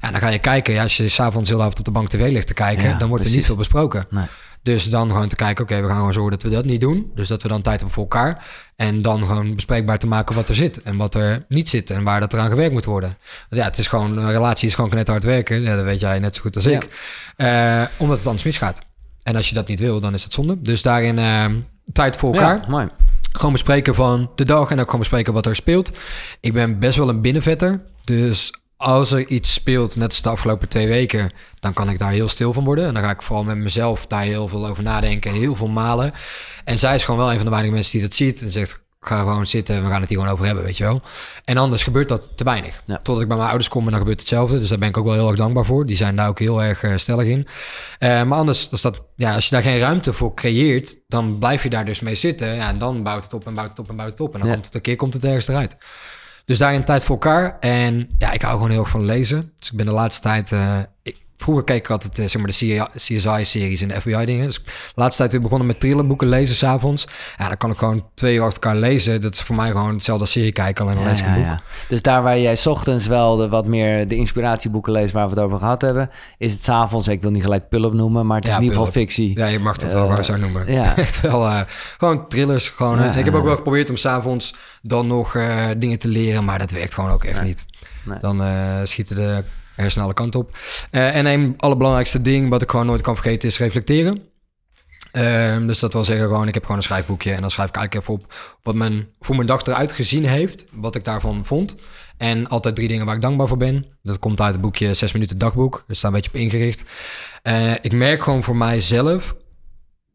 Ja, 0.00 0.10
dan 0.10 0.20
ga 0.20 0.28
je 0.28 0.38
kijken, 0.38 0.74
ja, 0.74 0.82
als 0.82 0.96
je 0.96 1.08
s'avonds 1.08 1.48
heel 1.48 1.60
avond 1.60 1.78
op 1.78 1.84
de 1.84 1.90
bank 1.90 2.08
tv 2.08 2.30
ligt 2.30 2.46
te 2.46 2.54
kijken, 2.54 2.88
Ja, 2.88 2.98
dan 2.98 3.08
wordt 3.08 3.24
er 3.24 3.30
niet 3.30 3.44
veel 3.44 3.56
besproken. 3.56 4.06
Nee. 4.10 4.24
Dus 4.68 4.84
dan 4.84 5.10
gewoon 5.10 5.28
te 5.28 5.36
kijken, 5.36 5.64
oké, 5.64 5.80
we 5.80 5.86
gaan 5.86 5.96
gewoon 5.96 6.12
zorgen 6.12 6.30
dat 6.30 6.42
we 6.42 6.50
dat 6.50 6.64
niet 6.64 6.80
doen. 6.80 7.10
Dus 7.14 7.28
dat 7.28 7.42
we 7.42 7.48
dan 7.48 7.62
tijd 7.62 7.76
hebben 7.76 7.94
voor 7.94 8.02
elkaar. 8.02 8.44
En 8.76 9.02
dan 9.02 9.18
gewoon 9.18 9.54
bespreekbaar 9.54 9.98
te 9.98 10.06
maken 10.06 10.34
wat 10.34 10.48
er 10.48 10.54
zit 10.54 10.82
en 10.82 10.96
wat 10.96 11.14
er 11.14 11.44
niet 11.48 11.68
zit 11.68 11.90
en 11.90 12.02
waar 12.02 12.20
dat 12.20 12.32
eraan 12.32 12.48
gewerkt 12.48 12.72
moet 12.72 12.84
worden. 12.84 13.16
Want 13.48 13.62
ja, 13.62 13.68
het 13.68 13.78
is 13.78 13.86
gewoon, 13.86 14.18
een 14.18 14.30
relatie 14.30 14.68
is 14.68 14.74
gewoon 14.74 14.90
net 14.90 15.08
hard 15.08 15.22
werken. 15.22 15.62
Ja, 15.62 15.76
dat 15.76 15.84
weet 15.84 16.00
jij 16.00 16.18
net 16.18 16.34
zo 16.34 16.42
goed 16.42 16.56
als 16.56 16.64
Ja. 16.64 16.70
ik. 16.70 16.88
Eh, 17.36 17.82
omdat 17.96 18.16
het 18.16 18.26
anders 18.26 18.44
misgaat. 18.44 18.80
En 19.22 19.36
als 19.36 19.48
je 19.48 19.54
dat 19.54 19.68
niet 19.68 19.78
wil, 19.78 20.00
dan 20.00 20.14
is 20.14 20.24
het 20.24 20.32
zonde. 20.32 20.60
Dus 20.60 20.82
daarin 20.82 21.18
eh, 21.18 21.44
tijd 21.92 22.16
voor 22.16 22.34
elkaar. 22.34 22.56
Ja, 22.56 22.68
mooi. 22.68 22.88
Gewoon 23.32 23.52
bespreken 23.52 23.94
van 23.94 24.30
de 24.34 24.44
dag 24.44 24.70
en 24.70 24.78
ook 24.78 24.84
gewoon 24.84 25.00
bespreken 25.00 25.32
wat 25.32 25.46
er 25.46 25.56
speelt. 25.56 25.96
Ik 26.40 26.52
ben 26.52 26.78
best 26.78 26.96
wel 26.96 27.08
een 27.08 27.20
binnenvetter. 27.20 27.80
Dus 28.04 28.52
als 28.78 29.10
er 29.12 29.26
iets 29.26 29.52
speelt, 29.52 29.96
net 29.96 30.08
als 30.08 30.22
de 30.22 30.28
afgelopen 30.28 30.68
twee 30.68 30.88
weken, 30.88 31.30
dan 31.60 31.72
kan 31.72 31.90
ik 31.90 31.98
daar 31.98 32.10
heel 32.10 32.28
stil 32.28 32.52
van 32.52 32.64
worden. 32.64 32.86
En 32.86 32.94
dan 32.94 33.02
ga 33.02 33.10
ik 33.10 33.22
vooral 33.22 33.44
met 33.44 33.56
mezelf 33.56 34.06
daar 34.06 34.22
heel 34.22 34.48
veel 34.48 34.66
over 34.66 34.82
nadenken, 34.82 35.32
heel 35.32 35.56
veel 35.56 35.68
malen. 35.68 36.12
En 36.64 36.78
zij 36.78 36.94
is 36.94 37.04
gewoon 37.04 37.20
wel 37.20 37.28
een 37.30 37.36
van 37.36 37.44
de 37.44 37.50
weinige 37.50 37.74
mensen 37.74 37.92
die 37.92 38.02
dat 38.02 38.14
ziet 38.14 38.42
en 38.42 38.50
zegt, 38.50 38.86
ga 39.00 39.18
gewoon 39.18 39.46
zitten, 39.46 39.84
we 39.84 39.90
gaan 39.90 40.00
het 40.00 40.08
hier 40.08 40.18
gewoon 40.18 40.32
over 40.32 40.46
hebben, 40.46 40.64
weet 40.64 40.76
je 40.76 40.84
wel. 40.84 41.00
En 41.44 41.56
anders 41.56 41.82
gebeurt 41.82 42.08
dat 42.08 42.30
te 42.34 42.44
weinig. 42.44 42.82
Ja. 42.86 42.96
Totdat 42.96 43.20
ik 43.22 43.28
bij 43.28 43.36
mijn 43.36 43.48
ouders 43.48 43.68
kom 43.70 43.84
en 43.84 43.90
dan 43.90 43.98
gebeurt 43.98 44.20
hetzelfde. 44.20 44.58
Dus 44.58 44.68
daar 44.68 44.78
ben 44.78 44.88
ik 44.88 44.96
ook 44.96 45.04
wel 45.04 45.14
heel 45.14 45.28
erg 45.28 45.36
dankbaar 45.36 45.64
voor. 45.64 45.86
Die 45.86 45.96
zijn 45.96 46.16
daar 46.16 46.28
ook 46.28 46.38
heel 46.38 46.62
erg 46.62 46.82
eh, 46.82 46.96
stellig 46.96 47.26
in. 47.26 47.46
Eh, 47.98 48.22
maar 48.22 48.38
anders, 48.38 48.70
als, 48.70 48.82
dat, 48.82 49.02
ja, 49.16 49.34
als 49.34 49.44
je 49.44 49.50
daar 49.50 49.62
geen 49.62 49.78
ruimte 49.78 50.12
voor 50.12 50.34
creëert, 50.34 50.98
dan 51.08 51.38
blijf 51.38 51.62
je 51.62 51.68
daar 51.70 51.84
dus 51.84 52.00
mee 52.00 52.14
zitten. 52.14 52.54
Ja, 52.54 52.68
en 52.68 52.78
dan 52.78 53.02
bouwt 53.02 53.22
het 53.22 53.32
op 53.32 53.46
en 53.46 53.54
bouwt 53.54 53.70
het 53.70 53.78
op 53.78 53.88
en 53.88 53.96
bouwt 53.96 54.10
het 54.10 54.20
op. 54.20 54.32
En 54.34 54.38
dan 54.38 54.48
Ja. 54.48 54.54
komt 54.54 54.66
het 54.66 54.74
een 54.74 54.80
keer 54.80 54.96
komt 54.96 55.14
het 55.14 55.24
ergens 55.24 55.48
eruit. 55.48 55.76
Dus 56.48 56.58
daarin 56.58 56.84
tijd 56.84 57.04
voor 57.04 57.14
elkaar. 57.14 57.56
En 57.60 58.08
ja, 58.18 58.32
ik 58.32 58.42
hou 58.42 58.54
gewoon 58.54 58.70
heel 58.70 58.80
erg 58.80 58.88
van 58.90 59.04
lezen. 59.04 59.52
Dus 59.58 59.70
ik 59.70 59.76
ben 59.76 59.86
de 59.86 59.92
laatste 59.92 60.22
tijd... 60.22 60.52
eh, 60.52 60.78
ik, 61.02 61.16
vroeger 61.40 61.64
keek 61.64 61.76
ik 61.78 61.90
altijd 61.90 62.18
eh, 62.18 62.26
zeg 62.28 62.42
maar 62.42 62.50
de 62.50 62.88
CSI-series 62.96 63.80
en 63.82 63.88
de 63.88 64.00
FBI-dingen. 64.00 64.46
Dus 64.46 64.62
de 64.64 64.70
laatste 64.94 65.16
tijd 65.18 65.32
weer 65.32 65.40
begonnen 65.40 65.66
met 65.66 65.80
thrillerboeken 65.80 66.28
lezen 66.28 66.56
s'avonds. 66.56 67.06
Ja, 67.38 67.46
dan 67.46 67.56
kan 67.56 67.70
ik 67.70 67.78
gewoon 67.78 68.04
twee 68.14 68.34
uur 68.34 68.42
achter 68.42 68.62
elkaar 68.62 68.80
lezen. 68.80 69.20
Dat 69.20 69.34
is 69.34 69.40
voor 69.40 69.56
mij 69.56 69.70
gewoon 69.70 69.94
hetzelfde 69.94 70.22
als 70.24 70.32
serie 70.32 70.52
kijken, 70.52 70.84
alleen 70.84 70.96
dan 70.96 71.04
Ja, 71.04 71.10
lees 71.10 71.20
ik 71.20 71.26
een 71.26 71.34
boek. 71.34 71.42
ja. 71.44 71.62
Dus 71.88 72.02
daar 72.02 72.22
waar 72.22 72.38
jij 72.38 72.56
's 72.56 72.66
ochtends 72.66 73.06
wel 73.06 73.36
de, 73.36 73.48
wat 73.48 73.66
meer 73.66 74.08
de 74.08 74.16
inspiratieboeken 74.16 74.92
leest 74.92 75.12
waar 75.12 75.28
we 75.28 75.34
het 75.34 75.44
over 75.44 75.58
gehad 75.58 75.80
hebben, 75.82 76.10
is 76.38 76.52
het 76.52 76.62
s'avonds, 76.62 77.08
ik 77.08 77.22
wil 77.22 77.30
niet 77.30 77.42
gelijk 77.42 77.68
pull-up 77.68 77.92
noemen, 77.92 78.26
maar 78.26 78.36
het 78.36 78.44
is 78.48 78.54
in 78.56 78.62
ieder 78.62 78.76
geval 78.76 78.92
fictie. 78.92 79.38
Ja, 79.38 79.46
je 79.46 79.58
mag 79.58 79.76
dat 79.76 79.92
wel 79.92 80.02
Eh, 80.08 80.14
waar 80.14 80.24
zo 80.24 80.36
noemen. 80.36 80.72
ja. 80.72 80.96
Echt 80.96 81.20
wel 81.20 81.46
eh, 81.46 81.60
gewoon 81.98 82.28
thrillers. 82.28 82.68
Gewoon, 82.68 82.98
eh, 83.02 83.16
ik 83.16 83.24
heb 83.24 83.34
ook 83.34 83.44
wel 83.44 83.56
geprobeerd 83.56 83.90
om 83.90 83.96
s'avonds 83.96 84.54
dan 84.82 85.06
nog 85.06 85.34
eh, 85.34 85.66
dingen 85.76 85.98
te 85.98 86.08
leren, 86.08 86.44
maar 86.44 86.58
dat 86.58 86.70
werkt 86.70 86.94
gewoon 86.94 87.10
ook 87.10 87.24
echt 87.24 87.42
niet. 87.42 87.64
Nee. 88.04 88.18
Dan 88.20 88.42
eh, 88.42 88.74
schieten 88.84 89.16
de 89.16 89.44
hersenen 89.82 90.14
kanten 90.14 90.40
op. 90.40 90.58
Eh, 90.90 91.16
en 91.16 91.26
een 91.26 91.54
allerbelangrijkste 91.56 92.22
ding 92.22 92.48
wat 92.48 92.62
ik 92.62 92.70
gewoon 92.70 92.86
nooit 92.86 93.00
kan 93.00 93.14
vergeten 93.14 93.48
is 93.48 93.58
reflecteren. 93.58 94.22
Ehm, 95.12 95.66
dus 95.66 95.78
dat 95.78 95.92
wil 95.92 96.04
zeggen 96.04 96.26
gewoon, 96.26 96.48
ik 96.48 96.54
heb 96.54 96.62
gewoon 96.62 96.76
een 96.76 96.82
schrijfboekje 96.82 97.32
en 97.32 97.40
dan 97.40 97.50
schrijf 97.50 97.68
ik 97.68 97.76
eigenlijk 97.76 98.06
even 98.08 98.22
op 98.22 98.34
wat 98.62 98.74
mijn, 98.74 99.08
hoe 99.18 99.34
mijn 99.34 99.46
dag 99.46 99.62
eruit 99.62 99.92
gezien 99.92 100.24
heeft, 100.24 100.64
wat 100.72 100.94
ik 100.94 101.04
daarvan 101.04 101.44
vond. 101.44 101.76
En 102.16 102.46
altijd 102.46 102.74
drie 102.74 102.88
dingen 102.88 103.06
waar 103.06 103.14
ik 103.14 103.22
dankbaar 103.22 103.48
voor 103.48 103.56
ben. 103.56 103.86
Dat 104.02 104.18
komt 104.18 104.40
uit 104.40 104.52
het 104.52 104.60
boekje 104.60 104.94
6 104.94 105.12
minuten 105.12 105.38
dagboek. 105.38 105.84
Dus 105.86 106.00
daar 106.00 106.10
een 106.10 106.16
beetje 106.16 106.30
op 106.30 106.40
ingericht. 106.40 106.84
Eh, 107.42 107.72
ik 107.72 107.92
merk 107.92 108.22
gewoon 108.22 108.42
voor 108.42 108.56
mijzelf, 108.56 109.34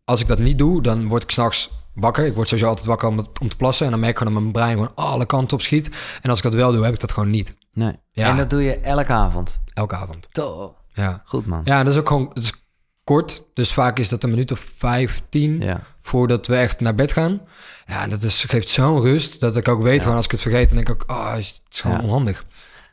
als 0.03 0.21
ik 0.21 0.27
dat 0.27 0.39
niet 0.39 0.57
doe, 0.57 0.81
dan 0.81 1.07
word 1.07 1.23
ik 1.23 1.31
s'nachts 1.31 1.69
wakker. 1.95 2.25
Ik 2.25 2.33
word 2.33 2.47
sowieso 2.47 2.69
altijd 2.69 2.87
wakker 2.87 3.07
om, 3.07 3.19
om 3.41 3.49
te 3.49 3.55
plassen. 3.55 3.85
En 3.85 3.91
dan 3.91 3.99
merk 3.99 4.11
ik 4.11 4.17
gewoon 4.17 4.33
dat 4.33 4.41
mijn 4.43 4.53
brein 4.55 4.73
gewoon 4.77 4.91
alle 4.95 5.25
kanten 5.25 5.57
op 5.57 5.63
schiet. 5.63 5.89
En 6.21 6.29
als 6.29 6.37
ik 6.39 6.43
dat 6.43 6.53
wel 6.53 6.71
doe, 6.71 6.83
heb 6.83 6.93
ik 6.93 6.99
dat 6.99 7.11
gewoon 7.11 7.29
niet. 7.29 7.55
Nee. 7.73 7.95
Ja. 8.11 8.29
En 8.29 8.37
dat 8.37 8.49
doe 8.49 8.61
je 8.63 8.75
elke 8.79 9.11
avond. 9.13 9.59
Elke 9.73 9.95
avond. 9.95 10.27
Toch. 10.31 10.71
Ja, 10.93 11.21
Goed 11.25 11.45
man. 11.45 11.61
ja 11.63 11.83
dat 11.83 11.93
is 11.93 11.99
ook 11.99 12.07
gewoon 12.07 12.29
dat 12.33 12.43
is 12.43 12.53
kort. 13.03 13.43
Dus 13.53 13.73
vaak 13.73 13.99
is 13.99 14.09
dat 14.09 14.23
een 14.23 14.29
minuut 14.29 14.51
of 14.51 14.65
vijf, 14.75 15.21
tien 15.29 15.59
Ja. 15.59 15.79
voordat 16.01 16.47
we 16.47 16.55
echt 16.55 16.79
naar 16.79 16.95
bed 16.95 17.11
gaan. 17.11 17.41
Ja, 17.87 18.07
dat 18.07 18.21
is, 18.21 18.43
geeft 18.43 18.69
zo'n 18.69 19.01
rust 19.01 19.39
dat 19.39 19.55
ik 19.55 19.67
ook 19.67 19.81
weet, 19.81 19.95
Ja. 19.95 20.01
gewoon 20.01 20.15
als 20.15 20.25
ik 20.25 20.31
het 20.31 20.41
vergeet, 20.41 20.67
dan 20.67 20.75
denk 20.75 20.89
ik 20.89 20.93
ook, 21.03 21.17
oh, 21.17 21.31
het 21.31 21.61
is 21.69 21.81
gewoon 21.81 22.01
onhandig. 22.01 22.45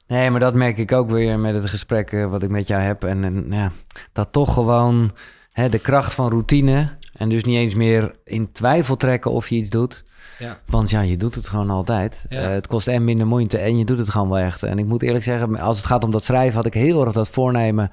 Nee, 0.06 0.30
maar 0.30 0.40
dat 0.40 0.54
merk 0.54 0.78
ik 0.78 0.92
ook 0.92 1.10
weer 1.10 1.38
met 1.38 1.54
het 1.54 1.70
gesprek 1.70 2.12
eh, 2.12 2.26
wat 2.26 2.42
ik 2.42 2.48
met 2.50 2.66
jou 2.66 2.82
heb. 2.82 3.04
En, 3.04 3.24
en 3.24 3.46
ja, 3.50 3.72
dat 4.12 4.32
toch 4.32 4.54
gewoon 4.54 5.10
hè, 5.50 5.68
de 5.68 5.78
kracht 5.78 6.14
van 6.14 6.28
routine. 6.30 6.98
En 7.20 7.28
dus 7.28 7.44
niet 7.44 7.56
eens 7.56 7.74
meer 7.74 8.14
in 8.24 8.52
twijfel 8.52 8.96
trekken 8.96 9.30
of 9.30 9.48
je 9.48 9.56
iets 9.56 9.70
doet. 9.70 10.04
Ja. 10.38 10.58
Want 10.66 10.90
ja, 10.90 11.00
je 11.00 11.16
doet 11.16 11.34
het 11.34 11.48
gewoon 11.48 11.70
altijd. 11.70 12.24
Ja. 12.28 12.40
Eh, 12.40 12.50
het 12.50 12.66
kost 12.66 12.88
en 12.88 13.04
minder 13.04 13.26
moeite 13.26 13.58
en 13.58 13.78
je 13.78 13.84
doet 13.84 13.98
het 13.98 14.08
gewoon 14.08 14.28
wel 14.28 14.38
echt. 14.38 14.62
En 14.62 14.78
ik 14.78 14.86
moet 14.86 15.02
eerlijk 15.02 15.24
zeggen, 15.24 15.56
als 15.58 15.76
het 15.76 15.86
gaat 15.86 16.04
om 16.04 16.10
dat 16.10 16.24
schrijven, 16.24 16.54
had 16.56 16.66
ik 16.66 16.74
heel 16.74 17.04
erg 17.04 17.14
dat 17.14 17.28
voornemen 17.28 17.90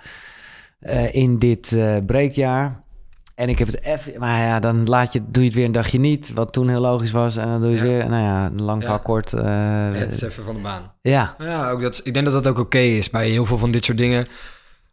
eh, 0.80 1.16
in 1.16 1.40
dit 1.40 1.72
eh 1.74 1.96
breekjaar. 2.06 2.82
En 3.36 3.50
ik 3.50 3.60
heb 3.60 3.68
het 3.68 3.82
even, 3.84 4.14
maar 4.20 4.40
ja, 4.46 4.60
dan 4.60 4.86
laat 4.86 5.14
je, 5.14 5.22
doe 5.28 5.42
je 5.44 5.48
het 5.50 5.58
weer 5.58 5.66
een 5.66 5.72
dagje 5.72 6.00
niet, 6.00 6.34
wat 6.34 6.54
toen 6.54 6.70
heel 6.70 6.80
logisch 6.82 7.12
was. 7.12 7.36
En 7.36 7.48
dan 7.48 7.62
doe 7.62 7.70
je 7.72 7.78
het 7.78 7.86
Ja. 7.86 7.92
weer, 7.94 8.10
nou 8.10 8.24
ja, 8.24 8.52
lang 8.64 8.84
Ja. 8.84 8.98
kort. 8.98 9.32
het 9.32 10.14
is 10.14 10.22
even 10.22 10.44
van 10.44 10.56
de 10.56 10.62
baan. 10.62 10.92
ja, 11.02 11.36
Ja, 11.40 11.70
ook 11.70 11.82
dat, 11.82 12.02
ik 12.04 12.14
denk 12.14 12.26
dat 12.26 12.44
dat 12.44 12.48
ook 12.48 12.60
oké 12.60 12.78
is 12.78 13.10
bij 13.10 13.30
heel 13.30 13.46
veel 13.46 13.58
van 13.58 13.72
dit 13.72 13.86
soort 13.86 13.98
dingen. 13.98 14.28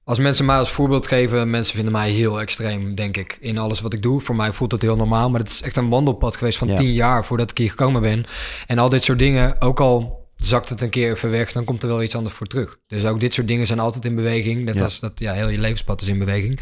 Als 0.04 0.18
mensen 0.18 0.44
mij 0.44 0.56
als 0.56 0.70
voorbeeld 0.70 1.06
geven, 1.06 1.50
mensen 1.50 1.74
vinden 1.74 1.92
mij 1.92 2.10
heel 2.10 2.40
extreem, 2.40 2.94
denk 2.94 3.16
ik, 3.16 3.36
in 3.40 3.58
alles 3.58 3.80
wat 3.80 3.92
ik 3.92 4.02
doe. 4.02 4.20
Voor 4.20 4.36
mij 4.36 4.52
voelt 4.52 4.70
dat 4.70 4.82
heel 4.82 4.96
normaal, 4.96 5.30
maar 5.30 5.40
het 5.40 5.48
is 5.50 5.62
echt 5.62 5.76
een 5.76 5.88
wandelpad 5.88 6.36
geweest 6.36 6.58
van 6.58 6.68
Ja. 6.68 6.74
tien 6.74 6.92
jaar 6.92 7.24
voordat 7.24 7.50
ik 7.50 7.58
hier 7.58 7.70
gekomen 7.70 8.02
ben. 8.02 8.24
En 8.66 8.78
al 8.78 8.88
dit 8.88 9.04
soort 9.04 9.18
dingen, 9.18 9.60
ook 9.60 9.80
al 9.80 10.22
zakt 10.36 10.68
het 10.68 10.80
een 10.82 10.90
keer 10.90 11.12
even 11.12 11.30
weg, 11.30 11.52
dan 11.52 11.64
komt 11.64 11.82
er 11.82 11.88
wel 11.88 12.02
iets 12.02 12.14
anders 12.16 12.34
voor 12.34 12.46
terug. 12.46 12.78
Dus 12.86 13.04
ook 13.04 13.20
dit 13.20 13.34
soort 13.34 13.48
dingen 13.48 13.66
zijn 13.66 13.78
altijd 13.80 14.04
in 14.04 14.14
beweging, 14.14 14.64
net 14.64 14.74
Ja. 14.78 14.82
als 14.82 15.00
dat 15.00 15.12
ja, 15.20 15.32
heel 15.32 15.48
je 15.48 15.58
levenspad 15.58 16.02
is 16.02 16.08
in 16.08 16.18
beweging. 16.18 16.60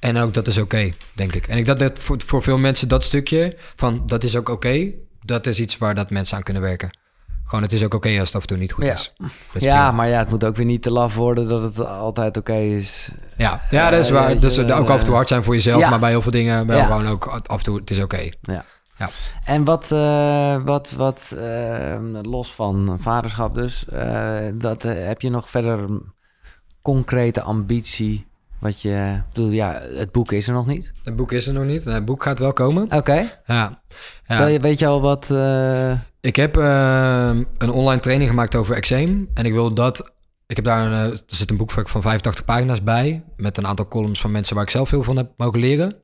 En 0.00 0.16
ook 0.16 0.34
dat 0.34 0.46
is 0.46 0.58
oké, 0.58 0.92
denk 1.14 1.34
ik. 1.34 1.46
En 1.46 1.58
ik 1.58 1.64
dat 1.66 1.78
dat 1.78 1.98
voor, 1.98 2.16
voor 2.26 2.42
veel 2.42 2.58
mensen 2.58 2.88
dat 2.88 3.04
stukje 3.04 3.56
van 3.76 4.02
dat 4.06 4.24
is 4.24 4.36
ook 4.36 4.48
oké, 4.48 4.90
dat 5.24 5.46
is 5.46 5.60
iets 5.60 5.78
waar 5.78 5.94
dat 5.94 6.10
mensen 6.10 6.36
aan 6.36 6.42
kunnen 6.42 6.62
werken. 6.62 6.90
Gewoon, 7.48 7.62
het 7.64 7.72
is 7.72 7.84
ook 7.84 7.94
oké 7.94 8.08
als 8.08 8.26
het 8.28 8.34
af 8.34 8.40
en 8.40 8.46
toe 8.46 8.56
niet 8.56 8.72
goed 8.72 8.86
Ja. 8.86 8.92
is. 8.92 9.12
Dat 9.18 9.28
is 9.52 9.62
Ja, 9.62 9.74
prima. 9.76 9.90
maar 9.90 10.08
ja, 10.08 10.18
het 10.18 10.30
moet 10.30 10.44
ook 10.44 10.56
weer 10.56 10.66
niet 10.66 10.82
te 10.82 10.90
laf 10.90 11.14
worden 11.14 11.48
dat 11.48 11.62
het 11.62 11.86
altijd 11.86 12.36
oké 12.36 12.54
is. 12.56 13.10
Ja, 13.36 13.60
ja, 13.70 13.90
dat 13.90 14.00
is 14.00 14.08
Eh, 14.08 14.14
waar. 14.14 14.26
weet 14.28 14.40
Dus 14.40 14.56
eh, 14.56 14.78
ook 14.78 14.88
af 14.88 14.98
en 14.98 15.04
toe 15.04 15.14
hard 15.14 15.28
zijn 15.28 15.44
voor 15.44 15.54
jezelf, 15.54 15.80
ja. 15.80 15.90
maar 15.90 15.98
bij 15.98 16.10
heel 16.10 16.22
veel 16.22 16.32
dingen 16.32 16.66
wel 16.66 16.82
gewoon 16.84 17.06
ook 17.06 17.26
af 17.26 17.58
en 17.58 17.62
toe, 17.64 17.76
het 17.80 17.90
is 17.90 18.02
oké. 18.02 18.28
Ja. 18.40 18.64
Ja. 18.98 19.10
En 19.44 19.64
wat, 19.64 19.92
eh, 19.92 20.56
wat, 20.64 20.90
wat 20.96 21.34
eh, 21.38 21.96
los 22.22 22.52
van 22.54 22.96
vaderschap 23.00 23.54
dus, 23.54 23.84
eh, 23.88 24.48
eh, 24.48 25.06
heb 25.06 25.20
je 25.20 25.30
nog 25.30 25.50
verder 25.50 25.88
concrete 26.82 27.42
ambitie? 27.42 28.26
Wat 28.58 28.82
je, 28.82 29.22
bedoel, 29.32 29.50
ja, 29.50 29.80
het 29.94 30.12
boek 30.12 30.32
is 30.32 30.46
er 30.48 30.52
nog 30.52 30.66
niet. 30.66 30.92
Het 31.04 31.16
boek 31.16 31.32
is 31.32 31.46
er 31.46 31.52
nog 31.54 31.64
niet. 31.64 31.84
Het 31.84 32.04
boek 32.04 32.22
gaat 32.22 32.38
wel 32.38 32.52
komen. 32.52 32.92
Oké. 32.92 33.24
Ja. 33.46 33.82
Ja. 34.26 34.60
Weet 34.60 34.78
je 34.78 34.86
al 34.86 35.00
wat? 35.00 35.30
eh, 35.30 35.92
Ik 36.20 36.36
heb 36.36 36.56
eh, 36.56 37.30
een 37.58 37.70
online 37.70 38.00
training 38.00 38.30
gemaakt 38.30 38.54
over 38.54 38.76
eczeem. 38.76 39.28
En 39.34 39.44
ik 39.44 39.52
wil 39.52 39.74
dat... 39.74 40.12
Ik 40.46 40.56
heb 40.56 40.64
daar 40.64 40.86
een, 40.86 40.92
eh, 40.92 41.12
er 41.12 41.22
zit 41.26 41.50
een 41.50 41.56
boekwerk 41.56 41.88
van 41.88 42.02
85 42.02 42.44
pagina's 42.44 42.82
bij. 42.82 43.24
Met 43.36 43.56
een 43.58 43.66
aantal 43.66 43.88
columns 43.88 44.20
van 44.20 44.30
mensen 44.30 44.54
waar 44.54 44.64
ik 44.64 44.70
zelf 44.70 44.88
veel 44.88 45.02
van 45.02 45.16
heb 45.16 45.30
mogen 45.36 45.60
leren. 45.60 45.96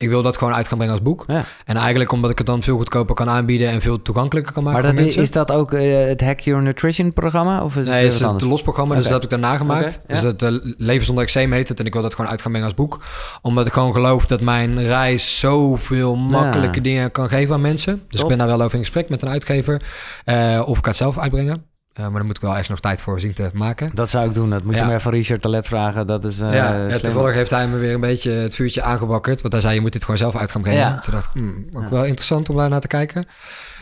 Ik 0.00 0.08
wil 0.08 0.22
dat 0.22 0.36
gewoon 0.36 0.54
uit 0.54 0.68
gaan 0.68 0.76
brengen 0.76 0.94
als 0.96 1.04
boek. 1.04 1.24
ja. 1.26 1.44
En 1.64 1.76
eigenlijk 1.76 2.12
omdat 2.12 2.30
ik 2.30 2.38
het 2.38 2.46
dan 2.46 2.62
veel 2.62 2.76
goedkoper 2.76 3.14
kan 3.14 3.28
aanbieden 3.28 3.68
en 3.68 3.80
veel 3.80 4.02
toegankelijker 4.02 4.52
kan 4.52 4.62
maken 4.62 4.82
Maar 4.82 4.90
dat 4.90 4.98
voor 5.00 5.08
is, 5.08 5.16
mensen. 5.16 5.40
is 5.42 5.46
dat 5.48 5.56
ook 5.58 5.72
eh, 5.72 6.06
het 6.08 6.20
Hack 6.20 6.40
Your 6.40 6.62
Nutrition 6.62 7.12
programma? 7.12 7.62
Of 7.64 7.76
is 7.76 7.88
Nee, 7.88 8.02
het 8.04 8.12
is 8.12 8.18
het 8.18 8.28
anders? 8.28 8.44
losprogramma, 8.50 8.94
dus 8.94 9.04
dat 9.04 9.12
heb 9.12 9.22
ik 9.22 9.30
daarna 9.30 9.56
gemaakt. 9.56 10.00
Dus 10.06 10.20
het 10.22 10.42
uh, 10.42 10.48
Leven 10.76 11.04
zonder 11.06 11.24
eczeem 11.24 11.52
heet 11.52 11.68
het. 11.68 11.80
En 11.80 11.86
ik 11.86 11.92
wil 11.92 12.02
dat 12.02 12.14
gewoon 12.14 12.30
uit 12.30 12.42
gaan 12.42 12.50
brengen 12.50 12.68
als 12.68 12.76
boek. 12.78 12.98
Omdat 13.42 13.66
ik 13.66 13.72
gewoon 13.72 13.92
geloof 13.92 14.26
dat 14.26 14.40
mijn 14.40 14.82
reis 14.86 15.38
zoveel 15.38 16.16
makkelijke 16.16 16.80
dingen 16.80 17.10
kan 17.12 17.28
geven 17.28 17.54
aan 17.54 17.60
mensen. 17.60 18.02
Dus 18.08 18.20
Top. 18.20 18.30
ik 18.30 18.36
ben 18.36 18.46
daar 18.46 18.56
wel 18.56 18.64
over 18.64 18.78
in 18.78 18.84
gesprek 18.84 19.08
met 19.08 19.22
een 19.22 19.28
uitgever. 19.28 19.82
eh, 20.24 20.62
of 20.66 20.78
ik 20.78 20.82
ga 20.84 20.88
het 20.90 20.96
zelf 20.98 21.18
uitbrengen. 21.18 21.64
Eh, 21.92 22.02
maar 22.02 22.12
daar 22.12 22.24
moet 22.24 22.36
ik 22.36 22.42
wel 22.42 22.56
echt 22.56 22.68
nog 22.68 22.80
tijd 22.80 23.00
voor 23.00 23.20
zien 23.20 23.32
te 23.32 23.50
maken. 23.52 23.90
Dat 23.94 24.10
zou 24.10 24.28
ik 24.28 24.34
doen. 24.34 24.50
Dat 24.50 24.64
moet 24.64 24.74
je 24.74 24.80
Ja. 24.80 24.86
maar 24.86 25.00
van 25.00 25.12
Richard 25.12 25.42
Talet 25.42 25.66
vragen. 25.66 26.06
Dat 26.06 26.24
is 26.24 26.40
eh, 26.40 26.54
ja, 26.54 26.98
toevallig 26.98 27.34
heeft 27.34 27.50
hij 27.50 27.68
me 27.68 27.78
weer 27.78 27.94
een 27.94 28.00
beetje 28.00 28.30
het 28.30 28.54
vuurtje 28.54 28.82
aangewakkerd. 28.82 29.40
Want 29.40 29.52
hij 29.52 29.62
zei, 29.62 29.74
je 29.74 29.80
moet 29.80 29.92
dit 29.92 30.02
gewoon 30.04 30.18
zelf 30.18 30.36
uit 30.36 30.50
gaan 30.52 30.62
brengen. 30.62 30.80
Ja. 30.80 31.00
Toen 31.00 31.12
dacht 31.12 31.26
ik, 31.26 31.32
hmm, 31.32 31.66
ook 31.74 31.88
wel 31.88 32.04
interessant 32.04 32.48
om 32.48 32.56
daar 32.56 32.68
naar 32.68 32.80
te 32.80 32.86
kijken. 32.86 33.24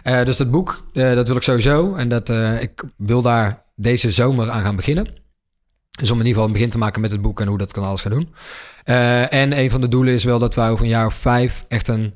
Eh, 0.03 0.23
dus 0.25 0.37
dat 0.37 0.51
boek, 0.51 0.81
dat 0.93 1.27
wil 1.27 1.37
ik 1.37 1.43
sowieso. 1.43 1.95
En 1.95 2.09
dat, 2.09 2.29
ik 2.61 2.83
wil 2.97 3.23
daar 3.23 3.63
deze 3.77 4.11
zomer 4.11 4.51
aan 4.51 4.63
gaan 4.63 4.77
beginnen. 4.77 5.07
Dus 5.99 6.11
om 6.11 6.21
in 6.21 6.27
ieder 6.27 6.33
geval 6.33 6.47
een 6.47 6.53
begin 6.53 6.71
te 6.71 6.79
maken 6.79 7.01
met 7.01 7.11
het 7.11 7.23
boek 7.23 7.41
en 7.41 7.47
hoe 7.47 7.59
dat 7.59 7.73
kan 7.73 7.85
alles 7.85 8.01
gaan 8.01 8.11
doen. 8.11 8.35
En 9.31 9.59
een 9.59 9.71
van 9.71 9.81
de 9.81 9.89
doelen 9.89 10.15
is 10.15 10.25
wel 10.25 10.39
dat 10.39 10.55
wij 10.55 10.71
over 10.71 10.85
een 10.85 10.91
jaar 10.91 11.07
of 11.07 11.15
vijf 11.15 11.65
echt 11.69 11.89
een 11.89 12.15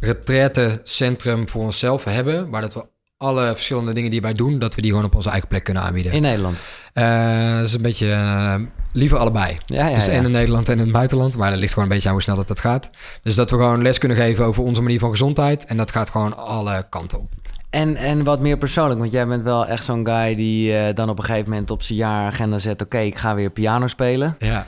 retraitecentrum 0.00 1.48
voor 1.48 1.62
onszelf 1.62 2.04
hebben. 2.04 2.50
Waar 2.50 2.60
dat 2.60 2.74
we 2.74 2.86
alle 3.22 3.46
verschillende 3.54 3.92
dingen 3.92 4.10
die 4.10 4.20
wij 4.20 4.32
doen, 4.32 4.58
dat 4.58 4.74
we 4.74 4.82
die 4.82 4.90
gewoon 4.90 5.06
op 5.06 5.14
onze 5.14 5.30
eigen 5.30 5.48
plek 5.48 5.64
kunnen 5.64 5.82
aanbieden. 5.82 6.12
In 6.12 6.22
Nederland. 6.22 6.56
Eh, 6.92 7.56
dat 7.56 7.66
is 7.66 7.72
een 7.72 7.82
beetje 7.82 8.10
eh, 8.12 8.54
liever 8.92 9.18
allebei. 9.18 9.56
Ja, 9.66 9.88
ja, 9.88 9.94
dus 9.94 10.04
ja. 10.04 10.12
en 10.12 10.24
in 10.24 10.30
Nederland 10.30 10.68
en 10.68 10.74
in 10.74 10.80
het 10.80 10.92
buitenland. 10.92 11.36
Maar 11.36 11.50
dat 11.50 11.58
ligt 11.58 11.72
gewoon 11.72 11.88
een 11.88 11.94
beetje 11.94 12.08
aan 12.08 12.14
hoe 12.14 12.22
snel 12.22 12.36
dat, 12.36 12.48
dat 12.48 12.60
gaat. 12.60 12.90
Dus 13.22 13.34
dat 13.34 13.50
we 13.50 13.56
gewoon 13.56 13.82
les 13.82 13.98
kunnen 13.98 14.16
geven 14.16 14.44
over 14.44 14.62
onze 14.62 14.82
manier 14.82 14.98
van 14.98 15.10
gezondheid. 15.10 15.64
En 15.64 15.76
dat 15.76 15.90
gaat 15.90 16.10
gewoon 16.10 16.36
alle 16.36 16.84
kanten 16.88 17.18
op. 17.18 17.28
En, 17.70 17.96
en 17.96 18.24
wat 18.24 18.40
meer 18.40 18.58
persoonlijk, 18.58 19.00
want 19.00 19.12
jij 19.12 19.26
bent 19.26 19.42
wel 19.42 19.66
echt 19.66 19.84
zo'n 19.84 20.06
guy 20.06 20.34
die 20.34 20.76
eh, 20.76 20.94
dan 20.94 21.08
op 21.08 21.18
een 21.18 21.24
gegeven 21.24 21.50
moment 21.50 21.70
op 21.70 21.82
zijn 21.82 21.98
jaaragenda 21.98 22.58
zet: 22.58 22.82
Oké, 22.82 22.98
ik 22.98 23.16
ga 23.16 23.34
weer 23.34 23.50
piano 23.50 23.86
spelen. 23.86 24.36
Ja. 24.38 24.64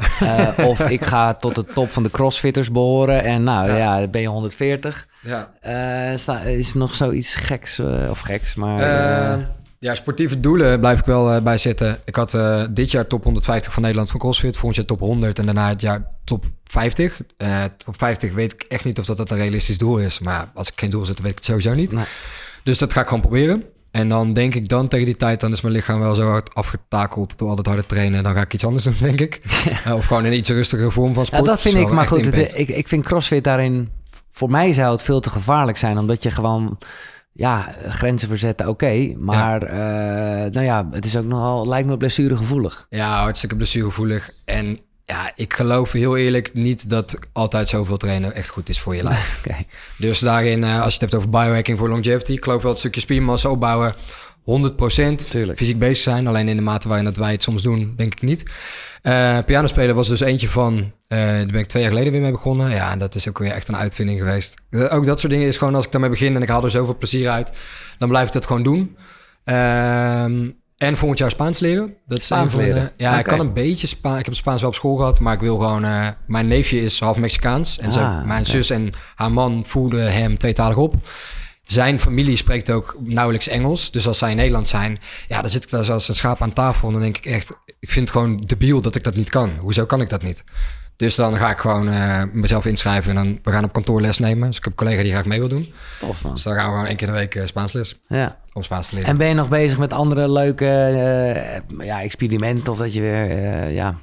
Of 0.66 0.88
ik 0.88 1.04
ga 1.04 1.34
tot 1.34 1.54
de 1.54 1.64
top 1.64 1.90
van 1.90 2.02
de 2.02 2.10
crossfitters 2.10 2.70
behoren. 2.70 3.24
En 3.24 3.42
nou 3.42 3.72
ja, 3.72 4.06
ben 4.06 4.20
je 4.20 4.28
140. 4.28 5.06
Ja. 5.22 5.52
Eh, 5.60 6.58
is 6.58 6.72
er 6.72 6.78
nog 6.78 6.94
zoiets 6.94 7.34
geks, 7.34 7.78
eh, 7.78 8.06
of 8.10 8.20
geks, 8.20 8.54
maar... 8.54 8.78
eh, 9.38 9.38
ja, 9.78 9.94
sportieve 9.94 10.40
doelen 10.40 10.80
blijf 10.80 10.98
ik 10.98 11.04
wel 11.04 11.42
bij 11.42 11.58
zitten. 11.58 11.98
Ik 12.04 12.16
had 12.16 12.38
dit 12.70 12.90
jaar 12.90 13.06
top 13.06 13.24
150 13.24 13.72
van 13.72 13.82
Nederland 13.82 14.10
van 14.10 14.20
CrossFit. 14.20 14.52
Volgend 14.56 14.76
jaar 14.76 14.86
top 14.86 15.00
100 15.00 15.38
en 15.38 15.44
daarna 15.44 15.68
het 15.68 15.80
jaar 15.80 16.08
top 16.24 16.44
50. 16.64 17.20
Eh, 17.36 17.64
top 17.84 17.98
50 17.98 18.32
weet 18.32 18.52
ik 18.52 18.62
echt 18.68 18.84
niet 18.84 18.98
of 18.98 19.06
dat, 19.06 19.16
dat 19.16 19.30
een 19.30 19.36
realistisch 19.36 19.78
doel 19.78 19.98
is. 19.98 20.18
Maar 20.18 20.50
als 20.54 20.68
ik 20.68 20.80
geen 20.80 20.90
doel 20.90 21.04
zet, 21.04 21.20
weet 21.20 21.30
ik 21.30 21.36
het 21.36 21.44
sowieso 21.44 21.74
niet. 21.74 21.92
Nee. 21.92 22.04
Dus 22.62 22.78
dat 22.78 22.92
ga 22.92 23.00
ik 23.00 23.06
gewoon 23.06 23.20
proberen. 23.22 23.64
En 23.90 24.08
dan 24.08 24.32
denk 24.32 24.54
ik 24.54 24.68
dan 24.68 24.88
tegen 24.88 25.06
die 25.06 25.16
tijd, 25.16 25.40
dan 25.40 25.52
is 25.52 25.60
mijn 25.60 25.74
lichaam 25.74 26.00
wel 26.00 26.14
zo 26.14 26.28
hard 26.28 26.54
afgetakeld 26.54 27.38
door 27.38 27.48
al 27.48 27.56
dat 27.56 27.66
harde 27.66 27.86
trainen. 27.86 28.22
Dan 28.22 28.34
ga 28.34 28.40
ik 28.40 28.54
iets 28.54 28.64
anders 28.66 28.84
doen, 28.84 28.94
denk 29.00 29.20
ik. 29.20 29.40
Of 29.96 30.06
gewoon 30.06 30.24
in 30.24 30.32
een 30.32 30.38
iets 30.38 30.50
rustigere 30.50 30.90
vorm 30.90 31.14
van 31.14 31.22
ja, 31.22 31.28
sport. 31.28 31.44
dat 31.44 31.60
vind 31.60 31.74
ik, 31.74 31.88
maar 31.90 32.06
goed, 32.06 32.24
het- 32.24 32.58
ik, 32.58 32.68
ik 32.68 32.88
vind 32.88 33.04
crossfit 33.04 33.44
daarin... 33.44 33.88
Voor 34.32 34.50
mij 34.50 34.72
zou 34.72 34.92
het 34.92 35.02
veel 35.02 35.20
te 35.20 35.30
gevaarlijk 35.30 35.78
zijn, 35.78 35.98
omdat 35.98 36.22
je 36.22 36.30
gewoon... 36.30 36.78
Ja, 37.34 37.74
grenzen 37.88 38.28
verzetten, 38.28 38.68
oké. 38.68 39.14
maar 39.18 39.62
eh, 39.62 40.50
nou 40.52 40.60
ja, 40.60 40.88
het 40.90 41.06
is 41.06 41.16
ook 41.16 41.24
nogal, 41.24 41.68
lijkt 41.68 41.88
me 41.88 41.96
blessuregevoelig. 41.96 42.86
Ja, 42.88 43.20
hartstikke 43.20 43.56
blessuregevoelig. 43.56 44.30
En 44.44 44.78
ja, 45.04 45.32
ik 45.34 45.54
geloof 45.54 45.92
heel 45.92 46.16
eerlijk 46.16 46.54
niet 46.54 46.88
dat 46.88 47.18
altijd 47.32 47.68
zoveel 47.68 47.96
trainen 47.96 48.34
echt 48.34 48.48
goed 48.48 48.68
is 48.68 48.80
voor 48.80 48.96
je 48.96 49.02
lijf. 49.02 49.42
Dus 49.98 50.18
daarin, 50.18 50.64
eh, 50.64 50.82
als 50.82 50.94
je 50.94 51.00
het 51.00 51.00
hebt 51.00 51.14
over 51.14 51.28
biohacking 51.28 51.78
voor 51.78 51.88
longevity, 51.88 52.32
ik 52.32 52.44
geloof 52.44 52.62
wel 52.62 52.70
het 52.70 52.80
stukje 52.80 53.00
spiermassa 53.00 53.50
opbouwen, 53.50 53.94
100% 54.44 55.28
Tuurlijk. 55.30 55.58
fysiek 55.58 55.78
bezig 55.78 55.96
zijn. 55.96 56.26
Alleen 56.26 56.48
in 56.48 56.56
de 56.56 56.62
mate 56.62 56.88
waarin 56.88 57.06
dat 57.06 57.16
wij 57.16 57.32
het 57.32 57.42
soms 57.42 57.62
doen, 57.62 57.94
denk 57.96 58.12
ik 58.12 58.22
niet. 58.22 58.50
Eh 59.02 59.38
piano 59.46 59.66
spelen 59.66 59.94
was 59.94 60.08
dus 60.08 60.20
eentje 60.20 60.48
van, 60.48 60.92
eh 61.08 61.18
daar 61.18 61.46
ben 61.46 61.58
ik 61.60 61.66
twee 61.66 61.82
jaar 61.82 61.90
geleden 61.92 62.12
weer 62.12 62.22
mee 62.22 62.30
begonnen. 62.30 62.70
Ja, 62.70 62.90
en 62.90 62.98
dat 62.98 63.14
is 63.14 63.28
ook 63.28 63.38
weer 63.38 63.50
echt 63.52 63.68
een 63.68 63.76
uitvinding 63.76 64.18
geweest. 64.18 64.54
Eh, 64.70 64.94
ook 64.94 65.06
dat 65.06 65.20
soort 65.20 65.32
dingen 65.32 65.48
is 65.48 65.56
gewoon, 65.56 65.74
als 65.74 65.84
ik 65.84 65.92
daarmee 65.92 66.10
begin 66.10 66.34
en 66.36 66.42
ik 66.42 66.48
haal 66.48 66.64
er 66.64 66.70
zoveel 66.70 66.96
plezier 66.98 67.28
uit, 67.28 67.52
dan 67.98 68.08
blijf 68.08 68.26
ik 68.26 68.32
dat 68.32 68.46
gewoon 68.46 68.62
doen. 68.62 68.96
Ehm, 69.44 70.48
en 70.78 70.96
volgend 70.96 71.18
jaar 71.18 71.30
Spaans 71.30 71.58
leren. 71.60 71.94
Dat 72.06 72.18
is 72.18 72.24
Spaans 72.24 72.52
van 72.52 72.60
leren? 72.62 72.90
ja, 72.96 73.18
ik 73.18 73.24
kan 73.24 73.40
een 73.40 73.52
beetje 73.52 73.86
Spaans. 73.86 74.18
Ik 74.18 74.24
heb 74.24 74.34
Spaans 74.34 74.60
wel 74.60 74.70
op 74.70 74.76
school 74.76 74.96
gehad, 74.96 75.20
maar 75.20 75.34
ik 75.34 75.40
wil 75.40 75.56
gewoon... 75.56 76.14
mijn 76.26 76.48
neefje 76.48 76.80
is 76.80 77.00
half 77.00 77.16
Mexicaans. 77.16 77.78
En 77.78 77.86
Ah, 77.86 77.92
zijn- 77.92 78.26
mijn 78.26 78.46
zus 78.46 78.70
en 78.70 78.92
haar 79.14 79.32
man 79.32 79.62
voeden 79.66 80.12
hem 80.12 80.38
tweetalig 80.38 80.76
op. 80.76 80.94
Zijn 81.64 82.00
familie 82.00 82.36
spreekt 82.36 82.70
ook 82.70 82.96
nauwelijks 83.00 83.48
Engels. 83.48 83.90
Dus 83.90 84.06
als 84.06 84.18
zij 84.18 84.30
in 84.30 84.36
Nederland 84.36 84.68
zijn, 84.68 84.98
ja, 85.28 85.40
dan 85.40 85.50
zit 85.50 85.62
ik 85.64 85.70
daar 85.70 85.84
zoals 85.84 86.08
een 86.08 86.14
schaap 86.14 86.42
aan 86.42 86.52
tafel. 86.52 86.86
En 86.86 86.92
dan 86.92 87.02
denk 87.02 87.16
ik 87.16 87.26
echt, 87.26 87.50
ik 87.80 87.90
vind 87.90 88.08
het 88.08 88.16
gewoon 88.18 88.40
debiel 88.46 88.80
dat 88.80 88.94
ik 88.94 89.04
dat 89.04 89.14
niet 89.16 89.30
kan. 89.30 89.50
Hoezo 89.58 89.84
kan 89.86 90.00
ik 90.00 90.08
dat 90.08 90.22
niet? 90.22 90.44
Dus 90.96 91.14
dan 91.14 91.36
ga 91.36 91.50
ik 91.50 91.58
gewoon 91.58 91.88
eh, 91.88 92.22
mezelf 92.32 92.66
inschrijven 92.66 93.10
en 93.10 93.24
dan, 93.24 93.38
we 93.42 93.50
gaan 93.52 93.64
op 93.64 93.72
kantoor 93.72 94.00
les 94.00 94.18
nemen. 94.18 94.48
Dus 94.48 94.56
ik 94.56 94.64
heb 94.64 94.72
een 94.72 94.78
collega 94.86 95.02
die 95.02 95.12
graag 95.12 95.24
mee 95.24 95.38
wil 95.38 95.48
doen. 95.48 95.72
Tof 96.00 96.22
man. 96.22 96.32
Dus 96.34 96.42
dan 96.42 96.54
gaan 96.54 96.64
we 96.64 96.70
gewoon 96.70 96.86
één 96.86 96.96
keer 96.96 97.06
in 97.06 97.12
de 97.12 97.18
week 97.18 97.34
eh, 97.34 97.46
Spaans 97.46 97.72
les 97.72 98.00
Ja. 98.08 98.38
om 98.52 98.62
Spaans 98.62 98.88
te 98.88 98.94
leren. 98.94 99.10
En 99.10 99.16
ben 99.16 99.28
je 99.28 99.34
nog 99.34 99.48
bezig 99.48 99.78
met 99.78 99.92
andere 99.92 100.30
leuke 100.30 100.66
eh, 100.66 101.86
ja, 101.86 102.02
experimenten? 102.02 102.72
Of 102.72 102.78
dat 102.78 102.92
je 102.92 103.00
weer, 103.00 103.70
ja, 103.70 103.98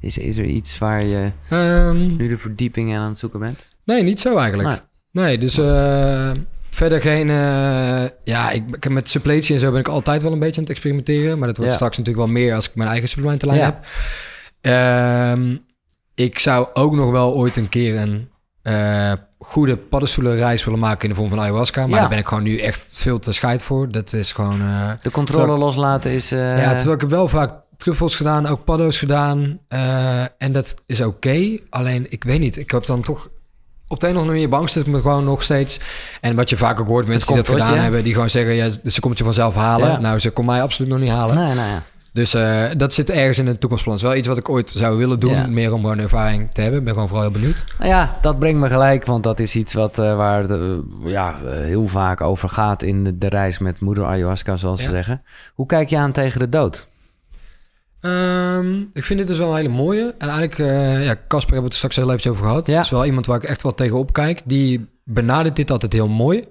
is, 0.00 0.18
is 0.18 0.36
er 0.36 0.44
iets 0.44 0.78
waar 0.78 1.04
je 1.04 1.30
Ehm, 1.48 2.16
nu 2.16 2.28
de 2.28 2.38
verdieping 2.38 2.96
aan 2.96 3.08
het 3.08 3.18
zoeken 3.18 3.40
bent? 3.40 3.68
nee, 3.84 4.02
niet 4.02 4.20
zo 4.20 4.36
eigenlijk. 4.38 4.68
Nee. 4.68 4.78
Nee, 5.24 5.38
dus 5.38 5.58
eh, 5.58 6.30
verder 6.74 7.00
geen... 7.00 7.30
eh, 7.30 8.04
ja, 8.24 8.50
ik, 8.50 8.88
met 8.88 9.08
suppletie 9.08 9.54
en 9.54 9.60
zo 9.60 9.70
ben 9.70 9.80
ik 9.80 9.88
altijd 9.88 10.22
wel 10.22 10.32
een 10.32 10.38
beetje 10.38 10.56
aan 10.56 10.62
het 10.62 10.70
experimenteren. 10.72 11.38
Maar 11.38 11.46
dat 11.48 11.56
wordt 11.56 11.70
Ja. 11.70 11.76
straks 11.76 11.98
natuurlijk 11.98 12.24
wel 12.26 12.34
meer 12.34 12.54
als 12.54 12.68
ik 12.68 12.74
mijn 12.74 12.88
eigen 12.88 13.08
supplementenlijn 13.08 13.60
Ja. 13.60 13.64
heb. 13.64 13.84
Ehm, 14.60 15.56
ik 16.14 16.38
zou 16.38 16.66
ook 16.72 16.94
nog 16.94 17.10
wel 17.10 17.34
ooit 17.34 17.56
een 17.56 17.68
keer 17.68 17.96
een 17.98 18.30
eh, 18.62 19.12
goede 19.38 19.76
paddenstoelenreis 19.76 20.64
willen 20.64 20.80
maken 20.80 21.02
in 21.02 21.08
de 21.08 21.14
vorm 21.14 21.28
van 21.28 21.40
ayahuasca. 21.40 21.80
Maar 21.80 21.90
Ja. 21.94 21.98
daar 22.00 22.08
ben 22.08 22.18
ik 22.18 22.26
gewoon 22.26 22.42
nu 22.42 22.58
echt 22.58 22.90
veel 22.94 23.18
te 23.18 23.32
scheid 23.32 23.62
voor. 23.62 23.88
Dat 23.88 24.12
is 24.12 24.32
gewoon... 24.32 24.60
eh, 24.60 24.90
De 25.02 25.10
controle 25.10 25.40
Terwijl- 25.44 25.64
loslaten 25.64 26.10
is... 26.10 26.28
ja, 26.28 26.74
terwijl 26.74 27.00
ik 27.00 27.08
wel 27.08 27.28
vaak 27.28 27.52
truffels 27.76 28.16
gedaan, 28.16 28.46
ook 28.46 28.64
paddo's 28.64 28.98
gedaan. 28.98 29.58
en 30.38 30.52
dat 30.52 30.74
is 30.86 31.00
oké. 31.00 31.58
Alleen, 31.70 32.06
ik 32.12 32.24
weet 32.24 32.40
niet. 32.40 32.56
Ik 32.56 32.70
heb 32.70 32.86
dan 32.86 33.02
toch... 33.02 33.28
Op 33.92 34.00
de 34.00 34.06
een 34.06 34.12
of 34.12 34.18
andere 34.18 34.34
manier 34.34 34.48
beangst 34.48 34.74
het 34.74 34.86
me 34.86 35.00
gewoon 35.00 35.24
nog 35.24 35.42
steeds. 35.42 35.80
En 36.20 36.36
wat 36.36 36.50
je 36.50 36.56
vaak 36.56 36.80
ook 36.80 36.86
hoort, 36.86 37.06
mensen 37.06 37.34
die 37.34 37.36
dat 37.36 37.48
gedaan 37.48 37.78
hebben... 37.78 38.02
die 38.02 38.12
gewoon 38.12 38.30
zeggen, 38.30 38.54
ja, 38.54 38.68
ze 38.84 39.00
komt 39.00 39.18
je 39.18 39.24
vanzelf 39.24 39.54
halen. 39.54 39.90
Ja. 39.90 39.98
Nou, 39.98 40.18
ze 40.18 40.30
kon 40.30 40.44
mij 40.44 40.62
absoluut 40.62 40.90
nog 40.90 41.00
niet 41.00 41.10
halen. 41.10 41.36
Nee, 41.36 41.54
nou 41.54 41.68
ja. 41.68 41.82
Dus 42.12 42.34
eh, 42.34 42.64
dat 42.76 42.94
zit 42.94 43.10
ergens 43.10 43.38
in 43.38 43.46
het 43.46 43.60
toekomstplan. 43.60 43.94
Het 43.94 44.04
is 44.04 44.10
wel 44.10 44.18
iets 44.18 44.28
wat 44.28 44.38
ik 44.38 44.48
ooit 44.48 44.70
zou 44.70 44.98
willen 44.98 45.20
doen. 45.20 45.32
Ja. 45.32 45.46
Meer 45.46 45.72
om 45.72 45.80
gewoon 45.80 45.98
ervaring 45.98 46.50
te 46.50 46.60
hebben. 46.60 46.78
Ik 46.78 46.84
ben 46.84 46.92
gewoon 46.92 47.08
vooral 47.08 47.30
heel 47.30 47.40
benieuwd. 47.40 47.64
Nou 47.78 47.90
ja, 47.90 48.18
dat 48.20 48.38
brengt 48.38 48.60
me 48.60 48.68
gelijk, 48.68 49.04
want 49.04 49.22
dat 49.22 49.40
is 49.40 49.56
iets 49.56 49.74
wat, 49.74 49.98
eh, 49.98 50.16
waar 50.16 50.40
het 50.42 50.50
eh, 50.50 50.58
ja, 51.04 51.34
heel 51.44 51.88
vaak 51.88 52.20
over 52.20 52.48
gaat 52.48 52.82
in 52.82 53.04
de, 53.04 53.18
de 53.18 53.28
reis 53.28 53.58
met 53.58 53.80
moeder 53.80 54.04
ayahuasca, 54.04 54.56
zoals 54.56 54.82
ze 54.82 54.90
zeggen. 54.90 55.22
Hoe 55.54 55.66
kijk 55.66 55.88
je 55.88 55.96
aan 55.96 56.12
tegen 56.12 56.40
de 56.40 56.48
dood? 56.48 56.86
Ehm, 58.02 58.80
ik 58.92 59.04
vind 59.04 59.18
dit 59.18 59.28
dus 59.28 59.38
wel 59.38 59.50
een 59.50 59.56
hele 59.56 59.68
mooie. 59.68 60.14
En 60.18 60.28
eigenlijk, 60.28 60.58
eh, 60.58 61.04
ja, 61.04 61.16
Casper 61.28 61.52
hebben 61.52 61.56
we 61.56 61.62
het 61.62 61.72
er 61.72 61.76
straks 61.76 61.96
heel 61.96 62.12
even 62.12 62.30
over 62.30 62.44
gehad. 62.44 62.66
Ja. 62.66 62.76
Het 62.76 62.84
is 62.84 62.90
wel 62.90 63.06
iemand 63.06 63.26
waar 63.26 63.36
ik 63.36 63.48
echt 63.48 63.62
wel 63.62 63.74
tegenop 63.74 64.12
kijk. 64.12 64.40
Die 64.44 64.86
benadert 65.04 65.56
dit 65.56 65.70
altijd 65.70 65.92
heel 65.92 66.08
mooi. 66.08 66.42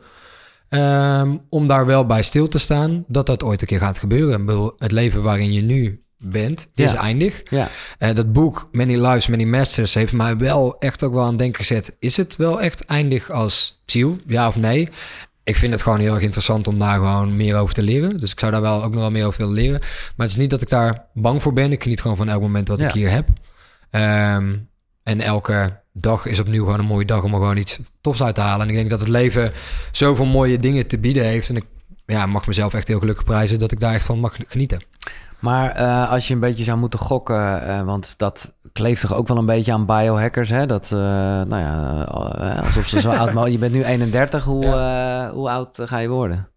Ehm, 0.70 1.38
om 1.50 1.68
daar 1.68 1.86
wel 1.86 2.06
bij 2.06 2.24
stil 2.24 2.48
te 2.48 2.58
staan 2.58 3.04
dat 3.08 3.26
dat 3.26 3.44
ooit 3.44 3.62
een 3.62 3.68
keer 3.68 3.80
gaat 3.80 4.00
gebeuren. 4.00 4.40
Ik 4.40 4.46
bedoel, 4.46 4.74
het 4.78 4.92
leven 4.92 5.24
waarin 5.24 5.54
je 5.54 5.62
nu 5.62 6.04
bent, 6.18 6.68
is 6.76 6.94
eindig. 6.94 7.42
Ja. 7.50 7.68
Eh, 7.98 8.16
dat 8.16 8.34
boek 8.34 8.70
Many 8.72 8.96
Lives, 8.96 9.28
Many 9.28 9.44
Masters 9.44 9.94
heeft 9.94 10.14
mij 10.14 10.38
wel 10.38 10.76
echt 10.80 11.04
ook 11.04 11.14
wel 11.14 11.24
aan 11.24 11.38
denken 11.38 11.66
gezet. 11.66 11.96
Is 12.00 12.18
het 12.18 12.36
wel 12.36 12.62
echt 12.62 12.86
eindig 12.86 13.30
als 13.30 13.82
ziel? 13.86 14.18
Ja 14.28 14.48
of 14.48 14.56
nee? 14.56 14.90
Ik 15.44 15.56
vind 15.56 15.74
het 15.74 15.82
gewoon 15.82 16.00
heel 16.00 16.14
erg 16.14 16.24
interessant 16.24 16.68
om 16.68 16.80
daar 16.80 16.96
gewoon 16.96 17.36
meer 17.36 17.56
over 17.58 17.74
te 17.74 17.84
leren. 17.84 18.18
Dus 18.20 18.32
ik 18.32 18.40
zou 18.40 18.52
daar 18.52 18.62
wel 18.62 18.84
ook 18.84 18.92
nog 18.92 19.00
wel 19.00 19.12
meer 19.12 19.26
over 19.26 19.40
willen 19.40 19.54
leren. 19.56 19.80
Maar 19.80 20.28
het 20.28 20.30
is 20.30 20.36
niet 20.36 20.50
dat 20.50 20.62
ik 20.62 20.70
daar 20.70 21.06
bang 21.14 21.42
voor 21.42 21.54
ben. 21.54 21.72
Ik 21.72 21.84
geniet 21.84 22.02
gewoon 22.02 22.18
van 22.18 22.30
elk 22.30 22.42
moment 22.42 22.68
wat 22.68 22.80
Ja. 22.80 22.88
ik 22.88 22.94
hier 22.94 23.10
heb. 23.10 23.28
Ehm, 23.90 24.56
en 25.04 25.22
elke 25.22 25.80
dag 25.94 26.26
is 26.26 26.40
opnieuw 26.40 26.64
gewoon 26.64 26.80
een 26.80 26.86
mooie 26.86 27.06
dag 27.06 27.24
om 27.24 27.32
er 27.34 27.40
gewoon 27.40 27.58
iets 27.58 27.80
tofs 28.02 28.24
uit 28.24 28.36
te 28.36 28.42
halen. 28.42 28.62
En 28.62 28.70
ik 28.70 28.76
denk 28.76 28.90
dat 28.90 29.00
het 29.00 29.10
leven 29.10 29.52
zoveel 29.92 30.26
mooie 30.26 30.58
dingen 30.58 30.88
te 30.88 30.98
bieden 30.98 31.24
heeft. 31.24 31.50
En 31.50 31.56
ik 31.56 31.66
ja, 32.06 32.26
mag 32.26 32.48
mezelf 32.48 32.74
echt 32.74 32.88
heel 32.88 33.00
gelukkig 33.00 33.24
prijzen 33.26 33.60
dat 33.60 33.72
ik 33.72 33.80
daar 33.80 33.94
echt 33.94 34.06
van 34.06 34.20
mag 34.20 34.36
genieten. 34.48 34.84
Maar 35.42 35.72
eh, 35.76 36.12
als 36.12 36.28
je 36.28 36.34
een 36.34 36.40
beetje 36.40 36.64
zou 36.64 36.78
moeten 36.78 37.00
gokken, 37.00 37.68
eh, 37.68 37.82
want 37.82 38.14
dat 38.18 38.54
kleeft 38.74 39.02
toch 39.02 39.14
ook 39.14 39.28
wel 39.28 39.38
een 39.38 39.46
beetje 39.46 39.74
aan 39.74 39.86
biohackers, 39.86 40.50
hè? 40.50 40.66
Dat, 40.66 40.84
eh, 40.84 40.98
nou 41.42 41.56
ja, 41.58 42.04
alsof 42.66 42.88
ze 42.88 43.02
zo 43.02 43.10
oud 43.22 43.34
mogelijk... 43.34 43.52
Je 43.52 43.58
bent 43.58 43.74
nu 43.74 43.84
31, 43.84 44.44
hoe, 44.44 44.66
hoe 45.34 45.50
oud 45.50 45.80
ga 45.82 45.98
je 45.98 46.08
worden? 46.08 46.48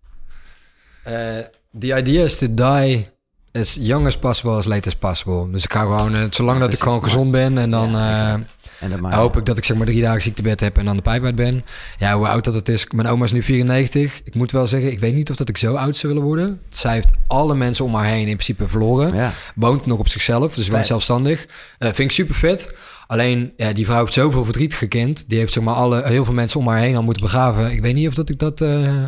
The 1.79 1.97
idea 1.97 2.25
is 2.25 2.39
to 2.39 2.55
die 2.55 3.09
as 3.53 3.77
young 3.81 4.07
as 4.07 4.19
possible, 4.19 4.57
as 4.57 4.67
late 4.67 4.89
as 4.89 4.95
possible. 4.95 5.51
Dus 5.51 5.65
ik 5.65 5.73
ga 5.73 5.81
gewoon, 5.81 6.27
zolang 6.31 6.61
dat 6.61 6.73
ik 6.73 6.83
gewoon 6.83 7.03
gezond 7.03 7.31
ben 7.31 7.59
en 7.59 7.71
dan 7.71 7.91
Ja, 7.91 8.41
En 8.85 9.01
dat 9.03 9.13
hoop 9.13 9.37
ik 9.37 9.45
dat 9.45 9.59
ik 9.59 9.65
zeg 9.65 9.77
maar 9.77 9.87
drie 9.87 10.03
dagen 10.03 10.23
ziektebed 10.23 10.61
heb 10.61 10.79
en 10.79 10.85
dan 10.85 10.97
de 10.97 11.03
pijp 11.03 11.25
uit 11.25 11.35
ben. 11.35 11.65
Ja, 11.99 12.17
hoe 12.17 12.29
oud 12.29 12.45
dat 12.45 12.55
het 12.55 12.69
is. 12.69 12.87
Mijn 12.95 13.07
oma 13.09 13.25
is 13.25 13.33
nu 13.33 13.43
94. 13.43 14.21
Ik 14.25 14.35
moet 14.35 14.51
wel 14.51 14.67
zeggen, 14.67 14.93
ik 14.93 14.99
weet 15.01 15.15
niet 15.15 15.31
of 15.31 15.37
dat 15.37 15.49
ik 15.49 15.57
zo 15.57 15.75
oud 15.75 15.97
zou 15.97 16.13
willen 16.13 16.29
worden. 16.29 16.61
Zij 16.71 16.93
heeft 16.93 17.13
alle 17.27 17.55
mensen 17.55 17.85
om 17.85 17.95
haar 17.95 18.07
heen 18.07 18.19
in 18.29 18.37
principe 18.37 18.69
verloren. 18.69 19.15
Ja, 19.15 19.33
Woont 19.55 19.87
nog 19.87 19.99
op 19.99 20.09
zichzelf, 20.09 20.55
dus 20.55 20.67
woont 20.67 20.79
Vet. 20.79 20.87
zelfstandig. 20.87 21.47
Eh, 21.79 21.89
vind 21.89 21.99
ik 21.99 22.11
super 22.11 22.35
vet. 22.35 22.75
Alleen, 23.07 23.53
ja, 23.57 23.73
die 23.73 23.85
vrouw 23.85 24.01
heeft 24.01 24.13
zoveel 24.13 24.45
verdriet 24.45 24.75
gekend. 24.75 25.29
Die 25.29 25.39
heeft 25.39 25.53
zeg 25.53 25.63
maar 25.63 25.75
alle, 25.75 26.03
heel 26.05 26.25
veel 26.25 26.35
mensen 26.35 26.61
om 26.61 26.69
haar 26.69 26.81
heen 26.81 26.97
al 26.97 27.03
moeten 27.03 27.23
begraven. 27.23 27.73
Ik 27.73 27.81
weet 27.81 27.95
niet 27.95 28.09
of 28.09 28.15
dat 28.15 28.29
ik 28.31 28.39
dat 28.39 28.61
eh, 28.61 29.05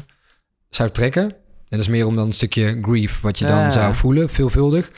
zou 0.71 0.91
trekken. 0.91 1.23
En 1.23 1.33
dat 1.69 1.81
is 1.81 1.89
meer 1.89 2.07
om 2.07 2.17
dan 2.17 2.27
een 2.27 2.33
stukje 2.33 2.79
grief 2.83 3.21
wat 3.21 3.39
je 3.39 3.47
dan 3.47 3.57
Ja. 3.59 3.71
zou 3.71 3.95
voelen, 3.95 4.29
veelvuldig. 4.29 4.91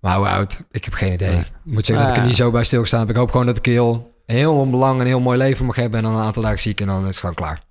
Maar 0.00 0.16
hoe 0.16 0.28
oud? 0.28 0.64
Ik 0.70 0.84
heb 0.84 0.94
geen 0.94 1.12
idee. 1.12 1.38
Ik 1.38 1.46
moet 1.62 1.86
zeggen 1.86 2.06
dat 2.06 2.16
ik 2.16 2.22
er 2.22 2.28
niet 2.28 2.36
zo 2.36 2.50
bij 2.50 2.64
stilgestaan 2.64 3.00
heb. 3.00 3.10
Ik 3.10 3.16
hoop 3.16 3.30
gewoon 3.30 3.46
dat 3.46 3.56
ik 3.56 3.66
heel, 3.66 4.14
heel 4.26 4.54
onbelang 4.54 4.94
en 4.94 5.00
een 5.00 5.06
heel 5.06 5.20
mooi 5.20 5.38
leven 5.38 5.66
mag 5.66 5.76
hebben. 5.76 5.98
En 5.98 6.04
dan 6.04 6.14
een 6.14 6.22
aantal 6.22 6.42
dagen 6.42 6.60
ziek 6.60 6.80
en 6.80 6.86
dan 6.86 7.00
is 7.00 7.06
het 7.06 7.18
gewoon 7.18 7.34
klaar. 7.34 7.62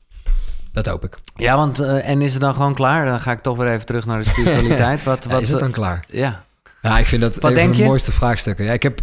Dat 0.71 0.85
hoop 0.85 1.03
ik. 1.03 1.17
ja 1.35 1.55
want 1.55 1.79
eh, 1.79 2.09
en 2.09 2.21
is 2.21 2.31
het 2.31 2.41
dan 2.41 2.55
gewoon 2.55 2.73
klaar? 2.73 3.05
Dan 3.05 3.19
ga 3.19 3.31
ik 3.31 3.39
toch 3.39 3.57
weer 3.57 3.71
even 3.71 3.85
terug 3.85 4.05
naar 4.05 4.19
de 4.19 4.29
spiritualiteit. 4.29 5.03
Wat, 5.03 5.23
Ja, 5.23 5.29
wat, 5.29 5.41
is 5.41 5.49
het 5.49 5.59
dan 5.59 5.71
klaar? 5.71 6.03
Ja, 6.07 6.45
Ja, 6.81 6.97
ik 6.97 7.05
vind 7.05 7.21
dat 7.21 7.35
Wat 7.39 7.51
een 7.51 7.63
van 7.63 7.71
de 7.71 7.83
mooiste 7.83 8.11
vraagstukken. 8.11 8.65
Ja, 8.65 8.73
ik 8.73 8.83
heb... 8.83 9.01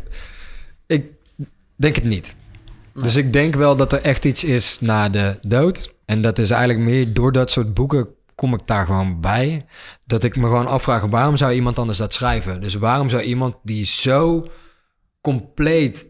Ik 0.87 1.07
denk 1.77 1.95
het 1.95 2.05
niet. 2.05 2.35
Dus 2.95 3.17
ik 3.17 3.33
denk 3.33 3.55
wel 3.55 3.77
dat 3.77 3.93
er 3.93 4.01
echt 4.01 4.25
iets 4.25 4.45
is 4.45 4.81
na 4.81 5.09
de 5.09 5.39
dood. 5.43 5.95
En 6.05 6.21
dat 6.21 6.39
is 6.39 6.51
eigenlijk 6.51 6.89
meer 6.89 7.15
door 7.15 7.33
dat 7.33 7.51
soort 7.51 7.75
boeken 7.75 8.09
kom 8.37 8.55
ik 8.55 8.61
daar 8.65 8.87
gewoon 8.87 9.21
bij. 9.21 9.65
Dat 10.07 10.23
ik 10.23 10.37
me 10.37 10.43
gewoon 10.43 10.67
afvraag, 10.67 11.03
waarom 11.03 11.37
zou 11.37 11.53
iemand 11.53 11.79
anders 11.79 11.99
dat 11.99 12.15
schrijven? 12.15 12.61
Dus 12.61 12.75
waarom 12.75 13.09
zou 13.11 13.23
iemand 13.23 13.55
die 13.63 13.85
zo 13.85 14.47
compleet 15.21 16.07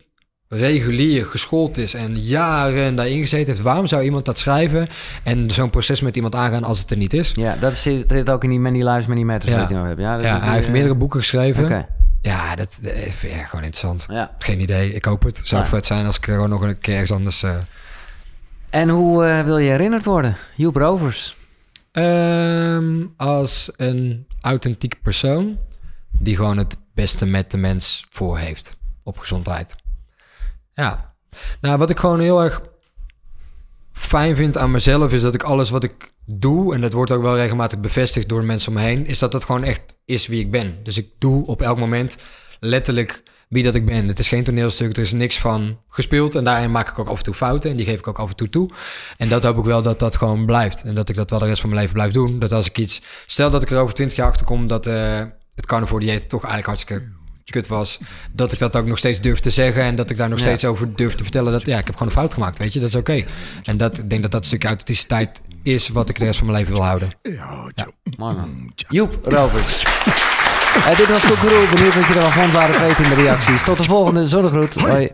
regulier 0.48 1.24
geschoold 1.26 1.76
is 1.76 1.94
en 1.94 2.20
jaren 2.20 2.94
daarin 2.96 3.18
gezeten 3.20 3.46
heeft, 3.52 3.60
waarom 3.64 3.86
zou 3.86 4.02
iemand 4.02 4.24
dat 4.24 4.38
schrijven 4.38 4.88
en 5.24 5.50
zo'n 5.50 5.70
proces 5.70 6.00
met 6.00 6.16
iemand 6.16 6.34
aangaan 6.34 6.64
als 6.64 6.80
het 6.80 6.90
er 6.90 6.96
niet 6.96 7.12
is? 7.12 7.32
ja 7.36 7.56
dat 7.60 7.74
zit 7.74 8.30
ook 8.30 8.44
in 8.44 8.50
die 8.50 8.58
Many 8.58 8.82
Lives, 8.82 9.06
Many 9.06 9.22
Matters 9.22 9.52
Ja. 9.52 9.66
je 9.68 9.74
nou 9.74 9.86
hebt. 9.86 10.00
Ja, 10.00 10.14
dat 10.16 10.24
Ja, 10.24 10.28
is 10.32 10.34
die, 10.34 10.44
hij 10.44 10.54
heeft 10.54 10.66
eh, 10.66 10.72
meerdere 10.72 10.94
boeken 10.94 11.18
geschreven. 11.20 11.86
Ja, 12.22 12.56
dat, 12.56 12.78
dat 12.82 12.92
vind 12.92 13.34
ik 13.34 13.46
gewoon 13.46 13.64
interessant. 13.64 14.06
ja. 14.10 14.30
Geen 14.38 14.60
idee. 14.60 14.92
Ik 14.92 15.04
hoop 15.04 15.22
het. 15.22 15.40
Zou 15.44 15.62
Ja. 15.62 15.68
vet 15.68 15.86
zijn 15.86 16.06
als 16.06 16.16
ik 16.16 16.26
er 16.26 16.34
gewoon 16.34 16.48
nog 16.48 16.60
een 16.60 16.78
keer 16.78 16.92
ergens 16.94 17.12
anders... 17.12 17.42
eh, 17.42 17.50
En 18.70 18.88
hoe 18.88 19.24
eh, 19.24 19.42
wil 19.44 19.58
je 19.58 19.70
herinnerd 19.70 20.04
worden? 20.04 20.36
Joep 20.56 20.76
Rovers. 20.76 21.36
Ehm, 21.96 23.06
als 23.16 23.70
een 23.76 24.26
authentiek 24.40 25.02
persoon 25.02 25.58
die 26.18 26.36
gewoon 26.36 26.58
het 26.58 26.76
beste 26.94 27.26
met 27.26 27.50
de 27.50 27.56
mens 27.56 28.04
voor 28.08 28.38
heeft 28.38 28.76
op 29.02 29.18
gezondheid. 29.18 29.76
Ja. 30.72 31.14
Nou, 31.60 31.78
wat 31.78 31.90
ik 31.90 31.98
gewoon 31.98 32.20
heel 32.20 32.42
erg 32.42 32.60
fijn 33.92 34.36
vind 34.36 34.56
aan 34.56 34.70
mezelf 34.70 35.12
is 35.12 35.22
dat 35.22 35.34
ik 35.34 35.42
alles 35.42 35.70
wat 35.70 35.84
ik 35.84 36.12
doe, 36.24 36.74
en 36.74 36.80
dat 36.80 36.92
wordt 36.92 37.10
ook 37.10 37.22
wel 37.22 37.36
regelmatig 37.36 37.80
bevestigd 37.80 38.28
door 38.28 38.44
mensen 38.44 38.68
om 38.68 38.74
me 38.74 38.84
heen, 38.84 39.06
is 39.06 39.18
dat 39.18 39.32
dat 39.32 39.44
gewoon 39.44 39.64
echt 39.64 39.96
is 40.04 40.26
wie 40.26 40.40
ik 40.40 40.50
ben. 40.50 40.78
Dus 40.82 40.98
ik 40.98 41.10
doe 41.18 41.46
op 41.46 41.62
elk 41.62 41.78
moment 41.78 42.18
letterlijk 42.60 43.22
wie 43.48 43.62
dat 43.62 43.74
ik 43.74 43.86
ben. 43.86 44.08
Het 44.08 44.18
is 44.18 44.28
geen 44.28 44.44
toneelstuk, 44.44 44.96
er 44.96 45.02
is 45.02 45.12
niks 45.12 45.38
van 45.38 45.78
gespeeld 45.88 46.34
en 46.34 46.44
daarin 46.44 46.70
maak 46.70 46.88
ik 46.88 46.98
ook 46.98 47.08
af 47.08 47.16
en 47.18 47.22
toe 47.22 47.34
fouten 47.34 47.70
en 47.70 47.76
die 47.76 47.86
geef 47.86 47.98
ik 47.98 48.06
ook 48.08 48.18
af 48.18 48.28
en 48.30 48.36
toe 48.36 48.48
toe. 48.48 48.70
En 49.16 49.28
dat 49.28 49.42
hoop 49.42 49.58
ik 49.58 49.64
wel 49.64 49.82
dat 49.82 49.98
dat 49.98 50.16
gewoon 50.16 50.46
blijft 50.46 50.82
en 50.82 50.94
dat 50.94 51.08
ik 51.08 51.14
dat 51.16 51.30
wel 51.30 51.38
de 51.38 51.46
rest 51.46 51.60
van 51.60 51.68
mijn 51.68 51.80
leven 51.80 51.94
blijf 51.96 52.12
doen. 52.12 52.38
Dat 52.38 52.52
als 52.52 52.66
ik 52.66 52.78
iets, 52.78 53.02
stel 53.26 53.50
dat 53.50 53.62
ik 53.62 53.70
er 53.70 53.78
over 53.78 53.94
twintig 53.94 54.16
jaar 54.16 54.28
achter 54.28 54.46
kom 54.46 54.66
dat 54.66 54.86
eh, 54.86 55.22
het 55.54 55.66
carnivore 55.66 56.04
dieet 56.04 56.28
toch 56.28 56.44
eigenlijk 56.44 56.66
hartstikke 56.66 57.14
kut 57.44 57.66
was, 57.66 57.98
dat 58.32 58.52
ik 58.52 58.58
dat 58.58 58.76
ook 58.76 58.86
nog 58.86 58.98
steeds 58.98 59.20
durf 59.20 59.38
te 59.40 59.50
zeggen 59.50 59.82
en 59.82 59.96
dat 59.96 60.10
ik 60.10 60.16
daar 60.16 60.28
nog 60.28 60.38
Ja. 60.38 60.44
steeds 60.44 60.64
over 60.64 60.96
durf 60.96 61.14
te 61.14 61.22
vertellen 61.22 61.52
dat 61.52 61.66
ja, 61.66 61.78
ik 61.78 61.86
heb 61.86 61.94
gewoon 61.96 62.08
een 62.08 62.18
fout 62.18 62.34
gemaakt, 62.34 62.58
weet 62.58 62.72
je, 62.72 62.80
dat 62.80 62.88
is 62.88 62.94
oké. 62.94 63.24
En 63.62 63.76
dat, 63.76 63.98
ik 63.98 64.10
denk 64.10 64.22
dat 64.22 64.30
dat 64.30 64.40
een 64.40 64.46
stukje 64.46 64.68
authenticiteit 64.68 65.40
is 65.62 65.88
wat 65.88 66.08
ik 66.08 66.18
de 66.18 66.24
rest 66.24 66.38
van 66.38 66.46
mijn 66.46 66.58
leven 66.58 66.74
wil 66.74 66.84
houden. 66.84 67.10
Mooi 68.16 68.34
man. 68.36 68.72
Joep 68.88 69.18
Rovers. 69.22 69.84
Eh, 70.84 70.96
dit 70.96 71.08
was 71.10 71.26
Koekeroe. 71.26 71.66
Benieuwd 71.74 71.94
wat 71.94 72.06
je 72.06 72.14
ervan 72.14 72.32
vond. 72.32 72.52
Laat 72.52 72.68
het 72.68 72.86
weten 72.86 73.04
in 73.04 73.10
de 73.10 73.14
reacties. 73.22 73.62
Tot 73.62 73.76
de 73.76 73.82
volgende. 73.82 74.26
Zonnegroet. 74.26 74.74
Hoi. 74.74 75.10